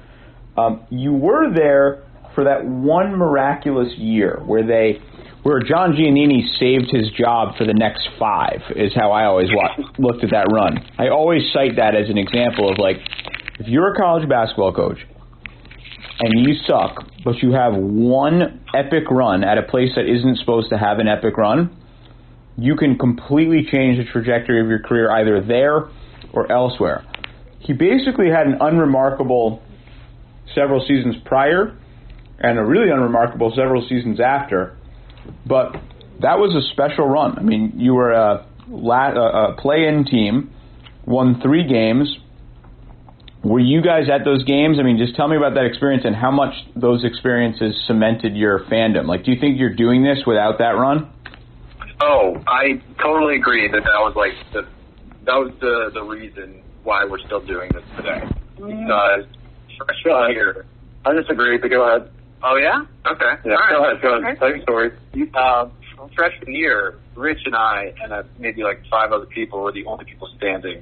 Um, 0.58 0.86
you 0.90 1.14
were 1.14 1.54
there 1.54 2.04
for 2.36 2.44
that 2.44 2.66
one 2.66 3.16
miraculous 3.16 3.94
year 3.98 4.42
where 4.46 4.66
they, 4.66 5.02
where 5.42 5.62
John 5.62 5.94
Giannini 5.94 6.42
saved 6.60 6.92
his 6.92 7.10
job 7.12 7.58
for 7.58 7.66
the 7.66 7.74
next 7.74 8.08
five, 8.20 8.62
is 8.76 8.94
how 8.94 9.12
I 9.12 9.26
always 9.26 9.50
wa- 9.52 9.76
looked 9.98 10.24
at 10.24 10.32
that 10.32 10.48
run. 10.54 10.78
I 11.00 11.10
always 11.10 11.42
cite 11.54 11.78
that 11.78 11.96
as 11.96 12.10
an 12.10 12.18
example 12.18 12.70
of 12.72 12.78
like, 12.78 12.98
if 13.60 13.68
you're 13.68 13.94
a 13.94 13.98
college 13.98 14.30
basketball 14.30 14.74
coach 14.74 15.00
and 16.20 16.46
you 16.46 16.56
suck, 16.68 17.04
but 17.24 17.42
you 17.42 17.52
have 17.54 17.74
one 17.76 18.62
epic 18.76 19.10
run 19.10 19.44
at 19.44 19.58
a 19.58 19.64
place 19.64 19.90
that 19.96 20.06
isn't 20.06 20.38
supposed 20.38 20.70
to 20.70 20.78
have 20.78 21.00
an 21.00 21.08
epic 21.08 21.36
run, 21.36 21.76
you 22.64 22.76
can 22.76 22.98
completely 22.98 23.68
change 23.70 23.98
the 23.98 24.12
trajectory 24.12 24.62
of 24.62 24.68
your 24.68 24.80
career 24.80 25.12
either 25.12 25.42
there 25.42 25.90
or 26.34 26.52
elsewhere. 26.52 27.06
He 27.60 27.74
basically 27.74 28.30
had 28.30 28.48
an 28.48 28.58
unremarkable 28.62 29.62
several 30.56 30.86
seasons 30.88 31.16
prior 31.26 31.78
and 32.40 32.58
a 32.58 32.64
really 32.64 32.90
unremarkable 32.90 33.52
several 33.56 33.86
seasons 33.88 34.20
after, 34.20 34.78
but 35.46 35.74
that 36.22 36.40
was 36.40 36.56
a 36.56 36.68
special 36.74 37.08
run. 37.08 37.38
I 37.38 37.42
mean, 37.42 37.74
you 37.78 37.94
were 37.94 38.12
a, 38.12 38.46
a, 38.72 39.56
play-in 39.58 40.06
team, 40.06 40.52
won 41.06 41.42
three 41.42 41.68
games. 41.68 42.18
Were 43.44 43.60
you 43.60 43.82
guys 43.82 44.10
at 44.10 44.26
those 44.26 44.44
games? 44.44 44.78
I 44.80 44.84
mean, 44.84 44.98
just 44.98 45.16
tell 45.16 45.28
me 45.28 45.38
about 45.38 45.54
that 45.56 45.66
experience 45.66 46.04
and 46.06 46.16
how 46.16 46.32
much 46.32 46.54
those 46.76 47.06
experiences 47.06 47.76
cemented 47.88 48.36
your 48.36 48.60
fandom. 48.66 49.08
Like, 49.08 49.24
do 49.24 49.32
you 49.32 49.40
think 49.40 49.60
you're 49.60 49.76
doing 49.76 50.04
this 50.04 50.20
without 50.26 50.58
that 50.60 50.72
run? 50.72 51.10
Oh, 52.02 52.42
I 52.48 52.82
totally 53.02 53.36
agree 53.36 53.68
that 53.68 53.84
that 53.84 54.00
was 54.00 54.14
like 54.16 54.32
the 54.54 54.68
that 55.26 55.36
was 55.36 55.52
the 55.60 55.92
the 55.94 56.02
reason 56.04 56.64
why 56.84 57.04
we're 57.06 57.20
still 57.20 57.42
doing 57.42 57.72
this 57.74 57.84
today. 57.98 58.22
Because 58.56 59.26
freshman 59.78 60.32
year, 60.32 60.66
I 61.06 61.14
disagree, 61.14 61.58
but 61.58 61.70
go 61.70 61.88
ahead. 61.88 62.10
oh 62.44 62.56
yeah, 62.56 62.86
okay, 63.12 63.34
Yeah, 63.46 63.54
All 63.56 63.70
go 63.70 63.80
right. 63.80 63.92
ahead. 63.92 64.02
Go 64.02 64.20
ahead. 64.22 64.40
Tell 64.40 64.50
your 64.50 64.62
story. 64.62 64.92
Um, 65.36 65.72
freshman 66.16 66.54
year, 66.56 66.96
Rich 67.16 67.40
and 67.46 67.56
I 67.56 67.94
and 68.02 68.14
uh, 68.14 68.24
maybe 68.38 68.64
like 68.64 68.82
five 68.90 69.12
other 69.12 69.26
people 69.26 69.60
were 69.62 69.72
the 69.74 69.86
only 69.86 70.06
people 70.06 70.30
standing, 70.38 70.82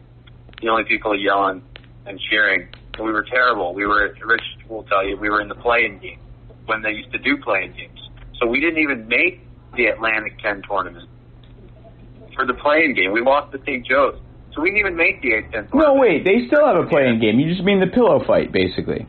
the 0.61 0.69
only 0.69 0.83
people 0.83 1.19
yelling 1.19 1.63
and 2.05 2.19
cheering. 2.29 2.67
And 2.95 3.05
we 3.05 3.11
were 3.11 3.23
terrible. 3.23 3.73
We 3.73 3.85
were 3.87 4.15
Rich 4.23 4.41
will 4.69 4.83
tell 4.83 5.07
you 5.07 5.17
we 5.17 5.29
were 5.29 5.41
in 5.41 5.47
the 5.49 5.55
play-in 5.55 5.97
game 5.99 6.19
when 6.65 6.81
they 6.83 6.91
used 6.91 7.11
to 7.11 7.17
do 7.19 7.37
play-in 7.37 7.73
games. 7.73 7.99
So 8.39 8.45
we 8.47 8.59
didn't 8.59 8.79
even 8.79 9.07
make 9.07 9.46
the 9.77 9.85
Atlantic 9.87 10.37
10 10.39 10.63
tournament 10.69 11.07
for 12.35 12.45
the 12.45 12.53
play-in 12.53 12.93
game. 12.93 13.11
We 13.13 13.21
lost 13.21 13.51
to 13.53 13.59
St. 13.61 13.85
Joe's. 13.85 14.19
So 14.53 14.61
we 14.61 14.69
didn't 14.69 14.79
even 14.79 14.95
make 14.95 15.21
the 15.21 15.29
A10 15.29 15.51
tournament. 15.51 15.73
No, 15.75 15.93
wait. 15.95 16.23
They 16.25 16.45
still 16.47 16.65
have 16.65 16.75
a 16.77 16.87
play-in 16.87 17.19
game. 17.19 17.39
You 17.39 17.49
just 17.53 17.63
mean 17.63 17.79
the 17.79 17.87
pillow 17.87 18.23
fight, 18.25 18.51
basically. 18.51 19.05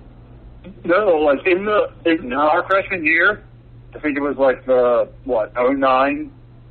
No, 0.85 1.17
like 1.17 1.47
in 1.47 1.65
the 1.65 1.89
in 2.05 2.33
our 2.33 2.67
freshman 2.69 3.05
year, 3.05 3.43
I 3.95 3.99
think 4.01 4.17
it 4.17 4.21
was 4.21 4.37
like 4.37 4.65
the 4.67 5.09
what 5.25 5.53
09 5.57 6.31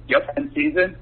Yep. 0.10 0.36
10 0.36 0.52
season. 0.56 0.96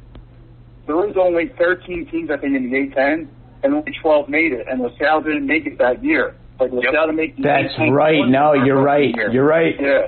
There 0.87 0.95
was 0.95 1.15
only 1.19 1.51
13 1.59 2.07
teams, 2.09 2.29
I 2.31 2.37
think, 2.37 2.55
in 2.55 2.69
the 2.71 2.75
A10, 2.77 3.27
and 3.63 3.73
only 3.73 3.91
12 4.01 4.29
made 4.29 4.51
it. 4.53 4.65
And 4.69 4.81
LaSalle 4.81 5.21
didn't 5.21 5.45
make 5.45 5.65
it 5.67 5.77
that 5.79 6.03
year. 6.03 6.35
Like 6.59 6.71
LaSalle 6.71 7.07
didn't 7.07 7.15
make 7.17 7.35
the 7.35 7.43
That's 7.43 7.73
right. 7.91 8.15
tournament 8.17 8.31
No, 8.31 8.53
you're 8.53 8.81
right. 8.81 9.13
year. 9.15 9.31
You're 9.31 9.45
right. 9.45 9.75
Yeah. 9.79 10.07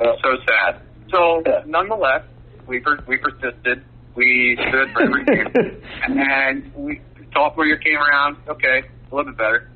Uh, 0.00 0.16
So 0.22 0.36
sad. 0.48 0.80
So 1.14 1.42
Yeah. 1.46 1.62
nonetheless, 1.66 2.22
we 2.66 2.80
per- 2.80 2.98
we 3.06 3.16
persisted. 3.18 3.84
We 4.16 4.56
stood 4.68 4.90
for 4.92 5.02
every 5.02 5.24
game, 5.24 5.82
and 6.08 6.72
we 6.74 7.00
sophomore 7.32 7.66
year 7.66 7.76
came 7.78 7.98
around. 7.98 8.36
Okay, 8.48 8.82
a 9.10 9.14
little 9.14 9.30
bit 9.32 9.38
better. 9.38 9.68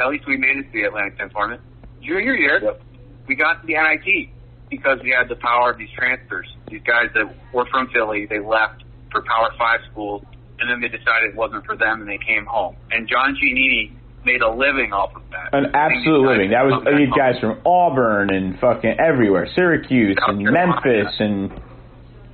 At 0.00 0.08
least 0.08 0.26
we 0.26 0.36
made 0.38 0.56
it 0.56 0.62
to 0.64 0.72
the 0.72 0.82
Atlantic 0.84 1.18
10 1.18 1.30
tournament. 1.30 1.62
Junior 2.02 2.34
year, 2.34 2.60
Yep. 2.62 2.80
we 3.26 3.34
got 3.34 3.60
to 3.60 3.66
the 3.66 3.74
NIT 3.74 4.30
because 4.70 4.98
we 5.02 5.10
had 5.10 5.28
the 5.28 5.36
power 5.36 5.70
of 5.72 5.78
these 5.78 5.90
transfers. 5.90 6.46
These 6.68 6.82
guys 6.84 7.08
that 7.14 7.26
were 7.52 7.66
from 7.66 7.88
Philly, 7.92 8.26
they 8.26 8.38
left 8.40 8.84
for 9.10 9.22
Power 9.22 9.50
Five 9.58 9.80
schools, 9.90 10.22
and 10.60 10.70
then 10.70 10.80
they 10.80 10.88
decided 10.88 11.30
it 11.30 11.36
wasn't 11.36 11.64
for 11.66 11.76
them, 11.76 12.00
and 12.00 12.08
they 12.08 12.18
came 12.18 12.46
home. 12.46 12.76
And 12.92 13.08
John 13.08 13.36
Giannini 13.36 13.92
made 14.24 14.40
a 14.42 14.50
living 14.50 14.92
off 14.92 15.14
of 15.16 15.22
that. 15.30 15.37
An 15.52 15.74
absolute 15.74 16.26
living. 16.28 16.50
That 16.50 16.64
was 16.64 16.82
Come 16.84 16.84
back 16.84 17.16
guys 17.16 17.40
from 17.40 17.60
Auburn 17.64 18.30
and 18.34 18.58
fucking 18.58 18.96
everywhere, 18.98 19.48
Syracuse 19.54 20.16
and 20.26 20.42
Memphis 20.42 21.14
and 21.18 21.50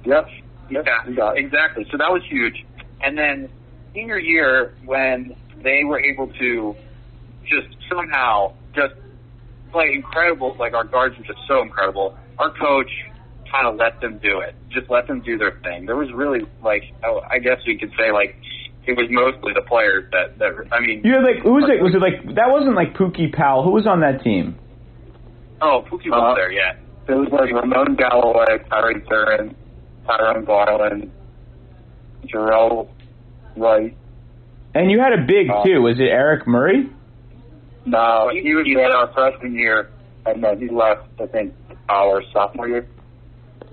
Yep. 0.05 0.29
Yep. 0.71 0.85
Yeah, 0.87 1.09
you 1.09 1.17
got 1.17 1.37
it. 1.37 1.45
exactly. 1.45 1.87
So 1.91 1.97
that 1.99 2.11
was 2.11 2.23
huge. 2.29 2.65
And 3.03 3.17
then 3.17 3.49
senior 3.95 4.19
year, 4.19 4.75
when 4.85 5.37
they 5.63 5.85
were 5.85 6.01
able 6.01 6.29
to 6.29 6.75
just 7.45 7.69
somehow 7.89 8.55
just 8.75 8.95
play 9.73 9.93
incredible, 9.95 10.57
like 10.59 10.75
our 10.75 10.85
guards 10.85 11.17
were 11.19 11.25
just 11.25 11.41
so 11.47 11.63
incredible. 11.63 12.17
Our 12.39 12.51
coach 12.51 12.91
kind 13.51 13.67
of 13.67 13.77
let 13.77 14.01
them 14.01 14.19
do 14.19 14.41
it, 14.41 14.55
just 14.71 14.91
let 14.91 15.07
them 15.07 15.21
do 15.21 15.39
their 15.39 15.53
thing. 15.63 15.87
There 15.87 15.97
was 15.97 16.13
really 16.13 16.41
like, 16.63 16.83
oh, 17.05 17.21
I 17.31 17.39
guess 17.39 17.59
we 17.67 17.79
could 17.79 17.93
say 17.97 18.11
like 18.11 18.37
it 18.87 18.97
was 18.97 19.07
mostly 19.11 19.53
the 19.55 19.63
players 19.63 20.05
that 20.13 20.39
that 20.39 20.53
I 20.73 20.81
mean. 20.81 21.01
you 21.05 21.13
had 21.15 21.23
like 21.23 21.43
who 21.43 21.53
was 21.53 21.65
it? 21.71 21.83
Was 21.83 21.95
it 21.95 22.01
like 22.01 22.35
that 22.37 22.51
wasn't 22.51 22.75
like 22.77 22.95
Pookie 22.95 23.33
Powell? 23.33 23.63
Who 23.65 23.71
was 23.73 23.87
on 23.87 24.01
that 24.01 24.23
team? 24.23 24.59
Oh, 25.63 25.85
Pookie 25.91 26.11
was 26.11 26.33
Uh, 26.33 26.35
there, 26.35 26.53
yeah. 26.53 26.75
It 27.09 27.15
was 27.15 27.29
like 27.31 27.53
Ramon 27.53 27.97
Galloway, 27.97 28.59
Tyreek 28.71 29.07
Duren, 29.07 29.55
Tyrone 30.07 30.45
Garland, 30.45 31.11
Jerrell 32.27 32.89
Wright. 33.57 33.97
And 34.75 34.91
you 34.91 34.99
had 35.01 35.13
a 35.13 35.23
big 35.27 35.51
Uh, 35.51 35.63
too. 35.65 35.81
Was 35.83 35.99
it 36.01 36.11
Aaric 36.11 36.47
Murray? 36.47 36.89
No, 37.87 38.31
He- 38.33 38.41
he 38.43 38.55
was 38.55 38.67
he 38.67 38.75
there 38.75 38.91
our 38.95 39.09
freshman 39.13 39.55
year, 39.55 39.91
and 40.27 40.43
then 40.43 40.59
he 40.59 40.69
left, 40.69 41.09
I 41.21 41.27
think, 41.27 41.55
our 41.89 42.23
sophomore 42.33 42.69
year. 42.69 42.87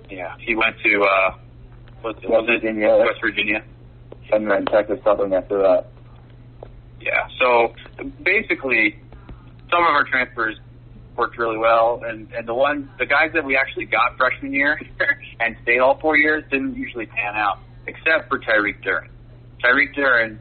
Yeah, 0.09 0.33
he 0.39 0.55
went 0.55 0.75
to 0.83 1.01
uh, 1.03 1.33
was, 2.03 2.15
was 2.23 2.25
West 2.25 2.49
it 2.49 2.61
Virginia. 2.61 2.97
West 2.97 3.21
Virginia? 3.21 3.63
And 4.31 4.49
then 4.49 4.65
Texas 4.65 4.99
Southern 5.03 5.33
after 5.33 5.57
that. 5.59 5.87
Yeah. 6.99 7.27
So 7.39 7.73
basically, 8.23 8.99
some 9.69 9.83
of 9.83 9.89
our 9.89 10.03
transfers 10.05 10.57
worked 11.17 11.37
really 11.37 11.57
well, 11.57 12.01
and 12.07 12.31
and 12.33 12.47
the 12.47 12.53
ones, 12.53 12.87
the 12.99 13.05
guys 13.05 13.31
that 13.33 13.43
we 13.43 13.57
actually 13.57 13.85
got 13.85 14.17
freshman 14.17 14.53
year 14.53 14.79
and 15.39 15.55
stayed 15.63 15.79
all 15.79 15.99
four 15.99 16.15
years 16.17 16.43
didn't 16.51 16.75
usually 16.75 17.05
pan 17.07 17.35
out, 17.35 17.59
except 17.87 18.29
for 18.29 18.39
Tyreek 18.39 18.83
Duren. 18.83 19.07
Tyreek 19.63 19.93
Duren 19.95 20.37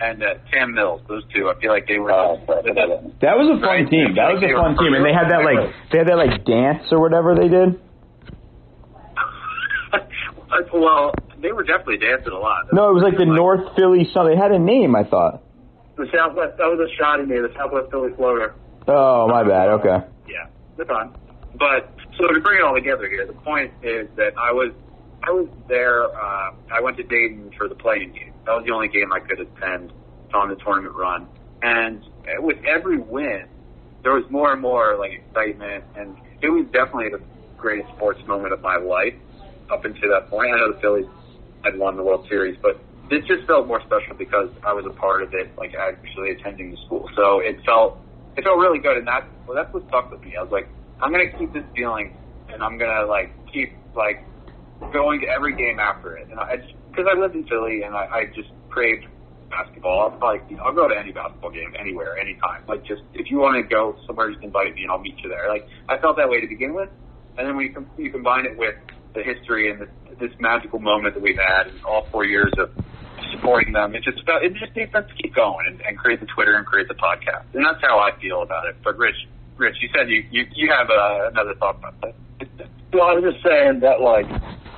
and 0.00 0.22
uh, 0.22 0.34
Sam 0.52 0.74
Mills, 0.74 1.00
those 1.08 1.22
two, 1.34 1.48
I 1.54 1.60
feel 1.60 1.70
like 1.70 1.86
they 1.86 1.98
were. 1.98 2.10
Uh, 2.10 2.36
the, 2.46 2.72
the, 2.74 3.12
That 3.20 3.36
was 3.38 3.46
a 3.56 3.60
fun 3.60 3.68
Right. 3.68 3.90
team. 3.90 4.14
That 4.16 4.34
was 4.34 4.42
a 4.42 4.50
fun 4.56 4.76
team, 4.78 4.94
and 4.94 5.04
they 5.04 5.12
had 5.12 5.28
that 5.30 5.44
like 5.44 5.70
they 5.92 5.98
had 5.98 6.08
that 6.08 6.16
like 6.16 6.44
dance 6.44 6.90
or 6.90 7.00
whatever 7.00 7.34
they 7.34 7.48
did. 7.48 7.78
well, 10.72 11.12
they 11.42 11.52
were 11.52 11.64
definitely 11.64 11.98
dancing 11.98 12.32
a 12.32 12.38
lot. 12.38 12.72
No, 12.72 12.90
it 12.90 12.94
was 12.94 13.02
like 13.02 13.18
the 13.18 13.26
North 13.26 13.74
Philly. 13.76 14.08
something. 14.14 14.34
They 14.34 14.40
had 14.40 14.52
a 14.52 14.58
name. 14.58 14.94
I 14.96 15.04
thought. 15.04 15.42
The 15.96 16.06
Southwest, 16.14 16.56
that 16.56 16.66
was 16.66 16.80
a 16.80 16.96
shot 16.96 17.20
he 17.20 17.26
made, 17.26 17.40
the 17.40 17.52
Southwest 17.54 17.90
Philly 17.90 18.12
floater. 18.14 18.54
Oh, 18.88 19.28
my 19.28 19.44
bad. 19.44 19.68
Okay. 19.80 20.06
Yeah, 20.26 20.46
that's 20.76 20.88
fine. 20.88 21.14
But 21.54 21.92
so 22.18 22.28
to 22.28 22.40
bring 22.40 22.58
it 22.58 22.64
all 22.64 22.74
together 22.74 23.08
here, 23.08 23.26
the 23.26 23.34
point 23.34 23.72
is 23.82 24.08
that 24.16 24.38
I 24.38 24.52
was 24.52 24.72
I 25.22 25.30
was 25.30 25.48
there. 25.68 26.04
Uh, 26.04 26.54
I 26.72 26.80
went 26.80 26.96
to 26.96 27.02
Dayton 27.02 27.52
for 27.56 27.68
the 27.68 27.74
play-in 27.74 28.12
game. 28.12 28.32
That 28.46 28.52
was 28.52 28.64
the 28.64 28.72
only 28.72 28.88
game 28.88 29.12
I 29.12 29.20
could 29.20 29.40
attend 29.40 29.92
on 30.34 30.48
the 30.48 30.56
tournament 30.56 30.96
run. 30.96 31.28
And 31.62 32.02
with 32.38 32.58
every 32.64 32.98
win, 32.98 33.44
there 34.02 34.12
was 34.12 34.24
more 34.30 34.52
and 34.52 34.60
more 34.60 34.96
like 34.98 35.12
excitement, 35.12 35.84
and 35.96 36.16
it 36.40 36.48
was 36.48 36.64
definitely 36.72 37.10
the 37.10 37.20
greatest 37.56 37.90
sports 37.94 38.20
moment 38.26 38.52
of 38.52 38.60
my 38.62 38.76
life 38.76 39.14
up 39.70 39.84
until 39.84 40.10
that 40.10 40.28
point. 40.28 40.52
I 40.52 40.58
know 40.58 40.72
the 40.72 40.80
Phillies 40.80 41.06
had 41.64 41.78
won 41.78 41.96
the 41.96 42.02
World 42.02 42.26
Series, 42.28 42.56
but 42.60 42.80
this 43.10 43.24
just 43.26 43.46
felt 43.46 43.66
more 43.66 43.80
special 43.82 44.14
because 44.16 44.48
I 44.64 44.72
was 44.72 44.86
a 44.86 44.94
part 44.94 45.22
of 45.22 45.34
it, 45.34 45.52
like 45.58 45.74
actually 45.74 46.30
attending 46.30 46.70
the 46.70 46.76
school. 46.86 47.08
So 47.14 47.40
it 47.40 47.60
felt 47.64 47.98
it 48.36 48.44
felt 48.44 48.58
really 48.58 48.78
good, 48.78 48.96
and 48.96 49.06
that 49.06 49.28
well, 49.46 49.56
that's 49.56 49.72
what 49.74 49.86
stuck 49.88 50.10
with 50.10 50.22
me. 50.22 50.36
I 50.36 50.42
was 50.42 50.52
like, 50.52 50.68
I'm 51.00 51.10
gonna 51.10 51.30
keep 51.38 51.52
this 51.52 51.64
feeling, 51.74 52.16
and 52.48 52.62
I'm 52.62 52.78
gonna 52.78 53.06
like 53.06 53.32
keep 53.52 53.72
like 53.94 54.24
going 54.92 55.20
to 55.20 55.26
every 55.28 55.54
game 55.54 55.78
after 55.78 56.16
it. 56.16 56.28
And 56.30 56.40
I 56.40 56.56
because 56.90 57.06
I 57.10 57.18
lived 57.18 57.34
in 57.34 57.46
Philly, 57.46 57.82
and 57.82 57.94
I, 57.94 58.06
I 58.06 58.24
just 58.34 58.48
craved 58.70 59.06
basketball. 59.50 60.00
I'll 60.00 60.18
probably 60.18 60.40
you 60.48 60.56
know, 60.56 60.64
I'll 60.64 60.74
go 60.74 60.88
to 60.88 60.98
any 60.98 61.12
basketball 61.12 61.50
game 61.50 61.74
anywhere, 61.78 62.16
anytime. 62.18 62.64
Like 62.66 62.84
just 62.84 63.02
if 63.12 63.30
you 63.30 63.38
want 63.38 63.56
to 63.56 63.62
go 63.62 63.96
somewhere, 64.06 64.30
just 64.30 64.42
invite 64.42 64.74
me, 64.74 64.82
and 64.82 64.90
I'll 64.90 64.98
meet 64.98 65.18
you 65.22 65.28
there. 65.28 65.48
Like 65.48 65.68
I 65.88 65.98
felt 65.98 66.16
that 66.16 66.28
way 66.28 66.40
to 66.40 66.46
begin 66.46 66.74
with, 66.74 66.88
and 67.36 67.46
then 67.46 67.56
when 67.56 67.66
you, 67.66 67.72
com- 67.72 67.90
you 67.98 68.10
combine 68.10 68.46
it 68.46 68.56
with 68.56 68.74
the 69.14 69.22
history 69.22 69.70
and 69.70 69.80
the, 69.80 69.88
this 70.16 70.32
magical 70.40 70.78
moment 70.78 71.14
that 71.14 71.22
we've 71.22 71.38
had 71.38 71.68
in 71.68 71.84
all 71.84 72.06
four 72.10 72.24
years 72.24 72.52
of 72.58 72.70
supporting 73.32 73.72
them, 73.72 73.94
it 73.94 74.02
just 74.04 74.24
felt, 74.24 74.42
it 74.42 74.54
just 74.54 74.74
made 74.76 74.90
sense 74.92 75.06
to 75.08 75.14
keep 75.22 75.34
going 75.34 75.66
and, 75.66 75.80
and 75.82 75.98
create 75.98 76.20
the 76.20 76.26
Twitter 76.26 76.54
and 76.56 76.66
create 76.66 76.88
the 76.88 76.94
podcast, 76.94 77.44
and 77.54 77.64
that's 77.64 77.80
how 77.80 77.98
I 77.98 78.10
feel 78.20 78.42
about 78.42 78.66
it. 78.66 78.76
But 78.82 78.98
Rich, 78.98 79.16
Rich, 79.56 79.76
you 79.80 79.88
said 79.94 80.08
you 80.08 80.24
you, 80.30 80.46
you 80.54 80.70
have 80.70 80.90
uh, 80.90 81.30
another 81.30 81.54
thought 81.54 81.76
about 81.76 82.00
that. 82.00 82.14
Well, 82.92 83.08
I 83.08 83.14
was 83.14 83.24
just 83.32 83.42
saying 83.42 83.80
that, 83.80 84.04
like, 84.04 84.28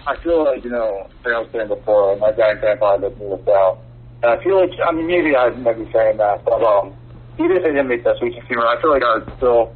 I 0.07 0.15
feel 0.23 0.45
like, 0.45 0.63
you 0.63 0.71
know, 0.71 1.11
I 1.27 1.41
was 1.41 1.49
saying 1.51 1.67
before, 1.67 2.17
my 2.17 2.31
dad 2.31 2.51
and 2.53 2.61
grandpa 2.61 2.95
lived 2.97 3.21
in 3.21 3.29
LaSalle. 3.29 3.83
And 4.23 4.31
I 4.31 4.43
feel 4.45 4.61
like, 4.61 4.71
I 4.79 4.93
mean, 4.93 5.09
maybe 5.09 5.35
I 5.35 5.51
might 5.51 5.79
be 5.79 5.91
saying 5.91 6.19
that, 6.19 6.45
but, 6.45 6.63
um, 6.63 6.95
even 7.43 7.57
if 7.59 7.65
they 7.65 7.75
didn't 7.75 7.89
make 7.89 8.05
that 8.05 8.17
Sweet 8.19 8.35
16 8.39 8.57
run, 8.57 8.71
I 8.71 8.81
feel 8.81 8.91
like 8.91 9.03
I 9.03 9.19
would 9.19 9.37
still 9.37 9.75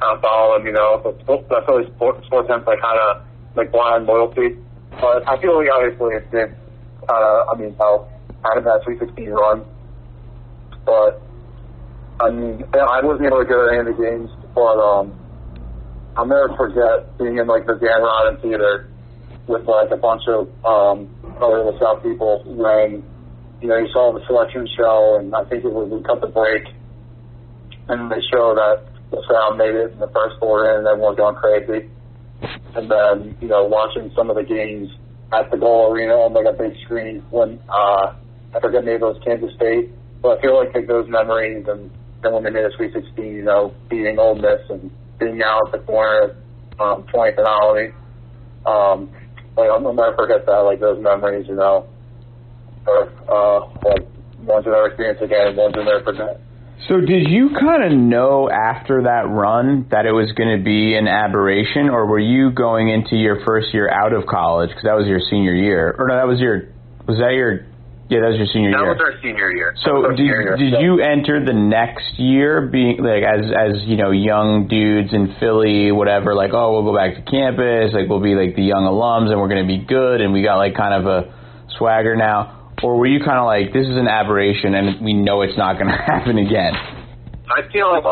kind 0.00 0.16
of 0.16 0.20
follow 0.22 0.56
them, 0.56 0.66
you 0.66 0.72
know, 0.72 0.96
but 1.04 1.20
I 1.28 1.66
feel 1.66 1.76
like 1.84 1.92
sports, 1.92 2.24
sports 2.26 2.48
sense, 2.48 2.64
like, 2.66 2.80
kind 2.80 2.98
of, 2.98 3.20
like, 3.56 3.72
blind 3.72 4.06
loyalty. 4.06 4.56
But 5.00 5.28
I 5.28 5.40
feel 5.40 5.56
like, 5.58 5.68
obviously, 5.72 6.14
it 6.16 6.30
did, 6.30 6.54
uh, 7.08 7.44
I 7.52 7.56
mean, 7.58 7.74
how, 7.78 8.08
out 8.44 8.58
of 8.58 8.64
that 8.64 8.80
Sweet 8.84 8.98
16 9.00 9.30
run. 9.30 9.64
But, 10.84 11.22
I 12.20 12.30
mean, 12.30 12.64
I 12.74 13.00
wasn't 13.02 13.26
able 13.26 13.38
to 13.38 13.44
go 13.44 13.66
to 13.66 13.72
any 13.72 13.90
of 13.90 13.96
the 13.96 14.02
games, 14.02 14.30
but, 14.54 14.78
um, 14.78 15.18
I'll 16.16 16.26
never 16.26 16.54
forget 16.56 17.18
being 17.18 17.38
in 17.38 17.46
like 17.46 17.66
the 17.66 17.74
Dan 17.74 18.00
Rodden 18.00 18.40
Theater 18.40 18.88
with 19.48 19.66
like 19.66 19.90
a 19.90 19.96
bunch 19.96 20.22
of 20.28 20.48
um 20.64 21.10
other 21.42 21.64
LaSalle 21.64 22.00
people 22.00 22.42
when 22.46 23.02
you 23.60 23.68
know 23.68 23.76
you 23.78 23.88
saw 23.92 24.12
the 24.12 24.24
selection 24.26 24.68
show 24.76 25.18
and 25.18 25.34
I 25.34 25.44
think 25.44 25.64
it 25.64 25.72
was 25.72 25.90
we 25.90 26.02
cut 26.02 26.20
the 26.20 26.28
break 26.28 26.64
and 27.88 28.10
they 28.10 28.22
show 28.32 28.54
that 28.54 28.86
LaSalle 29.10 29.56
made 29.56 29.74
it 29.74 29.92
in 29.92 29.98
the 29.98 30.08
first 30.08 30.36
in 30.40 30.78
and 30.78 30.86
everyone 30.86 31.16
going 31.16 31.34
crazy 31.34 31.90
and 32.42 32.90
then 32.90 33.36
you 33.40 33.48
know 33.48 33.64
watching 33.64 34.10
some 34.16 34.30
of 34.30 34.36
the 34.36 34.42
games 34.42 34.90
at 35.32 35.50
the 35.50 35.56
Gola 35.56 35.92
arena 35.92 36.14
on 36.14 36.32
like 36.32 36.46
a 36.46 36.56
big 36.56 36.72
screen 36.84 37.22
when 37.30 37.60
uh 37.68 38.14
I 38.54 38.60
forget 38.60 38.84
maybe 38.84 39.02
it 39.02 39.06
was 39.06 39.20
Kansas 39.24 39.54
State 39.54 39.90
but 40.22 40.38
I 40.38 40.42
feel 40.42 40.56
like 40.56 40.74
like 40.74 40.86
those 40.86 41.08
memories 41.08 41.66
and 41.68 41.90
then 42.22 42.32
when 42.32 42.44
they 42.44 42.50
made 42.50 42.64
a 42.64 42.70
Sweet 42.76 42.92
16 42.92 43.24
you 43.24 43.42
know 43.42 43.74
beating 43.88 44.18
Ole 44.18 44.36
Miss 44.36 44.60
and 44.70 44.90
being 45.18 45.42
out 45.42 45.62
at 45.66 45.72
the 45.72 45.86
corner 45.86 46.36
um, 46.80 47.04
20th 47.04 47.38
and 47.38 47.46
Olney. 47.46 47.88
Um, 48.66 49.10
like, 49.56 49.70
I'll 49.70 49.80
never 49.80 50.14
forget 50.16 50.46
that, 50.46 50.58
like 50.58 50.80
those 50.80 51.02
memories, 51.02 51.46
you 51.48 51.54
know, 51.54 51.86
or 52.86 53.08
uh, 53.28 53.60
like 53.84 54.06
ones 54.42 54.64
you'll 54.66 54.74
never 54.74 54.88
experience 54.88 55.20
again, 55.22 55.56
ones 55.56 55.74
you'll 55.76 55.84
never 55.84 56.02
forget. 56.02 56.40
So 56.88 57.00
did 57.00 57.30
you 57.30 57.50
kind 57.58 57.82
of 57.82 57.92
know 57.96 58.50
after 58.50 59.04
that 59.04 59.24
run 59.28 59.88
that 59.90 60.04
it 60.04 60.12
was 60.12 60.32
going 60.36 60.58
to 60.58 60.62
be 60.62 60.94
an 60.94 61.08
aberration, 61.08 61.88
or 61.88 62.04
were 62.04 62.20
you 62.20 62.50
going 62.50 62.90
into 62.90 63.16
your 63.16 63.42
first 63.46 63.72
year 63.72 63.88
out 63.88 64.12
of 64.12 64.26
college 64.26 64.68
because 64.68 64.84
that 64.84 64.92
was 64.96 65.06
your 65.06 65.20
senior 65.30 65.54
year, 65.54 65.96
or 65.98 66.08
no, 66.08 66.16
that 66.16 66.28
was 66.28 66.40
your 66.40 66.68
was 67.08 67.16
that 67.24 67.32
your 67.32 67.64
yeah 68.12 68.20
that 68.20 68.36
was 68.36 68.36
your 68.36 68.52
senior 68.52 68.68
That 68.76 68.84
year. 68.84 68.92
That 68.92 69.00
was 69.00 69.14
our 69.16 69.22
senior 69.24 69.48
year. 69.48 69.72
So 69.80 70.12
did, 70.12 70.28
year. 70.28 70.56
did 70.60 70.76
you 70.84 71.00
enter 71.00 71.40
the 71.40 71.56
next 71.56 72.20
year 72.20 72.68
being 72.68 73.00
like 73.00 73.24
as 73.24 73.48
as 73.48 73.80
you 73.88 73.96
know 73.96 74.12
young 74.12 74.68
dudes 74.68 75.14
in 75.16 75.40
Philly 75.40 75.88
whatever 75.88 76.34
like 76.36 76.52
oh 76.52 76.76
we'll 76.76 76.84
go 76.84 76.92
back 76.92 77.16
to 77.16 77.24
campus 77.24 77.96
like 77.96 78.12
we'll 78.12 78.20
be 78.20 78.36
like 78.36 78.56
the 78.56 78.64
young 78.64 78.84
alums 78.84 79.32
and 79.32 79.40
we're 79.40 79.48
going 79.48 79.64
to 79.64 79.72
be 79.72 79.80
good 79.80 80.20
and 80.20 80.36
we 80.36 80.44
got 80.44 80.60
like 80.60 80.76
kind 80.76 80.92
of 80.92 81.08
a 81.08 81.32
swagger 81.80 82.14
now 82.14 82.53
or 82.82 82.98
were 82.98 83.06
you 83.06 83.20
kind 83.20 83.38
of 83.38 83.46
like 83.46 83.72
this 83.72 83.86
is 83.86 83.96
an 83.96 84.08
aberration 84.08 84.74
and 84.74 85.04
we 85.04 85.12
know 85.12 85.42
it's 85.42 85.56
not 85.56 85.74
going 85.74 85.86
to 85.90 85.96
happen 85.96 86.38
again 86.38 86.74
I 87.50 87.70
feel 87.70 87.90
like, 87.90 88.04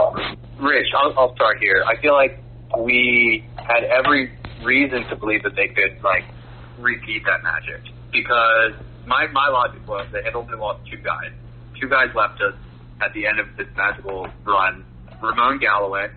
Rich, 0.61 0.89
I'll, 0.95 1.19
I'll 1.19 1.35
start 1.35 1.59
here. 1.59 1.83
I 1.87 2.01
feel 2.01 2.13
like 2.13 2.39
we 2.79 3.45
had 3.57 3.85
every 3.85 4.31
reason 4.63 5.05
to 5.09 5.17
believe 5.17 5.43
that 5.45 5.57
they 5.57 5.69
could, 5.69 6.03
like, 6.03 6.25
repeat 6.79 7.25
that 7.25 7.43
magic. 7.43 7.81
Because 8.13 8.73
my, 9.07 9.27
my 9.33 9.49
logic 9.49 9.87
was 9.89 10.07
they 10.13 10.23
had 10.23 10.35
only 10.35 10.57
lost 10.57 10.89
two 10.91 10.99
guys. 10.99 11.33
Two 11.81 11.89
guys 11.89 12.09
left 12.15 12.41
us 12.43 12.55
at 13.01 13.13
the 13.15 13.27
end 13.27 13.41
of 13.41 13.57
this 13.57 13.67
magical 13.75 14.29
run. 14.45 14.85
Ramon 15.23 15.59
Galloway 15.59 16.09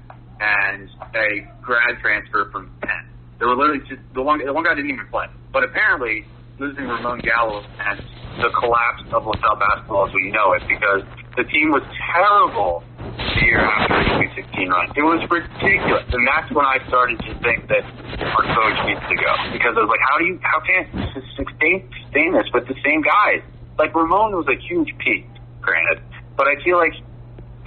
and 0.42 0.90
a 1.16 1.48
grad 1.62 1.98
transfer 2.02 2.50
from 2.52 2.72
Penn. 2.82 3.10
They 3.40 3.46
were 3.46 3.56
literally 3.56 3.82
just, 3.88 4.02
the 4.14 4.22
one, 4.22 4.44
the 4.44 4.52
one 4.52 4.66
guy 4.66 4.76
didn't 4.76 4.92
even 4.92 5.08
play. 5.08 5.28
But 5.54 5.64
apparently, 5.64 6.26
losing 6.60 6.88
Ramon 6.88 7.20
Galloway 7.20 7.68
and 7.80 8.00
the 8.40 8.50
collapse 8.56 9.04
of 9.12 9.26
LaSalle 9.26 9.60
basketball 9.60 10.08
as 10.08 10.14
we 10.14 10.32
know 10.32 10.54
it 10.54 10.64
because 10.68 11.04
the 11.36 11.44
team 11.52 11.72
was 11.72 11.84
terrible 12.16 12.84
the 13.00 13.44
year 13.44 13.60
after 13.60 13.96
the 13.96 14.32
Sweet 14.32 14.48
16 14.48 14.70
run. 14.72 14.88
It 14.96 15.04
was 15.04 15.20
ridiculous, 15.28 16.08
and 16.16 16.24
that's 16.28 16.48
when 16.52 16.66
I 16.66 16.80
started 16.88 17.20
to 17.28 17.32
think 17.44 17.68
that 17.68 17.84
our 17.84 18.44
coach 18.56 18.78
needs 18.88 19.04
to 19.04 19.16
go 19.20 19.32
because 19.52 19.76
I 19.76 19.84
was 19.84 19.92
like, 19.92 20.04
how 20.08 20.16
do 20.20 20.26
you, 20.32 20.40
how 20.44 20.60
can 20.64 20.88
you 20.96 21.22
sustain, 21.36 21.88
sustain 22.04 22.32
this 22.32 22.48
with 22.56 22.68
the 22.68 22.76
same 22.84 23.04
guys? 23.04 23.44
Like 23.76 23.92
Ramon 23.96 24.36
was 24.36 24.48
a 24.48 24.56
huge 24.56 24.96
peak, 25.04 25.28
granted, 25.60 26.04
but 26.40 26.48
I 26.48 26.56
feel 26.64 26.80
like 26.80 26.96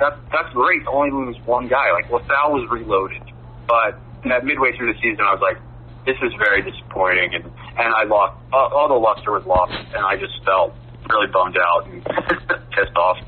that's 0.01 0.16
that's 0.32 0.53
great 0.55 0.84
to 0.84 0.91
only 0.91 1.12
lose 1.12 1.36
one 1.45 1.68
guy. 1.68 1.93
Like 1.93 2.09
LaSalle 2.09 2.57
was 2.57 2.64
reloaded, 2.72 3.20
but 3.68 4.01
at 4.24 4.45
midway 4.45 4.72
through 4.76 4.93
the 4.93 4.99
season, 5.01 5.20
I 5.20 5.36
was 5.36 5.45
like, 5.45 5.61
this 6.09 6.16
is 6.24 6.32
very 6.40 6.62
disappointing, 6.64 7.34
and 7.36 7.44
and 7.44 7.92
I 7.94 8.04
lost 8.09 8.40
all, 8.52 8.72
all 8.72 8.88
the 8.88 8.94
luster 8.96 9.32
was 9.36 9.44
lost, 9.44 9.76
and 9.92 10.00
I 10.04 10.16
just 10.16 10.32
felt 10.44 10.72
really 11.12 11.28
bummed 11.28 11.56
out 11.61 11.84
and 11.86 12.00
pissed 12.72 12.96
off. 12.96 13.18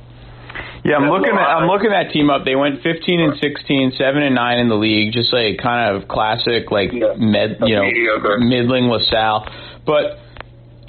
Yeah, 0.83 0.97
I'm 0.97 1.11
looking 1.13 1.31
at 1.31 1.45
I'm 1.45 1.69
looking 1.69 1.93
at 1.93 2.09
that 2.09 2.13
team 2.13 2.31
up. 2.31 2.45
They 2.49 2.57
went 2.57 2.83
15 2.83 3.21
and 3.21 3.39
16, 3.39 3.93
7 4.01 4.23
and 4.23 4.35
9 4.35 4.59
in 4.59 4.69
the 4.69 4.75
league, 4.81 5.13
just 5.13 5.33
like 5.33 5.59
kind 5.63 5.95
of 5.95 6.09
classic 6.09 6.71
like 6.73 6.91
Yeah. 6.93 7.15
med, 7.21 7.59
you 7.69 7.77
know, 7.77 7.85
Mediocre. 7.85 8.39
middling 8.41 8.89
LaSalle. 8.89 9.45
But 9.85 10.19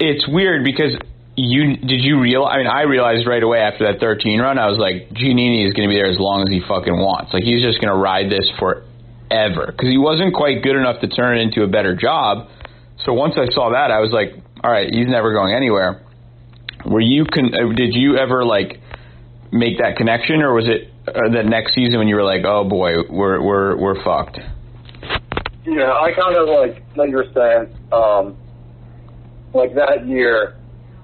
it's 0.00 0.26
weird 0.26 0.64
because 0.64 0.96
you 1.36 1.76
did 1.76 2.00
you 2.04 2.20
real 2.20 2.44
I 2.44 2.58
mean 2.58 2.66
I 2.66 2.82
realized 2.82 3.26
right 3.26 3.42
away 3.42 3.60
after 3.60 3.90
that 3.90 4.00
13 4.00 4.40
run 4.40 4.58
I 4.58 4.68
was 4.68 4.76
like 4.76 5.08
Giannini 5.16 5.64
is 5.66 5.72
going 5.72 5.88
to 5.88 5.92
be 5.92 5.96
there 5.96 6.10
as 6.10 6.18
long 6.18 6.42
as 6.42 6.48
he 6.48 6.60
fucking 6.60 6.92
wants. 6.96 7.32
Like 7.32 7.44
he's 7.44 7.62
just 7.62 7.80
going 7.80 7.88
to 7.92 7.96
ride 8.00 8.28
this 8.30 8.48
forever 9.32 9.72
cuz 9.78 9.88
he 9.88 9.98
wasn't 9.98 10.34
quite 10.34 10.62
good 10.62 10.76
enough 10.76 11.00
to 11.00 11.08
turn 11.08 11.38
it 11.38 11.42
into 11.42 11.62
a 11.62 11.68
better 11.68 11.96
job. 11.96 12.48
So 13.04 13.12
once 13.12 13.34
I 13.36 13.46
saw 13.52 13.70
that 13.70 13.90
I 13.90 14.00
was 14.00 14.12
like 14.12 14.34
all 14.62 14.70
right, 14.70 14.88
he's 14.92 15.08
never 15.08 15.32
going 15.32 15.54
anywhere. 15.54 16.02
Were 16.84 17.00
you 17.00 17.24
con- 17.24 17.52
uh, 17.54 17.74
did 17.74 17.94
you 17.94 18.16
ever 18.16 18.44
like 18.44 18.78
make 19.50 19.78
that 19.78 19.96
connection, 19.96 20.42
or 20.42 20.54
was 20.54 20.68
it 20.68 20.88
uh, 21.08 21.34
that 21.34 21.46
next 21.46 21.74
season 21.74 21.98
when 21.98 22.08
you 22.08 22.16
were 22.16 22.24
like, 22.24 22.44
"Oh 22.44 22.64
boy, 22.64 22.92
we're 23.10 23.42
we're 23.42 23.76
we're 23.76 24.02
fucked"? 24.04 24.38
Yeah, 25.66 25.92
I 25.92 26.12
kind 26.14 26.36
of 26.36 26.48
like 26.48 26.82
like 26.96 27.10
you 27.10 27.16
were 27.16 27.30
saying, 27.34 27.74
um, 27.92 28.36
like 29.52 29.74
that 29.74 30.06
year. 30.06 30.56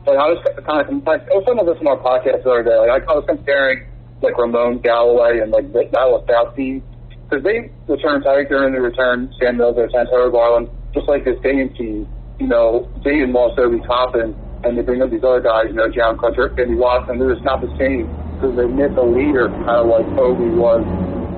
Like 0.07 0.19
I 0.19 0.31
was 0.31 0.39
kind 0.67 0.89
of 0.89 1.07
like 1.07 1.23
I 1.23 1.35
was 1.35 1.45
talking 1.45 1.61
about 1.61 1.75
this 1.75 1.81
on 1.81 1.87
our 1.87 1.99
podcast 1.99 2.43
the 2.43 2.51
other 2.51 2.63
day. 2.63 2.79
Like 2.79 3.03
I, 3.07 3.15
was 3.15 3.25
comparing 3.29 3.87
like 4.23 4.39
Ramon 4.39 4.81
Galloway 4.81 5.41
and 5.41 5.51
like 5.51 5.73
the 5.73 5.85
South 5.93 6.57
team 6.57 6.83
because 7.29 7.45
they 7.45 7.69
returned 7.87 8.25
Tyreek 8.25 8.49
Duren 8.49 8.73
the 8.73 8.81
return 8.81 9.29
Sam 9.39 9.59
Mills, 9.59 9.77
they 9.77 9.83
returned 9.83 10.09
Garland, 10.09 10.69
just 10.95 11.09
like 11.09 11.25
this 11.25 11.37
Dayton 11.43 11.75
team. 11.77 12.09
You 12.41 12.47
know, 12.49 12.89
Dayton 13.05 13.33
lost 13.33 13.59
Obi 13.59 13.85
Toppin, 13.85 14.33
and 14.65 14.79
they 14.79 14.83
bring 14.83 15.03
up 15.03 15.11
these 15.11 15.23
other 15.23 15.43
guys. 15.43 15.69
You 15.69 15.75
know, 15.77 15.93
Jalen 15.93 16.17
Crutcher, 16.17 16.57
Ibi 16.57 16.75
Watson. 16.77 17.19
They're 17.19 17.35
just 17.35 17.45
not 17.45 17.61
the 17.61 17.69
same 17.77 18.09
because 18.35 18.57
they 18.57 18.65
miss 18.65 18.97
a 18.97 19.05
leader, 19.05 19.53
kind 19.69 19.85
of 19.85 19.93
like 19.93 20.07
Obi 20.17 20.49
was 20.57 20.81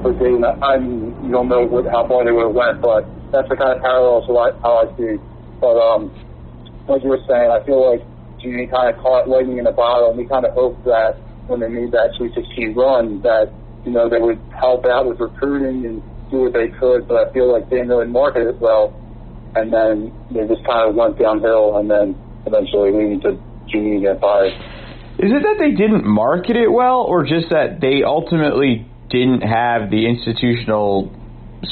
for 0.03 0.15
Dayton. 0.15 0.45
I 0.45 0.79
mean, 0.79 1.11
you 1.27 1.33
don't 1.33 1.49
know 1.49 1.67
what, 1.67 1.91
how 1.91 2.07
far 2.07 2.23
they 2.23 2.31
would 2.31 2.55
have 2.55 2.55
went, 2.55 2.79
but 2.79 3.03
that's 3.33 3.49
the 3.49 3.57
kind 3.57 3.75
of 3.75 3.83
parallel 3.83 4.23
to 4.27 4.33
what, 4.33 4.55
how 4.63 4.87
I 4.87 4.87
see. 4.95 5.19
But 5.59 5.75
um, 5.75 6.15
like 6.87 7.03
you 7.03 7.11
were 7.11 7.25
saying, 7.27 7.51
I 7.51 7.65
feel 7.67 7.83
like 7.83 8.07
Genie 8.39 8.71
kind 8.71 8.95
of 8.95 9.03
caught 9.03 9.27
lightning 9.27 9.59
in 9.59 9.67
a 9.67 9.73
bottle, 9.73 10.11
and 10.11 10.19
we 10.19 10.29
kind 10.29 10.45
of 10.47 10.55
hoped 10.55 10.85
that 10.85 11.19
when 11.51 11.61
they 11.61 11.69
made 11.69 11.91
that 11.93 12.15
Sweet 12.17 12.33
16 12.35 12.75
run, 12.75 13.23
that 13.23 13.51
you 13.85 13.93
know 13.93 14.09
they 14.09 14.21
would 14.21 14.41
help 14.59 14.85
out 14.87 15.07
with 15.07 15.21
recruiting 15.21 15.87
and 15.87 16.03
do 16.31 16.39
what 16.43 16.53
they 16.53 16.69
could. 16.69 17.09
But 17.09 17.29
I 17.29 17.33
feel 17.33 17.53
like 17.53 17.69
they 17.71 17.77
didn't 17.77 17.89
really 17.89 18.07
market 18.07 18.47
it 18.47 18.61
well, 18.61 18.95
and 19.55 19.73
then 19.73 20.13
they 20.31 20.47
just 20.47 20.65
kind 20.65 20.89
of 20.89 20.95
went 20.95 21.19
downhill, 21.19 21.77
and 21.79 21.91
then 21.91 22.17
eventually 22.47 22.93
leading 22.93 23.21
to 23.23 23.39
Genie 23.69 24.01
get 24.01 24.21
fired. 24.21 24.53
Is 25.19 25.31
it 25.33 25.43
that 25.43 25.57
they 25.59 25.73
didn't 25.73 26.05
market 26.05 26.57
it 26.57 26.69
well, 26.71 27.01
or 27.03 27.25
just 27.25 27.51
that 27.51 27.81
they 27.81 28.03
ultimately 28.05 28.87
didn't 29.11 29.43
have 29.43 29.91
the 29.91 30.07
institutional 30.07 31.13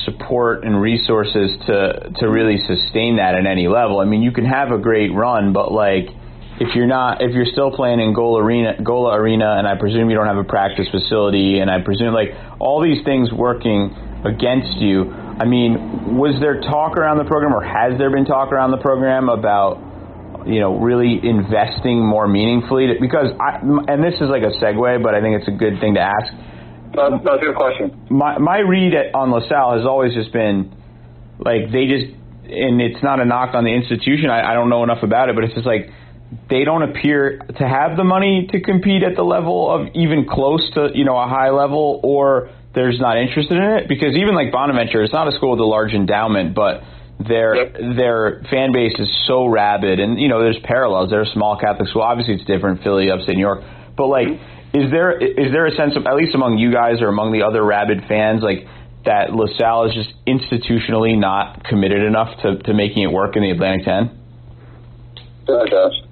support 0.05 0.65
and 0.65 0.81
resources 0.81 1.57
to 1.67 2.13
to 2.21 2.29
really 2.29 2.59
sustain 2.67 3.17
that 3.17 3.35
at 3.35 3.47
any 3.47 3.69
level? 3.69 4.01
I 4.01 4.05
mean, 4.05 4.23
you 4.23 4.33
can 4.33 4.45
have 4.45 4.71
a 4.71 4.79
great 4.79 5.13
run, 5.15 5.53
but 5.53 5.73
like 5.73 6.09
if 6.61 6.75
you're 6.75 6.87
not 6.87 7.23
if 7.23 7.33
you're 7.33 7.47
still 7.47 7.71
playing 7.71 8.01
in 8.01 8.13
Gola 8.13 8.43
Arena 8.43 8.83
Gola 8.83 9.15
Arena 9.15 9.57
and 9.59 9.67
I 9.67 9.79
presume 9.79 10.11
you 10.11 10.17
don't 10.17 10.27
have 10.27 10.39
a 10.39 10.45
practice 10.45 10.87
facility 10.91 11.61
and 11.61 11.71
I 11.71 11.81
presume 11.81 12.13
like 12.13 12.35
all 12.59 12.83
these 12.83 13.05
things 13.05 13.31
working 13.33 13.95
against 14.27 14.79
you 14.79 15.11
I 15.11 15.47
mean 15.47 16.19
was 16.19 16.35
there 16.41 16.61
talk 16.61 16.97
around 16.97 17.19
the 17.19 17.25
program 17.31 17.55
or 17.55 17.63
has 17.63 17.97
there 17.99 18.11
been 18.11 18.25
talk 18.25 18.51
around 18.51 18.73
the 18.73 18.83
program 18.83 19.29
about 19.29 20.47
you 20.47 20.59
know 20.59 20.79
really 20.79 21.21
investing 21.23 22.03
more 22.05 22.27
meaningfully? 22.27 22.89
To, 22.89 22.95
because 23.01 23.31
I 23.39 23.63
and 23.63 24.03
this 24.03 24.15
is 24.15 24.27
like 24.27 24.43
a 24.43 24.51
segue 24.59 25.03
but 25.03 25.15
I 25.15 25.21
think 25.23 25.39
it's 25.39 25.49
a 25.49 25.55
good 25.55 25.79
thing 25.79 25.95
to 25.95 26.03
ask. 26.03 26.35
That's, 26.91 27.23
that's 27.23 27.43
a 27.43 27.45
good 27.47 27.57
question. 27.57 27.95
My 28.11 28.39
my 28.39 28.59
read 28.59 28.95
at, 28.95 29.15
on 29.15 29.31
LaSalle 29.31 29.79
has 29.79 29.87
always 29.87 30.13
just 30.13 30.33
been 30.33 30.75
like 31.39 31.71
they 31.71 31.87
just 31.87 32.11
and 32.51 32.83
it's 32.83 33.03
not 33.05 33.21
a 33.21 33.25
knock 33.25 33.55
on 33.55 33.63
the 33.63 33.71
institution 33.71 34.31
I, 34.31 34.51
I 34.51 34.55
don't 34.55 34.71
know 34.71 34.83
enough 34.83 35.05
about 35.05 35.29
it 35.29 35.37
but 35.37 35.45
it's 35.45 35.55
just 35.55 35.67
like 35.67 35.93
they 36.51 36.65
don't 36.65 36.83
appear 36.83 37.39
to 37.39 37.67
have 37.67 37.97
the 37.97 38.05
money 38.05 38.49
to 38.53 38.61
compete 38.61 39.03
at 39.03 39.17
the 39.17 39.23
level 39.23 39.71
of 39.71 39.89
even 39.95 40.27
close 40.29 40.63
to 40.75 40.91
you 40.95 41.05
know 41.05 41.17
a 41.17 41.27
high 41.27 41.51
level 41.51 42.01
or 42.03 42.51
there's 42.75 43.01
not 43.01 43.17
interested 43.17 43.57
in 43.57 43.63
it 43.63 43.89
because 43.89 44.15
even 44.15 44.35
like 44.35 44.53
Bonaventure 44.53 45.03
it's 45.03 45.13
not 45.13 45.29
a 45.29 45.33
school 45.33 45.53
with 45.53 45.61
a 45.61 45.65
large 45.65 45.93
endowment 45.93 46.55
but 46.55 46.83
their 47.19 47.57
yep. 47.57 47.97
their 47.97 48.43
fan 48.51 48.73
base 48.73 48.93
is 48.99 49.09
so 49.27 49.47
rabid 49.47 50.01
and 50.01 50.21
you 50.21 50.29
know 50.29 50.41
there's 50.41 50.59
parallels 50.65 51.11
they're 51.11 51.23
a 51.23 51.33
small 51.33 51.59
Catholic 51.59 51.89
school 51.89 52.03
obviously 52.03 52.35
it's 52.35 52.45
different 52.45 52.83
Philly 52.83 53.11
upstate 53.11 53.37
New 53.37 53.41
York 53.41 53.63
but 53.97 54.07
like 54.07 54.29
mm-hmm. 54.29 54.79
is 54.79 54.91
there 54.91 55.17
is 55.17 55.51
there 55.51 55.67
a 55.67 55.73
sense 55.73 55.97
of 55.97 56.07
at 56.07 56.15
least 56.15 56.35
among 56.35 56.59
you 56.59 56.71
guys 56.73 57.01
or 57.01 57.09
among 57.09 57.33
the 57.33 57.43
other 57.43 57.65
rabid 57.65 58.05
fans 58.07 58.43
like 58.43 58.67
that 59.05 59.33
LaSalle 59.33 59.87
is 59.89 59.95
just 59.95 60.13
institutionally 60.27 61.19
not 61.19 61.65
committed 61.65 62.03
enough 62.03 62.37
to, 62.43 62.59
to 62.59 62.75
making 62.75 63.05
it 63.05 63.11
work 63.11 63.37
in 63.37 63.43
the 63.43 63.51
Atlantic 63.51 63.85
10? 63.87 64.11
Yeah, 65.49 65.65
does. 65.71 66.03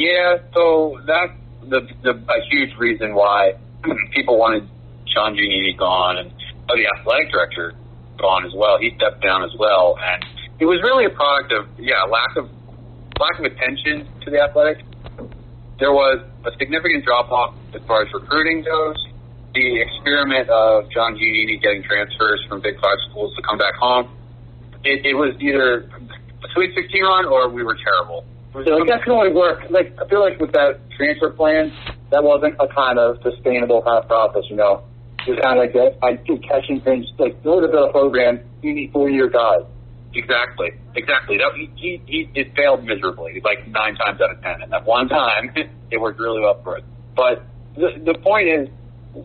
Yeah, 0.00 0.40
so 0.56 0.96
that's 1.04 1.36
the, 1.68 1.84
the 2.00 2.16
a 2.16 2.40
huge 2.48 2.72
reason 2.78 3.12
why 3.12 3.52
people 4.16 4.38
wanted 4.38 4.64
John 5.12 5.36
Giannini 5.36 5.76
gone 5.76 6.16
and 6.16 6.32
oh, 6.70 6.74
the 6.74 6.88
athletic 6.88 7.28
director 7.28 7.74
gone 8.16 8.46
as 8.46 8.52
well. 8.56 8.80
He 8.80 8.96
stepped 8.96 9.20
down 9.20 9.44
as 9.44 9.52
well, 9.60 10.00
and 10.00 10.24
it 10.56 10.64
was 10.64 10.80
really 10.80 11.04
a 11.04 11.12
product 11.12 11.52
of 11.52 11.68
yeah 11.76 12.08
lack 12.08 12.32
of 12.40 12.48
lack 13.20 13.36
of 13.36 13.44
attention 13.44 14.08
to 14.24 14.30
the 14.32 14.40
athletics. 14.40 14.80
There 15.76 15.92
was 15.92 16.24
a 16.48 16.50
significant 16.56 17.04
drop 17.04 17.28
off 17.28 17.52
as 17.76 17.84
far 17.84 18.00
as 18.00 18.08
recruiting 18.16 18.64
goes. 18.64 18.96
The 19.52 19.84
experiment 19.84 20.48
of 20.48 20.88
John 20.96 21.12
Giannini 21.12 21.60
getting 21.60 21.84
transfers 21.84 22.40
from 22.48 22.64
Big 22.64 22.80
Five 22.80 22.96
schools 23.10 23.36
to 23.36 23.42
come 23.42 23.58
back 23.58 23.76
home, 23.76 24.08
it, 24.80 25.04
it 25.04 25.12
was 25.12 25.36
either 25.44 25.84
a 26.40 26.48
Sweet 26.54 26.72
16 26.72 27.04
run 27.04 27.26
or 27.26 27.50
we 27.50 27.62
were 27.62 27.76
terrible. 27.84 28.24
So 28.52 28.58
like 28.58 28.88
that 28.88 29.02
can 29.04 29.12
only 29.12 29.32
work. 29.32 29.70
Like 29.70 29.94
I 30.00 30.08
feel 30.08 30.20
like 30.20 30.40
with 30.40 30.52
that 30.52 30.80
transfer 30.96 31.30
plan, 31.30 31.72
that 32.10 32.24
wasn't 32.24 32.56
a 32.58 32.66
kind 32.66 32.98
of 32.98 33.18
sustainable 33.22 33.82
kind 33.82 34.02
of 34.02 34.08
process. 34.08 34.42
You 34.50 34.56
know, 34.56 34.82
it 35.26 35.30
was 35.30 35.38
kind 35.40 35.58
of 35.58 35.62
like 35.62 35.72
that. 35.74 35.98
I 36.02 36.16
keep 36.16 36.42
catching 36.42 36.80
things. 36.80 37.06
Like 37.18 37.38
order 37.44 37.66
to 37.66 37.72
build 37.72 37.90
a 37.90 37.92
program, 37.92 38.40
you 38.62 38.74
need 38.74 38.92
four 38.92 39.08
year 39.08 39.28
guys. 39.28 39.62
Exactly, 40.12 40.70
exactly. 40.96 41.38
That 41.38 41.54
he, 41.54 41.70
he, 41.76 42.02
he 42.06 42.30
it 42.34 42.56
failed 42.56 42.82
miserably, 42.84 43.40
like 43.44 43.68
nine 43.68 43.94
times 43.94 44.20
out 44.20 44.34
of 44.34 44.42
ten, 44.42 44.62
and 44.62 44.72
that 44.72 44.84
one 44.84 45.08
time 45.08 45.54
it 45.90 46.00
worked 46.00 46.18
really 46.18 46.40
well 46.40 46.60
for 46.64 46.78
it. 46.78 46.84
But 47.14 47.46
the 47.76 48.02
the 48.04 48.18
point 48.18 48.48
is, 48.48 48.68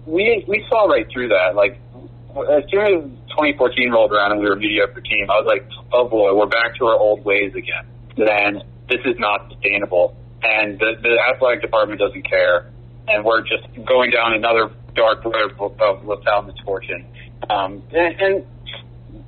we 0.05 0.45
we 0.47 0.63
saw 0.69 0.85
right 0.85 1.07
through 1.11 1.29
that. 1.29 1.55
Like 1.55 1.81
as 2.37 2.63
soon 2.69 2.85
as 2.85 3.03
2014 3.33 3.91
rolled 3.91 4.11
around 4.11 4.33
and 4.33 4.41
we 4.41 4.47
were 4.47 4.53
a 4.53 4.59
mediocre 4.59 5.01
team, 5.01 5.25
I 5.31 5.39
was 5.39 5.47
like, 5.47 5.65
oh 5.93 6.07
boy, 6.07 6.35
we're 6.35 6.45
back 6.45 6.75
to 6.77 6.85
our 6.85 6.95
old 6.95 7.23
ways 7.25 7.53
again. 7.55 7.87
Then 8.17 8.61
this 8.89 8.99
is 9.05 9.15
not 9.17 9.49
sustainable, 9.51 10.15
and 10.43 10.79
the, 10.79 10.93
the 11.01 11.17
athletic 11.33 11.61
department 11.61 11.99
doesn't 11.99 12.27
care, 12.29 12.71
and 13.07 13.25
we're 13.25 13.41
just 13.41 13.63
going 13.85 14.11
down 14.11 14.33
another 14.33 14.71
dark 14.95 15.23
road 15.25 15.51
of 15.79 16.05
LaSalle 16.05 16.43
misfortune. 16.43 17.05
Um, 17.49 17.83
and, 17.91 18.21
and 18.21 18.45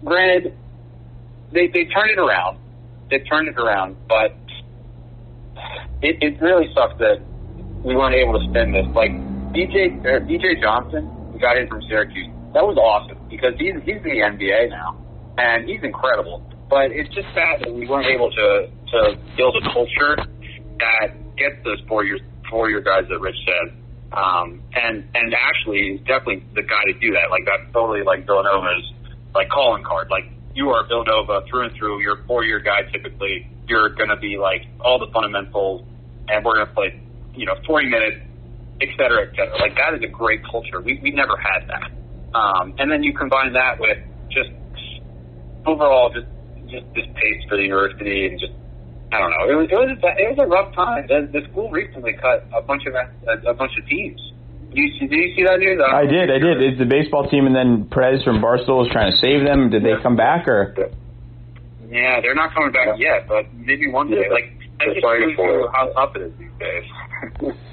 granted, 0.03 0.57
they 1.51 1.67
they 1.67 1.85
turned 1.85 2.11
it 2.11 2.19
around. 2.19 2.59
They 3.09 3.19
turned 3.19 3.47
it 3.47 3.57
around, 3.57 3.95
but 4.07 4.35
it, 6.01 6.17
it 6.21 6.41
really 6.41 6.67
sucks 6.73 6.97
that 6.99 7.21
we 7.83 7.95
weren't 7.95 8.15
able 8.15 8.39
to 8.39 8.45
spend 8.49 8.75
this. 8.75 8.85
Like 8.93 9.11
BJ 9.53 9.99
uh, 10.01 10.25
BJ 10.25 10.61
Johnson, 10.61 11.09
who 11.31 11.39
got 11.39 11.57
in 11.57 11.67
from 11.67 11.81
Syracuse, 11.83 12.33
that 12.53 12.65
was 12.65 12.77
awesome 12.77 13.17
because 13.29 13.53
he's 13.57 13.75
he's 13.85 13.97
in 13.97 14.03
the 14.03 14.21
NBA 14.21 14.69
now, 14.69 14.97
and 15.37 15.67
he's 15.67 15.81
incredible. 15.83 16.43
But 16.69 16.91
it's 16.91 17.13
just 17.15 17.27
sad 17.33 17.63
that 17.63 17.73
we 17.73 17.87
weren't 17.87 18.07
able 18.07 18.29
to 18.31 18.69
to 18.91 18.99
build 19.35 19.55
a 19.55 19.73
culture 19.73 20.15
that 20.79 21.35
gets 21.37 21.55
those 21.63 21.79
four 21.87 22.03
year 22.03 22.19
four 22.49 22.69
year 22.69 22.81
guys 22.81 23.03
that 23.09 23.19
Rich 23.19 23.37
said. 23.45 23.75
Um, 24.11 24.61
and 24.75 25.07
and 25.15 25.33
Ashley 25.33 25.95
is 25.95 25.99
definitely 26.07 26.43
the 26.55 26.63
guy 26.63 26.83
to 26.91 26.93
do 26.99 27.11
that. 27.13 27.31
Like 27.31 27.43
that's 27.45 27.71
totally 27.73 28.03
like 28.03 28.25
Villanova's 28.25 28.91
like 29.35 29.49
calling 29.49 29.83
card. 29.83 30.07
Like 30.09 30.25
you 30.55 30.69
are 30.69 30.87
Villanova 30.87 31.45
through 31.49 31.67
and 31.67 31.77
through. 31.77 32.01
You're 32.01 32.19
a 32.19 32.25
four 32.25 32.43
year 32.43 32.59
guy 32.59 32.83
typically. 32.91 33.47
You're 33.67 33.89
gonna 33.95 34.17
be 34.17 34.37
like 34.37 34.63
all 34.79 34.99
the 34.99 35.11
fundamentals, 35.13 35.83
and 36.27 36.43
we're 36.43 36.55
gonna 36.55 36.73
play 36.73 36.99
you 37.35 37.45
know 37.45 37.55
40 37.65 37.87
minutes, 37.89 38.17
et 38.81 38.89
cetera, 38.97 39.27
et 39.27 39.31
cetera. 39.35 39.55
Like 39.59 39.75
that 39.75 39.93
is 39.95 40.03
a 40.03 40.11
great 40.11 40.41
culture. 40.49 40.81
We 40.81 40.99
we 41.03 41.11
never 41.11 41.35
had 41.37 41.67
that. 41.67 41.91
Um, 42.37 42.75
and 42.77 42.91
then 42.91 43.03
you 43.03 43.13
combine 43.13 43.53
that 43.53 43.79
with 43.79 43.97
just 44.29 44.51
overall 45.65 46.11
just 46.13 46.27
just 46.69 46.85
this 46.93 47.05
pace 47.15 47.41
for 47.49 47.57
the 47.57 47.63
university 47.63 48.27
and 48.27 48.39
just 48.39 48.53
I 49.11 49.19
don't 49.19 49.31
know. 49.31 49.47
It 49.47 49.55
was 49.55 49.67
it 49.71 49.75
was 49.75 49.89
a, 50.03 50.11
it 50.19 50.27
was 50.35 50.39
a 50.43 50.47
rough 50.47 50.75
time. 50.75 51.07
The, 51.07 51.31
the 51.31 51.47
school 51.47 51.71
recently 51.71 52.13
cut 52.13 52.43
a 52.51 52.61
bunch 52.61 52.83
of 52.85 52.93
a, 52.93 53.07
a 53.49 53.53
bunch 53.53 53.71
of 53.79 53.87
teams. 53.87 54.19
Did 54.67 54.83
you, 54.83 54.89
see, 54.99 55.07
did 55.07 55.15
you 55.15 55.31
see 55.35 55.43
that 55.47 55.59
news? 55.59 55.79
I, 55.79 56.03
I 56.03 56.05
did. 56.05 56.27
I 56.29 56.39
did. 56.43 56.59
It's 56.61 56.77
the 56.77 56.85
baseball 56.85 57.29
team, 57.29 57.47
and 57.47 57.55
then 57.55 57.87
Perez 57.87 58.21
from 58.23 58.43
Barstool 58.43 58.83
was 58.83 58.91
trying 58.91 59.11
to 59.11 59.17
save 59.23 59.47
them. 59.47 59.71
Did 59.71 59.83
they 59.83 59.95
come 60.03 60.17
back 60.17 60.47
or? 60.47 60.75
Yeah, 61.87 62.19
they're 62.19 62.35
not 62.35 62.53
coming 62.53 62.73
back 62.75 62.99
yet, 62.99 63.31
but 63.31 63.47
maybe 63.55 63.87
one 63.87 64.11
day. 64.11 64.27
Like 64.27 64.51
I 64.83 64.91
just 64.91 65.01
shows 65.01 65.71
how 65.71 65.87
tough 65.95 66.15
it 66.17 66.27
is 66.27 66.33
these 66.37 66.55
days. 66.59 67.53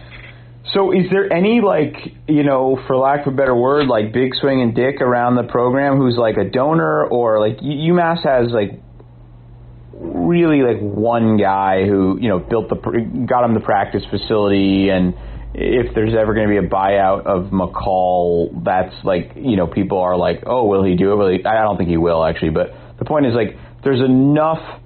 So 0.73 0.91
is 0.91 1.05
there 1.11 1.33
any 1.33 1.61
like 1.61 1.95
you 2.27 2.43
know, 2.43 2.81
for 2.87 2.97
lack 2.97 3.27
of 3.27 3.35
a 3.35 3.37
better 3.37 3.55
word, 3.55 3.87
like 3.87 4.13
big 4.13 4.35
swing 4.41 4.61
and 4.61 4.75
dick 4.75 5.01
around 5.01 5.37
the 5.37 5.45
program 5.45 5.99
who's 5.99 6.17
like 6.17 6.37
a 6.37 6.51
donor 6.51 7.05
or 7.05 7.39
like 7.39 7.59
UMass 7.59 8.25
has 8.25 8.51
like 8.51 8.81
really 10.05 10.63
like 10.63 10.81
one 10.81 11.37
guy 11.37 11.87
who 11.87 12.19
you 12.21 12.29
know 12.29 12.39
built 12.39 12.69
the 12.69 12.77
got 13.29 13.45
him 13.45 13.55
the 13.55 13.61
practice 13.61 14.03
facility 14.11 14.91
and 14.91 15.15
if 15.55 15.95
there's 15.95 16.15
ever 16.15 16.35
going 16.35 16.49
to 16.49 16.61
be 16.61 16.67
a 16.67 16.69
buyout 16.69 17.27
of 17.27 17.53
McCall, 17.53 18.65
that's 18.65 18.95
like 19.05 19.33
you 19.37 19.57
know 19.57 19.69
people 19.69 19.99
are 19.99 20.17
like, 20.17 20.43
oh, 20.47 20.67
will 20.67 20.83
he 20.83 20.97
do 20.97 21.13
it? 21.13 21.17
Will? 21.17 21.39
I 21.47 21.63
don't 21.63 21.77
think 21.77 21.89
he 21.89 21.97
will 21.97 22.25
actually. 22.25 22.51
But 22.51 22.75
the 22.99 23.05
point 23.05 23.27
is 23.27 23.35
like 23.35 23.57
there's 23.85 24.01
enough 24.01 24.81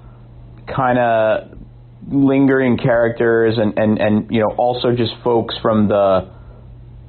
kind 0.74 0.98
of 0.98 1.58
lingering 2.10 2.76
characters 2.76 3.56
and 3.56 3.78
and 3.78 3.98
and 3.98 4.30
you 4.30 4.40
know 4.40 4.54
also 4.56 4.94
just 4.94 5.12
folks 5.24 5.54
from 5.62 5.88
the 5.88 6.30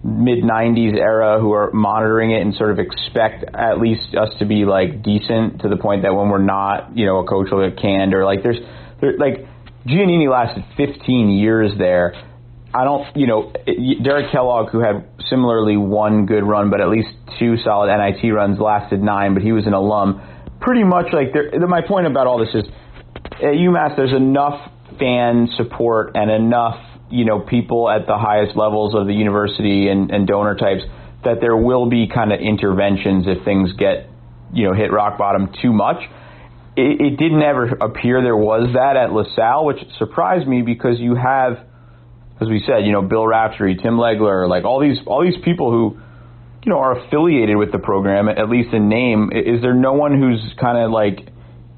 mid 0.03 0.43
90s 0.43 0.95
era 0.95 1.39
who 1.39 1.51
are 1.51 1.71
monitoring 1.71 2.31
it 2.31 2.41
and 2.41 2.55
sort 2.55 2.71
of 2.71 2.79
expect 2.79 3.43
at 3.53 3.79
least 3.79 4.15
us 4.15 4.29
to 4.39 4.45
be 4.45 4.63
like 4.65 5.03
decent 5.03 5.61
to 5.61 5.69
the 5.69 5.75
point 5.75 6.03
that 6.03 6.15
when 6.15 6.29
we're 6.29 6.41
not, 6.41 6.95
you 6.95 7.05
know, 7.05 7.19
a 7.19 7.25
coach 7.25 7.49
will 7.51 7.67
get 7.67 7.79
canned 7.81 8.13
or 8.13 8.23
like 8.23 8.41
there's 8.41 8.59
there, 9.01 9.17
like 9.17 9.45
Giannini 9.85 10.29
lasted 10.29 10.63
15 10.77 11.29
years 11.29 11.71
there. 11.77 12.13
I 12.73 12.83
don't, 12.83 13.15
you 13.17 13.25
know, 13.27 13.51
Derek 14.03 14.31
Kellogg, 14.31 14.69
who 14.71 14.79
had 14.79 15.07
similarly 15.29 15.75
one 15.75 16.27
good 16.27 16.43
run, 16.43 16.69
but 16.69 16.81
at 16.81 16.89
least 16.89 17.09
two 17.39 17.57
solid 17.63 17.87
NIT 17.87 18.31
runs, 18.31 18.59
lasted 18.59 19.01
nine, 19.01 19.33
but 19.33 19.41
he 19.41 19.51
was 19.51 19.65
an 19.65 19.73
alum. 19.73 20.21
Pretty 20.61 20.83
much 20.83 21.07
like, 21.11 21.33
there, 21.33 21.51
my 21.67 21.81
point 21.81 22.05
about 22.05 22.27
all 22.27 22.37
this 22.37 22.53
is 22.53 22.65
at 23.21 23.55
UMass, 23.55 23.95
there's 23.95 24.13
enough 24.13 24.71
fan 24.99 25.49
support 25.57 26.11
and 26.15 26.29
enough 26.29 26.77
you 27.09 27.25
know 27.25 27.39
people 27.39 27.89
at 27.89 28.05
the 28.07 28.17
highest 28.17 28.55
levels 28.55 28.95
of 28.95 29.07
the 29.07 29.13
university 29.13 29.87
and, 29.87 30.11
and 30.11 30.27
donor 30.27 30.55
types 30.55 30.83
that 31.23 31.41
there 31.41 31.55
will 31.55 31.89
be 31.89 32.07
kind 32.07 32.31
of 32.31 32.39
interventions 32.39 33.25
if 33.27 33.43
things 33.43 33.71
get 33.73 34.09
you 34.53 34.67
know 34.67 34.73
hit 34.73 34.91
rock 34.91 35.17
bottom 35.17 35.51
too 35.61 35.73
much. 35.73 35.97
It, 36.75 37.01
it 37.01 37.17
didn't 37.17 37.41
ever 37.41 37.65
appear 37.81 38.21
there 38.21 38.37
was 38.37 38.73
that 38.73 38.95
at 38.95 39.11
LaSalle, 39.11 39.65
which 39.65 39.79
surprised 39.97 40.47
me 40.47 40.61
because 40.61 40.97
you 40.99 41.15
have, 41.15 41.59
as 42.39 42.47
we 42.47 42.63
said, 42.65 42.85
you 42.85 42.91
know 42.91 43.01
Bill 43.01 43.25
Raftery, 43.25 43.75
Tim 43.81 43.97
Legler, 43.97 44.47
like 44.47 44.63
all 44.63 44.79
these 44.79 44.97
all 45.05 45.23
these 45.23 45.39
people 45.43 45.71
who 45.71 45.99
you 46.63 46.71
know 46.71 46.79
are 46.79 47.05
affiliated 47.05 47.57
with 47.57 47.71
the 47.71 47.79
program 47.79 48.29
at 48.29 48.49
least 48.49 48.73
in 48.73 48.87
name. 48.87 49.31
Is 49.33 49.61
there 49.61 49.73
no 49.73 49.93
one 49.93 50.19
who's 50.19 50.41
kind 50.59 50.77
of 50.77 50.91
like 50.91 51.27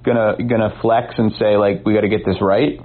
gonna 0.03 0.36
gonna 0.47 0.77
flex 0.82 1.15
and 1.17 1.32
say 1.39 1.57
like 1.57 1.86
we 1.86 1.93
got 1.93 2.01
to 2.01 2.09
get 2.09 2.25
this 2.25 2.38
right? 2.41 2.79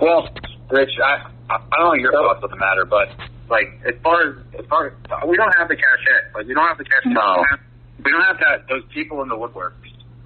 Well, 0.00 0.28
Rich, 0.70 0.90
I 1.02 1.28
I 1.50 1.76
don't 1.76 1.86
know 1.86 1.94
your 1.94 2.12
thoughts 2.12 2.40
on 2.42 2.50
the 2.50 2.56
matter, 2.56 2.84
but 2.84 3.08
like 3.50 3.68
as 3.86 3.94
far 4.02 4.28
as 4.28 4.36
as 4.58 4.66
far 4.66 4.86
as 4.88 4.92
we 5.28 5.36
don't 5.36 5.52
have 5.58 5.68
the 5.68 5.76
cachet, 5.76 6.32
like 6.34 6.46
we 6.46 6.54
don't 6.54 6.66
have 6.66 6.78
the 6.78 6.84
cachet. 6.84 7.10
No. 7.10 7.44
We 8.04 8.10
don't 8.10 8.22
have 8.22 8.38
that 8.38 8.68
those 8.68 8.82
people 8.92 9.22
in 9.22 9.28
the 9.28 9.36
woodwork. 9.36 9.74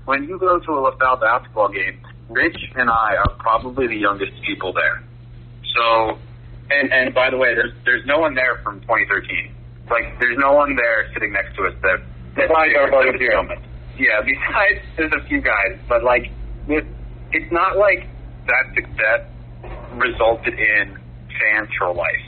When 0.04 0.24
you 0.24 0.38
go 0.38 0.58
to 0.58 0.72
a 0.72 0.80
LaSalle 0.80 1.16
basketball 1.16 1.68
game, 1.68 2.00
Rich 2.28 2.56
and 2.76 2.88
I 2.88 3.16
are 3.16 3.34
probably 3.38 3.88
the 3.88 3.96
youngest 3.96 4.32
people 4.46 4.72
there. 4.72 5.02
So, 5.74 6.18
and 6.70 6.92
and 6.92 7.14
by 7.14 7.30
the 7.30 7.36
way, 7.36 7.54
there's 7.54 7.74
there's 7.84 8.06
no 8.06 8.18
one 8.20 8.34
there 8.34 8.60
from 8.62 8.80
2013. 8.82 9.54
Like 9.90 10.18
there's 10.20 10.38
no 10.38 10.52
one 10.52 10.76
there 10.76 11.10
sitting 11.12 11.32
next 11.32 11.56
to 11.56 11.66
us 11.66 11.74
that. 11.82 12.02
Besides 12.36 12.74
our 12.76 12.90
buddy 12.90 13.24
Yeah, 13.96 14.20
besides 14.20 14.84
there's 14.96 15.12
a 15.12 15.26
few 15.26 15.40
guys, 15.40 15.78
but 15.88 16.04
like 16.04 16.30
it, 16.68 16.84
it's 17.32 17.50
not 17.50 17.78
like 17.78 18.06
that 18.46 18.74
success 18.74 19.26
resulted 19.94 20.54
in 20.54 20.98
fans 21.40 21.68
for 21.78 21.92
life. 21.92 22.22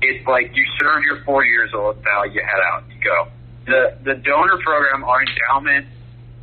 It's 0.00 0.26
like 0.26 0.54
you 0.54 0.64
serve 0.80 1.02
your 1.02 1.24
four 1.24 1.44
years 1.44 1.70
old, 1.74 2.02
now 2.04 2.24
you 2.24 2.40
head 2.40 2.60
out, 2.72 2.84
you 2.88 3.02
go. 3.02 3.28
The 3.66 3.98
the 4.04 4.14
donor 4.14 4.58
program, 4.64 5.04
our 5.04 5.20
endowment 5.22 5.86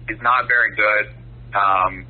is 0.09 0.21
not 0.21 0.47
very 0.47 0.76
good. 0.76 1.07
Um, 1.55 2.05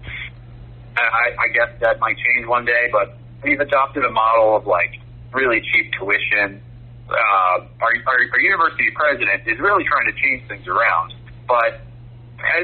I, 0.98 1.36
I 1.38 1.48
guess 1.54 1.70
that 1.82 2.00
might 2.00 2.18
change 2.18 2.48
one 2.48 2.66
day, 2.66 2.90
but 2.92 3.18
we've 3.44 3.60
adopted 3.60 4.04
a 4.06 4.12
model 4.12 4.56
of 4.56 4.66
like 4.66 5.00
really 5.34 5.62
cheap 5.62 5.92
tuition. 6.00 6.62
Uh, 7.08 7.14
our, 7.14 7.94
our, 8.08 8.20
our 8.34 8.40
university 8.40 8.90
president 8.96 9.48
is 9.48 9.60
really 9.60 9.84
trying 9.84 10.12
to 10.12 10.20
change 10.20 10.48
things 10.48 10.68
around, 10.68 11.14
but 11.48 11.82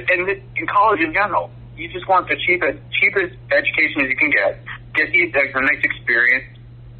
and 0.09 0.29
in 0.29 0.67
college 0.67 0.99
in 0.99 1.13
general, 1.13 1.51
you 1.81 1.89
just 1.89 2.07
want 2.07 2.29
the 2.29 2.37
cheapest 2.45 2.77
cheapest 2.93 3.33
education 3.49 4.05
as 4.05 4.07
you 4.13 4.17
can 4.17 4.29
get, 4.29 4.61
get 4.93 5.09
the, 5.09 5.33
a 5.33 5.61
nice 5.65 5.81
experience, 5.81 6.45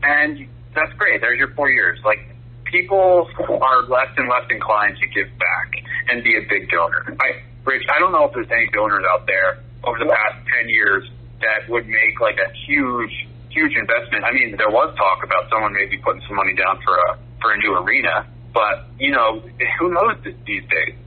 and 0.02 0.50
that's 0.74 0.92
great. 0.98 1.22
There's 1.22 1.38
your 1.38 1.54
four 1.54 1.70
years. 1.70 2.00
Like 2.04 2.26
people 2.66 3.30
are 3.62 3.84
less 3.86 4.10
and 4.18 4.28
less 4.28 4.50
inclined 4.50 4.98
to 4.98 5.08
give 5.14 5.30
back 5.38 5.70
and 6.10 6.24
be 6.24 6.34
a 6.36 6.42
big 6.50 6.70
donor. 6.72 7.06
I, 7.22 7.46
Rich, 7.64 7.86
I 7.94 8.00
don't 8.00 8.12
know 8.12 8.26
if 8.26 8.34
there's 8.34 8.50
any 8.50 8.68
donors 8.74 9.06
out 9.14 9.28
there 9.28 9.62
over 9.84 10.00
the 10.00 10.10
past 10.10 10.42
ten 10.50 10.68
years 10.68 11.06
that 11.42 11.70
would 11.70 11.86
make 11.86 12.20
like 12.20 12.42
a 12.42 12.50
huge 12.66 13.28
huge 13.54 13.76
investment. 13.78 14.26
I 14.26 14.32
mean, 14.32 14.56
there 14.58 14.72
was 14.72 14.96
talk 14.98 15.22
about 15.24 15.46
someone 15.52 15.74
maybe 15.74 16.02
putting 16.02 16.24
some 16.26 16.38
money 16.38 16.56
down 16.56 16.82
for 16.82 16.98
a 16.98 17.20
for 17.38 17.54
a 17.54 17.58
new 17.58 17.78
arena, 17.78 18.26
but 18.54 18.90
you 18.98 19.12
know, 19.12 19.46
who 19.78 19.94
knows 19.94 20.18
these 20.26 20.66
days? 20.66 20.98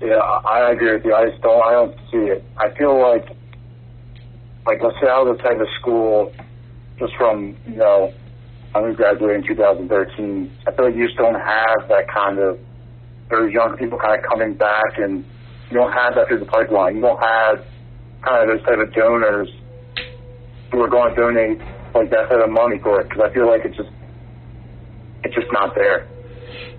Yeah, 0.00 0.16
I 0.16 0.70
agree 0.70 0.92
with 0.92 1.04
you. 1.04 1.14
I 1.14 1.28
just 1.28 1.42
don't. 1.42 1.62
I 1.64 1.72
don't 1.72 1.94
see 2.10 2.30
it. 2.30 2.44
I 2.56 2.70
feel 2.78 3.00
like, 3.00 3.26
like 4.64 4.80
LaSalle, 4.80 5.26
the 5.26 5.42
type 5.42 5.58
of 5.58 5.66
school, 5.80 6.32
just 6.98 7.14
from 7.16 7.56
you 7.66 7.76
know, 7.76 8.12
I 8.74 8.78
am 8.80 8.94
graduating 8.94 9.42
in 9.42 9.48
2013. 9.48 10.52
I 10.66 10.72
feel 10.72 10.84
like 10.84 10.94
you 10.94 11.06
just 11.06 11.18
don't 11.18 11.34
have 11.34 11.88
that 11.88 12.06
kind 12.14 12.38
of 12.38 12.58
very 13.28 13.52
young 13.52 13.76
people 13.76 13.98
kind 13.98 14.22
of 14.22 14.30
coming 14.30 14.54
back, 14.54 14.98
and 14.98 15.24
you 15.70 15.76
don't 15.76 15.92
have 15.92 16.14
that 16.14 16.28
through 16.28 16.40
the 16.40 16.46
pipeline. 16.46 16.96
You 16.96 17.02
don't 17.02 17.20
have 17.20 17.64
kind 18.22 18.48
of 18.48 18.56
those 18.56 18.66
type 18.66 18.78
of 18.78 18.94
donors 18.94 19.48
who 20.70 20.80
are 20.80 20.88
going 20.88 21.14
to 21.14 21.20
donate 21.20 21.58
like 21.94 22.10
that 22.10 22.28
type 22.28 22.44
of 22.44 22.50
money 22.50 22.78
for 22.82 23.00
it 23.00 23.08
because 23.08 23.30
I 23.30 23.34
feel 23.34 23.46
like 23.46 23.62
it's 23.64 23.76
just 23.76 23.90
it's 25.24 25.34
just 25.34 25.48
not 25.52 25.74
there. 25.74 26.06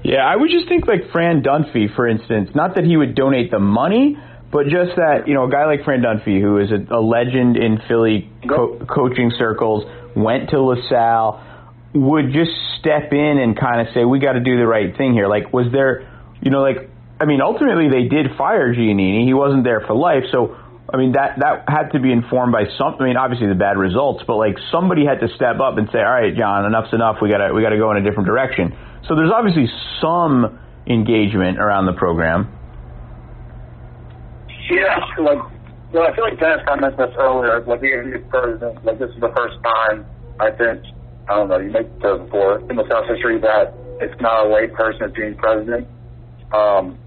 Yeah, 0.04 0.26
I 0.26 0.36
would 0.36 0.50
just 0.50 0.68
think 0.68 0.88
like 0.88 1.12
Fran 1.12 1.44
Dunphy, 1.44 1.94
for 1.96 2.08
instance. 2.08 2.52
Not 2.56 2.76
that 2.76 2.86
he 2.86 2.96
would 2.96 3.16
donate 3.16 3.52
the 3.52 3.60
money, 3.60 4.18
but 4.52 4.66
just 4.66 4.96
that 4.96 5.28
you 5.28 5.34
know 5.34 5.46
a 5.46 5.52
guy 5.52 5.66
like 5.66 5.84
Fran 5.84 6.02
Dunphy, 6.02 6.42
who 6.42 6.58
is 6.58 6.72
a, 6.72 6.96
a 6.96 7.02
legend 7.02 7.58
in 7.58 7.82
Philly 7.88 8.32
co- 8.48 8.80
coaching 8.88 9.32
circles, 9.38 9.84
went 10.16 10.50
to 10.52 10.62
LaSalle, 10.62 11.44
would 11.94 12.32
just 12.32 12.52
step 12.80 13.12
in 13.12 13.38
and 13.40 13.60
kind 13.60 13.86
of 13.86 13.94
say, 13.94 14.06
"We 14.06 14.20
got 14.20 14.34
to 14.34 14.40
do 14.40 14.58
the 14.58 14.68
right 14.68 14.96
thing 14.96 15.14
here." 15.14 15.28
Like, 15.28 15.52
was 15.52 15.72
there, 15.72 16.08
you 16.42 16.50
know, 16.50 16.62
like 16.62 16.90
I 17.20 17.26
mean, 17.26 17.42
ultimately 17.42 17.90
they 17.90 18.08
did 18.08 18.38
fire 18.38 18.74
Giannini. 18.74 19.26
He 19.26 19.34
wasn't 19.34 19.66
there 19.66 19.82
for 19.82 19.94
life, 19.94 20.24
so 20.32 20.56
I 20.92 20.98
mean 20.98 21.12
that 21.12 21.40
that 21.40 21.66
had 21.68 21.92
to 21.92 22.00
be 22.00 22.12
informed 22.12 22.54
by 22.54 22.66
something. 22.78 23.02
I 23.02 23.06
mean, 23.06 23.18
obviously 23.18 23.48
the 23.48 23.60
bad 23.60 23.78
results, 23.78 24.24
but 24.26 24.38
like 24.38 24.56
somebody 24.72 25.06
had 25.06 25.20
to 25.20 25.28
step 25.36 25.60
up 25.60 25.78
and 25.78 25.90
say, 25.92 26.00
"All 26.00 26.10
right, 26.10 26.34
John, 26.34 26.66
enough's 26.66 26.94
enough. 26.94 27.18
We 27.22 27.30
gotta 27.30 27.54
we 27.54 27.62
gotta 27.62 27.78
go 27.78 27.92
in 27.92 27.98
a 27.98 28.04
different 28.04 28.28
direction." 28.28 28.74
So 29.08 29.16
there's 29.16 29.32
obviously 29.32 29.68
some 30.02 30.60
engagement 30.88 31.60
around 31.60 31.86
the 31.86 31.94
program. 31.94 32.52
Yeah, 34.70 35.00
like 35.20 35.40
well, 35.92 36.06
I 36.06 36.16
feel 36.16 36.26
like 36.26 36.40
Dennis 36.40 36.62
kind 36.66 36.84
of 36.84 36.98
mentioned 36.98 37.10
this 37.10 37.18
earlier. 37.18 37.62
Like 37.66 37.82
being 37.82 38.10
new 38.12 38.20
president, 38.30 38.86
like 38.86 39.00
this 39.00 39.10
is 39.10 39.20
the 39.20 39.34
first 39.36 39.58
time 39.64 40.06
I 40.40 40.52
think 40.52 40.86
I 41.28 41.36
don't 41.36 41.50
know 41.50 41.58
you 41.58 41.72
make 41.72 41.90
the 42.00 42.18
before 42.24 42.60
in 42.70 42.76
the 42.76 42.88
South 42.90 43.08
history 43.10 43.40
that 43.42 43.74
it's 44.00 44.20
not 44.22 44.46
a 44.46 44.50
white 44.50 44.74
person 44.74 45.12
being 45.16 45.36
president. 45.36 45.88
Um, 46.54 46.98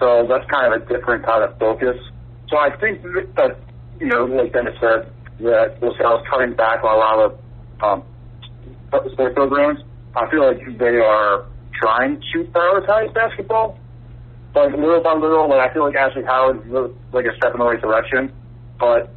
so 0.00 0.26
that's 0.28 0.44
kind 0.50 0.72
of 0.72 0.82
a 0.82 0.84
different 0.86 1.24
kind 1.24 1.44
of 1.44 1.58
focus 1.58 1.96
so 2.48 2.58
I 2.58 2.70
think 2.78 3.02
that, 3.34 3.58
you 3.98 4.06
know, 4.06 4.24
like 4.24 4.52
Dennis 4.52 4.74
said, 4.80 5.10
that 5.40 5.82
LaSalle 5.82 6.20
is 6.20 6.26
cutting 6.30 6.54
back 6.54 6.82
on 6.84 6.94
a 6.94 6.98
lot 6.98 7.18
of 7.18 7.38
um, 7.82 8.04
programs. 9.34 9.80
I 10.16 10.30
feel 10.30 10.46
like 10.46 10.78
they 10.78 10.96
are 10.96 11.46
trying 11.80 12.22
to 12.32 12.44
prioritize 12.44 13.12
basketball, 13.14 13.78
but 14.54 14.72
little 14.72 15.02
by 15.02 15.14
little, 15.14 15.48
like 15.48 15.70
I 15.70 15.72
feel 15.72 15.84
like 15.84 15.94
Ashley 15.94 16.24
Howard 16.24 16.66
is 16.66 16.72
like 17.12 17.26
a 17.26 17.36
step 17.36 17.52
in 17.52 17.58
the 17.58 17.66
right 17.66 17.80
direction. 17.80 18.32
But 18.80 19.12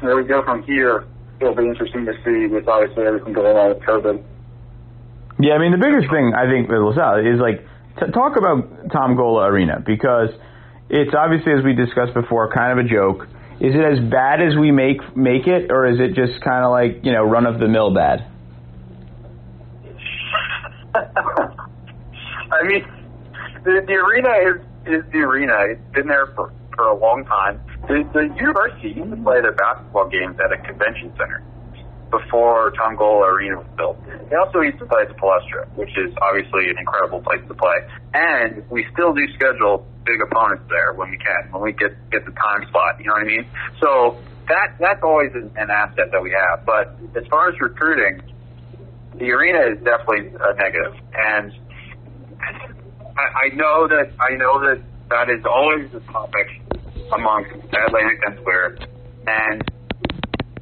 where 0.00 0.16
we 0.16 0.24
go 0.24 0.42
from 0.44 0.62
here, 0.62 1.06
it'll 1.40 1.54
be 1.54 1.66
interesting 1.66 2.06
to 2.06 2.14
see 2.24 2.46
with 2.46 2.68
obviously 2.68 3.04
everything 3.04 3.32
going 3.32 3.56
on 3.56 3.74
with 3.74 3.82
COVID. 3.82 4.22
Yeah, 5.40 5.54
I 5.54 5.58
mean 5.58 5.72
the 5.72 5.82
biggest 5.82 6.10
thing 6.10 6.32
I 6.36 6.46
think 6.46 6.68
with 6.68 6.78
LaSalle 6.78 7.26
is 7.26 7.40
like 7.40 7.66
t- 7.98 8.12
talk 8.12 8.36
about 8.36 8.92
Tom 8.92 9.16
Gola 9.16 9.50
Arena 9.50 9.82
because– 9.84 10.30
it's 10.90 11.14
obviously, 11.16 11.52
as 11.52 11.64
we 11.64 11.72
discussed 11.72 12.14
before, 12.14 12.52
kind 12.52 12.78
of 12.78 12.84
a 12.84 12.88
joke. 12.88 13.28
Is 13.60 13.74
it 13.74 13.84
as 13.84 14.00
bad 14.10 14.42
as 14.42 14.58
we 14.58 14.72
make 14.72 14.98
make 15.16 15.46
it, 15.46 15.70
or 15.70 15.86
is 15.86 16.00
it 16.00 16.14
just 16.18 16.42
kind 16.42 16.64
of 16.64 16.72
like 16.72 17.04
you 17.04 17.12
know 17.12 17.22
run 17.22 17.46
of 17.46 17.60
the 17.60 17.68
mill 17.68 17.94
bad? 17.94 18.26
I 20.94 22.62
mean, 22.64 22.84
the, 23.64 23.84
the 23.86 23.94
arena 23.94 24.30
is 24.50 24.60
is 24.86 25.04
the 25.12 25.18
arena. 25.18 25.54
It's 25.70 25.94
been 25.94 26.08
there 26.08 26.26
for 26.34 26.52
for 26.74 26.86
a 26.86 26.96
long 26.96 27.24
time. 27.24 27.60
The, 27.86 28.08
the 28.12 28.34
university 28.34 28.90
used 28.96 29.10
to 29.10 29.16
play 29.16 29.40
their 29.40 29.52
basketball 29.52 30.08
games 30.08 30.38
at 30.42 30.52
a 30.52 30.58
convention 30.58 31.12
center 31.16 31.42
before 32.10 32.72
Tom 32.72 32.96
Gola 32.96 33.30
Arena 33.30 33.58
was 33.58 33.70
built. 33.76 33.98
They 34.28 34.36
also 34.36 34.60
used 34.60 34.78
to 34.80 34.86
play 34.86 35.02
at 35.02 35.08
the 35.08 35.14
Palestra, 35.14 35.68
which 35.76 35.90
is 35.96 36.10
obviously 36.20 36.70
an 36.70 36.78
incredible 36.78 37.22
place 37.22 37.40
to 37.46 37.54
play. 37.54 37.86
And 38.14 38.68
we 38.68 38.84
still 38.92 39.14
do 39.14 39.22
schedule 39.34 39.86
big 40.04 40.20
opponents 40.20 40.64
there 40.68 40.92
when 40.92 41.10
we 41.10 41.18
can, 41.18 41.52
when 41.52 41.62
we 41.62 41.72
get 41.72 41.94
get 42.10 42.24
the 42.24 42.32
time 42.32 42.66
slot. 42.72 42.98
You 42.98 43.06
know 43.06 43.14
what 43.14 43.22
I 43.22 43.30
mean? 43.30 43.46
So 43.80 44.18
that 44.48 44.74
that's 44.80 45.02
always 45.02 45.30
an 45.34 45.70
asset 45.70 46.10
that 46.10 46.22
we 46.22 46.34
have. 46.34 46.66
But 46.66 46.98
as 47.14 47.26
far 47.28 47.48
as 47.48 47.60
recruiting, 47.60 48.22
the 49.18 49.30
arena 49.32 49.72
is 49.72 49.78
definitely 49.84 50.32
a 50.38 50.54
negative. 50.54 50.94
And 51.14 51.52
I, 53.16 53.46
I 53.46 53.54
know 53.54 53.88
that 53.88 54.12
I 54.20 54.36
know 54.36 54.60
that 54.60 54.82
that 55.10 55.28
is 55.28 55.44
always 55.44 55.92
a 55.94 56.00
topic 56.12 56.46
amongst 57.12 57.50
Atlantic 57.72 58.20
and 58.26 58.38
Square. 58.40 58.78
And 59.26 59.62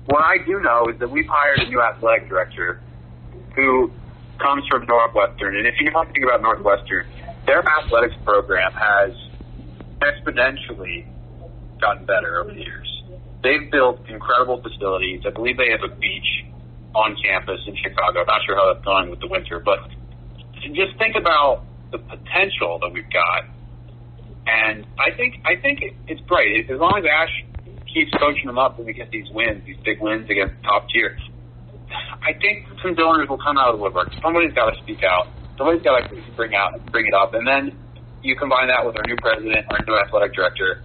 what 0.06 0.24
I 0.24 0.38
do 0.44 0.60
know 0.60 0.86
is 0.92 0.98
that 1.00 1.10
we've 1.10 1.28
hired 1.28 1.60
a 1.60 1.68
new 1.68 1.80
athletic 1.80 2.28
director 2.28 2.80
who 3.54 3.92
comes 4.40 4.64
from 4.70 4.86
Northwestern, 4.86 5.56
and 5.56 5.66
if 5.66 5.74
you 5.80 5.90
know 5.90 6.00
anything 6.00 6.24
about 6.24 6.42
Northwestern, 6.42 7.06
their 7.46 7.62
athletics 7.66 8.14
program 8.24 8.72
has 8.72 9.12
exponentially 10.00 11.06
gotten 11.80 12.06
better 12.06 12.40
over 12.40 12.52
the 12.52 12.60
years. 12.60 13.02
They've 13.42 13.70
built 13.70 14.00
incredible 14.08 14.62
facilities. 14.62 15.22
I 15.26 15.30
believe 15.30 15.56
they 15.56 15.70
have 15.70 15.82
a 15.84 15.94
beach 15.94 16.46
on 16.94 17.16
campus 17.22 17.60
in 17.66 17.76
Chicago. 17.76 18.20
I'm 18.20 18.26
not 18.26 18.40
sure 18.46 18.56
how 18.56 18.72
that's 18.72 18.84
going 18.84 19.10
with 19.10 19.20
the 19.20 19.28
winter, 19.28 19.60
but 19.60 19.78
just 20.74 20.96
think 20.98 21.16
about 21.16 21.64
the 21.90 21.98
potential 21.98 22.78
that 22.80 22.90
we've 22.92 23.10
got. 23.10 23.44
And 24.46 24.86
I 24.98 25.14
think 25.16 25.40
I 25.44 25.56
think 25.60 25.80
it's 26.06 26.20
bright. 26.22 26.70
As 26.70 26.78
long 26.78 26.96
as 26.98 27.04
Ash 27.04 27.32
keeps 27.92 28.10
coaching 28.18 28.46
them 28.46 28.58
up 28.58 28.78
and 28.78 28.86
we 28.86 28.92
get 28.92 29.10
these 29.10 29.28
wins, 29.30 29.64
these 29.66 29.76
big 29.84 30.00
wins 30.00 30.28
against 30.30 30.62
top 30.64 30.88
tier, 30.88 31.18
I 32.22 32.32
think 32.40 32.66
some 32.82 32.94
donors 32.94 33.28
will 33.28 33.38
come 33.38 33.58
out 33.58 33.68
of 33.68 33.76
the 33.76 33.82
woodwork. 33.82 34.12
Somebody's 34.22 34.54
got 34.54 34.70
to 34.70 34.76
speak 34.82 35.02
out. 35.04 35.28
Somebody's 35.56 35.82
got 35.82 36.08
to 36.08 36.16
bring 36.36 36.54
out 36.54 36.80
bring 36.92 37.06
it 37.06 37.14
up. 37.14 37.34
And 37.34 37.46
then 37.46 37.76
you 38.22 38.36
combine 38.36 38.68
that 38.68 38.84
with 38.84 38.96
our 38.96 39.04
new 39.06 39.16
president, 39.16 39.66
our 39.70 39.78
new 39.86 39.96
athletic 39.96 40.34
director. 40.34 40.82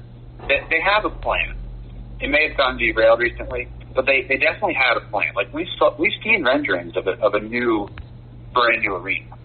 They, 0.47 0.59
they 0.69 0.81
have 0.81 1.05
a 1.05 1.09
plan. 1.09 1.55
It 2.19 2.29
may 2.29 2.47
have 2.47 2.57
gotten 2.57 2.77
derailed 2.77 3.19
recently, 3.19 3.67
but 3.95 4.05
they, 4.05 4.23
they 4.27 4.37
definitely 4.37 4.73
had 4.75 4.97
a 4.97 5.01
plan. 5.09 5.33
Like 5.35 5.53
we've 5.53 5.67
saw, 5.77 5.95
we've 5.97 6.17
seen 6.23 6.43
renderings 6.43 6.95
of 6.97 7.07
a, 7.07 7.11
of 7.21 7.33
a 7.33 7.39
new 7.39 7.89
brand 8.53 8.81
new 8.81 8.95
arena. 8.95 9.37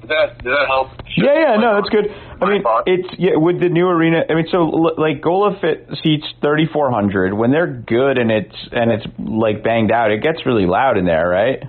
Does 0.00 0.08
that 0.10 0.44
does 0.44 0.54
that 0.56 0.66
help? 0.66 0.88
Yeah, 1.16 1.34
yeah, 1.34 1.56
no, 1.56 1.74
that's 1.74 1.90
good. 1.90 2.06
I 2.40 2.48
mean, 2.48 2.62
it's 2.86 3.08
yeah 3.18 3.36
with 3.36 3.60
the 3.60 3.68
new 3.68 3.88
arena. 3.88 4.22
I 4.30 4.34
mean, 4.34 4.46
so 4.50 4.62
like 4.96 5.20
Gola 5.20 5.58
Fit 5.60 5.88
seats 6.02 6.24
thirty 6.40 6.66
four 6.72 6.90
hundred. 6.90 7.34
When 7.34 7.50
they're 7.50 7.66
good 7.66 8.16
and 8.16 8.30
it's 8.30 8.56
and 8.72 8.90
it's 8.92 9.06
like 9.18 9.62
banged 9.62 9.90
out, 9.90 10.12
it 10.12 10.22
gets 10.22 10.46
really 10.46 10.66
loud 10.66 10.96
in 10.96 11.04
there, 11.04 11.28
right? 11.28 11.62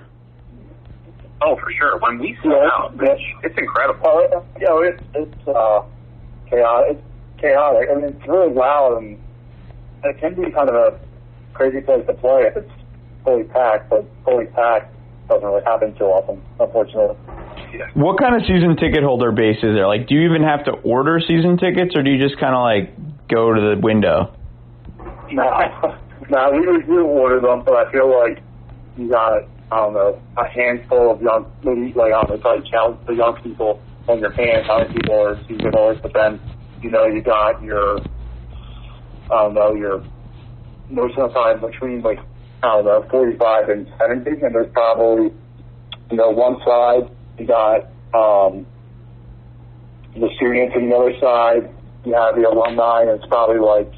Oh, 1.42 1.56
for 1.56 1.72
sure. 1.72 1.98
When 1.98 2.18
we 2.18 2.36
sell 2.42 2.52
Yeah, 2.52 2.68
out, 2.70 2.94
it's, 3.00 3.22
it's 3.42 3.58
incredible. 3.58 4.00
Oh, 4.04 4.18
it, 4.20 4.60
you 4.60 4.66
know, 4.66 4.78
it's 4.82 5.02
it's 5.14 5.48
uh, 5.48 5.82
chaotic. 6.48 6.98
It's 6.98 7.40
chaotic. 7.40 7.88
I 7.90 7.94
mean, 7.94 8.04
it's 8.14 8.28
really 8.28 8.54
loud, 8.54 9.02
and 9.02 9.18
it 10.04 10.18
can 10.20 10.34
be 10.34 10.50
kind 10.52 10.68
of 10.68 10.74
a 10.74 11.00
crazy 11.60 11.84
place 11.84 12.06
to 12.06 12.14
play 12.14 12.48
if 12.48 12.56
it's 12.56 12.72
fully 13.22 13.44
packed. 13.44 13.90
But 13.90 14.08
fully 14.24 14.46
packed 14.46 14.96
doesn't 15.28 15.44
really 15.44 15.62
happen 15.64 15.94
too 15.96 16.04
often, 16.04 16.40
unfortunately. 16.58 17.16
What 17.94 18.18
kind 18.18 18.34
of 18.34 18.42
season 18.48 18.76
ticket 18.80 19.04
holder 19.04 19.30
base 19.30 19.60
is 19.62 19.76
there? 19.76 19.86
Like, 19.86 20.08
do 20.08 20.14
you 20.14 20.24
even 20.24 20.42
have 20.42 20.64
to 20.64 20.72
order 20.82 21.20
season 21.20 21.58
tickets, 21.58 21.92
or 21.94 22.02
do 22.02 22.10
you 22.10 22.16
just 22.16 22.40
kind 22.40 22.56
of 22.56 22.64
like 22.64 23.28
go 23.28 23.52
to 23.52 23.60
the 23.60 23.76
window? 23.80 24.34
No, 25.30 25.44
no, 26.30 26.50
we 26.50 26.82
do 26.82 27.04
order 27.04 27.40
them, 27.40 27.62
but 27.64 27.76
I 27.76 27.92
feel 27.92 28.08
like 28.08 28.40
you 28.96 29.10
got 29.10 29.44
I 29.70 29.76
don't 29.76 29.94
know 29.94 30.20
a 30.36 30.48
handful 30.48 31.12
of 31.12 31.22
young, 31.22 31.52
maybe 31.62 31.92
like 31.92 32.12
I 32.12 32.24
don't 32.24 32.42
know, 32.42 32.56
to 32.56 32.70
count 32.70 33.06
the 33.06 33.12
young 33.12 33.38
people 33.42 33.80
on 34.08 34.18
your 34.18 34.32
hands, 34.32 34.66
how 34.66 34.78
many 34.78 34.94
people 34.94 35.14
are 35.14 35.38
season 35.46 35.70
holders. 35.72 36.00
But 36.02 36.12
then 36.14 36.40
you 36.82 36.90
know 36.90 37.04
you 37.04 37.20
got 37.22 37.62
your 37.62 38.00
I 39.30 39.44
don't 39.44 39.54
know 39.54 39.74
your 39.74 40.02
most 40.90 41.16
of 41.18 41.32
the 41.32 41.34
time 41.34 41.60
between 41.60 42.02
like 42.02 42.18
I 42.62 42.76
don't 42.76 42.84
know 42.84 43.06
forty 43.10 43.36
five 43.36 43.68
and 43.68 43.86
seventy, 43.98 44.30
and 44.42 44.54
there's 44.54 44.72
probably 44.72 45.32
you 46.10 46.16
know 46.16 46.30
one 46.30 46.56
side 46.64 47.10
you 47.38 47.46
got 47.46 47.86
um 48.14 48.66
the 50.14 50.28
students, 50.36 50.74
and 50.74 50.90
the 50.90 50.96
other 50.96 51.14
side 51.20 51.70
you 52.04 52.14
have 52.14 52.34
the 52.34 52.48
alumni, 52.48 53.02
and 53.02 53.10
it's 53.10 53.26
probably 53.26 53.58
like 53.58 53.90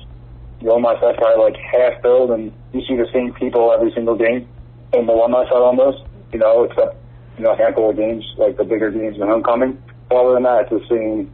the 0.60 0.68
alumni 0.70 1.00
side's 1.00 1.18
probably 1.18 1.52
like 1.52 1.56
half 1.56 2.02
filled, 2.02 2.30
and 2.30 2.52
you 2.72 2.82
see 2.86 2.96
the 2.96 3.08
same 3.12 3.32
people 3.34 3.72
every 3.72 3.92
single 3.94 4.16
game 4.16 4.46
in 4.92 5.06
the 5.06 5.12
alumni 5.12 5.44
side 5.44 5.54
almost, 5.62 6.04
you 6.32 6.38
know, 6.38 6.64
except 6.64 6.96
you 7.38 7.44
know 7.44 7.52
a 7.52 7.56
handful 7.56 7.90
of 7.90 7.96
games 7.96 8.24
like 8.38 8.56
the 8.56 8.64
bigger 8.64 8.90
games 8.90 9.16
and 9.18 9.28
homecoming. 9.28 9.82
Other 10.10 10.34
than 10.34 10.42
that, 10.42 10.68
it's 10.68 10.70
the 10.70 10.84
same 10.88 11.32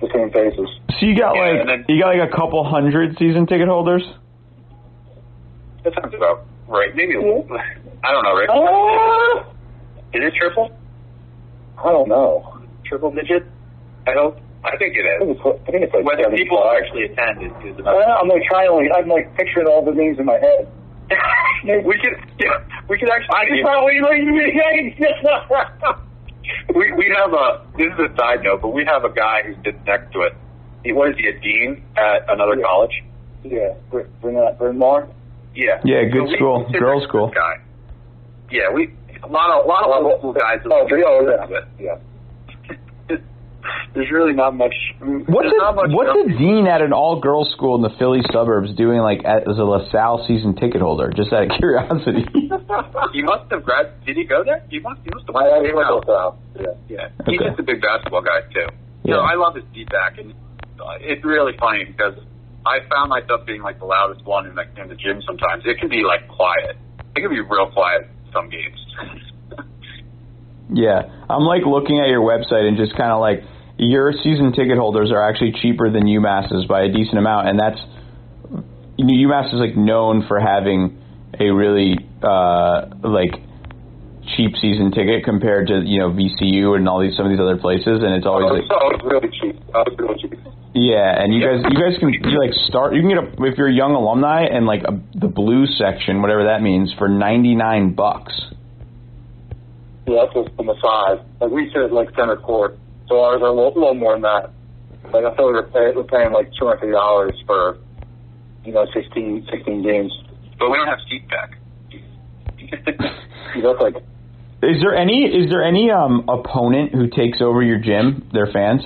the 0.00 0.08
same 0.14 0.30
faces. 0.30 0.68
So 0.98 1.06
you 1.06 1.16
got 1.16 1.36
like 1.36 1.60
and 1.60 1.68
then- 1.68 1.84
you 1.88 2.00
got 2.02 2.16
like 2.16 2.28
a 2.28 2.34
couple 2.34 2.64
hundred 2.64 3.18
season 3.18 3.46
ticket 3.46 3.68
holders. 3.68 4.02
That 5.84 5.94
sounds 5.94 6.14
about 6.14 6.46
right. 6.66 6.94
Maybe 6.94 7.14
a 7.14 7.18
little. 7.20 7.46
I 8.04 8.12
don't 8.12 8.24
know, 8.24 8.34
Rick. 8.34 8.50
Uh, 8.50 10.18
Is 10.18 10.24
it 10.24 10.34
triple? 10.38 10.70
I 11.78 11.92
don't 11.92 12.08
know. 12.08 12.58
Triple 12.86 13.10
digit? 13.12 13.44
I 14.06 14.12
hope. 14.14 14.38
I 14.64 14.76
think 14.76 14.96
it 14.96 15.06
I 15.06 15.18
think 15.22 15.38
it's, 15.38 15.46
I 15.46 15.70
think 15.70 15.84
it's 15.84 15.94
like 15.94 16.04
Whether 16.04 16.24
75. 16.24 16.36
people 16.36 16.58
actually 16.66 17.04
attend 17.04 17.42
is, 17.46 17.52
about. 17.78 17.92
don't 17.94 18.10
I'm 18.22 18.28
like 18.28 18.42
trying 18.50 18.66
to 18.66 18.74
like 18.74 18.90
I'm 18.96 19.08
like 19.08 19.36
picturing 19.36 19.66
all 19.68 19.84
the 19.84 19.92
names 19.92 20.18
in 20.18 20.24
my 20.26 20.38
head. 20.38 20.66
we 21.86 21.96
could, 22.02 22.18
yeah, 22.38 22.58
we 22.88 22.98
could 22.98 23.08
actually. 23.08 23.34
I 23.38 23.46
just 23.48 23.62
probably 23.62 24.00
like 24.02 24.20
we 26.74 26.92
we 26.92 27.06
have 27.16 27.32
a. 27.32 27.64
This 27.78 27.86
is 27.94 27.98
a 28.12 28.16
side 28.16 28.42
note, 28.42 28.60
but 28.62 28.70
we 28.74 28.84
have 28.84 29.04
a 29.04 29.10
guy 29.12 29.42
who 29.46 29.54
sits 29.64 29.78
next 29.86 30.12
to 30.12 30.20
it. 30.22 30.34
He 30.84 30.92
what 30.92 31.10
is 31.10 31.16
he 31.18 31.28
a 31.28 31.38
dean 31.40 31.82
at 31.96 32.28
another 32.28 32.56
Yeah. 32.56 32.64
college? 32.66 33.02
yeah, 33.44 33.74
bring 33.90 34.06
bring 34.20 34.34
that 34.36 34.58
Bryn 34.58 34.76
Mawr. 34.78 35.08
Yeah. 35.58 35.82
Yeah, 35.84 36.04
good 36.06 36.30
we- 36.30 36.36
school. 36.38 36.70
Girls' 36.70 37.02
school. 37.10 37.32
Guy. 37.34 37.58
Yeah, 38.50 38.70
we 38.72 38.94
a 39.22 39.26
lot 39.26 39.50
of 39.50 39.66
a 39.66 39.68
lot 39.68 39.82
of 39.84 40.24
old 40.24 40.38
guys. 40.38 40.62
Oh, 40.64 40.86
that 40.86 41.04
oh, 41.04 41.18
listen 41.26 41.48
to 41.50 41.82
yeah, 41.82 41.94
it. 41.98 41.98
yeah. 43.10 43.16
There's 43.94 44.10
really 44.12 44.32
not 44.32 44.54
much. 44.54 44.72
What's 45.00 45.50
there's 45.50 45.58
not 45.58 45.72
a 45.72 45.76
much 45.76 45.90
what's 45.90 46.14
a 46.14 46.38
dean 46.38 46.66
at 46.68 46.80
an 46.80 46.92
all 46.92 47.20
girls 47.20 47.50
school 47.52 47.74
in 47.74 47.82
the 47.82 47.90
Philly 47.98 48.20
suburbs 48.32 48.72
doing 48.76 49.00
like 49.00 49.24
as 49.24 49.58
a 49.58 49.64
LaSalle 49.66 50.24
season 50.28 50.54
ticket 50.54 50.80
holder? 50.80 51.10
Just 51.14 51.32
out 51.32 51.50
of 51.50 51.50
curiosity. 51.58 52.24
He 53.12 53.22
must 53.22 53.50
have 53.50 53.64
grad. 53.64 54.04
Did 54.06 54.16
he 54.16 54.24
go 54.24 54.44
there? 54.44 54.62
He 54.70 54.78
must. 54.78 55.00
He 55.02 55.10
must 55.12 55.26
have. 55.26 55.34
I, 55.36 55.58
I 55.58 55.64
came 55.66 55.74
went 55.74 55.88
out. 55.88 56.00
to 56.00 56.06
South. 56.06 56.36
Yeah. 56.54 56.66
Yeah, 56.88 57.08
he's 57.26 57.40
just 57.40 57.58
a 57.58 57.62
big 57.62 57.80
basketball 57.80 58.22
guy 58.22 58.42
too. 58.52 58.68
Yeah. 59.04 59.16
So 59.16 59.20
I 59.20 59.34
love 59.34 59.54
his 59.56 59.64
feedback, 59.74 60.18
and 60.18 60.32
uh, 60.78 60.96
it's 61.00 61.24
really 61.24 61.52
funny 61.58 61.84
because 61.84 62.14
I 62.66 62.80
found 62.90 63.10
myself 63.10 63.46
being 63.46 63.62
like 63.62 63.78
the 63.78 63.86
loudest 63.86 64.24
one 64.24 64.46
in 64.46 64.54
like 64.54 64.68
in 64.76 64.88
the 64.88 64.94
gym. 64.94 65.22
Sometimes 65.26 65.62
it 65.66 65.78
can 65.78 65.88
be 65.88 66.02
like 66.02 66.28
quiet. 66.28 66.76
It 67.16 67.20
can 67.20 67.30
be 67.30 67.40
real 67.40 67.70
quiet 67.70 68.08
some 68.32 68.50
games. 68.50 68.78
yeah, 70.72 71.02
I'm 71.28 71.44
like 71.44 71.62
looking 71.64 72.00
at 72.00 72.08
your 72.08 72.20
website 72.20 72.68
and 72.68 72.76
just 72.76 72.96
kind 72.96 73.12
of 73.12 73.20
like 73.20 73.42
your 73.78 74.12
season 74.12 74.52
ticket 74.52 74.76
holders 74.76 75.10
are 75.10 75.22
actually 75.22 75.52
cheaper 75.52 75.90
than 75.90 76.04
UMass's 76.04 76.66
by 76.66 76.82
a 76.82 76.92
decent 76.92 77.18
amount, 77.18 77.48
and 77.48 77.58
that's 77.58 77.80
UMass 78.98 79.54
is 79.54 79.60
like 79.60 79.76
known 79.76 80.26
for 80.26 80.40
having 80.40 81.00
a 81.38 81.50
really 81.50 81.96
uh, 82.22 82.86
like 83.02 83.47
cheap 84.36 84.52
season 84.60 84.90
ticket 84.90 85.24
compared 85.24 85.68
to 85.68 85.82
you 85.84 86.00
know 86.00 86.10
VCU 86.10 86.76
and 86.76 86.88
all 86.88 87.00
these 87.00 87.16
some 87.16 87.26
of 87.26 87.32
these 87.32 87.40
other 87.40 87.56
places, 87.56 88.02
and 88.02 88.14
it's 88.14 88.26
oh, 88.26 88.36
always 88.36 88.62
like 88.62 88.68
so 88.68 88.76
it 88.90 89.00
was 89.00 89.04
really 89.04 89.30
cheap. 89.40 89.56
I 89.74 89.78
was 89.86 89.94
really 89.98 90.18
cheap. 90.20 90.38
Yeah, 90.74 91.16
and 91.16 91.34
you 91.34 91.40
guys, 91.40 91.64
you 91.64 91.78
guys 91.80 91.98
can 91.98 92.12
you 92.12 92.38
like 92.38 92.52
start. 92.68 92.94
You 92.94 93.00
can 93.00 93.08
get 93.08 93.18
a 93.18 93.26
if 93.50 93.58
you're 93.58 93.68
a 93.68 93.74
young 93.74 93.94
alumni 93.94 94.44
and 94.44 94.66
like 94.66 94.82
a, 94.84 95.00
the 95.18 95.26
blue 95.26 95.66
section, 95.66 96.20
whatever 96.20 96.44
that 96.44 96.62
means, 96.62 96.92
for 96.98 97.08
ninety 97.08 97.54
nine 97.54 97.94
bucks. 97.94 98.32
Yeah, 100.06 100.24
that's 100.24 100.34
just 100.34 100.56
the 100.56 100.62
massage. 100.62 101.20
Like 101.40 101.50
we 101.50 101.70
sit 101.72 101.92
like 101.92 102.14
center 102.14 102.36
court, 102.36 102.78
so 103.08 103.20
ours 103.20 103.40
are 103.42 103.48
a 103.48 103.52
little, 103.52 103.74
little 103.74 103.94
more 103.94 104.14
than 104.14 104.22
that. 104.22 104.52
Like 105.12 105.24
I 105.24 105.34
feel 105.36 105.52
like 105.52 105.72
we're, 105.72 105.92
pay, 105.92 105.96
we're 105.96 106.04
paying 106.04 106.32
like 106.32 106.50
two 106.58 106.66
hundred 106.66 106.80
fifty 106.80 106.92
dollars 106.92 107.34
for, 107.46 107.78
you 108.64 108.72
know, 108.72 108.86
16, 108.92 109.48
16 109.50 109.82
games. 109.82 110.12
but 110.58 110.70
we 110.70 110.76
don't 110.76 110.86
have 110.86 110.98
seat 111.08 111.28
back. 111.28 111.58
you 113.56 113.62
That's 113.62 113.80
like 113.80 113.96
Is 114.62 114.82
there 114.82 114.96
any 114.96 115.22
is 115.22 115.50
there 115.50 115.62
any 115.62 115.90
um 115.90 116.28
opponent 116.28 116.92
who 116.92 117.08
takes 117.08 117.40
over 117.40 117.62
your 117.62 117.78
gym? 117.78 118.28
Their 118.32 118.46
fans. 118.52 118.82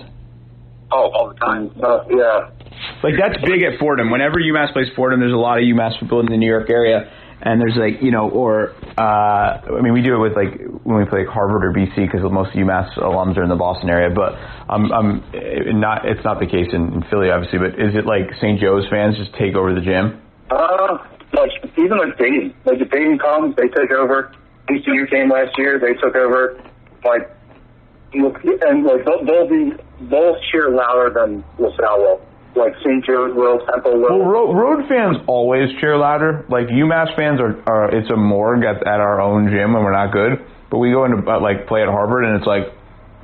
oh, 0.93 1.11
all 1.15 1.29
the 1.33 1.41
time. 1.41 1.71
uh, 1.83 2.05
yeah. 2.11 2.51
Like 3.03 3.15
that's 3.19 3.41
big 3.45 3.63
at 3.63 3.79
Fordham. 3.79 4.11
Whenever 4.11 4.37
UMass 4.37 4.73
plays 4.73 4.89
Fordham, 4.95 5.21
there's 5.21 5.33
a 5.33 5.37
lot 5.37 5.59
of 5.59 5.65
UMass 5.65 5.99
people 5.99 6.21
in 6.21 6.27
the 6.27 6.37
New 6.37 6.49
York 6.49 6.69
area, 6.69 7.11
and 7.41 7.61
there's 7.61 7.77
like 7.77 8.03
you 8.03 8.11
know, 8.11 8.29
or 8.29 8.75
uh, 8.99 9.65
I 9.65 9.81
mean, 9.81 9.95
we 9.95 10.03
do 10.03 10.15
it 10.15 10.19
with 10.19 10.37
like 10.37 10.61
when 10.85 10.99
we 10.99 11.05
play 11.07 11.25
like 11.25 11.33
Harvard 11.33 11.65
or 11.65 11.73
BC 11.73 11.97
because 11.97 12.21
most 12.31 12.53
UMass 12.53 12.93
alums 12.99 13.39
are 13.39 13.43
in 13.43 13.49
the 13.49 13.57
Boston 13.57 13.89
area. 13.89 14.13
But 14.15 14.35
I'm 14.69 14.93
um, 14.93 15.23
um, 15.25 15.81
not 15.81 16.05
it's 16.05 16.25
not 16.25 16.39
the 16.39 16.47
case 16.47 16.69
in, 16.73 16.93
in 16.93 17.03
Philly, 17.09 17.31
obviously. 17.31 17.59
But 17.59 17.81
is 17.81 17.95
it 17.97 18.05
like 18.05 18.29
St. 18.41 18.61
Joe's 18.61 18.85
fans 18.91 19.17
just 19.17 19.33
take 19.41 19.55
over 19.55 19.73
the 19.73 19.81
gym? 19.81 20.21
Uh, 20.51 20.99
like 21.33 21.51
even 21.79 21.97
like 21.97 22.19
Dayton, 22.19 22.53
like 22.65 22.81
if 22.81 22.91
Dayton 22.91 23.19
comes, 23.19 23.57
they 23.57 23.69
take 23.69 23.91
over. 23.93 24.33
VCU 24.69 25.11
came 25.11 25.31
last 25.31 25.57
year, 25.59 25.79
they 25.79 25.95
took 25.95 26.15
over. 26.17 26.63
Like, 27.05 27.31
and 28.13 28.85
like 28.85 29.05
they'll, 29.05 29.25
they'll 29.25 29.49
be 29.49 29.73
they'll 30.11 30.37
cheer 30.51 30.71
louder 30.71 31.11
than 31.15 31.45
LaSalle 31.59 31.99
will. 31.99 32.21
Like 32.55 32.75
St. 32.85 33.03
Joe's 33.05 33.35
will, 33.35 33.65
Temple 33.65 33.97
will. 33.97 34.19
Well, 34.19 34.29
road, 34.29 34.53
road 34.53 34.89
fans 34.89 35.17
always 35.27 35.71
cheer 35.81 35.97
louder. 35.97 36.45
Like 36.51 36.67
UMass 36.67 37.17
fans 37.17 37.41
are, 37.41 37.57
are 37.67 37.97
it's 37.97 38.11
a 38.11 38.17
morgue 38.17 38.65
at, 38.65 38.87
at 38.87 39.01
our 39.01 39.23
own 39.23 39.49
gym 39.49 39.75
and 39.75 39.83
we're 39.83 39.93
not 39.93 40.13
good. 40.13 40.45
But 40.71 40.79
we 40.79 40.91
go 40.91 41.07
into 41.07 41.25
uh, 41.25 41.41
like 41.41 41.67
play 41.67 41.81
at 41.81 41.89
Harvard 41.89 42.25
and 42.27 42.37
it's 42.37 42.47
like 42.47 42.69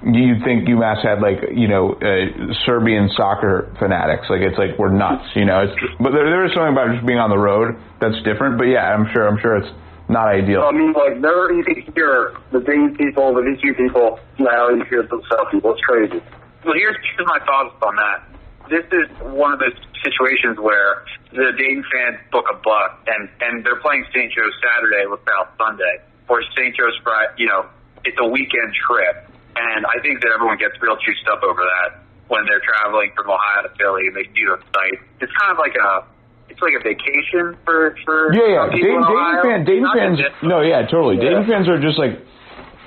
you'd 0.03 0.43
think 0.45 0.69
UMass 0.69 1.05
had 1.05 1.21
like 1.21 1.53
you 1.53 1.69
know 1.69 1.93
uh, 1.93 2.55
Serbian 2.65 3.11
soccer 3.17 3.75
fanatics. 3.79 4.27
Like 4.31 4.41
it's 4.41 4.57
like 4.57 4.79
we're 4.79 4.93
nuts, 4.93 5.29
you 5.35 5.45
know. 5.45 5.61
It's, 5.61 5.77
but 6.01 6.13
there, 6.13 6.25
there 6.25 6.47
is 6.47 6.53
something 6.55 6.73
about 6.73 6.95
just 6.95 7.07
being 7.07 7.19
on 7.19 7.29
the 7.31 7.39
road 7.39 7.77
that's 8.01 8.17
different. 8.25 8.57
But 8.57 8.73
yeah, 8.73 8.89
I'm 8.89 9.13
sure 9.13 9.29
I'm 9.29 9.39
sure 9.41 9.59
it's 9.59 9.69
not 10.09 10.29
ideal. 10.29 10.63
I 10.63 10.73
mean, 10.73 10.93
like, 10.93 11.21
there 11.21 11.53
you 11.53 11.65
can 11.65 11.93
hear 11.95 12.35
the 12.51 12.61
Dane 12.61 12.97
people, 12.97 13.35
the 13.35 13.43
VCU 13.43 13.77
people, 13.77 14.19
now 14.39 14.69
you 14.71 14.85
hear 14.89 15.03
the 15.03 15.21
South 15.31 15.51
people. 15.51 15.73
It's 15.73 15.83
crazy. 15.83 16.23
Well, 16.65 16.75
here's, 16.75 16.97
here's 17.17 17.29
my 17.29 17.39
thoughts 17.45 17.77
on 17.83 17.97
that. 17.97 18.25
This 18.69 18.85
is 18.93 19.09
one 19.33 19.53
of 19.53 19.61
those 19.61 19.77
situations 20.05 20.59
where 20.61 21.05
the 21.33 21.53
Dayton 21.57 21.85
fans 21.93 22.21
book 22.31 22.45
a 22.53 22.57
buck, 22.61 23.01
and 23.09 23.29
and 23.41 23.65
they're 23.65 23.81
playing 23.81 24.05
St. 24.13 24.29
Joe's 24.29 24.53
Saturday, 24.61 25.09
LaSalle 25.09 25.49
Sunday, 25.57 26.05
or 26.29 26.43
St. 26.53 26.77
Joe's 26.77 26.97
Friday. 27.03 27.33
You 27.39 27.49
know, 27.49 27.65
it's 28.05 28.19
a 28.21 28.29
weekend 28.29 28.77
trip, 28.77 29.25
and 29.57 29.87
I 29.89 30.01
think 30.05 30.21
that 30.21 30.37
everyone 30.37 30.59
gets 30.59 30.77
real 30.85 31.01
juiced 31.01 31.25
up 31.33 31.41
over 31.43 31.65
that 31.65 32.05
when 32.29 32.45
they're 32.45 32.61
traveling 32.61 33.11
from 33.17 33.33
Ohio 33.33 33.65
to 33.65 33.73
Philly 33.81 34.05
and 34.09 34.17
they 34.17 34.29
see 34.37 34.45
those 34.45 34.61
sites. 34.69 35.01
It's 35.21 35.33
kind 35.33 35.53
of 35.53 35.59
like 35.59 35.77
a 35.77 36.05
it's 36.59 36.63
like 36.63 36.75
a 36.75 36.83
vacation 36.83 37.57
for 37.65 37.95
for 38.05 38.35
Yeah, 38.35 38.67
yeah. 38.67 38.71
Dayton, 38.75 39.03
Dayton, 39.07 39.39
fan, 39.43 39.65
Dayton 39.65 39.89
fans. 39.95 40.19
No, 40.43 40.61
yeah, 40.63 40.83
totally. 40.91 41.17
Dayton 41.17 41.47
fans 41.47 41.69
are 41.69 41.81
just 41.81 41.99
like. 41.99 42.19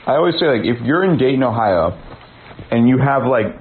I 0.03 0.15
always 0.17 0.33
say, 0.39 0.47
like, 0.47 0.65
if 0.65 0.81
you're 0.81 1.05
in 1.05 1.17
Dayton, 1.17 1.43
Ohio, 1.43 1.93
and 2.71 2.89
you 2.89 2.97
have 2.97 3.23
like 3.23 3.53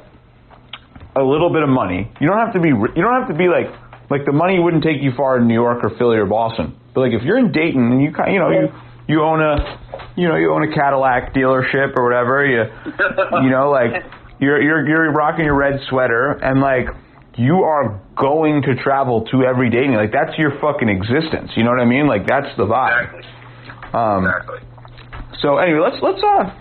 a 1.14 1.22
little 1.22 1.52
bit 1.52 1.62
of 1.62 1.68
money, 1.68 2.10
you 2.20 2.26
don't 2.26 2.38
have 2.38 2.54
to 2.54 2.60
be. 2.60 2.68
You 2.70 3.02
don't 3.02 3.20
have 3.20 3.28
to 3.28 3.36
be 3.36 3.46
like 3.46 3.70
like 4.10 4.26
the 4.26 4.32
money 4.32 4.58
wouldn't 4.58 4.82
take 4.82 5.02
you 5.02 5.12
far 5.16 5.38
in 5.38 5.46
New 5.46 5.54
York 5.54 5.84
or 5.84 5.90
Philly 5.96 6.16
or 6.16 6.26
Boston. 6.26 6.74
But 6.94 7.02
like 7.02 7.12
if 7.12 7.22
you're 7.22 7.38
in 7.38 7.52
Dayton 7.52 7.92
and 7.92 8.02
you 8.02 8.12
kind, 8.12 8.32
you 8.32 8.40
know, 8.40 8.50
you 8.50 8.68
you 9.06 9.22
own 9.22 9.40
a, 9.40 9.78
you 10.16 10.26
know, 10.28 10.36
you 10.36 10.50
own 10.52 10.64
a 10.64 10.74
Cadillac 10.74 11.34
dealership 11.34 11.94
or 11.96 12.02
whatever. 12.02 12.44
You 12.44 12.64
you 13.44 13.50
know, 13.50 13.70
like 13.70 14.02
you're 14.40 14.60
you're 14.60 14.88
you're 14.88 15.12
rocking 15.12 15.44
your 15.44 15.54
red 15.54 15.78
sweater 15.88 16.32
and 16.42 16.60
like 16.60 16.88
you 17.36 17.62
are 17.62 18.00
going 18.16 18.62
to 18.62 18.74
travel 18.82 19.24
to 19.30 19.42
every 19.44 19.70
Dayton. 19.70 19.94
Like 19.94 20.12
that's 20.12 20.36
your 20.38 20.58
fucking 20.60 20.88
existence. 20.88 21.52
You 21.56 21.64
know 21.64 21.70
what 21.70 21.80
I 21.80 21.84
mean? 21.86 22.06
Like 22.06 22.26
that's 22.26 22.54
the 22.56 22.64
vibe. 22.64 23.14
Exactly. 23.14 23.30
Um, 23.92 24.26
Exactly. 24.26 24.58
so 25.42 25.58
anyway, 25.58 25.80
let's 25.80 26.02
let's 26.02 26.22
uh 26.22 26.54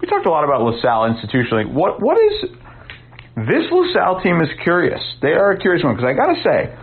we 0.00 0.06
talked 0.06 0.26
a 0.26 0.30
lot 0.30 0.44
about 0.44 0.62
LaSalle 0.62 1.10
institutionally. 1.10 1.70
What 1.72 2.00
what 2.02 2.18
is 2.18 2.50
this 3.36 3.64
LaSalle 3.70 4.20
team 4.22 4.40
is 4.40 4.48
curious. 4.62 5.00
They 5.22 5.32
are 5.32 5.52
a 5.52 5.58
curious 5.58 5.84
one 5.84 5.94
because 5.96 6.08
I 6.10 6.14
gotta 6.14 6.42
say, 6.42 6.76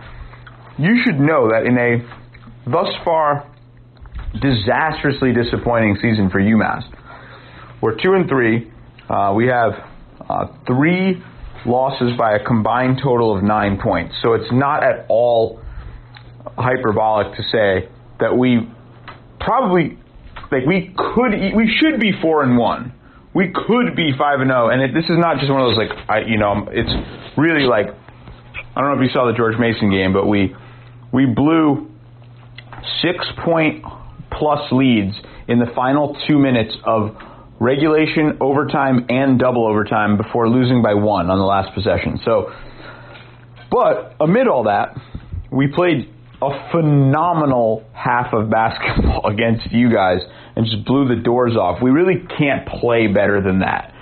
you 0.78 1.02
should 1.04 1.20
know 1.20 1.48
that 1.50 1.64
in 1.66 1.76
a 1.76 2.70
thus 2.70 2.88
far 3.04 3.46
disastrously 4.40 5.32
disappointing 5.32 5.96
season 6.02 6.30
for 6.30 6.40
UMass, 6.40 6.82
we're 7.80 7.94
two 8.02 8.12
and 8.14 8.28
three. 8.28 8.70
Uh, 9.08 9.32
we 9.36 9.46
have 9.46 9.72
uh, 10.28 10.46
three 10.66 11.22
losses 11.66 12.12
by 12.16 12.36
a 12.36 12.44
combined 12.44 13.00
total 13.02 13.36
of 13.36 13.42
nine 13.42 13.78
points. 13.82 14.14
So 14.22 14.34
it's 14.34 14.50
not 14.52 14.82
at 14.82 15.06
all 15.08 15.60
hyperbolic 16.56 17.36
to 17.36 17.42
say 17.42 17.88
that 18.20 18.36
we 18.36 18.68
probably 19.40 19.98
like 20.50 20.64
we 20.66 20.94
could 20.96 21.32
we 21.54 21.74
should 21.80 22.00
be 22.00 22.12
four 22.20 22.42
and 22.42 22.56
one. 22.56 22.92
We 23.34 23.52
could 23.52 23.94
be 23.94 24.12
five 24.16 24.40
and 24.40 24.48
zero, 24.48 24.70
and 24.70 24.80
it, 24.80 24.94
this 24.94 25.04
is 25.04 25.18
not 25.18 25.38
just 25.38 25.50
one 25.50 25.60
of 25.60 25.68
those 25.68 25.78
like 25.78 26.08
I 26.08 26.20
you 26.20 26.38
know 26.38 26.68
it's 26.70 26.92
really 27.36 27.66
like 27.66 27.86
I 28.74 28.80
don't 28.80 28.94
know 28.94 29.02
if 29.02 29.08
you 29.08 29.12
saw 29.12 29.26
the 29.26 29.36
George 29.36 29.58
Mason 29.58 29.90
game, 29.90 30.12
but 30.12 30.26
we 30.26 30.54
we 31.12 31.26
blew 31.26 31.90
six 33.02 33.24
point 33.44 33.84
plus 34.30 34.60
leads 34.72 35.14
in 35.48 35.58
the 35.58 35.66
final 35.74 36.16
two 36.26 36.38
minutes 36.38 36.74
of 36.84 37.16
regulation, 37.60 38.38
overtime, 38.40 39.06
and 39.08 39.38
double 39.38 39.66
overtime 39.66 40.16
before 40.16 40.48
losing 40.48 40.82
by 40.82 40.94
one 40.94 41.30
on 41.30 41.38
the 41.38 41.44
last 41.44 41.74
possession. 41.74 42.20
So, 42.24 42.52
but 43.70 44.14
amid 44.20 44.48
all 44.48 44.64
that, 44.64 44.96
we 45.50 45.68
played 45.68 46.12
a 46.42 46.70
phenomenal 46.70 47.84
half 47.92 48.32
of 48.32 48.50
basketball 48.50 49.26
against 49.32 49.72
you 49.72 49.90
guys 49.92 50.20
and 50.54 50.66
just 50.66 50.84
blew 50.84 51.08
the 51.08 51.22
doors 51.22 51.56
off. 51.56 51.82
We 51.82 51.90
really 51.90 52.26
can't 52.38 52.68
play 52.68 53.06
better 53.06 53.42
than 53.42 53.60
that. 53.60 53.92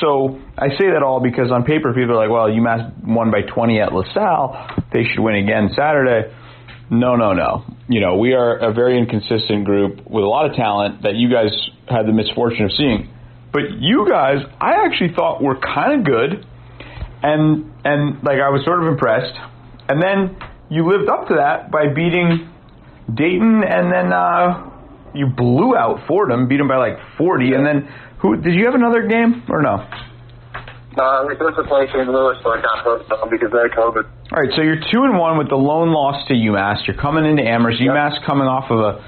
So 0.00 0.38
I 0.56 0.68
say 0.78 0.90
that 0.92 1.02
all 1.02 1.20
because 1.20 1.50
on 1.50 1.64
paper 1.64 1.92
people 1.92 2.12
are 2.12 2.28
like, 2.28 2.30
well, 2.30 2.46
UMass 2.46 3.04
won 3.04 3.30
by 3.30 3.42
20 3.42 3.80
at 3.80 3.92
LaSalle. 3.92 4.84
They 4.92 5.04
should 5.04 5.20
win 5.20 5.36
again 5.36 5.70
Saturday. 5.74 6.32
No, 6.90 7.16
no, 7.16 7.32
no. 7.34 7.64
You 7.88 8.00
know, 8.00 8.16
we 8.16 8.32
are 8.32 8.56
a 8.56 8.72
very 8.72 8.98
inconsistent 8.98 9.64
group 9.64 10.08
with 10.08 10.24
a 10.24 10.26
lot 10.26 10.48
of 10.50 10.56
talent 10.56 11.02
that 11.02 11.14
you 11.14 11.30
guys 11.30 11.50
had 11.88 12.06
the 12.06 12.12
misfortune 12.12 12.64
of 12.64 12.72
seeing. 12.72 13.10
But 13.52 13.80
you 13.80 14.06
guys, 14.08 14.38
I 14.60 14.84
actually 14.86 15.14
thought 15.14 15.42
were 15.42 15.58
kind 15.58 16.00
of 16.00 16.06
good, 16.06 16.46
and 17.22 17.72
and 17.84 18.22
like 18.22 18.40
I 18.40 18.50
was 18.50 18.64
sort 18.64 18.82
of 18.82 18.88
impressed. 18.88 19.34
And 19.88 20.02
then 20.02 20.36
you 20.70 20.90
lived 20.90 21.08
up 21.08 21.28
to 21.28 21.34
that 21.36 21.70
by 21.70 21.88
beating 21.88 22.48
Dayton, 23.12 23.64
and 23.64 23.92
then 23.92 24.12
uh, 24.12 24.70
you 25.14 25.26
blew 25.26 25.74
out 25.74 26.06
Fordham, 26.06 26.48
beat 26.48 26.58
them 26.58 26.68
by 26.68 26.76
like 26.76 26.98
40. 27.16 27.54
And 27.54 27.66
then 27.66 27.88
who 28.20 28.36
did 28.36 28.54
you 28.54 28.66
have 28.66 28.74
another 28.74 29.06
game 29.06 29.44
or 29.48 29.62
no? 29.62 29.88
Uh, 30.98 31.24
we 31.26 31.34
supposed 31.34 31.56
to 31.56 31.64
play 31.64 31.86
St. 31.88 32.08
Louis, 32.08 32.36
but 32.42 32.58
I 32.58 32.62
got 32.62 32.84
postponed 32.84 33.30
because 33.30 33.48
of 33.52 33.70
COVID. 33.72 34.04
All 34.32 34.38
right, 34.42 34.50
so 34.54 34.62
you're 34.62 34.80
two 34.90 35.02
and 35.04 35.16
one 35.18 35.38
with 35.38 35.48
the 35.48 35.56
lone 35.56 35.90
loss 35.92 36.26
to 36.28 36.34
UMass. 36.34 36.86
You're 36.86 36.96
coming 37.00 37.24
into 37.24 37.42
Amherst. 37.42 37.80
UMass 37.80 38.24
coming 38.26 38.46
off 38.46 38.70
of 38.70 38.78
a 38.80 39.04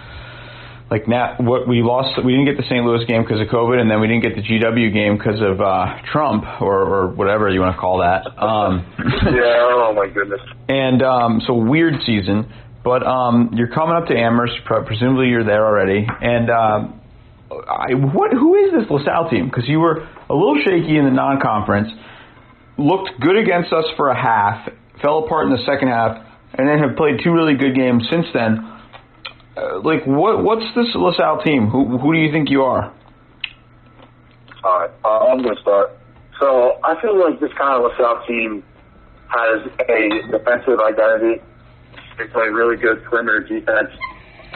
like 0.90 1.06
Nat. 1.06 1.36
What 1.40 1.68
we 1.68 1.82
lost, 1.82 2.18
we 2.24 2.32
didn't 2.32 2.46
get 2.46 2.56
the 2.56 2.64
St. 2.64 2.84
Louis 2.84 3.04
game 3.06 3.22
because 3.22 3.40
of 3.40 3.46
COVID, 3.48 3.78
and 3.80 3.88
then 3.90 4.00
we 4.00 4.08
didn't 4.08 4.22
get 4.22 4.34
the 4.34 4.42
GW 4.42 4.92
game 4.92 5.16
because 5.18 5.40
of 5.40 5.60
uh, 5.60 5.98
Trump 6.10 6.44
or, 6.60 6.82
or 6.82 7.08
whatever 7.14 7.48
you 7.48 7.60
want 7.60 7.76
to 7.76 7.80
call 7.80 7.98
that. 7.98 8.26
Um, 8.42 8.84
Yeah, 9.30 9.86
oh 9.86 9.92
my 9.94 10.08
goodness. 10.08 10.40
and 10.68 11.02
um, 11.02 11.40
so 11.46 11.54
weird 11.54 11.94
season. 12.06 12.52
But 12.82 13.06
um, 13.06 13.50
you're 13.54 13.68
coming 13.68 13.94
up 13.94 14.06
to 14.08 14.16
Amherst. 14.16 14.54
Pre- 14.64 14.84
presumably 14.86 15.28
you're 15.28 15.44
there 15.44 15.64
already. 15.66 16.06
And 16.22 16.48
um, 16.50 17.00
I, 17.50 17.92
what? 17.94 18.32
Who 18.32 18.54
is 18.56 18.72
this 18.72 18.90
LaSalle 18.90 19.28
team? 19.28 19.46
Because 19.46 19.68
you 19.68 19.80
were 19.80 20.08
a 20.30 20.34
little 20.34 20.56
shaky 20.64 20.96
in 20.96 21.04
the 21.04 21.10
non-conference. 21.10 21.90
Looked 22.78 23.20
good 23.20 23.36
against 23.36 23.72
us 23.72 23.84
for 23.96 24.08
a 24.08 24.16
half. 24.16 24.70
Fell 25.02 25.24
apart 25.24 25.46
in 25.46 25.52
the 25.52 25.64
second 25.66 25.88
half, 25.88 26.24
and 26.54 26.68
then 26.68 26.78
have 26.78 26.96
played 26.96 27.20
two 27.24 27.32
really 27.32 27.56
good 27.56 27.74
games 27.74 28.06
since 28.08 28.26
then. 28.32 28.62
Uh, 29.56 29.80
like 29.82 30.06
what? 30.06 30.42
What's 30.42 30.64
this 30.76 30.86
LaSalle 30.94 31.42
team? 31.42 31.66
Who? 31.66 31.98
Who 31.98 32.14
do 32.14 32.18
you 32.18 32.30
think 32.30 32.48
you 32.48 32.62
are? 32.62 32.94
All 34.62 34.78
right, 34.78 34.90
uh, 35.04 35.32
I'm 35.32 35.42
going 35.42 35.56
to 35.56 35.60
start. 35.60 35.90
So 36.38 36.78
I 36.84 37.00
feel 37.02 37.18
like 37.18 37.40
this 37.40 37.50
kind 37.58 37.82
of 37.82 37.90
LaSalle 37.90 38.24
team 38.26 38.62
has 39.28 39.66
a 39.88 40.30
defensive 40.30 40.78
identity. 40.80 41.42
They 42.18 42.26
play 42.28 42.48
really 42.48 42.76
good 42.76 43.02
perimeter 43.04 43.40
defense. 43.40 43.90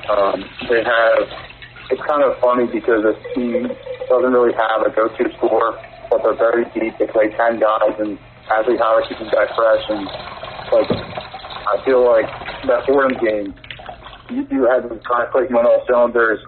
Um, 0.09 0.45
they 0.71 0.85
have. 0.85 1.54
It's 1.91 2.01
kind 2.09 2.23
of 2.25 2.39
funny 2.41 2.67
because 2.67 3.05
this 3.05 3.19
team 3.35 3.69
doesn't 4.09 4.33
really 4.33 4.55
have 4.55 4.83
a 4.87 4.91
go-to 4.91 5.25
scorer, 5.37 5.77
but 6.11 6.23
they're 6.23 6.37
very 6.37 6.65
deep. 6.73 6.97
They 6.99 7.07
play 7.07 7.29
ten 7.37 7.61
guys, 7.61 7.97
and 7.99 8.19
Ashley 8.51 8.77
Howard 8.79 9.05
keeps 9.09 9.21
guys 9.31 9.53
fresh. 9.55 9.85
And 9.89 10.05
like, 10.73 10.91
I 10.91 11.85
feel 11.85 12.05
like 12.05 12.27
that 12.67 12.87
Fordham 12.87 13.17
game, 13.21 13.55
you, 14.31 14.47
you 14.51 14.65
had 14.65 14.89
them 14.89 15.01
kind 15.05 15.25
of 15.25 15.31
clicking 15.33 15.57
on 15.57 15.67
all 15.67 15.85
cylinders. 15.87 16.41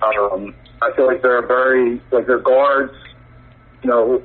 Um, 0.00 0.54
I 0.82 0.94
feel 0.96 1.06
like 1.06 1.22
they're 1.22 1.46
very 1.46 2.00
like 2.10 2.26
their 2.26 2.40
guards. 2.40 2.92
You 3.82 3.90
know, 3.90 4.22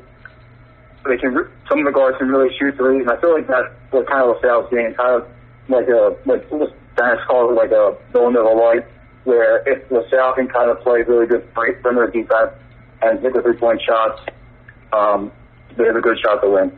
they 1.06 1.18
can. 1.18 1.36
Some 1.68 1.80
of 1.80 1.86
the 1.86 1.92
guards 1.92 2.18
can 2.18 2.30
really 2.30 2.56
shoot 2.58 2.76
threes, 2.76 3.02
and 3.02 3.12
I 3.12 3.20
feel 3.20 3.34
like 3.34 3.48
that 3.48 3.76
what 3.92 4.08
kind 4.08 4.24
of 4.24 4.38
LaSalle's 4.38 4.70
game, 4.72 4.94
kind 4.96 5.22
of 5.22 5.28
like 5.68 5.88
a 5.88 6.16
like 6.26 6.48
what 6.50 6.72
Dennis 6.96 7.20
calls 7.28 7.56
like 7.56 7.72
a 7.72 7.96
Villanova 8.12 8.56
light, 8.56 8.86
where 9.24 9.64
if 9.68 9.90
LaSalle 9.92 10.34
can 10.34 10.48
kind 10.48 10.70
of 10.70 10.80
play 10.82 11.02
really 11.08 11.28
good 11.28 11.54
perimeter 11.54 12.08
defense 12.08 12.52
and 13.02 13.20
hit 13.20 13.34
the 13.34 13.42
three 13.42 13.58
point 13.58 13.82
shots, 13.86 14.22
um, 14.94 15.32
they 15.78 15.86
have 15.86 15.96
a 15.96 16.02
good 16.02 16.18
shot 16.24 16.42
to 16.42 16.50
win. 16.50 16.72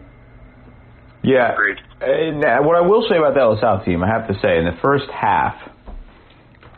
Yeah. 1.23 1.53
Agreed. 1.53 1.77
And 2.01 2.43
uh, 2.43 2.61
what 2.61 2.75
I 2.75 2.81
will 2.81 3.05
say 3.09 3.17
about 3.17 3.35
that 3.35 3.43
LaSalle 3.43 3.85
team, 3.85 4.03
I 4.03 4.07
have 4.07 4.27
to 4.27 4.33
say, 4.41 4.57
in 4.57 4.65
the 4.65 4.77
first 4.81 5.05
half, 5.11 5.55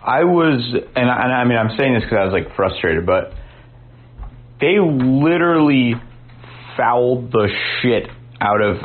I 0.04 0.26
was, 0.26 0.76
and 0.96 1.10
I, 1.10 1.24
and 1.24 1.34
I 1.34 1.44
mean, 1.46 1.58
I'm 1.58 1.78
saying 1.78 1.94
this 1.94 2.04
because 2.04 2.18
I 2.20 2.26
was 2.26 2.34
like 2.34 2.56
frustrated, 2.56 3.06
but 3.06 3.34
they 4.60 4.80
literally 4.80 5.94
fouled 6.76 7.32
the 7.32 7.48
shit 7.82 8.10
out 8.42 8.62
of 8.62 8.78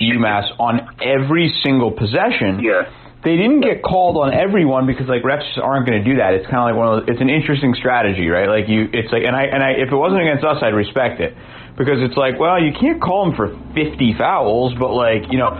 UMass 0.00 0.50
on 0.60 0.96
every 1.02 1.52
single 1.64 1.90
possession. 1.90 2.62
Yeah. 2.62 2.82
They 3.24 3.36
didn't 3.36 3.60
get 3.60 3.82
called 3.82 4.20
on 4.20 4.34
everyone 4.34 4.86
because 4.86 5.08
like 5.08 5.22
refs 5.24 5.48
just 5.48 5.58
aren't 5.58 5.88
going 5.88 5.96
to 5.96 6.04
do 6.04 6.20
that. 6.20 6.34
It's 6.34 6.44
kind 6.44 6.60
of 6.60 6.68
like 6.68 6.76
one 6.76 6.86
of 6.86 6.94
those, 7.00 7.16
it's 7.16 7.22
an 7.24 7.32
interesting 7.32 7.72
strategy, 7.72 8.28
right? 8.28 8.48
Like 8.48 8.68
you, 8.68 8.88
it's 8.92 9.08
like, 9.10 9.24
and 9.24 9.34
I, 9.34 9.48
and 9.48 9.64
I, 9.64 9.80
if 9.80 9.88
it 9.88 9.96
wasn't 9.96 10.20
against 10.20 10.44
us, 10.44 10.60
I'd 10.60 10.76
respect 10.76 11.24
it 11.24 11.32
because 11.76 11.98
it's 12.04 12.16
like, 12.16 12.38
well, 12.38 12.60
you 12.60 12.76
can't 12.76 13.00
call 13.00 13.26
them 13.26 13.34
for 13.34 13.56
50 13.74 14.14
fouls, 14.20 14.74
but 14.78 14.92
like, 14.92 15.26
you 15.32 15.38
know, 15.38 15.56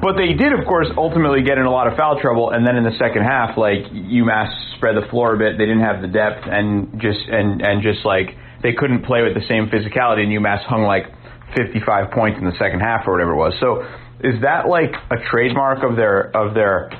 but 0.00 0.14
they 0.16 0.32
did, 0.32 0.54
of 0.54 0.64
course, 0.64 0.86
ultimately 0.96 1.42
get 1.42 1.58
in 1.58 1.66
a 1.66 1.70
lot 1.70 1.90
of 1.90 1.98
foul 1.98 2.20
trouble. 2.20 2.50
And 2.54 2.66
then 2.66 2.76
in 2.76 2.84
the 2.84 2.96
second 3.02 3.26
half, 3.26 3.58
like 3.58 3.90
UMass 3.90 4.78
spread 4.78 4.96
the 4.96 5.06
floor 5.10 5.34
a 5.34 5.38
bit. 5.38 5.58
They 5.58 5.66
didn't 5.66 5.82
have 5.82 6.00
the 6.00 6.08
depth 6.08 6.46
and 6.46 7.02
just, 7.02 7.20
and, 7.28 7.60
and 7.60 7.82
just 7.82 8.06
like 8.06 8.30
they 8.62 8.72
couldn't 8.72 9.04
play 9.04 9.22
with 9.22 9.34
the 9.34 9.44
same 9.50 9.68
physicality 9.68 10.22
and 10.22 10.32
UMass 10.32 10.64
hung 10.64 10.82
like 10.82 11.10
55 11.56 12.12
points 12.12 12.38
in 12.38 12.46
the 12.46 12.56
second 12.58 12.80
half 12.80 13.06
or 13.06 13.12
whatever 13.12 13.34
it 13.34 13.42
was. 13.42 13.54
So 13.60 13.82
is 14.22 14.40
that 14.42 14.68
like 14.68 14.94
a 15.10 15.18
trademark 15.30 15.82
of 15.82 15.96
their, 15.96 16.30
of 16.30 16.54
their, 16.54 16.90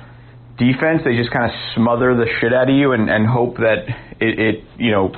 defense. 0.58 1.02
They 1.04 1.16
just 1.16 1.30
kind 1.30 1.46
of 1.46 1.52
smother 1.74 2.14
the 2.14 2.26
shit 2.40 2.52
out 2.52 2.68
of 2.68 2.76
you 2.76 2.92
and, 2.92 3.08
and 3.08 3.26
hope 3.26 3.56
that 3.58 3.88
it, 4.20 4.38
it 4.38 4.64
you 4.76 4.90
know 4.90 5.12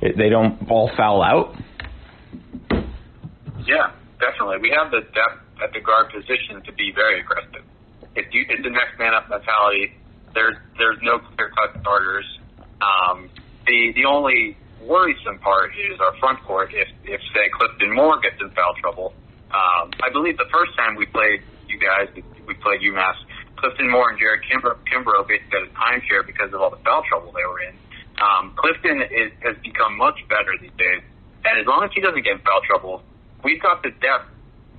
it, 0.00 0.16
they 0.16 0.28
don't 0.28 0.70
all 0.70 0.90
foul 0.96 1.22
out. 1.22 1.54
Yeah, 3.66 3.92
definitely. 4.20 4.58
We 4.62 4.70
have 4.70 4.90
the 4.90 5.02
depth 5.12 5.42
at 5.62 5.72
the 5.72 5.80
guard 5.80 6.10
position 6.12 6.62
to 6.64 6.72
be 6.72 6.92
very 6.94 7.20
aggressive. 7.20 7.64
If 8.14 8.32
you, 8.32 8.46
it's 8.48 8.66
a 8.66 8.70
next 8.70 8.98
man 8.98 9.14
up 9.14 9.28
mentality. 9.28 9.94
There's 10.34 10.56
there's 10.78 10.98
no 11.02 11.18
clear 11.18 11.50
cut 11.50 11.80
starters. 11.80 12.26
Um, 12.80 13.28
the 13.66 13.92
the 13.94 14.04
only 14.04 14.56
worrisome 14.82 15.38
part 15.40 15.72
is 15.74 15.98
our 16.00 16.16
front 16.18 16.42
court. 16.44 16.70
If 16.72 16.88
if 17.04 17.20
say 17.34 17.48
Clifton 17.52 17.94
Moore 17.94 18.20
gets 18.20 18.40
in 18.40 18.50
foul 18.50 18.74
trouble, 18.80 19.14
um, 19.50 19.90
I 20.02 20.10
believe 20.12 20.36
the 20.38 20.50
first 20.52 20.76
time 20.76 20.96
we 20.96 21.06
played 21.06 21.42
you 21.68 21.78
guys, 21.78 22.08
we 22.46 22.54
played 22.54 22.80
UMass. 22.80 23.16
Clifton 23.56 23.90
Moore 23.90 24.10
and 24.10 24.18
Jared 24.18 24.42
Kimbrough, 24.44 24.78
Kimbrough 24.84 25.26
basically 25.28 25.60
had 25.60 25.68
a 25.68 25.72
timeshare 25.72 26.24
because 26.26 26.52
of 26.52 26.60
all 26.60 26.70
the 26.70 26.80
foul 26.84 27.02
trouble 27.08 27.32
they 27.32 27.44
were 27.44 27.60
in. 27.60 27.74
Um, 28.20 28.54
Clifton 28.56 29.02
is, 29.12 29.32
has 29.44 29.56
become 29.62 29.96
much 29.96 30.16
better 30.28 30.56
these 30.60 30.74
days, 30.78 31.02
and 31.44 31.60
as 31.60 31.66
long 31.66 31.84
as 31.84 31.90
he 31.94 32.00
doesn't 32.00 32.22
get 32.22 32.40
in 32.40 32.42
foul 32.44 32.60
trouble, 32.64 33.02
we've 33.44 33.60
got 33.60 33.82
the 33.82 33.90
depth 34.00 34.28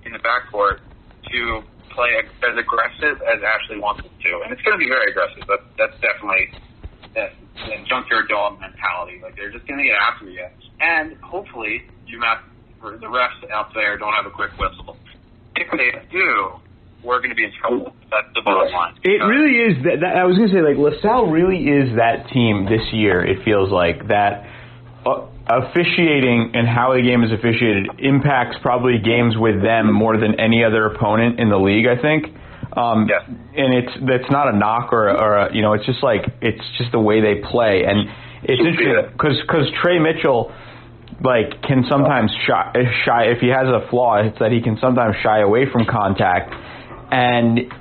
in 0.06 0.14
the 0.14 0.20
backcourt 0.20 0.80
to 1.32 1.62
play 1.94 2.18
as 2.18 2.58
aggressive 2.58 3.22
as 3.26 3.42
Ashley 3.42 3.80
wants 3.80 4.02
us 4.06 4.14
to, 4.24 4.42
and 4.44 4.54
it's 4.54 4.62
going 4.62 4.78
to 4.78 4.82
be 4.82 4.90
very 4.90 5.12
aggressive. 5.12 5.44
But 5.48 5.66
that's 5.78 5.98
definitely 6.02 6.50
that, 7.16 7.34
that 7.70 7.86
junkyard 7.86 8.30
dog 8.30 8.60
mentality. 8.60 9.20
Like 9.22 9.36
they're 9.36 9.52
just 9.52 9.66
going 9.68 9.80
to 9.80 9.86
get 9.86 9.98
after 9.98 10.30
you, 10.30 10.46
and 10.80 11.18
hopefully 11.22 11.86
UMass 12.06 12.42
or 12.82 12.98
the 12.98 13.08
refs 13.08 13.42
out 13.52 13.74
there 13.74 13.98
don't 13.98 14.14
have 14.14 14.26
a 14.26 14.32
quick 14.32 14.52
whistle. 14.58 14.98
If 15.56 15.68
they 15.74 15.90
do, 16.12 16.62
we're 17.08 17.20
going 17.24 17.30
to 17.30 17.36
be 17.36 17.46
in 17.46 17.54
trouble. 17.56 17.96
That's 18.12 18.28
the 18.36 18.42
bottom 18.44 18.74
line. 18.74 19.00
It 19.04 19.24
really 19.24 19.56
is 19.64 19.84
that, 19.86 20.02
that 20.02 20.18
I 20.18 20.26
was 20.26 20.36
going 20.38 20.50
to 20.50 20.54
say 20.54 20.62
like 20.62 20.76
LaSalle 20.76 21.32
really 21.32 21.64
is 21.64 21.96
that 21.96 22.28
team 22.30 22.68
this 22.68 22.84
year. 22.92 23.24
It 23.24 23.44
feels 23.46 23.72
like 23.72 24.08
that 24.10 24.44
uh, 25.08 25.26
officiating 25.48 26.52
and 26.54 26.68
how 26.68 26.94
the 26.94 27.02
game 27.02 27.24
is 27.24 27.32
officiated 27.32 27.88
impacts 28.00 28.58
probably 28.62 29.00
games 29.00 29.36
with 29.40 29.64
them 29.64 29.92
more 29.92 30.20
than 30.20 30.40
any 30.40 30.64
other 30.64 30.86
opponent 30.86 31.40
in 31.40 31.50
the 31.50 31.58
league. 31.58 31.88
I 31.88 31.96
think. 31.96 32.28
Um, 32.76 33.08
Yeah. 33.08 33.24
And 33.26 33.74
it's 33.74 33.94
that's 34.06 34.30
not 34.30 34.54
a 34.54 34.56
knock 34.56 34.92
or 34.92 35.08
a, 35.08 35.16
or 35.16 35.38
a, 35.38 35.56
you 35.56 35.62
know 35.62 35.74
it's 35.74 35.86
just 35.86 36.04
like 36.04 36.28
it's 36.42 36.62
just 36.78 36.92
the 36.92 37.00
way 37.00 37.22
they 37.22 37.42
play 37.42 37.86
and 37.88 38.10
it's 38.44 38.62
interesting 38.62 39.10
because 39.14 39.40
because 39.42 39.66
Tre 39.82 39.98
Mitchell 39.98 40.52
like 41.24 41.64
can 41.64 41.86
sometimes 41.90 42.30
shy, 42.46 42.72
shy 43.04 43.24
if 43.34 43.40
he 43.40 43.48
has 43.48 43.66
a 43.66 43.88
flaw 43.90 44.22
it's 44.22 44.38
that 44.38 44.52
he 44.52 44.62
can 44.62 44.78
sometimes 44.80 45.16
shy 45.24 45.40
away 45.40 45.66
from 45.72 45.86
contact 45.90 46.54
and 47.12 47.72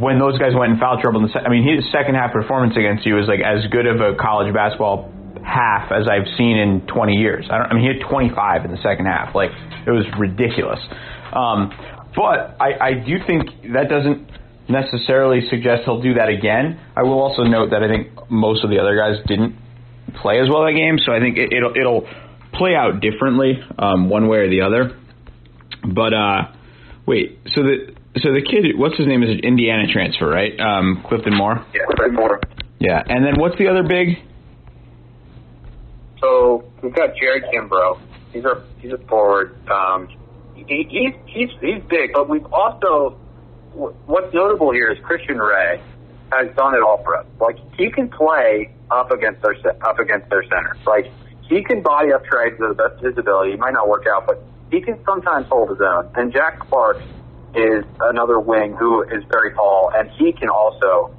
when 0.00 0.18
those 0.18 0.38
guys 0.38 0.52
went 0.54 0.72
in 0.72 0.78
foul 0.78 1.00
trouble 1.00 1.20
in 1.20 1.26
the 1.26 1.32
se- 1.32 1.44
I 1.44 1.50
mean 1.50 1.66
his 1.66 1.90
second 1.92 2.14
half 2.14 2.32
performance 2.32 2.76
against 2.76 3.04
you 3.06 3.14
was 3.14 3.28
like 3.28 3.40
as 3.40 3.66
good 3.70 3.86
of 3.86 4.00
a 4.00 4.16
college 4.16 4.52
basketball 4.54 5.12
half 5.44 5.92
as 5.92 6.08
I've 6.08 6.26
seen 6.36 6.56
in 6.56 6.86
20 6.86 7.12
years. 7.14 7.46
I 7.50 7.56
I 7.56 7.74
mean 7.74 7.82
he 7.82 7.88
had 7.88 8.08
25 8.08 8.64
in 8.64 8.70
the 8.70 8.82
second 8.82 9.06
half. 9.06 9.34
Like 9.34 9.50
it 9.86 9.90
was 9.90 10.04
ridiculous. 10.18 10.80
Um, 11.32 11.70
but 12.14 12.56
I, 12.60 12.72
I 12.80 12.92
do 12.94 13.18
think 13.26 13.50
that 13.74 13.88
doesn't 13.90 14.30
necessarily 14.68 15.46
suggest 15.50 15.82
he'll 15.84 16.00
do 16.00 16.14
that 16.14 16.28
again. 16.28 16.80
I 16.96 17.02
will 17.02 17.20
also 17.20 17.42
note 17.42 17.70
that 17.70 17.82
I 17.82 17.88
think 17.88 18.08
most 18.30 18.64
of 18.64 18.70
the 18.70 18.78
other 18.78 18.96
guys 18.96 19.22
didn't 19.26 19.54
play 20.20 20.40
as 20.40 20.48
well 20.48 20.64
that 20.64 20.72
game. 20.72 20.98
So 21.04 21.12
I 21.12 21.20
think 21.20 21.36
it, 21.36 21.52
it'll 21.52 21.76
it'll 21.76 22.08
play 22.52 22.74
out 22.74 23.00
differently 23.00 23.60
um, 23.78 24.08
one 24.08 24.28
way 24.28 24.38
or 24.38 24.48
the 24.48 24.62
other. 24.62 24.98
But 25.84 26.14
uh, 26.14 26.52
wait, 27.06 27.38
so 27.54 27.62
the 27.62 27.95
so 28.22 28.32
the 28.32 28.42
kid, 28.42 28.78
what's 28.78 28.96
his 28.96 29.06
name? 29.06 29.22
Is 29.22 29.30
an 29.30 29.40
Indiana 29.40 29.84
transfer, 29.92 30.26
right? 30.26 30.58
Um, 30.58 31.04
Clifton 31.08 31.34
Moore. 31.34 31.64
Yeah, 31.74 31.80
Clifton 31.86 32.14
Moore. 32.14 32.40
Yeah, 32.78 33.02
and 33.06 33.24
then 33.24 33.38
what's 33.38 33.56
the 33.58 33.68
other 33.68 33.82
big? 33.82 34.18
So 36.20 36.64
we've 36.82 36.94
got 36.94 37.16
Jared 37.16 37.44
Kimbrough. 37.44 38.00
He's 38.32 38.44
a 38.44 38.64
he's 38.78 38.92
a 38.92 38.98
forward. 39.08 39.56
Um, 39.68 40.08
he, 40.54 40.86
he's 40.88 41.14
he's 41.26 41.50
he's 41.60 41.82
big, 41.88 42.12
but 42.12 42.28
we've 42.28 42.46
also 42.52 43.18
what's 43.72 44.32
notable 44.32 44.72
here 44.72 44.90
is 44.90 44.98
Christian 45.04 45.38
Ray 45.38 45.80
has 46.32 46.54
done 46.56 46.74
it 46.74 46.82
all 46.82 47.02
for 47.04 47.16
us. 47.16 47.26
Like 47.40 47.58
he 47.76 47.90
can 47.90 48.08
play 48.08 48.74
up 48.90 49.10
against 49.10 49.42
their 49.42 49.56
up 49.86 49.98
against 49.98 50.28
their 50.30 50.42
center. 50.44 50.76
Like 50.86 51.12
he 51.48 51.62
can 51.62 51.82
body 51.82 52.12
up 52.12 52.24
Tre 52.24 52.50
to 52.50 52.68
the 52.68 52.74
best 52.74 52.98
of 52.98 53.04
his 53.04 53.18
ability. 53.18 53.52
It 53.52 53.58
might 53.58 53.74
not 53.74 53.88
work 53.88 54.04
out, 54.06 54.26
but 54.26 54.42
he 54.70 54.80
can 54.80 54.98
sometimes 55.04 55.46
hold 55.48 55.70
his 55.70 55.80
own. 55.80 56.10
And 56.14 56.32
Jack 56.32 56.58
Clark 56.60 56.98
is 57.56 57.84
another 58.00 58.38
wing 58.38 58.76
who 58.78 59.02
is 59.02 59.24
very 59.32 59.52
tall, 59.54 59.90
and 59.94 60.10
he 60.12 60.32
can 60.32 60.48
also 60.48 61.14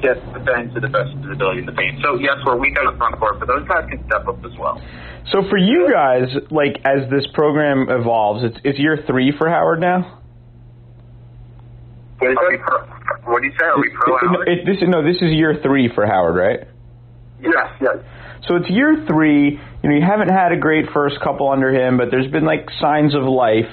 get 0.00 0.16
defend 0.32 0.74
to 0.74 0.80
the 0.80 0.88
best 0.88 1.12
of 1.14 1.22
his 1.22 1.32
ability 1.32 1.60
in 1.60 1.66
the 1.66 1.72
paint. 1.72 2.00
So 2.02 2.14
yes, 2.18 2.36
we're 2.46 2.56
weak 2.56 2.78
on 2.78 2.92
the 2.92 2.96
front 2.98 3.18
court, 3.18 3.38
but 3.38 3.46
those 3.48 3.66
guys 3.68 3.88
can 3.88 4.04
step 4.06 4.26
up 4.26 4.44
as 4.44 4.56
well. 4.58 4.80
So 5.30 5.42
for 5.48 5.56
you 5.58 5.90
guys, 5.92 6.28
like 6.50 6.76
as 6.84 7.08
this 7.10 7.26
program 7.34 7.86
evolves, 7.88 8.44
it's 8.44 8.58
it's 8.64 8.78
year 8.78 9.02
three 9.06 9.32
for 9.36 9.48
Howard 9.48 9.80
now. 9.80 10.20
What, 12.18 12.36
pro, 12.60 12.78
what 13.32 13.40
do 13.42 13.46
you 13.48 13.52
say? 13.58 13.64
Are 13.66 13.80
we 13.80 13.90
pro 13.94 14.14
It- 14.16 14.20
Howard? 14.26 14.48
it- 14.48 14.66
this 14.66 14.76
no, 14.82 15.02
this 15.02 15.16
is 15.16 15.32
year 15.32 15.58
three 15.62 15.88
for 15.94 16.06
Howard, 16.06 16.36
right? 16.36 16.68
yes, 17.40 17.68
yes. 17.80 17.96
So 18.46 18.56
it's 18.56 18.68
year 18.70 19.04
three. 19.08 19.58
You 19.82 19.88
know, 19.88 19.94
you 19.96 20.02
haven't 20.04 20.28
had 20.30 20.52
a 20.52 20.56
great 20.56 20.86
first 20.92 21.20
couple 21.20 21.48
under 21.50 21.70
him, 21.72 21.96
but 21.96 22.10
there's 22.10 22.30
been 22.30 22.44
like 22.44 22.68
signs 22.80 23.14
of 23.14 23.22
life. 23.24 23.70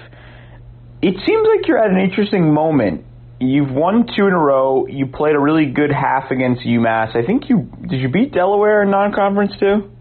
It 1.01 1.15
seems 1.25 1.47
like 1.47 1.67
you're 1.67 1.77
at 1.77 1.89
an 1.89 1.97
interesting 1.97 2.53
moment. 2.53 3.05
You've 3.39 3.71
won 3.71 4.05
two 4.05 4.27
in 4.27 4.33
a 4.33 4.37
row. 4.37 4.85
You 4.85 5.07
played 5.07 5.35
a 5.35 5.39
really 5.39 5.67
good 5.67 5.91
half 5.91 6.29
against 6.29 6.63
UMass. 6.63 7.15
I 7.15 7.25
think 7.25 7.49
you 7.49 7.71
did. 7.87 8.01
You 8.01 8.09
beat 8.09 8.33
Delaware 8.33 8.83
in 8.83 8.91
non-conference 8.91 9.53
too. 9.59 9.91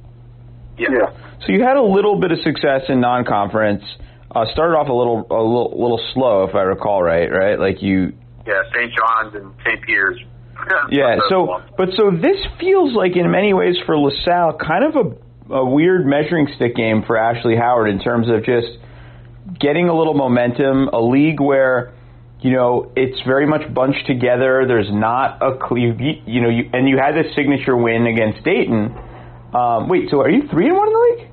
Yeah. 0.77 1.11
So 1.47 1.53
you 1.53 1.63
had 1.63 1.77
a 1.77 1.83
little 1.83 2.21
bit 2.21 2.33
of 2.33 2.39
success 2.41 2.83
in 2.89 3.01
non-conference. 3.01 3.85
Uh, 4.35 4.45
started 4.53 4.77
off 4.77 4.89
a 4.89 4.93
little, 4.93 5.25
a 5.31 5.43
little, 5.43 5.71
little 5.71 6.01
slow, 6.13 6.45
if 6.45 6.55
I 6.55 6.63
recall 6.63 7.03
right. 7.03 7.31
Right, 7.31 7.59
like 7.59 7.81
you. 7.81 8.13
Yeah, 8.47 8.63
St. 8.75 8.93
John's 8.93 9.35
and 9.35 9.55
St. 9.65 9.83
Peter's. 9.83 10.21
Yeah. 10.91 11.17
So, 11.31 11.63
but 11.79 11.91
so 11.97 12.11
this 12.11 12.37
feels 12.59 12.93
like, 12.93 13.17
in 13.17 13.31
many 13.31 13.55
ways, 13.55 13.77
for 13.87 13.97
LaSalle, 13.97 14.59
kind 14.59 14.85
of 14.85 14.97
a, 14.97 15.55
a 15.55 15.65
weird 15.65 16.05
measuring 16.05 16.49
stick 16.57 16.75
game 16.75 17.05
for 17.07 17.17
Ashley 17.17 17.57
Howard 17.57 17.89
in 17.89 18.01
terms 18.01 18.29
of 18.29 18.45
just 18.45 18.67
getting 19.59 19.89
a 19.89 19.97
little 19.97 20.15
momentum. 20.15 20.89
A 20.89 21.01
league 21.01 21.41
where, 21.41 21.95
you 22.41 22.53
know, 22.53 22.93
it's 22.97 23.21
very 23.27 23.47
much 23.47 23.73
bunched 23.73 24.07
together. 24.07 24.65
There's 24.67 24.91
not 24.91 25.43
a 25.43 25.57
clear, 25.57 25.95
you, 26.27 26.41
know, 26.41 26.49
you, 26.49 26.71
and 26.73 26.89
you 26.89 26.99
had 26.99 27.13
this 27.13 27.35
signature 27.35 27.77
win 27.77 28.07
against 28.07 28.45
Dayton. 28.45 28.95
Um, 29.55 29.89
wait, 29.89 30.11
so 30.11 30.21
are 30.21 30.31
you 30.31 30.47
three 30.49 30.67
and 30.67 30.77
one 30.77 30.89
in 30.89 30.93
the 30.93 31.17
league? 31.17 31.31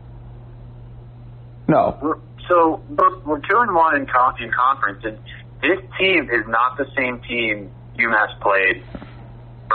No. 1.68 2.22
So 2.48 2.82
we're, 2.90 3.20
we're 3.20 3.40
two 3.40 3.58
and 3.58 3.74
one 3.74 3.96
in, 3.96 4.06
con- 4.06 4.42
in 4.42 4.52
conference, 4.52 5.04
and 5.04 5.18
this 5.62 5.80
team 6.00 6.30
is 6.32 6.46
not 6.48 6.78
the 6.78 6.86
same 6.96 7.22
team 7.22 7.72
UMass 7.98 8.40
played 8.40 8.84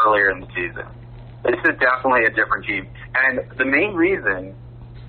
earlier 0.07 0.31
in 0.31 0.41
the 0.41 0.47
season. 0.49 0.87
This 1.43 1.59
is 1.65 1.79
definitely 1.81 2.25
a 2.25 2.31
different 2.31 2.67
team, 2.67 2.89
and 3.15 3.41
the 3.59 3.65
main 3.65 3.95
reason 3.95 4.55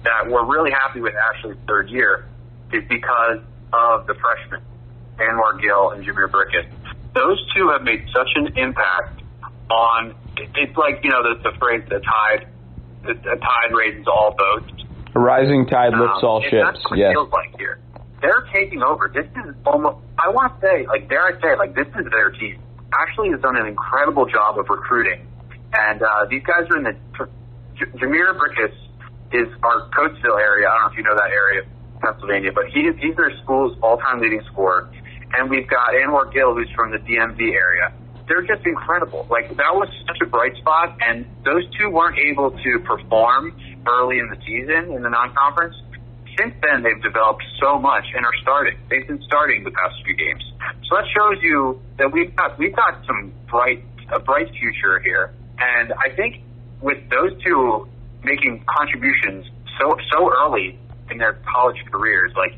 that 0.04 0.28
we're 0.28 0.46
really 0.46 0.72
happy 0.72 1.02
with 1.02 1.14
Ashley's 1.14 1.58
third 1.68 1.90
year 1.90 2.28
is 2.74 2.84
because 2.88 3.40
of 3.74 4.08
the 4.08 4.16
freshmen, 4.16 4.62
Anwar 5.18 5.62
Gill 5.62 5.92
and 5.92 6.06
Jhamir 6.06 6.30
Brickus. 6.30 6.68
Those 7.14 7.40
two 7.56 7.70
have 7.70 7.84
made 7.84 8.08
such 8.14 8.30
an 8.36 8.58
impact 8.58 9.22
on. 9.70 10.16
It's 10.38 10.78
like 10.78 11.04
you 11.04 11.12
know 11.12 11.24
the, 11.24 11.52
the 11.52 11.58
phrase 11.58 11.84
"the 11.90 12.00
tide, 12.00 12.48
the, 13.04 13.14
the 13.14 13.36
tide 13.36 13.74
raises 13.76 14.08
all 14.08 14.36
boats." 14.38 14.72
A 15.14 15.20
rising 15.20 15.68
tide 15.68 15.94
lifts 15.94 16.24
Um, 16.24 16.30
all 16.30 16.42
ships. 16.42 16.64
That's 16.64 16.84
what 16.90 17.00
it 17.00 17.12
feels 17.12 17.32
like 17.32 17.58
here. 17.58 17.80
They're 18.22 18.48
taking 18.54 18.82
over. 18.84 19.12
This 19.14 19.26
is 19.26 19.56
almost. 19.66 19.98
I 20.18 20.30
want 20.30 20.60
to 20.62 20.68
say, 20.68 20.86
like, 20.88 21.10
dare 21.10 21.26
I 21.26 21.42
say, 21.42 21.56
like, 21.58 21.76
this 21.76 21.88
is 21.88 22.06
their 22.12 22.30
team. 22.32 22.62
Ashley 22.94 23.30
has 23.32 23.42
done 23.42 23.58
an 23.58 23.66
incredible 23.66 24.26
job 24.26 24.60
of 24.60 24.70
recruiting, 24.70 25.28
and 25.74 26.02
uh, 26.02 26.26
these 26.30 26.44
guys 26.44 26.64
are 26.70 26.78
in 26.78 26.84
the. 26.84 26.96
J- 27.76 27.86
Jhamir 27.98 28.38
Brickus 28.38 28.76
is 29.34 29.48
our 29.64 29.90
Coatesville 29.90 30.40
area. 30.40 30.68
I 30.70 30.76
don't 30.76 30.82
know 30.84 30.92
if 30.92 30.98
you 30.98 31.04
know 31.04 31.16
that 31.16 31.32
area, 31.32 31.64
Pennsylvania, 32.02 32.52
but 32.54 32.66
he 32.68 32.90
he's 33.00 33.16
their 33.16 33.32
school's 33.44 33.78
all-time 33.82 34.20
leading 34.20 34.42
scorer. 34.52 34.90
And 35.34 35.50
we've 35.50 35.68
got 35.68 35.90
Anwar 35.94 36.34
Gill, 36.34 36.54
who's 36.54 36.70
from 36.76 36.92
the 36.92 36.98
DMV 36.98 37.54
area. 37.54 37.94
They're 38.28 38.42
just 38.42 38.66
incredible. 38.66 39.28
Like 39.30 39.50
that 39.50 39.74
was 39.74 39.90
such 40.08 40.18
a 40.22 40.26
bright 40.26 40.56
spot, 40.58 40.98
and 41.08 41.26
those 41.46 41.64
two 41.78 41.90
weren't 41.90 42.18
able 42.18 42.52
to 42.52 42.80
perform 42.80 43.58
early 43.88 44.20
in 44.20 44.28
the 44.28 44.38
season 44.46 44.94
in 44.94 45.02
the 45.02 45.10
non-conference. 45.10 45.76
Since 46.38 46.56
then, 46.62 46.82
they've 46.84 47.02
developed 47.02 47.44
so 47.60 47.78
much 47.78 48.06
and 48.16 48.26
are 48.26 48.36
starting. 48.42 48.78
They've 48.90 49.08
been 49.08 49.22
starting 49.24 49.64
the 49.64 49.72
past 49.72 49.96
few 50.06 50.16
games, 50.16 50.44
so 50.88 50.96
that 50.96 51.06
shows 51.16 51.44
you 51.44 51.82
that 51.98 52.12
we've 52.12 52.36
got 52.36 52.58
we've 52.58 52.76
got 52.76 53.06
some 53.06 53.34
bright 53.48 53.84
a 54.12 54.20
bright 54.20 54.50
future 54.52 55.00
here. 55.00 55.34
And 55.60 55.94
I 55.94 56.16
think 56.16 56.44
with 56.82 57.10
those 57.10 57.32
two 57.44 57.88
making 58.24 58.64
contributions 58.68 59.46
so 59.80 59.98
so 60.12 60.32
early 60.32 60.80
in 61.12 61.18
their 61.18 61.40
college 61.52 61.78
careers, 61.92 62.32
like 62.36 62.54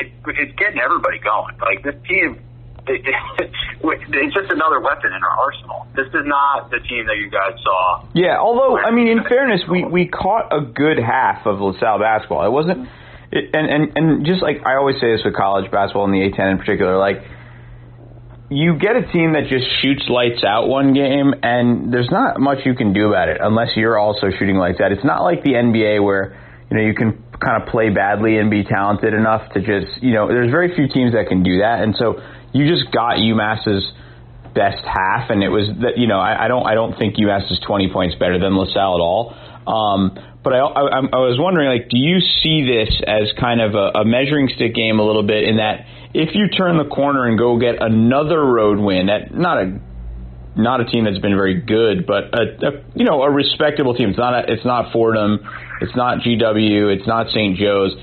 it, 0.00 0.12
it's 0.26 0.58
getting 0.58 0.80
everybody 0.80 1.18
going. 1.18 1.56
Like 1.58 1.82
this 1.82 1.96
team 2.08 2.40
it, 2.88 3.04
it, 3.04 3.50
it's 3.82 4.34
just 4.34 4.50
another 4.50 4.80
weapon 4.80 5.12
in 5.12 5.22
our 5.22 5.36
arsenal. 5.38 5.86
This 5.94 6.08
is 6.08 6.24
not 6.24 6.70
the 6.70 6.80
team 6.80 7.06
that 7.06 7.16
you 7.16 7.30
guys 7.30 7.58
saw. 7.62 8.04
Yeah, 8.14 8.38
although 8.38 8.78
I 8.78 8.90
mean, 8.90 9.08
in 9.08 9.24
fairness, 9.24 9.62
we 9.70 9.84
we 9.84 10.08
caught 10.08 10.52
a 10.52 10.64
good 10.64 10.98
half 10.98 11.46
of 11.46 11.60
LaSalle 11.60 11.98
basketball. 11.98 12.46
It 12.46 12.52
wasn't, 12.52 12.88
it, 13.30 13.50
and 13.54 13.66
and 13.68 13.96
and 13.96 14.26
just 14.26 14.42
like 14.42 14.64
I 14.64 14.76
always 14.76 14.96
say 15.00 15.12
this 15.12 15.22
with 15.24 15.34
college 15.34 15.70
basketball 15.70 16.04
and 16.04 16.14
the 16.14 16.24
A10 16.30 16.52
in 16.52 16.58
particular, 16.58 16.96
like 16.98 17.22
you 18.50 18.78
get 18.78 18.96
a 18.96 19.04
team 19.12 19.34
that 19.34 19.48
just 19.48 19.66
shoots 19.82 20.08
lights 20.08 20.42
out 20.42 20.68
one 20.68 20.94
game, 20.94 21.34
and 21.42 21.92
there's 21.92 22.10
not 22.10 22.40
much 22.40 22.64
you 22.64 22.74
can 22.74 22.92
do 22.92 23.08
about 23.08 23.28
it 23.28 23.38
unless 23.40 23.76
you're 23.76 23.98
also 23.98 24.28
shooting 24.38 24.56
lights 24.56 24.80
out. 24.80 24.92
It's 24.92 25.04
not 25.04 25.22
like 25.22 25.44
the 25.44 25.52
NBA 25.52 26.02
where 26.02 26.36
you 26.70 26.76
know 26.76 26.82
you 26.82 26.94
can 26.94 27.22
kind 27.40 27.62
of 27.62 27.68
play 27.68 27.90
badly 27.90 28.36
and 28.36 28.50
be 28.50 28.64
talented 28.64 29.14
enough 29.14 29.52
to 29.54 29.60
just 29.60 30.02
you 30.02 30.12
know. 30.12 30.28
There's 30.28 30.50
very 30.50 30.74
few 30.74 30.88
teams 30.88 31.12
that 31.12 31.28
can 31.28 31.42
do 31.42 31.58
that, 31.58 31.82
and 31.82 31.94
so 31.96 32.20
you 32.52 32.66
just 32.66 32.90
got 32.92 33.16
UMass's 33.16 33.92
best 34.54 34.84
half, 34.84 35.30
and 35.30 35.42
it 35.42 35.48
was 35.48 35.68
that 35.80 35.98
you 35.98 36.06
know 36.06 36.18
I, 36.18 36.44
I 36.44 36.48
don't 36.48 36.66
I 36.66 36.74
don't 36.74 36.98
think 36.98 37.16
UMass 37.16 37.50
is 37.50 37.60
20 37.66 37.92
points 37.92 38.16
better 38.16 38.38
than 38.38 38.56
LaSalle 38.56 38.94
at 38.94 39.02
all. 39.02 39.36
Um, 39.68 40.18
but 40.42 40.54
I, 40.54 40.60
I, 40.60 40.98
I 41.12 41.20
was 41.28 41.36
wondering, 41.38 41.68
like, 41.68 41.90
do 41.90 41.98
you 41.98 42.20
see 42.20 42.64
this 42.64 42.88
as 43.06 43.28
kind 43.38 43.60
of 43.60 43.74
a, 43.74 44.00
a 44.00 44.04
measuring 44.04 44.48
stick 44.48 44.74
game 44.74 44.98
a 44.98 45.04
little 45.04 45.24
bit 45.24 45.44
in 45.44 45.56
that 45.56 45.84
if 46.14 46.34
you 46.34 46.48
turn 46.48 46.78
the 46.78 46.88
corner 46.88 47.26
and 47.26 47.38
go 47.38 47.58
get 47.58 47.82
another 47.82 48.40
road 48.40 48.78
win 48.78 49.10
at 49.10 49.34
not 49.34 49.58
a 49.58 49.80
not 50.56 50.80
a 50.80 50.86
team 50.86 51.04
that's 51.04 51.18
been 51.18 51.36
very 51.36 51.60
good, 51.60 52.06
but 52.06 52.34
a, 52.34 52.42
a 52.66 52.70
you 52.94 53.04
know 53.04 53.22
a 53.22 53.30
respectable 53.30 53.94
team. 53.94 54.10
It's 54.10 54.18
not 54.18 54.34
a, 54.34 54.52
it's 54.52 54.64
not 54.64 54.92
Fordham, 54.92 55.38
it's 55.80 55.94
not 55.96 56.18
GW, 56.18 56.96
it's 56.96 57.06
not 57.06 57.28
St. 57.28 57.56
Joe's. 57.56 57.94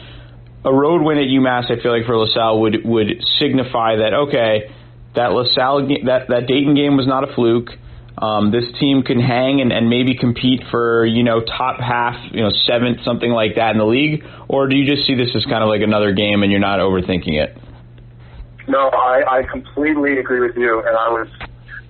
A 0.63 0.73
road 0.73 1.03
win 1.03 1.17
at 1.17 1.25
UMass, 1.25 1.65
I 1.69 1.81
feel 1.81 1.95
like 1.95 2.05
for 2.05 2.17
LaSalle 2.17 2.61
would 2.61 2.83
would 2.85 3.23
signify 3.39 3.97
that 3.97 4.13
okay, 4.13 4.71
that 5.15 5.31
LaSalle 5.31 5.87
that 6.05 6.27
that 6.29 6.47
Dayton 6.47 6.75
game 6.75 6.97
was 6.97 7.07
not 7.07 7.29
a 7.29 7.33
fluke. 7.33 7.69
Um, 8.17 8.49
this 8.49 8.63
team 8.79 9.03
can 9.03 9.19
hang 9.19 9.59
and, 9.59 9.73
and 9.73 9.89
maybe 9.89 10.15
compete 10.15 10.61
for 10.71 11.05
you 11.05 11.23
know 11.23 11.41
top 11.41 11.79
half, 11.79 12.15
you 12.31 12.41
know 12.41 12.49
seventh, 12.65 13.03
something 13.03 13.29
like 13.29 13.55
that 13.55 13.71
in 13.71 13.77
the 13.77 13.85
league, 13.85 14.23
or 14.47 14.67
do 14.67 14.75
you 14.75 14.89
just 14.89 15.05
see 15.05 15.15
this 15.15 15.29
as 15.35 15.43
kind 15.45 15.61
of 15.61 15.69
like 15.69 15.81
another 15.81 16.13
game 16.13 16.41
and 16.41 16.51
you're 16.51 16.63
not 16.63 16.79
overthinking 16.79 17.35
it? 17.35 17.57
No, 18.67 18.89
I, 18.89 19.39
I 19.39 19.43
completely 19.43 20.17
agree 20.17 20.39
with 20.39 20.55
you, 20.57 20.79
and 20.79 20.97
I 20.97 21.09
was, 21.09 21.27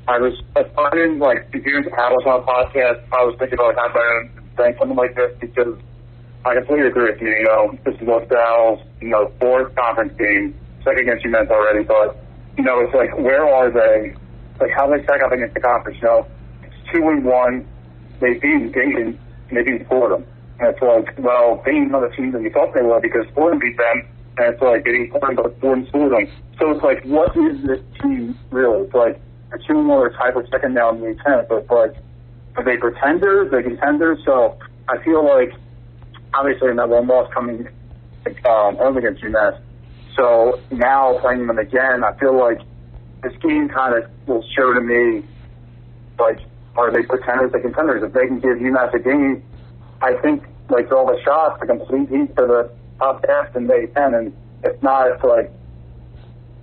I 0.07 0.19
was, 0.19 0.33
I 0.57 0.89
didn't 0.91 1.19
like 1.19 1.51
doing 1.51 1.83
the 1.85 1.91
Paddles 1.91 2.25
on 2.25 2.43
podcast. 2.43 3.05
I 3.13 3.23
was 3.23 3.35
thinking 3.39 3.57
about 3.57 3.75
having 3.79 4.44
saying 4.57 4.76
something 4.80 4.98
like 4.98 5.15
this 5.15 5.32
because 5.40 5.77
I 6.45 6.56
completely 6.56 6.88
agree 6.88 7.11
with 7.11 7.22
you. 7.22 7.30
You 7.30 7.44
know, 7.44 7.77
this 7.84 7.95
is 7.95 8.07
LaSalle's, 8.07 8.82
you 9.02 9.10
know, 9.10 9.32
fourth 9.40 9.73
conference 9.76 10.14
game, 10.18 10.57
second 10.84 10.99
against 10.99 11.26
UMass 11.26 11.49
already, 11.49 11.84
but 11.84 12.18
you 12.57 12.64
know, 12.64 12.80
it's 12.80 12.94
like 12.94 13.18
where 13.18 13.48
are 13.48 13.72
they? 13.72 14.15
Like 14.60 14.72
how 14.76 14.88
they 14.88 15.03
stack 15.03 15.22
up 15.22 15.32
against 15.32 15.53
the 15.53 15.60
conference? 15.60 15.98
You 16.02 16.07
know, 16.07 16.27
it's 16.64 16.76
two 16.91 17.07
and 17.10 17.26
one. 17.26 17.68
They 18.19 18.36
beat 18.36 18.72
Dayton, 18.72 19.19
they 19.52 19.64
beat 19.64 19.88
Fordham, 19.90 20.26
and 20.60 20.69
it's 20.69 20.82
like, 20.82 21.18
well, 21.19 21.61
Dayton's 21.65 21.91
not 21.91 22.10
the 22.10 22.15
team 22.15 22.32
that 22.32 22.41
you 22.41 22.49
thought 22.49 22.73
they 22.73 22.82
were 22.82 23.02
because 23.02 23.26
Fordham 23.36 23.60
beat 23.60 23.77
them 23.77 24.07
and 24.38 24.53
it's 24.53 24.61
like 24.61 24.86
getting 24.86 25.10
Fordham, 25.11 25.36
but 25.36 25.60
Fordham 25.60 25.88
schooled 25.88 26.11
them. 26.11 26.27
So 26.60 26.72
it's 26.72 26.84
like, 26.84 27.03
what 27.06 27.36
is 27.36 27.61
this 27.65 27.80
team 28.02 28.38
really? 28.52 28.86
It's 28.86 28.94
like 28.94 29.19
a 29.52 29.57
it's 29.57 30.15
tied 30.18 30.34
for 30.34 30.45
second 30.52 30.73
now 30.73 30.90
in 30.91 31.02
the 31.02 31.15
ten, 31.26 31.45
but 31.48 31.64
it's 31.64 31.72
like, 31.72 31.95
are 32.56 32.64
they 32.64 32.77
pretenders? 32.77 33.52
They 33.52 33.64
contenders? 33.64 34.19
So 34.26 34.57
I 34.88 35.03
feel 35.03 35.26
like, 35.26 35.53
obviously, 36.34 36.73
that 36.73 36.90
one 36.90 37.07
loss 37.07 37.32
coming 37.34 37.68
um, 38.45 38.76
home 38.77 38.98
against 38.98 39.22
UMass. 39.22 39.60
So 40.15 40.60
now 40.72 41.19
playing 41.19 41.48
them 41.48 41.60
again, 41.60 42.03
I 42.03 42.18
feel 42.18 42.38
like 42.38 42.61
this 43.22 43.34
game 43.41 43.69
kind 43.69 43.95
of 43.95 44.10
will 44.27 44.44
show 44.56 44.73
to 44.73 44.82
me, 44.82 45.26
like, 46.18 46.40
are 46.77 46.91
they 46.91 47.03
pretenders? 47.03 47.52
They 47.52 47.60
contenders? 47.60 48.03
If 48.03 48.14
they 48.14 48.27
can 48.27 48.40
give 48.40 48.57
UMass 48.57 48.94
a 48.94 48.99
game, 48.99 49.44
I 50.02 50.14
think 50.22 50.44
like 50.69 50.91
all 50.91 51.06
the 51.06 51.22
shots, 51.23 51.60
the 51.60 51.68
complete 51.68 52.10
heat 52.10 52.34
for 52.36 52.48
the 52.48 52.72
top 52.99 53.26
half 53.27 53.56
in 53.56 53.68
May 53.68 53.88
10, 53.88 54.14
and 54.14 54.34
if 54.64 54.82
not, 54.82 55.11
it's 55.11 55.23
like 55.23 55.52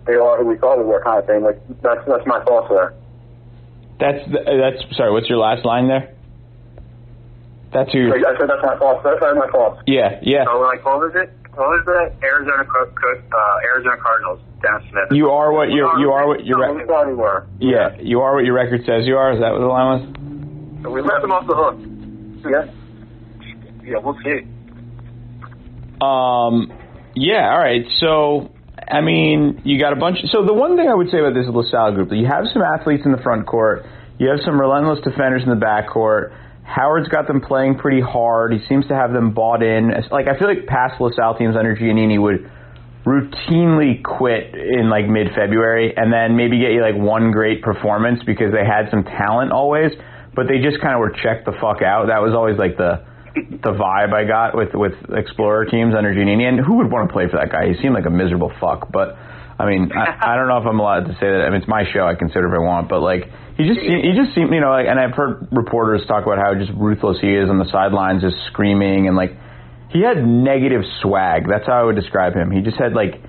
they 0.06 0.14
are 0.14 0.38
who 0.38 0.46
we 0.46 0.56
thought 0.56 0.78
we 0.78 0.84
were, 0.84 1.02
kind 1.02 1.18
of 1.18 1.26
thing. 1.26 1.42
Like 1.42 1.60
that's 1.82 2.06
that's 2.06 2.26
my 2.26 2.42
thoughts 2.44 2.68
there. 2.70 2.94
That's 4.02 4.18
the, 4.26 4.40
that's 4.42 4.82
sorry. 4.98 5.14
What's 5.14 5.30
your 5.30 5.38
last 5.38 5.64
line 5.64 5.86
there? 5.86 6.10
That's 7.70 7.94
your. 7.94 8.10
Like, 8.10 8.26
I 8.26 8.34
said 8.34 8.50
that's 8.50 8.66
my 8.66 8.74
thoughts. 8.74 9.06
That's 9.06 9.22
my 9.22 9.46
thoughts. 9.46 9.78
Yeah, 9.86 10.18
yeah. 10.22 10.42
So 10.44 10.58
like, 10.58 10.82
what 10.84 10.98
was 10.98 11.14
it? 11.14 11.30
What 11.54 11.70
was 11.70 11.86
the 11.86 12.10
Arizona 12.26 12.66
uh, 12.66 13.68
Arizona 13.70 13.96
Cardinals? 14.02 14.40
Dennis 14.62 14.82
Smith. 14.90 15.14
You 15.14 15.30
are 15.30 15.52
what 15.52 15.70
you 15.70 15.86
you 15.98 16.10
are 16.10 16.26
what 16.26 16.44
your 16.44 16.66
no, 16.66 16.74
we 16.74 16.82
we 16.82 17.14
were. 17.14 17.46
Yeah, 17.60 17.94
you 18.00 18.20
are 18.20 18.34
what 18.34 18.44
your 18.44 18.54
record 18.54 18.82
says 18.86 19.06
you 19.06 19.16
are. 19.16 19.34
Is 19.34 19.40
that 19.40 19.52
what 19.52 19.60
the 19.60 19.66
line 19.66 19.86
was? 19.94 20.82
So 20.82 20.90
we 20.90 21.00
left 21.02 21.22
them 21.22 21.30
off 21.30 21.46
the 21.46 21.54
hook. 21.54 21.78
Yeah. 22.50 22.66
Yeah, 23.84 23.98
we'll 23.98 24.18
see. 24.22 24.46
Um, 26.00 26.72
yeah, 27.14 27.50
all 27.50 27.58
right. 27.58 27.84
So, 27.98 28.51
I 28.90 29.00
mean, 29.00 29.62
you 29.64 29.78
got 29.78 29.92
a 29.92 29.96
bunch. 29.96 30.18
So, 30.30 30.44
the 30.44 30.52
one 30.52 30.76
thing 30.76 30.88
I 30.88 30.94
would 30.94 31.10
say 31.10 31.18
about 31.18 31.34
this 31.34 31.46
LaSalle 31.48 31.92
group, 31.92 32.10
you 32.12 32.26
have 32.26 32.44
some 32.52 32.62
athletes 32.62 33.02
in 33.04 33.12
the 33.12 33.22
front 33.22 33.46
court, 33.46 33.86
you 34.18 34.28
have 34.28 34.40
some 34.44 34.60
relentless 34.60 35.00
defenders 35.04 35.42
in 35.42 35.50
the 35.50 35.56
back 35.56 35.88
court. 35.88 36.32
Howard's 36.64 37.08
got 37.08 37.26
them 37.26 37.40
playing 37.40 37.78
pretty 37.78 38.00
hard. 38.00 38.52
He 38.52 38.60
seems 38.68 38.86
to 38.86 38.94
have 38.94 39.12
them 39.12 39.34
bought 39.34 39.62
in. 39.62 39.90
Like 40.10 40.26
I 40.28 40.38
feel 40.38 40.48
like 40.48 40.66
past 40.66 41.00
LaSalle 41.00 41.36
teams 41.36 41.56
under 41.56 41.76
Giannini 41.76 42.20
would 42.20 42.48
routinely 43.04 44.02
quit 44.02 44.54
in 44.54 44.88
like 44.88 45.08
mid-February 45.08 45.92
and 45.96 46.12
then 46.12 46.36
maybe 46.36 46.60
get 46.60 46.70
you 46.70 46.80
like 46.80 46.94
one 46.94 47.32
great 47.32 47.62
performance 47.62 48.20
because 48.24 48.52
they 48.52 48.64
had 48.64 48.88
some 48.90 49.02
talent 49.02 49.50
always, 49.50 49.90
but 50.34 50.46
they 50.46 50.62
just 50.62 50.80
kind 50.80 50.94
of 50.94 51.00
were 51.00 51.10
checked 51.10 51.44
the 51.44 51.52
fuck 51.60 51.82
out. 51.82 52.06
That 52.06 52.22
was 52.22 52.32
always 52.32 52.56
like 52.58 52.76
the 52.76 53.04
the 53.34 53.72
vibe 53.72 54.12
I 54.12 54.24
got 54.24 54.56
with 54.56 54.74
with 54.74 54.94
Explorer 55.10 55.66
teams 55.66 55.94
under 55.96 56.14
Giannini. 56.14 56.48
And 56.48 56.60
who 56.60 56.76
would 56.78 56.90
want 56.90 57.08
to 57.08 57.12
play 57.12 57.28
for 57.28 57.38
that 57.38 57.50
guy? 57.50 57.72
He 57.72 57.80
seemed 57.80 57.94
like 57.94 58.06
a 58.06 58.10
miserable 58.10 58.52
fuck. 58.60 58.92
But 58.92 59.16
I 59.58 59.66
mean, 59.66 59.90
I, 59.92 60.32
I 60.32 60.36
don't 60.36 60.48
know 60.48 60.58
if 60.58 60.66
I'm 60.66 60.80
allowed 60.80 61.06
to 61.06 61.14
say 61.14 61.28
that. 61.28 61.44
I 61.46 61.50
mean, 61.50 61.60
it's 61.60 61.68
my 61.68 61.84
show. 61.92 62.06
I 62.06 62.14
can 62.14 62.28
say 62.28 62.40
whatever 62.40 62.60
I 62.60 62.66
want. 62.66 62.88
But 62.88 63.00
like, 63.00 63.28
he 63.56 63.66
just 63.66 63.80
he 63.80 64.12
just 64.16 64.34
seemed, 64.34 64.52
you 64.52 64.60
know, 64.60 64.70
like, 64.70 64.86
and 64.88 64.98
I've 65.00 65.16
heard 65.16 65.48
reporters 65.52 66.02
talk 66.06 66.24
about 66.24 66.38
how 66.38 66.54
just 66.54 66.72
ruthless 66.76 67.18
he 67.20 67.32
is 67.32 67.48
on 67.48 67.58
the 67.58 67.68
sidelines, 67.70 68.22
just 68.22 68.36
screaming 68.52 69.08
and 69.08 69.16
like 69.16 69.36
he 69.92 70.00
had 70.00 70.24
negative 70.24 70.82
swag. 71.00 71.44
That's 71.48 71.66
how 71.66 71.80
I 71.80 71.84
would 71.84 71.96
describe 71.96 72.34
him. 72.34 72.50
He 72.50 72.62
just 72.62 72.78
had 72.78 72.94
like 72.94 73.20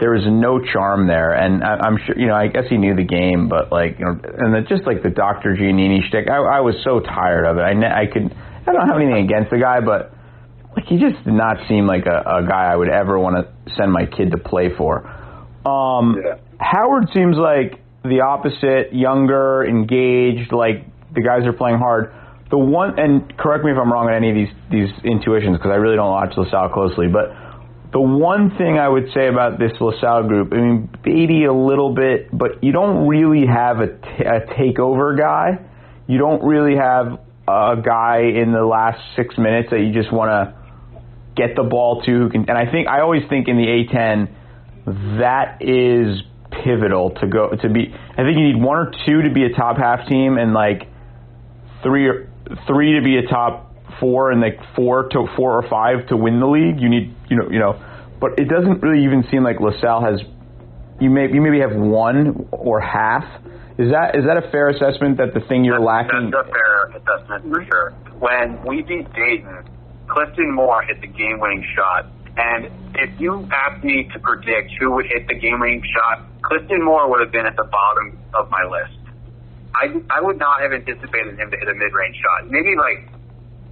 there 0.00 0.10
was 0.10 0.24
no 0.26 0.60
charm 0.60 1.06
there, 1.06 1.32
and 1.32 1.64
I, 1.64 1.78
I'm 1.80 1.96
sure 2.04 2.18
you 2.18 2.26
know. 2.26 2.34
I 2.34 2.48
guess 2.48 2.64
he 2.68 2.76
knew 2.76 2.94
the 2.94 3.04
game, 3.04 3.48
but 3.48 3.72
like 3.72 3.98
you 3.98 4.04
know, 4.04 4.18
and 4.20 4.54
the, 4.54 4.60
just 4.68 4.84
like 4.84 5.02
the 5.02 5.10
Doctor 5.10 5.56
Giannini 5.56 6.06
shtick, 6.08 6.28
I, 6.28 6.36
I 6.36 6.60
was 6.60 6.74
so 6.84 7.00
tired 7.00 7.46
of 7.46 7.56
it. 7.56 7.62
I 7.62 8.02
I 8.02 8.06
could 8.06 8.34
I 8.66 8.72
don't 8.72 8.86
have 8.86 8.96
anything 8.96 9.24
against 9.24 9.50
the 9.50 9.58
guy, 9.58 9.80
but 9.80 10.12
like 10.76 10.86
he 10.86 10.98
just 10.98 11.22
did 11.24 11.34
not 11.34 11.56
seem 11.68 11.86
like 11.86 12.06
a, 12.06 12.20
a 12.20 12.46
guy 12.48 12.72
I 12.72 12.76
would 12.76 12.88
ever 12.88 13.18
want 13.18 13.36
to 13.36 13.74
send 13.74 13.92
my 13.92 14.06
kid 14.06 14.30
to 14.32 14.38
play 14.38 14.68
for. 14.76 15.06
Um, 15.66 16.16
Yeah. 16.24 16.36
Howard 16.58 17.08
seems 17.12 17.36
like 17.36 17.80
the 18.04 18.20
opposite, 18.20 18.94
younger, 18.94 19.64
engaged, 19.64 20.52
like 20.52 20.86
the 21.14 21.22
guys 21.22 21.46
are 21.46 21.52
playing 21.52 21.78
hard. 21.78 22.14
The 22.50 22.58
one, 22.58 22.98
and 22.98 23.36
correct 23.38 23.64
me 23.64 23.72
if 23.72 23.78
I'm 23.78 23.90
wrong 23.92 24.08
on 24.08 24.14
any 24.14 24.30
of 24.30 24.36
these 24.36 24.54
these 24.70 24.90
intuitions 25.04 25.56
because 25.56 25.70
I 25.70 25.76
really 25.76 25.96
don't 25.96 26.10
watch 26.10 26.34
LaSalle 26.36 26.68
closely, 26.68 27.08
but 27.08 27.32
the 27.92 28.00
one 28.00 28.56
thing 28.56 28.78
I 28.78 28.88
would 28.88 29.08
say 29.14 29.28
about 29.28 29.58
this 29.58 29.72
LaSalle 29.80 30.26
group, 30.28 30.52
I 30.52 30.56
mean, 30.56 30.88
Beatty 31.04 31.44
a 31.44 31.52
little 31.52 31.94
bit, 31.94 32.28
but 32.32 32.62
you 32.62 32.72
don't 32.72 33.06
really 33.06 33.46
have 33.46 33.80
a, 33.80 33.88
t- 33.88 34.24
a 34.24 34.40
takeover 34.56 35.16
guy. 35.16 35.58
You 36.06 36.18
don't 36.18 36.42
really 36.42 36.76
have 36.76 37.20
a 37.48 37.76
guy 37.84 38.20
in 38.20 38.52
the 38.52 38.64
last 38.64 39.00
six 39.16 39.36
minutes 39.36 39.70
that 39.70 39.80
you 39.80 39.92
just 39.92 40.12
want 40.12 40.30
to 40.30 40.62
get 41.34 41.56
the 41.56 41.64
ball 41.64 42.02
to. 42.02 42.10
Who 42.10 42.30
can, 42.30 42.48
and 42.48 42.58
I 42.58 42.70
think 42.70 42.88
I 42.88 43.00
always 43.00 43.22
think 43.28 43.48
in 43.48 43.56
the 43.56 43.66
A10 43.66 45.18
that 45.20 45.58
is 45.60 46.22
pivotal 46.50 47.10
to 47.20 47.26
go 47.26 47.50
to 47.50 47.68
be. 47.68 47.92
I 47.92 48.22
think 48.22 48.36
you 48.36 48.52
need 48.52 48.62
one 48.62 48.76
or 48.76 48.92
two 49.06 49.22
to 49.22 49.30
be 49.30 49.44
a 49.44 49.50
top 49.50 49.76
half 49.78 50.08
team, 50.08 50.36
and 50.36 50.52
like 50.52 50.88
three 51.82 52.08
or 52.08 52.28
three 52.66 52.98
to 52.98 53.02
be 53.02 53.18
a 53.18 53.28
top 53.28 53.74
four, 54.00 54.30
and 54.30 54.40
like 54.40 54.58
four 54.74 55.08
to 55.08 55.26
four 55.36 55.56
or 55.56 55.68
five 55.68 56.06
to 56.08 56.16
win 56.16 56.40
the 56.40 56.46
league. 56.46 56.80
You 56.80 56.88
need 56.88 57.14
you 57.28 57.36
know 57.36 57.50
you 57.50 57.58
know, 57.58 57.80
but 58.20 58.38
it 58.38 58.48
doesn't 58.48 58.82
really 58.82 59.04
even 59.04 59.24
seem 59.30 59.44
like 59.44 59.60
LaSalle 59.60 60.04
has. 60.04 60.20
You 61.00 61.10
may 61.10 61.32
you 61.32 61.40
maybe 61.40 61.60
have 61.60 61.74
one 61.74 62.48
or 62.52 62.80
half. 62.80 63.24
Is 63.78 63.90
that 63.90 64.14
is 64.14 64.24
that 64.26 64.36
a 64.36 64.50
fair 64.50 64.68
assessment 64.68 65.16
that 65.16 65.32
the 65.32 65.40
thing 65.48 65.64
you're 65.64 65.80
lacking? 65.80 66.30
That's 66.30 66.48
a 66.48 66.52
fair 66.52 66.84
assessment 66.92 67.48
for 67.48 67.64
sure. 67.64 67.90
When 68.20 68.60
we 68.66 68.82
beat 68.82 69.10
Dayton, 69.14 69.64
Clifton 70.08 70.52
Moore 70.52 70.82
hit 70.82 71.00
the 71.00 71.06
game-winning 71.06 71.64
shot, 71.74 72.06
and 72.36 72.68
if 72.94 73.18
you 73.18 73.48
asked 73.50 73.82
me 73.82 74.10
to 74.12 74.18
predict 74.18 74.72
who 74.78 74.92
would 74.92 75.06
hit 75.06 75.26
the 75.26 75.34
game-winning 75.34 75.82
shot, 75.88 76.20
Clifton 76.42 76.84
Moore 76.84 77.08
would 77.08 77.20
have 77.20 77.32
been 77.32 77.46
at 77.46 77.56
the 77.56 77.64
bottom 77.64 78.18
of 78.34 78.50
my 78.50 78.62
list. 78.68 78.98
I 79.74 79.88
I 80.10 80.20
would 80.20 80.38
not 80.38 80.60
have 80.60 80.72
anticipated 80.72 81.38
him 81.38 81.50
to 81.50 81.56
hit 81.56 81.68
a 81.68 81.74
mid-range 81.74 82.16
shot. 82.20 82.50
Maybe 82.50 82.76
like 82.76 83.08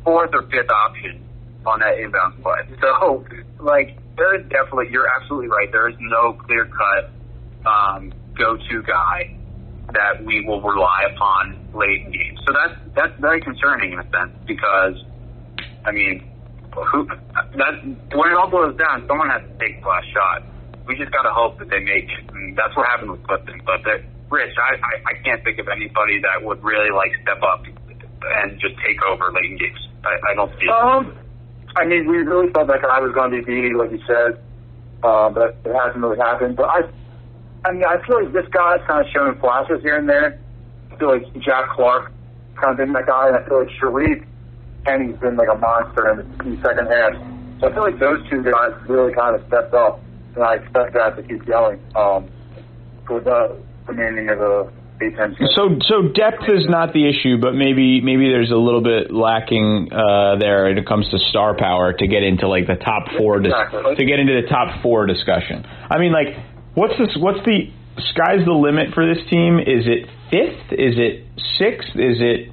fourth 0.02 0.30
or 0.32 0.42
fifth 0.48 0.70
option 0.70 1.28
on 1.66 1.80
that 1.80 1.98
inbound 1.98 2.42
play. 2.42 2.64
So 2.80 3.26
like 3.60 3.98
there 4.16 4.40
is 4.40 4.48
definitely 4.48 4.88
you're 4.90 5.08
absolutely 5.20 5.48
right. 5.48 5.70
There 5.70 5.90
is 5.90 5.96
no 6.00 6.32
clear 6.32 6.64
cut 6.64 7.10
um, 7.66 8.14
go-to 8.34 8.82
guy 8.82 9.36
that 9.92 10.24
we 10.24 10.44
will 10.46 10.60
rely 10.60 11.04
upon 11.14 11.68
late 11.74 12.06
in 12.06 12.12
games. 12.12 12.40
So 12.46 12.52
that's 12.52 12.76
that's 12.94 13.20
very 13.20 13.40
concerning 13.40 13.92
in 13.92 13.98
a 13.98 14.08
sense 14.10 14.32
because, 14.46 14.94
I 15.84 15.92
mean, 15.92 16.26
who 16.92 17.06
that 17.06 17.74
when 18.14 18.30
it 18.30 18.36
all 18.36 18.50
boils 18.50 18.76
down, 18.76 19.04
someone 19.06 19.28
has 19.30 19.42
to 19.42 19.54
take 19.58 19.82
the 19.82 19.88
last 19.88 20.06
shot. 20.12 20.42
We 20.86 20.96
just 20.96 21.12
got 21.12 21.22
to 21.22 21.32
hope 21.32 21.58
that 21.58 21.70
they 21.70 21.80
make. 21.80 22.08
And 22.32 22.56
that's 22.56 22.74
what 22.76 22.86
happened 22.86 23.12
with 23.12 23.22
Clifton. 23.24 23.62
But 23.64 23.84
that, 23.84 24.02
Rich, 24.30 24.54
I, 24.58 24.74
I 24.74 24.92
I 25.10 25.14
can't 25.22 25.42
think 25.44 25.58
of 25.58 25.68
anybody 25.68 26.20
that 26.22 26.44
would 26.44 26.62
really 26.62 26.90
like 26.90 27.12
step 27.22 27.42
up 27.42 27.64
and 27.66 28.60
just 28.60 28.74
take 28.86 29.02
over 29.02 29.32
late 29.32 29.50
in 29.50 29.58
games. 29.58 29.88
I, 30.04 30.32
I 30.32 30.34
don't 30.34 30.52
see. 30.60 30.68
Um, 30.68 31.16
I 31.76 31.84
mean, 31.84 32.06
we 32.06 32.18
really 32.18 32.50
thought 32.52 32.66
that 32.66 32.82
guy 32.82 33.00
was 33.00 33.12
going 33.14 33.30
to 33.32 33.42
be 33.42 33.74
like 33.74 33.90
you 33.90 34.02
said, 34.06 34.40
uh, 35.02 35.30
but 35.30 35.58
it 35.64 35.74
hasn't 35.74 36.02
really 36.02 36.18
happened. 36.18 36.56
But 36.56 36.68
I, 36.68 36.80
I 37.64 37.72
mean, 37.72 37.84
I 37.84 38.04
feel 38.06 38.24
like 38.24 38.32
this 38.32 38.46
guy's 38.52 38.80
kind 38.86 39.04
of 39.04 39.12
showing 39.12 39.38
flashes 39.38 39.82
here 39.82 39.98
and 39.98 40.08
there. 40.08 40.40
I 40.92 40.96
feel 40.96 41.08
like 41.08 41.32
Jack 41.40 41.70
Clark 41.70 42.12
kind 42.56 42.72
of 42.72 42.76
been 42.78 42.92
that 42.92 43.06
guy, 43.06 43.28
and 43.28 43.36
I 43.36 43.46
feel 43.46 43.60
like 43.60 43.68
Sherif 43.80 44.24
Kenney's 44.84 45.16
been 45.18 45.36
like 45.36 45.48
a 45.52 45.58
monster 45.58 46.10
in 46.10 46.16
the, 46.38 46.62
second 46.62 46.86
half. 46.88 47.12
So 47.60 47.68
I 47.68 47.74
feel 47.74 47.82
like 47.82 47.98
those 47.98 48.28
two 48.30 48.42
guys 48.42 48.72
really 48.88 49.12
kind 49.12 49.36
of 49.36 49.46
stepped 49.48 49.74
up, 49.74 50.00
and 50.34 50.44
I 50.44 50.56
expect 50.56 50.94
that 50.94 51.16
to 51.16 51.22
keep 51.22 51.44
going 51.44 51.80
um, 51.94 52.30
for 53.06 53.20
the 53.20 53.60
remaining 53.86 54.30
of 54.30 54.38
the 54.38 54.72
A10. 55.02 55.36
So 55.54 55.76
so 55.84 56.08
depth 56.08 56.48
is 56.48 56.64
not 56.68 56.94
the 56.94 57.08
issue, 57.08 57.36
but 57.40 57.52
maybe 57.52 58.00
maybe 58.00 58.28
there's 58.28 58.50
a 58.50 58.56
little 58.56 58.82
bit 58.82 59.12
lacking 59.12 59.92
uh, 59.92 60.36
there 60.38 60.64
when 60.64 60.78
it 60.78 60.86
comes 60.86 61.08
to 61.10 61.18
star 61.30 61.56
power 61.56 61.92
to 61.92 62.06
get 62.06 62.22
into 62.22 62.48
like 62.48 62.66
the 62.66 62.76
top 62.76 63.08
four 63.18 63.40
dis- 63.40 63.52
Exactly. 63.52 63.96
to 63.96 64.04
get 64.06 64.18
into 64.18 64.40
the 64.40 64.48
top 64.48 64.82
four 64.82 65.06
discussion. 65.06 65.64
I 65.64 65.98
mean, 65.98 66.12
like, 66.12 66.49
what's 66.74 66.94
this? 66.98 67.16
What's 67.18 67.44
the 67.44 67.70
sky's 68.14 68.44
the 68.44 68.52
limit 68.52 68.94
for 68.94 69.06
this 69.06 69.22
team? 69.28 69.58
Is 69.58 69.86
it 69.86 70.08
fifth? 70.30 70.72
Is 70.72 70.94
it 70.96 71.26
sixth? 71.58 71.96
Is 71.96 72.18
it 72.20 72.52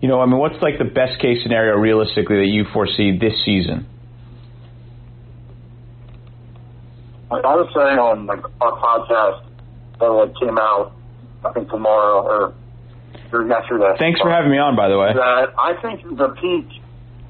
you 0.00 0.08
know? 0.08 0.20
I 0.20 0.26
mean, 0.26 0.38
what's 0.38 0.60
like 0.62 0.78
the 0.78 0.84
best 0.84 1.20
case 1.20 1.42
scenario 1.42 1.76
realistically 1.76 2.36
that 2.36 2.50
you 2.50 2.64
foresee 2.72 3.18
this 3.18 3.34
season? 3.44 3.86
Like 7.30 7.44
I 7.44 7.54
was 7.54 7.70
saying 7.74 7.98
on 7.98 8.26
like 8.26 8.42
our 8.60 8.72
podcast 8.74 9.46
that 10.00 10.06
like 10.06 10.34
came 10.40 10.58
out, 10.58 10.92
I 11.44 11.52
think 11.52 11.68
tomorrow 11.70 12.22
or 12.26 12.54
or 13.32 13.46
yesterday. 13.46 13.94
Thanks 13.98 14.20
for 14.20 14.30
having 14.30 14.50
me 14.50 14.58
on, 14.58 14.74
by 14.74 14.88
the 14.88 14.98
way. 14.98 15.12
That 15.14 15.54
I 15.58 15.80
think 15.80 16.02
the 16.18 16.28
peak 16.40 16.66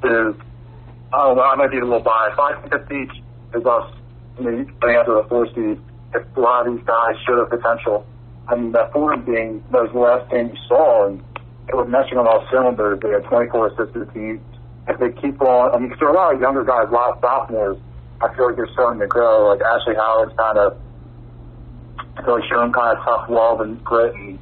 is. 0.05 0.35
I 1.13 1.27
don't 1.27 1.37
know. 1.37 1.43
I 1.43 1.57
might 1.57 1.71
be 1.71 1.79
a 1.79 1.85
little 1.85 2.01
biased. 2.01 2.37
but 2.37 2.43
I 2.43 2.61
think 2.61 2.73
the 2.73 2.79
peak 2.87 3.11
is 3.55 3.67
us. 3.67 3.93
You 4.39 4.45
know, 4.45 4.65
getting 4.81 4.97
after 4.97 5.15
the 5.21 5.27
four 5.29 5.47
seed. 5.53 5.77
If 6.15 6.25
a 6.37 6.41
lot 6.41 6.67
of 6.67 6.75
these 6.77 6.85
guys 6.87 7.15
show 7.27 7.37
the 7.37 7.45
potential, 7.57 8.05
I 8.49 8.57
mean, 8.57 8.73
that 8.73 8.93
four 8.93 9.17
being 9.17 9.63
those 9.71 9.93
last 9.95 10.31
games 10.31 10.51
you 10.55 10.61
saw, 10.69 11.07
and 11.07 11.23
it 11.69 11.75
was 11.77 11.87
meshing 11.87 12.19
on 12.19 12.27
all 12.27 12.45
cylinders. 12.51 12.99
They 13.01 13.11
had 13.11 13.25
24 13.25 13.69
assisted 13.69 14.13
teams. 14.13 14.41
If 14.89 14.99
they 14.99 15.13
keep 15.21 15.41
on, 15.41 15.73
I 15.75 15.79
mean, 15.79 15.91
'cause 15.91 16.01
there 16.01 16.09
are 16.09 16.13
a 16.13 16.17
lot 16.17 16.35
of 16.35 16.41
younger 16.41 16.65
guys, 16.65 16.89
a 16.89 16.93
lot 16.93 17.11
of 17.15 17.21
sophomores. 17.21 17.77
I 18.21 18.35
feel 18.35 18.47
like 18.49 18.57
they're 18.57 18.67
starting 18.73 19.01
to 19.01 19.07
grow. 19.07 19.49
Like 19.49 19.61
Ashley 19.63 19.95
Howard's 19.95 20.35
kind 20.37 20.59
of, 20.59 20.77
I 22.17 22.23
feel 22.23 22.35
like 22.35 22.45
showing 22.51 22.73
kind 22.73 22.99
of 22.99 23.05
tough 23.05 23.31
love 23.31 23.61
and 23.61 23.83
grit, 23.85 24.15
and 24.15 24.39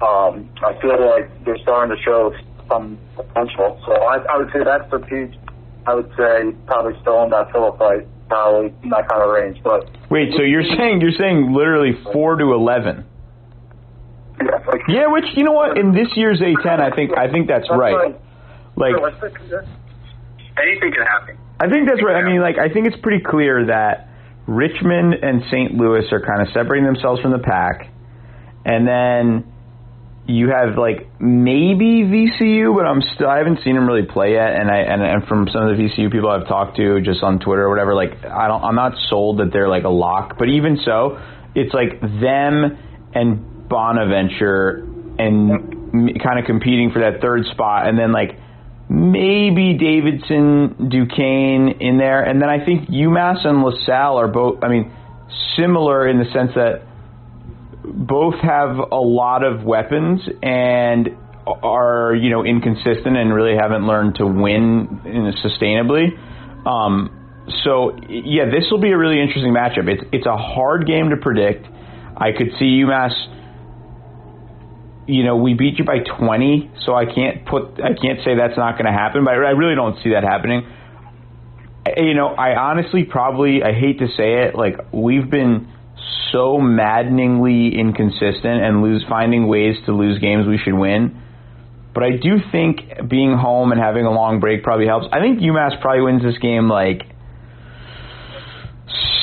um, 0.00 0.48
I 0.64 0.72
feel 0.80 0.98
like 1.10 1.28
they're 1.44 1.58
starting 1.58 1.94
to 1.94 2.02
show 2.02 2.32
some 2.68 2.98
potential. 3.16 3.78
So 3.86 3.92
I, 3.92 4.16
I 4.32 4.38
would 4.38 4.50
say 4.52 4.64
that's 4.64 4.90
the 4.90 4.98
peak. 5.00 5.38
I 5.86 5.94
would 5.94 6.10
say 6.16 6.52
probably 6.66 6.98
still 7.00 7.22
in 7.24 7.30
that 7.30 7.52
Philip 7.52 7.78
fight, 7.78 8.06
probably 8.28 8.74
in 8.82 8.90
that 8.90 9.08
kind 9.08 9.22
of 9.22 9.30
range. 9.30 9.58
But 9.62 9.90
Wait, 10.10 10.32
so 10.36 10.42
you're 10.42 10.66
saying 10.76 11.00
you're 11.00 11.16
saying 11.18 11.52
literally 11.52 11.92
four 12.12 12.36
to 12.36 12.52
eleven? 12.52 13.04
yeah, 14.40 14.58
like, 14.66 14.80
Yeah, 14.88 15.06
which 15.08 15.24
you 15.34 15.44
know 15.44 15.52
what? 15.52 15.78
In 15.78 15.92
this 15.92 16.08
year's 16.16 16.40
A10, 16.40 16.80
I 16.80 16.94
think 16.94 17.16
I 17.16 17.30
think 17.30 17.48
that's 17.48 17.68
right. 17.70 18.14
Like, 18.76 18.92
Anything 20.58 20.92
can 20.92 21.06
happen. 21.06 21.38
I 21.60 21.68
think 21.68 21.88
that's 21.88 22.02
right. 22.02 22.16
I 22.16 22.26
mean, 22.26 22.40
like, 22.40 22.56
I 22.58 22.72
think 22.72 22.86
it's 22.86 23.00
pretty 23.02 23.22
clear 23.24 23.66
that 23.66 24.08
Richmond 24.46 25.14
and 25.14 25.42
St. 25.50 25.72
Louis 25.72 26.04
are 26.12 26.20
kind 26.20 26.42
of 26.42 26.48
separating 26.52 26.84
themselves 26.84 27.20
from 27.20 27.32
the 27.32 27.38
pack, 27.38 27.88
and 28.64 28.86
then 28.86 29.52
you 30.28 30.48
have 30.50 30.76
like 30.76 31.08
maybe 31.20 32.02
VCU, 32.02 32.74
but 32.74 32.84
I'm 32.84 33.00
still 33.14 33.28
I 33.28 33.38
haven't 33.38 33.60
seen 33.62 33.76
them 33.76 33.86
really 33.86 34.06
play 34.06 34.32
yet, 34.32 34.58
and 34.60 34.70
I 34.70 34.78
and, 34.78 35.02
and 35.02 35.26
from 35.26 35.48
some 35.52 35.68
of 35.68 35.76
the 35.76 35.82
VCU 35.82 36.10
people 36.10 36.30
I've 36.30 36.48
talked 36.48 36.76
to 36.76 37.00
just 37.00 37.22
on 37.22 37.38
Twitter 37.38 37.62
or 37.62 37.70
whatever, 37.70 37.94
like 37.94 38.24
I 38.24 38.48
don't 38.48 38.62
I'm 38.64 38.74
not 38.74 38.94
sold 39.08 39.38
that 39.38 39.52
they're 39.52 39.68
like 39.68 39.84
a 39.84 39.88
lock, 39.90 40.36
but 40.38 40.48
even 40.48 40.78
so, 40.84 41.20
it's 41.54 41.72
like 41.72 42.00
them 42.00 42.76
and 43.14 43.68
Bonaventure 43.68 44.86
and 45.18 46.20
kind 46.22 46.38
of 46.38 46.44
competing 46.44 46.90
for 46.92 47.00
that 47.00 47.20
third 47.20 47.46
spot, 47.52 47.86
and 47.86 47.96
then 47.98 48.10
like 48.12 48.38
maybe 48.88 49.78
Davidson, 49.78 50.88
Duquesne 50.88 51.80
in 51.80 51.98
there, 51.98 52.22
and 52.22 52.42
then 52.42 52.48
I 52.48 52.64
think 52.64 52.88
UMass 52.88 53.46
and 53.46 53.62
LaSalle 53.62 54.18
are 54.18 54.28
both. 54.28 54.62
I 54.62 54.68
mean, 54.68 54.92
similar 55.56 56.08
in 56.08 56.18
the 56.18 56.26
sense 56.32 56.52
that 56.54 56.82
both 57.86 58.34
have 58.40 58.78
a 58.78 59.00
lot 59.00 59.44
of 59.44 59.64
weapons 59.64 60.20
and 60.42 61.16
are 61.46 62.14
you 62.14 62.30
know 62.30 62.44
inconsistent 62.44 63.16
and 63.16 63.32
really 63.32 63.56
haven't 63.56 63.86
learned 63.86 64.16
to 64.16 64.26
win 64.26 65.00
in 65.04 65.32
sustainably. 65.44 66.10
Um, 66.66 67.44
so 67.64 67.96
yeah, 68.08 68.46
this 68.46 68.70
will 68.70 68.80
be 68.80 68.90
a 68.90 68.98
really 68.98 69.20
interesting 69.20 69.52
matchup. 69.52 69.88
It's 69.88 70.02
it's 70.12 70.26
a 70.26 70.36
hard 70.36 70.86
game 70.86 71.10
to 71.10 71.16
predict. 71.16 71.66
I 72.16 72.32
could 72.32 72.50
see 72.58 72.82
UMass. 72.82 73.12
You 75.08 75.22
know, 75.22 75.36
we 75.36 75.54
beat 75.54 75.78
you 75.78 75.84
by 75.84 75.98
20, 76.00 76.72
so 76.84 76.92
I 76.92 77.04
can't 77.06 77.46
put 77.46 77.80
I 77.80 77.94
can't 77.94 78.18
say 78.24 78.34
that's 78.34 78.56
not 78.56 78.72
going 78.72 78.86
to 78.86 78.92
happen, 78.92 79.24
but 79.24 79.34
I 79.34 79.54
really 79.54 79.76
don't 79.76 80.02
see 80.02 80.10
that 80.10 80.24
happening. 80.24 80.66
You 81.96 82.14
know, 82.14 82.28
I 82.34 82.56
honestly 82.56 83.04
probably 83.04 83.62
I 83.62 83.72
hate 83.72 84.00
to 84.00 84.08
say 84.08 84.42
it, 84.42 84.56
like 84.56 84.92
we've 84.92 85.30
been 85.30 85.72
so 86.32 86.58
maddeningly 86.58 87.78
inconsistent 87.78 88.62
and 88.62 88.82
lose 88.82 89.04
finding 89.08 89.46
ways 89.46 89.76
to 89.86 89.92
lose 89.92 90.18
games 90.18 90.46
we 90.46 90.58
should 90.58 90.74
win. 90.74 91.22
But 91.94 92.02
I 92.04 92.10
do 92.10 92.38
think 92.52 93.08
being 93.08 93.32
home 93.36 93.72
and 93.72 93.80
having 93.80 94.04
a 94.04 94.10
long 94.10 94.38
break 94.38 94.62
probably 94.62 94.86
helps. 94.86 95.06
I 95.12 95.20
think 95.20 95.40
UMass 95.40 95.80
probably 95.80 96.02
wins 96.02 96.22
this 96.22 96.36
game 96.38 96.68
like 96.68 97.02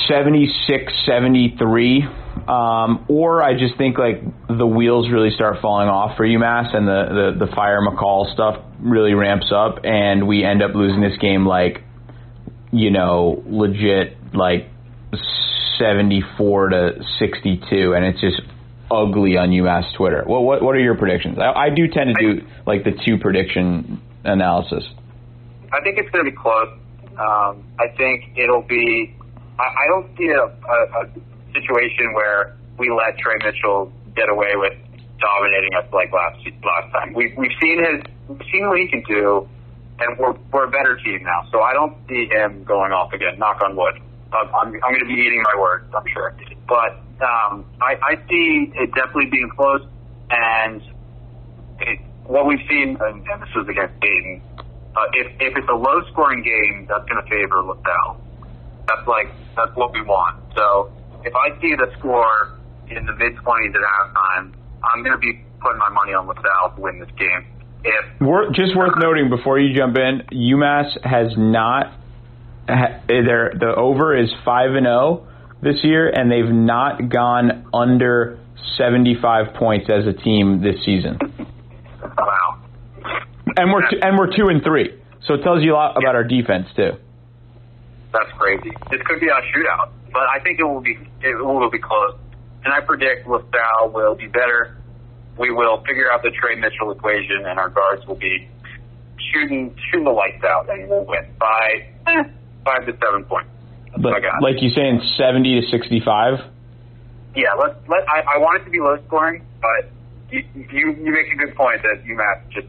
76 0.08 0.92
73. 1.06 2.02
Um, 2.48 3.06
or 3.08 3.42
I 3.42 3.56
just 3.56 3.78
think 3.78 3.96
like 3.96 4.22
the 4.48 4.66
wheels 4.66 5.08
really 5.10 5.30
start 5.30 5.62
falling 5.62 5.88
off 5.88 6.16
for 6.16 6.26
UMass 6.26 6.74
and 6.74 6.86
the, 6.86 7.36
the, 7.38 7.46
the 7.46 7.52
fire 7.54 7.80
McCall 7.80 8.32
stuff 8.34 8.60
really 8.80 9.14
ramps 9.14 9.52
up 9.54 9.84
and 9.84 10.26
we 10.26 10.44
end 10.44 10.62
up 10.62 10.74
losing 10.74 11.00
this 11.00 11.16
game 11.18 11.46
like, 11.46 11.82
you 12.72 12.90
know, 12.90 13.42
legit 13.46 14.16
like 14.34 14.68
74 15.78 16.68
to 16.70 16.90
62 17.18 17.94
and 17.94 18.04
it's 18.04 18.20
just 18.20 18.40
ugly 18.90 19.36
on 19.36 19.50
UMass 19.50 19.94
Twitter. 19.96 20.22
What 20.26 20.42
what, 20.42 20.62
what 20.62 20.74
are 20.74 20.80
your 20.80 20.96
predictions? 20.96 21.38
I, 21.38 21.66
I 21.66 21.70
do 21.70 21.88
tend 21.88 22.14
to 22.14 22.20
do 22.20 22.46
like 22.66 22.84
the 22.84 22.92
two 23.04 23.18
prediction 23.18 24.00
analysis. 24.24 24.84
I 25.72 25.80
think 25.82 25.98
it's 25.98 26.10
going 26.10 26.24
to 26.24 26.30
be 26.30 26.36
close. 26.36 26.68
Um, 27.18 27.64
I 27.78 27.88
think 27.96 28.36
it'll 28.36 28.62
be. 28.62 29.14
I, 29.58 29.62
I 29.62 29.86
don't 29.88 30.16
see 30.16 30.28
a, 30.28 30.44
a, 30.44 31.06
a 31.06 31.10
situation 31.52 32.12
where 32.14 32.56
we 32.78 32.90
let 32.90 33.18
Tre 33.18 33.34
Mitchell 33.44 33.92
get 34.14 34.28
away 34.28 34.52
with 34.54 34.74
dominating 35.20 35.74
us 35.74 35.86
like 35.92 36.12
last 36.12 36.38
last 36.64 36.92
time. 36.92 37.14
We've 37.14 37.36
we've 37.36 37.56
seen 37.60 37.78
his 37.78 38.02
we've 38.28 38.46
seen 38.52 38.68
what 38.68 38.78
he 38.78 38.88
can 38.88 39.02
do, 39.08 39.48
and 40.00 40.18
we're 40.18 40.34
we're 40.52 40.66
a 40.66 40.70
better 40.70 40.96
team 40.96 41.22
now. 41.22 41.48
So 41.50 41.60
I 41.60 41.72
don't 41.72 41.96
see 42.08 42.28
him 42.30 42.64
going 42.64 42.92
off 42.92 43.12
again. 43.12 43.38
Knock 43.38 43.62
on 43.62 43.76
wood. 43.76 44.00
I'm 44.34 44.54
I'm, 44.54 44.72
going 44.72 45.00
to 45.00 45.06
be 45.06 45.20
eating 45.20 45.42
my 45.42 45.60
words. 45.60 45.86
I'm 45.94 46.06
sure, 46.12 46.34
but 46.68 47.00
um, 47.22 47.64
I, 47.80 47.96
I 48.02 48.16
see 48.28 48.72
it 48.74 48.92
definitely 48.94 49.30
being 49.30 49.50
close, 49.54 49.82
and 50.30 50.82
it, 51.80 52.00
what 52.24 52.46
we've 52.46 52.64
seen, 52.68 52.96
and, 53.00 53.26
and 53.26 53.42
this 53.42 53.48
was 53.54 53.68
against 53.68 53.98
Dayton. 54.00 54.42
Uh, 54.96 55.00
if 55.12 55.26
if 55.40 55.56
it's 55.56 55.68
a 55.68 55.74
low 55.74 56.02
scoring 56.12 56.42
game, 56.42 56.86
that's 56.88 57.08
going 57.08 57.22
to 57.22 57.28
favor 57.30 57.62
LaSalle. 57.62 58.20
That's 58.86 59.06
like 59.06 59.28
that's 59.56 59.74
what 59.76 59.92
we 59.92 60.02
want. 60.02 60.42
So 60.56 60.92
if 61.24 61.34
I 61.34 61.58
see 61.60 61.74
the 61.74 61.90
score 61.98 62.58
in 62.88 63.06
the 63.06 63.14
mid 63.14 63.36
twenties 63.36 63.74
at 63.74 63.82
halftime, 63.82 64.54
I'm 64.82 65.02
going 65.02 65.14
to 65.14 65.18
be 65.18 65.44
putting 65.60 65.78
my 65.78 65.90
money 65.90 66.12
on 66.12 66.26
LaSalle 66.26 66.76
to 66.76 66.80
win 66.80 66.98
this 66.98 67.10
game. 67.18 67.46
If 67.84 68.54
just 68.54 68.76
worth 68.76 68.94
noting 68.96 69.28
before 69.28 69.58
you 69.58 69.76
jump 69.76 69.96
in, 69.96 70.22
UMass 70.32 70.96
has 71.04 71.32
not. 71.36 71.92
Their 72.66 73.52
the 73.58 73.74
over 73.76 74.16
is 74.16 74.30
five 74.44 74.70
and 74.74 74.86
zero 74.86 75.26
this 75.62 75.76
year, 75.82 76.08
and 76.08 76.30
they've 76.30 76.52
not 76.52 77.08
gone 77.08 77.66
under 77.74 78.38
seventy 78.78 79.16
five 79.20 79.54
points 79.54 79.88
as 79.90 80.06
a 80.06 80.12
team 80.12 80.62
this 80.62 80.76
season. 80.84 81.18
wow, 82.00 82.62
And 83.56 83.72
we're 83.72 83.88
two, 83.90 83.98
and 84.02 84.18
we're 84.18 84.34
two 84.34 84.48
and 84.48 84.62
three, 84.64 84.98
so 85.26 85.34
it 85.34 85.42
tells 85.42 85.62
you 85.62 85.72
a 85.72 85.76
lot 85.76 85.96
about 85.96 86.14
our 86.14 86.24
defense 86.24 86.66
too. 86.74 86.92
that's 88.12 88.30
crazy. 88.38 88.70
This 88.90 89.00
could 89.06 89.20
be 89.20 89.28
a 89.28 89.40
shootout, 89.52 89.90
but 90.12 90.22
I 90.34 90.40
think 90.42 90.58
it 90.58 90.64
will 90.64 90.80
be 90.80 90.96
it 91.22 91.36
will 91.44 91.70
be 91.70 91.78
close. 91.78 92.16
and 92.64 92.72
I 92.72 92.80
predict 92.80 93.26
LaSalle 93.28 93.90
will 93.92 94.14
be 94.14 94.26
better. 94.26 94.78
We 95.36 95.50
will 95.50 95.82
figure 95.86 96.10
out 96.12 96.22
the 96.22 96.30
Tre 96.30 96.54
Mitchell 96.56 96.92
equation, 96.92 97.44
and 97.46 97.58
our 97.58 97.68
guards 97.68 98.06
will 98.06 98.14
be 98.16 98.48
shooting 99.32 99.76
shooting 99.90 100.04
the 100.04 100.10
lights 100.12 100.42
out, 100.44 100.70
and 100.70 100.88
we'll 100.88 101.04
win 101.04 101.26
by 101.38 101.88
eh, 102.06 102.22
five 102.64 102.86
to 102.86 102.92
seven 103.04 103.24
points. 103.24 103.50
That's 103.92 104.02
But 104.02 104.14
I 104.14 104.20
got. 104.20 104.42
like 104.42 104.60
you 104.62 104.70
saying, 104.70 105.00
seventy 105.18 105.60
to 105.60 105.66
sixty-five. 105.70 106.40
Yeah, 107.36 107.54
let's 107.58 107.74
let. 107.88 108.08
I, 108.08 108.36
I 108.36 108.38
want 108.38 108.62
it 108.62 108.64
to 108.66 108.70
be 108.70 108.80
low 108.80 108.96
scoring, 109.06 109.44
but 109.60 109.90
you 110.30 110.44
you, 110.54 110.94
you 110.98 111.10
make 111.12 111.32
a 111.32 111.36
good 111.36 111.54
point 111.56 111.82
that 111.82 112.04
UMass 112.04 112.42
just 112.50 112.66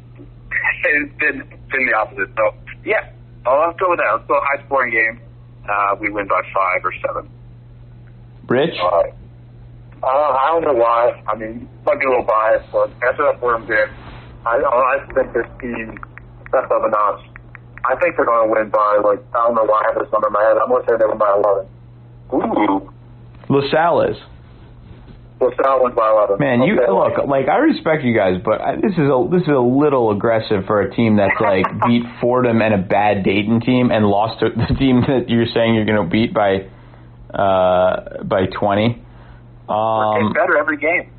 it's 0.86 1.14
been 1.20 1.40
been 1.72 1.86
the 1.88 1.94
opposite. 1.98 2.30
So 2.36 2.54
yeah, 2.84 3.12
oh, 3.46 3.66
let's 3.68 3.80
go 3.80 3.90
with 3.90 4.00
that. 4.00 4.12
Let's 4.14 4.28
go 4.28 4.40
high 4.42 4.64
scoring 4.66 4.92
game. 4.92 5.22
Uh, 5.70 5.96
we 6.00 6.10
win 6.10 6.28
by 6.28 6.42
five 6.54 6.82
or 6.84 6.94
seven. 7.06 7.30
Rich, 8.48 8.76
Uh, 8.80 9.02
uh, 10.04 10.08
I 10.08 10.50
don't 10.54 10.62
know 10.64 10.74
why. 10.80 11.20
I 11.28 11.36
mean, 11.36 11.68
might 11.86 12.00
be 12.00 12.06
a 12.06 12.10
little 12.10 12.24
biased, 12.26 12.72
but 12.72 12.92
after 13.02 13.24
that 13.26 13.40
Fordham 13.40 13.66
game, 13.68 13.90
I, 14.46 14.62
I 14.62 14.98
think 15.16 15.34
this 15.34 15.48
team 15.60 15.98
stepped 16.50 16.72
up 16.72 16.84
a 16.86 16.90
notch. 16.90 17.26
I 17.88 17.96
think 18.02 18.16
they're 18.18 18.26
going 18.26 18.48
to 18.48 18.52
win 18.54 18.70
by, 18.70 19.00
like, 19.04 19.20
I 19.36 19.46
don't 19.48 19.56
know 19.56 19.64
why 19.66 19.84
I 19.86 19.94
have 19.94 20.02
this 20.04 20.12
number 20.12 20.28
in 20.28 20.34
my 20.34 20.44
head. 20.44 20.58
I'm 20.58 20.70
going 20.70 20.84
to 20.84 20.90
say 20.92 20.98
they 20.98 21.06
win 21.06 21.18
by 21.18 21.34
11. 21.34 21.68
Ooh, 22.34 22.92
LaSalle 23.50 24.02
is. 24.10 24.18
LaSalle 25.40 25.84
wins 25.84 25.96
by 25.96 26.10
11. 26.10 26.40
Man, 26.40 26.64
you 26.64 26.80
Okay. 26.82 26.92
look 26.92 27.28
like 27.28 27.48
I 27.50 27.58
respect 27.58 28.04
you 28.04 28.16
guys, 28.16 28.42
but 28.44 28.62
I, 28.62 28.76
this 28.78 28.94
is 28.94 29.06
a 29.12 29.28
this 29.30 29.42
is 29.44 29.50
a 29.54 29.60
little 29.60 30.12
aggressive 30.12 30.66
for 30.66 30.80
a 30.82 30.96
team 30.96 31.18
that's 31.18 31.40
like 31.42 31.66
beat 31.88 32.04
Fordham 32.22 32.62
and 32.62 32.74
a 32.74 32.78
bad 32.78 33.24
Dayton 33.24 33.60
team 33.60 33.92
and 33.92 34.06
lost 34.08 34.40
to 34.40 34.50
the 34.56 34.74
team 34.76 35.02
that 35.02 35.26
you're 35.30 35.46
saying 35.54 35.76
you're 35.76 35.86
going 35.86 36.02
to 36.02 36.10
beat 36.10 36.34
by 36.34 36.70
uh, 37.38 38.24
by 38.24 38.46
twenty. 38.48 39.04
we're 39.68 40.14
getting 40.14 40.28
Um, 40.28 40.34
better 40.34 40.58
every 40.58 40.78
game. 40.78 41.12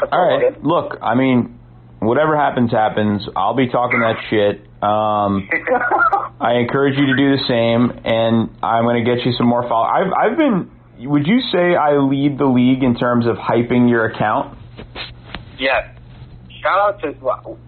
That's 0.00 0.12
all 0.12 0.18
all 0.18 0.38
right, 0.40 0.64
look, 0.64 0.98
I 1.00 1.14
mean, 1.14 1.58
whatever 2.00 2.36
happens, 2.36 2.72
happens. 2.72 3.22
I'll 3.36 3.54
be 3.54 3.68
talking 3.68 4.00
that 4.00 4.16
shit. 4.28 4.66
Um, 4.82 5.48
I 6.40 6.54
encourage 6.58 6.98
you 6.98 7.06
to 7.06 7.16
do 7.16 7.36
the 7.36 7.42
same, 7.46 8.02
and 8.04 8.50
I'm 8.62 8.84
going 8.84 9.04
to 9.04 9.08
get 9.08 9.24
you 9.24 9.32
some 9.38 9.46
more 9.46 9.62
follow. 9.68 9.86
I've 9.86 10.12
I've 10.12 10.36
been. 10.36 10.70
Would 11.08 11.26
you 11.26 11.40
say 11.52 11.74
I 11.74 11.98
lead 11.98 12.38
the 12.38 12.46
league 12.46 12.82
in 12.82 12.94
terms 12.96 13.26
of 13.26 13.36
hyping 13.36 13.88
your 13.88 14.06
account? 14.06 14.58
Yes. 15.58 15.96
Shout 16.60 16.78
out 16.78 17.00
to 17.02 17.14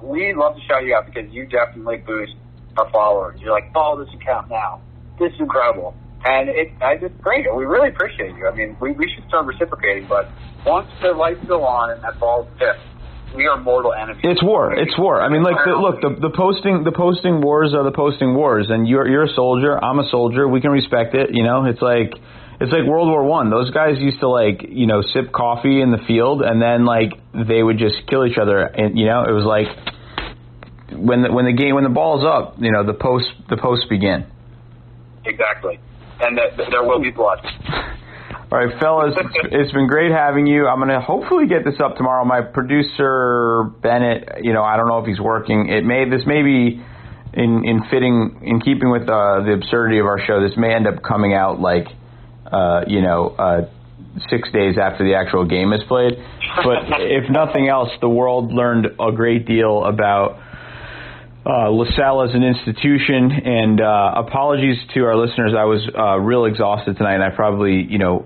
we 0.02 0.34
love 0.34 0.54
to 0.54 0.60
shout 0.68 0.84
you 0.84 0.94
out 0.94 1.06
because 1.06 1.32
you 1.32 1.46
definitely 1.46 1.98
boost 1.98 2.32
our 2.76 2.90
followers. 2.90 3.40
You're 3.40 3.52
like, 3.52 3.72
follow 3.72 4.04
this 4.04 4.12
account 4.14 4.50
now. 4.50 4.82
This 5.18 5.32
is 5.32 5.40
incredible. 5.40 5.94
And 6.24 6.48
it, 6.48 6.72
I 6.80 6.94
it's 6.94 7.14
great. 7.20 7.46
We 7.54 7.64
really 7.64 7.90
appreciate 7.90 8.34
you. 8.36 8.48
I 8.48 8.54
mean, 8.54 8.76
we, 8.80 8.92
we 8.92 9.10
should 9.14 9.26
start 9.28 9.46
reciprocating, 9.46 10.06
but 10.08 10.30
once 10.64 10.88
the 11.02 11.12
lights 11.12 11.44
go 11.46 11.64
on 11.64 11.90
and 11.90 12.02
that 12.02 12.18
ball's 12.18 12.48
tipped, 12.58 12.80
we 13.34 13.46
are 13.46 13.60
mortal 13.60 13.92
enemies. 13.92 14.22
It's 14.24 14.42
war. 14.42 14.74
It's 14.74 14.96
war. 14.98 15.20
I 15.20 15.28
mean, 15.28 15.42
like, 15.42 15.56
the, 15.64 15.72
look, 15.72 16.00
the, 16.00 16.28
the 16.28 16.34
posting, 16.34 16.84
the 16.84 16.92
posting 16.92 17.40
wars 17.40 17.74
are 17.74 17.82
the 17.82 17.92
posting 17.92 18.34
wars, 18.34 18.66
and 18.70 18.86
you're 18.88 19.08
you're 19.08 19.24
a 19.24 19.34
soldier. 19.34 19.82
I'm 19.82 19.98
a 19.98 20.08
soldier. 20.10 20.48
We 20.48 20.60
can 20.60 20.70
respect 20.70 21.14
it. 21.14 21.30
You 21.32 21.42
know, 21.42 21.64
it's 21.64 21.82
like 21.82 22.14
it's 22.60 22.72
like 22.72 22.86
World 22.86 23.08
War 23.08 23.24
One. 23.24 23.50
Those 23.50 23.70
guys 23.70 23.98
used 23.98 24.20
to 24.20 24.28
like 24.28 24.66
you 24.68 24.86
know 24.86 25.02
sip 25.02 25.32
coffee 25.32 25.80
in 25.80 25.90
the 25.90 25.98
field, 26.06 26.42
and 26.42 26.62
then 26.62 26.84
like 26.84 27.12
they 27.34 27.62
would 27.62 27.78
just 27.78 28.06
kill 28.08 28.24
each 28.26 28.38
other. 28.38 28.58
And 28.58 28.98
you 28.98 29.06
know, 29.06 29.24
it 29.24 29.32
was 29.32 29.44
like 29.44 29.66
when 30.96 31.22
the, 31.22 31.32
when 31.32 31.44
the 31.46 31.52
game 31.52 31.74
when 31.74 31.84
the 31.84 31.90
ball's 31.90 32.24
up, 32.24 32.56
you 32.58 32.70
know, 32.70 32.84
the 32.84 32.94
post 32.94 33.26
the 33.50 33.56
posts 33.56 33.86
begin. 33.88 34.26
Exactly. 35.24 35.80
And 36.20 36.38
that, 36.38 36.56
that 36.56 36.68
there 36.70 36.84
will 36.84 37.00
be 37.00 37.10
blood. 37.10 37.40
All 38.52 38.58
right, 38.58 38.78
fellas, 38.78 39.14
it's, 39.50 39.72
been 39.72 39.88
great 39.88 40.12
having 40.12 40.46
you. 40.46 40.68
I'm 40.68 40.78
gonna 40.78 41.00
hopefully 41.00 41.46
get 41.46 41.64
this 41.64 41.80
up 41.80 41.96
tomorrow. 41.96 42.24
My 42.24 42.42
producer 42.42 43.64
Bennett, 43.80 44.44
you 44.44 44.52
know, 44.52 44.62
I 44.62 44.76
don't 44.76 44.86
know 44.86 44.98
if 44.98 45.06
he's 45.06 45.18
working. 45.18 45.70
It 45.70 45.84
may 45.84 46.08
this 46.08 46.22
may 46.26 46.42
be 46.42 46.82
in 47.32 47.64
in 47.64 47.82
fitting 47.90 48.40
in 48.42 48.60
keeping 48.60 48.90
with 48.90 49.08
uh, 49.08 49.42
the 49.42 49.54
absurdity 49.54 49.98
of 49.98 50.06
our 50.06 50.20
show. 50.24 50.46
This 50.46 50.56
may 50.56 50.74
end 50.74 50.86
up 50.86 51.02
coming 51.02 51.34
out 51.34 51.58
like 51.58 51.88
uh, 52.46 52.84
you 52.86 53.00
know 53.00 53.34
uh, 53.38 53.70
six 54.28 54.50
days 54.52 54.76
after 54.78 55.04
the 55.04 55.14
actual 55.14 55.44
game 55.46 55.72
is 55.72 55.82
played. 55.88 56.12
But 56.62 57.00
if 57.00 57.30
nothing 57.30 57.68
else, 57.68 57.90
the 58.00 58.08
world 58.08 58.52
learned 58.52 58.86
a 59.00 59.10
great 59.10 59.46
deal 59.46 59.84
about 59.84 60.38
uh, 61.46 61.68
LaSalle 61.70 62.22
as 62.22 62.34
an 62.34 62.42
institution. 62.42 63.30
And 63.32 63.80
uh, 63.80 64.14
apologies 64.16 64.78
to 64.94 65.04
our 65.04 65.16
listeners. 65.16 65.52
I 65.56 65.64
was 65.64 65.86
uh, 65.96 66.18
real 66.18 66.44
exhausted 66.46 66.96
tonight, 66.96 67.14
and 67.14 67.24
I 67.24 67.30
probably, 67.30 67.86
you 67.88 67.98
know, 67.98 68.24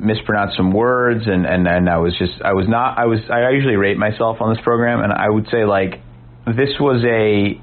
mispronounced 0.00 0.56
some 0.56 0.72
words, 0.72 1.26
and, 1.26 1.46
and, 1.46 1.66
and 1.66 1.88
I 1.88 1.98
was 1.98 2.14
just, 2.18 2.40
I 2.44 2.52
was 2.52 2.66
not, 2.68 2.98
I 2.98 3.06
was, 3.06 3.18
I 3.30 3.50
usually 3.50 3.76
rate 3.76 3.98
myself 3.98 4.38
on 4.40 4.54
this 4.54 4.62
program, 4.62 5.00
and 5.00 5.12
I 5.12 5.28
would 5.28 5.48
say 5.50 5.64
like 5.64 6.00
this 6.46 6.70
was 6.78 7.02
a, 7.04 7.60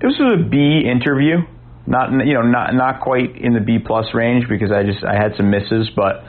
this 0.00 0.16
was 0.18 0.40
a 0.40 0.48
B 0.48 0.82
interview. 0.84 1.38
Not, 1.86 2.10
you 2.26 2.34
know, 2.34 2.42
not 2.42 2.74
not 2.74 3.00
quite 3.00 3.36
in 3.36 3.54
the 3.54 3.60
B 3.60 3.78
plus 3.78 4.12
range 4.12 4.44
because 4.46 4.70
I 4.70 4.82
just 4.82 5.02
I 5.02 5.14
had 5.14 5.32
some 5.38 5.50
misses, 5.50 5.88
but 5.96 6.22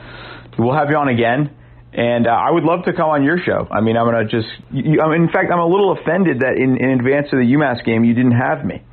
we'll 0.57 0.73
have 0.73 0.89
you 0.89 0.95
on 0.95 1.09
again. 1.09 1.51
And 1.91 2.28
uh, 2.28 2.32
I 2.32 2.52
would 2.52 2.64
love 2.64 2.86
to 2.86 2.94
come 2.94 3.10
on 3.10 3.24
your 3.24 3.40
show. 3.40 3.68
I 3.72 3.82
mean, 3.82 3.98
I'm 3.98 4.06
gonna 4.06 4.26
just. 4.26 4.48
You, 4.72 5.02
I 5.02 5.10
mean, 5.10 5.24
in 5.24 5.32
fact, 5.34 5.52
I'm 5.52 5.60
a 5.60 5.66
little 5.66 5.98
offended 5.98 6.41
that 6.41 6.53
in, 6.57 6.78
in 6.78 6.99
advance 6.99 7.28
of 7.34 7.40
the 7.40 7.49
UMass 7.57 7.84
game, 7.84 8.03
you 8.06 8.14
didn't 8.14 8.38
have 8.38 8.66
me. 8.66 8.84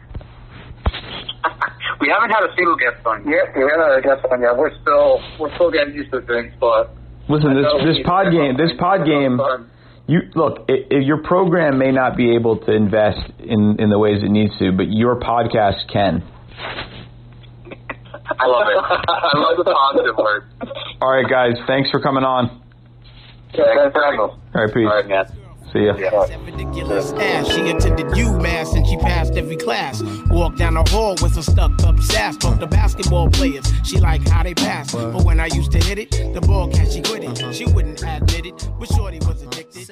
We 1.99 2.13
haven't 2.13 2.29
had 2.29 2.45
a 2.45 2.53
single 2.55 2.77
guest 2.77 3.01
on 3.07 3.25
yet. 3.25 3.57
Yeah, 3.57 3.65
we 3.65 3.71
had 3.73 3.81
a 3.81 4.03
guest 4.03 4.21
on. 4.31 4.43
Yeah, 4.43 4.53
we're 4.53 4.71
still 4.83 5.19
we're 5.41 5.53
still 5.57 5.71
getting 5.71 5.95
used 5.95 6.13
to 6.13 6.21
things, 6.21 6.53
but 6.61 6.93
Listen, 7.29 7.57
this 7.57 7.67
this 7.83 8.07
pod 8.07 8.31
game, 8.31 8.57
this 8.57 8.71
pod 8.79 9.05
game. 9.05 9.41
You 10.07 10.21
look, 10.37 10.69
your 10.91 11.23
program 11.25 11.79
may 11.79 11.91
not 11.91 12.17
be 12.17 12.37
able 12.37 12.59
to 12.59 12.71
invest 12.71 13.19
in 13.41 13.77
in 13.81 13.91
the 13.91 13.99
ways 13.99 14.23
it 14.23 14.31
needs 14.31 14.57
to, 14.59 14.71
but 14.71 14.87
your 14.89 15.19
podcast 15.19 15.91
can. 15.93 16.23
I 18.39 18.47
love 18.47 18.67
it. 18.69 18.79
I 18.79 19.39
love 19.39 19.57
the 19.59 19.65
positive 19.65 20.17
word. 20.17 20.45
All 21.01 21.11
right, 21.11 21.29
guys, 21.29 21.55
thanks 21.67 21.91
for 21.91 22.01
coming 22.01 22.23
on. 22.23 22.63
Yeah, 23.57 23.75
thanks 23.75 23.93
for 23.93 24.03
having 24.03 24.21
us. 24.21 24.31
All 24.31 24.41
right, 24.55 24.75
peace. 24.75 24.87
All 24.87 24.95
right, 24.97 25.09
man. 25.09 25.27
See 25.73 25.85
ya. 25.85 25.95
That 25.95 26.41
ridiculous 26.45 27.13
ass. 27.13 27.49
She 27.49 27.71
attended 27.71 28.07
UMass 28.07 28.77
and 28.77 28.87
she 28.87 28.97
passed 28.99 29.35
every 29.37 29.57
class. 29.57 30.03
Walked 30.31 30.59
down 30.59 30.75
the 30.75 30.85
hall 30.91 31.17
with 31.21 31.35
some 31.35 31.43
stuck 31.43 31.83
up 31.83 31.99
sass. 32.01 32.37
Talked 32.37 32.61
to 32.61 32.67
basketball 32.67 33.31
players. 33.31 33.67
She 33.85 33.99
liked 33.99 34.29
how 34.29 34.43
they 34.43 34.55
pass. 34.55 34.95
But 34.95 35.25
when 35.25 35.41
I 35.41 35.47
used 35.47 35.73
to 35.73 35.79
hit 35.79 35.99
it, 35.99 36.11
the 36.35 36.41
ball 36.41 36.71
catch 36.71 36.93
she 36.93 37.03
quit 37.03 37.25
it. 37.25 37.43
Uh-huh. 37.43 37.53
She 37.53 37.65
wouldn't 37.67 38.03
admit 38.03 38.47
it, 38.47 38.71
but 38.79 38.89
Shorty 38.89 39.19
was 39.19 39.43
addicted. 39.43 39.91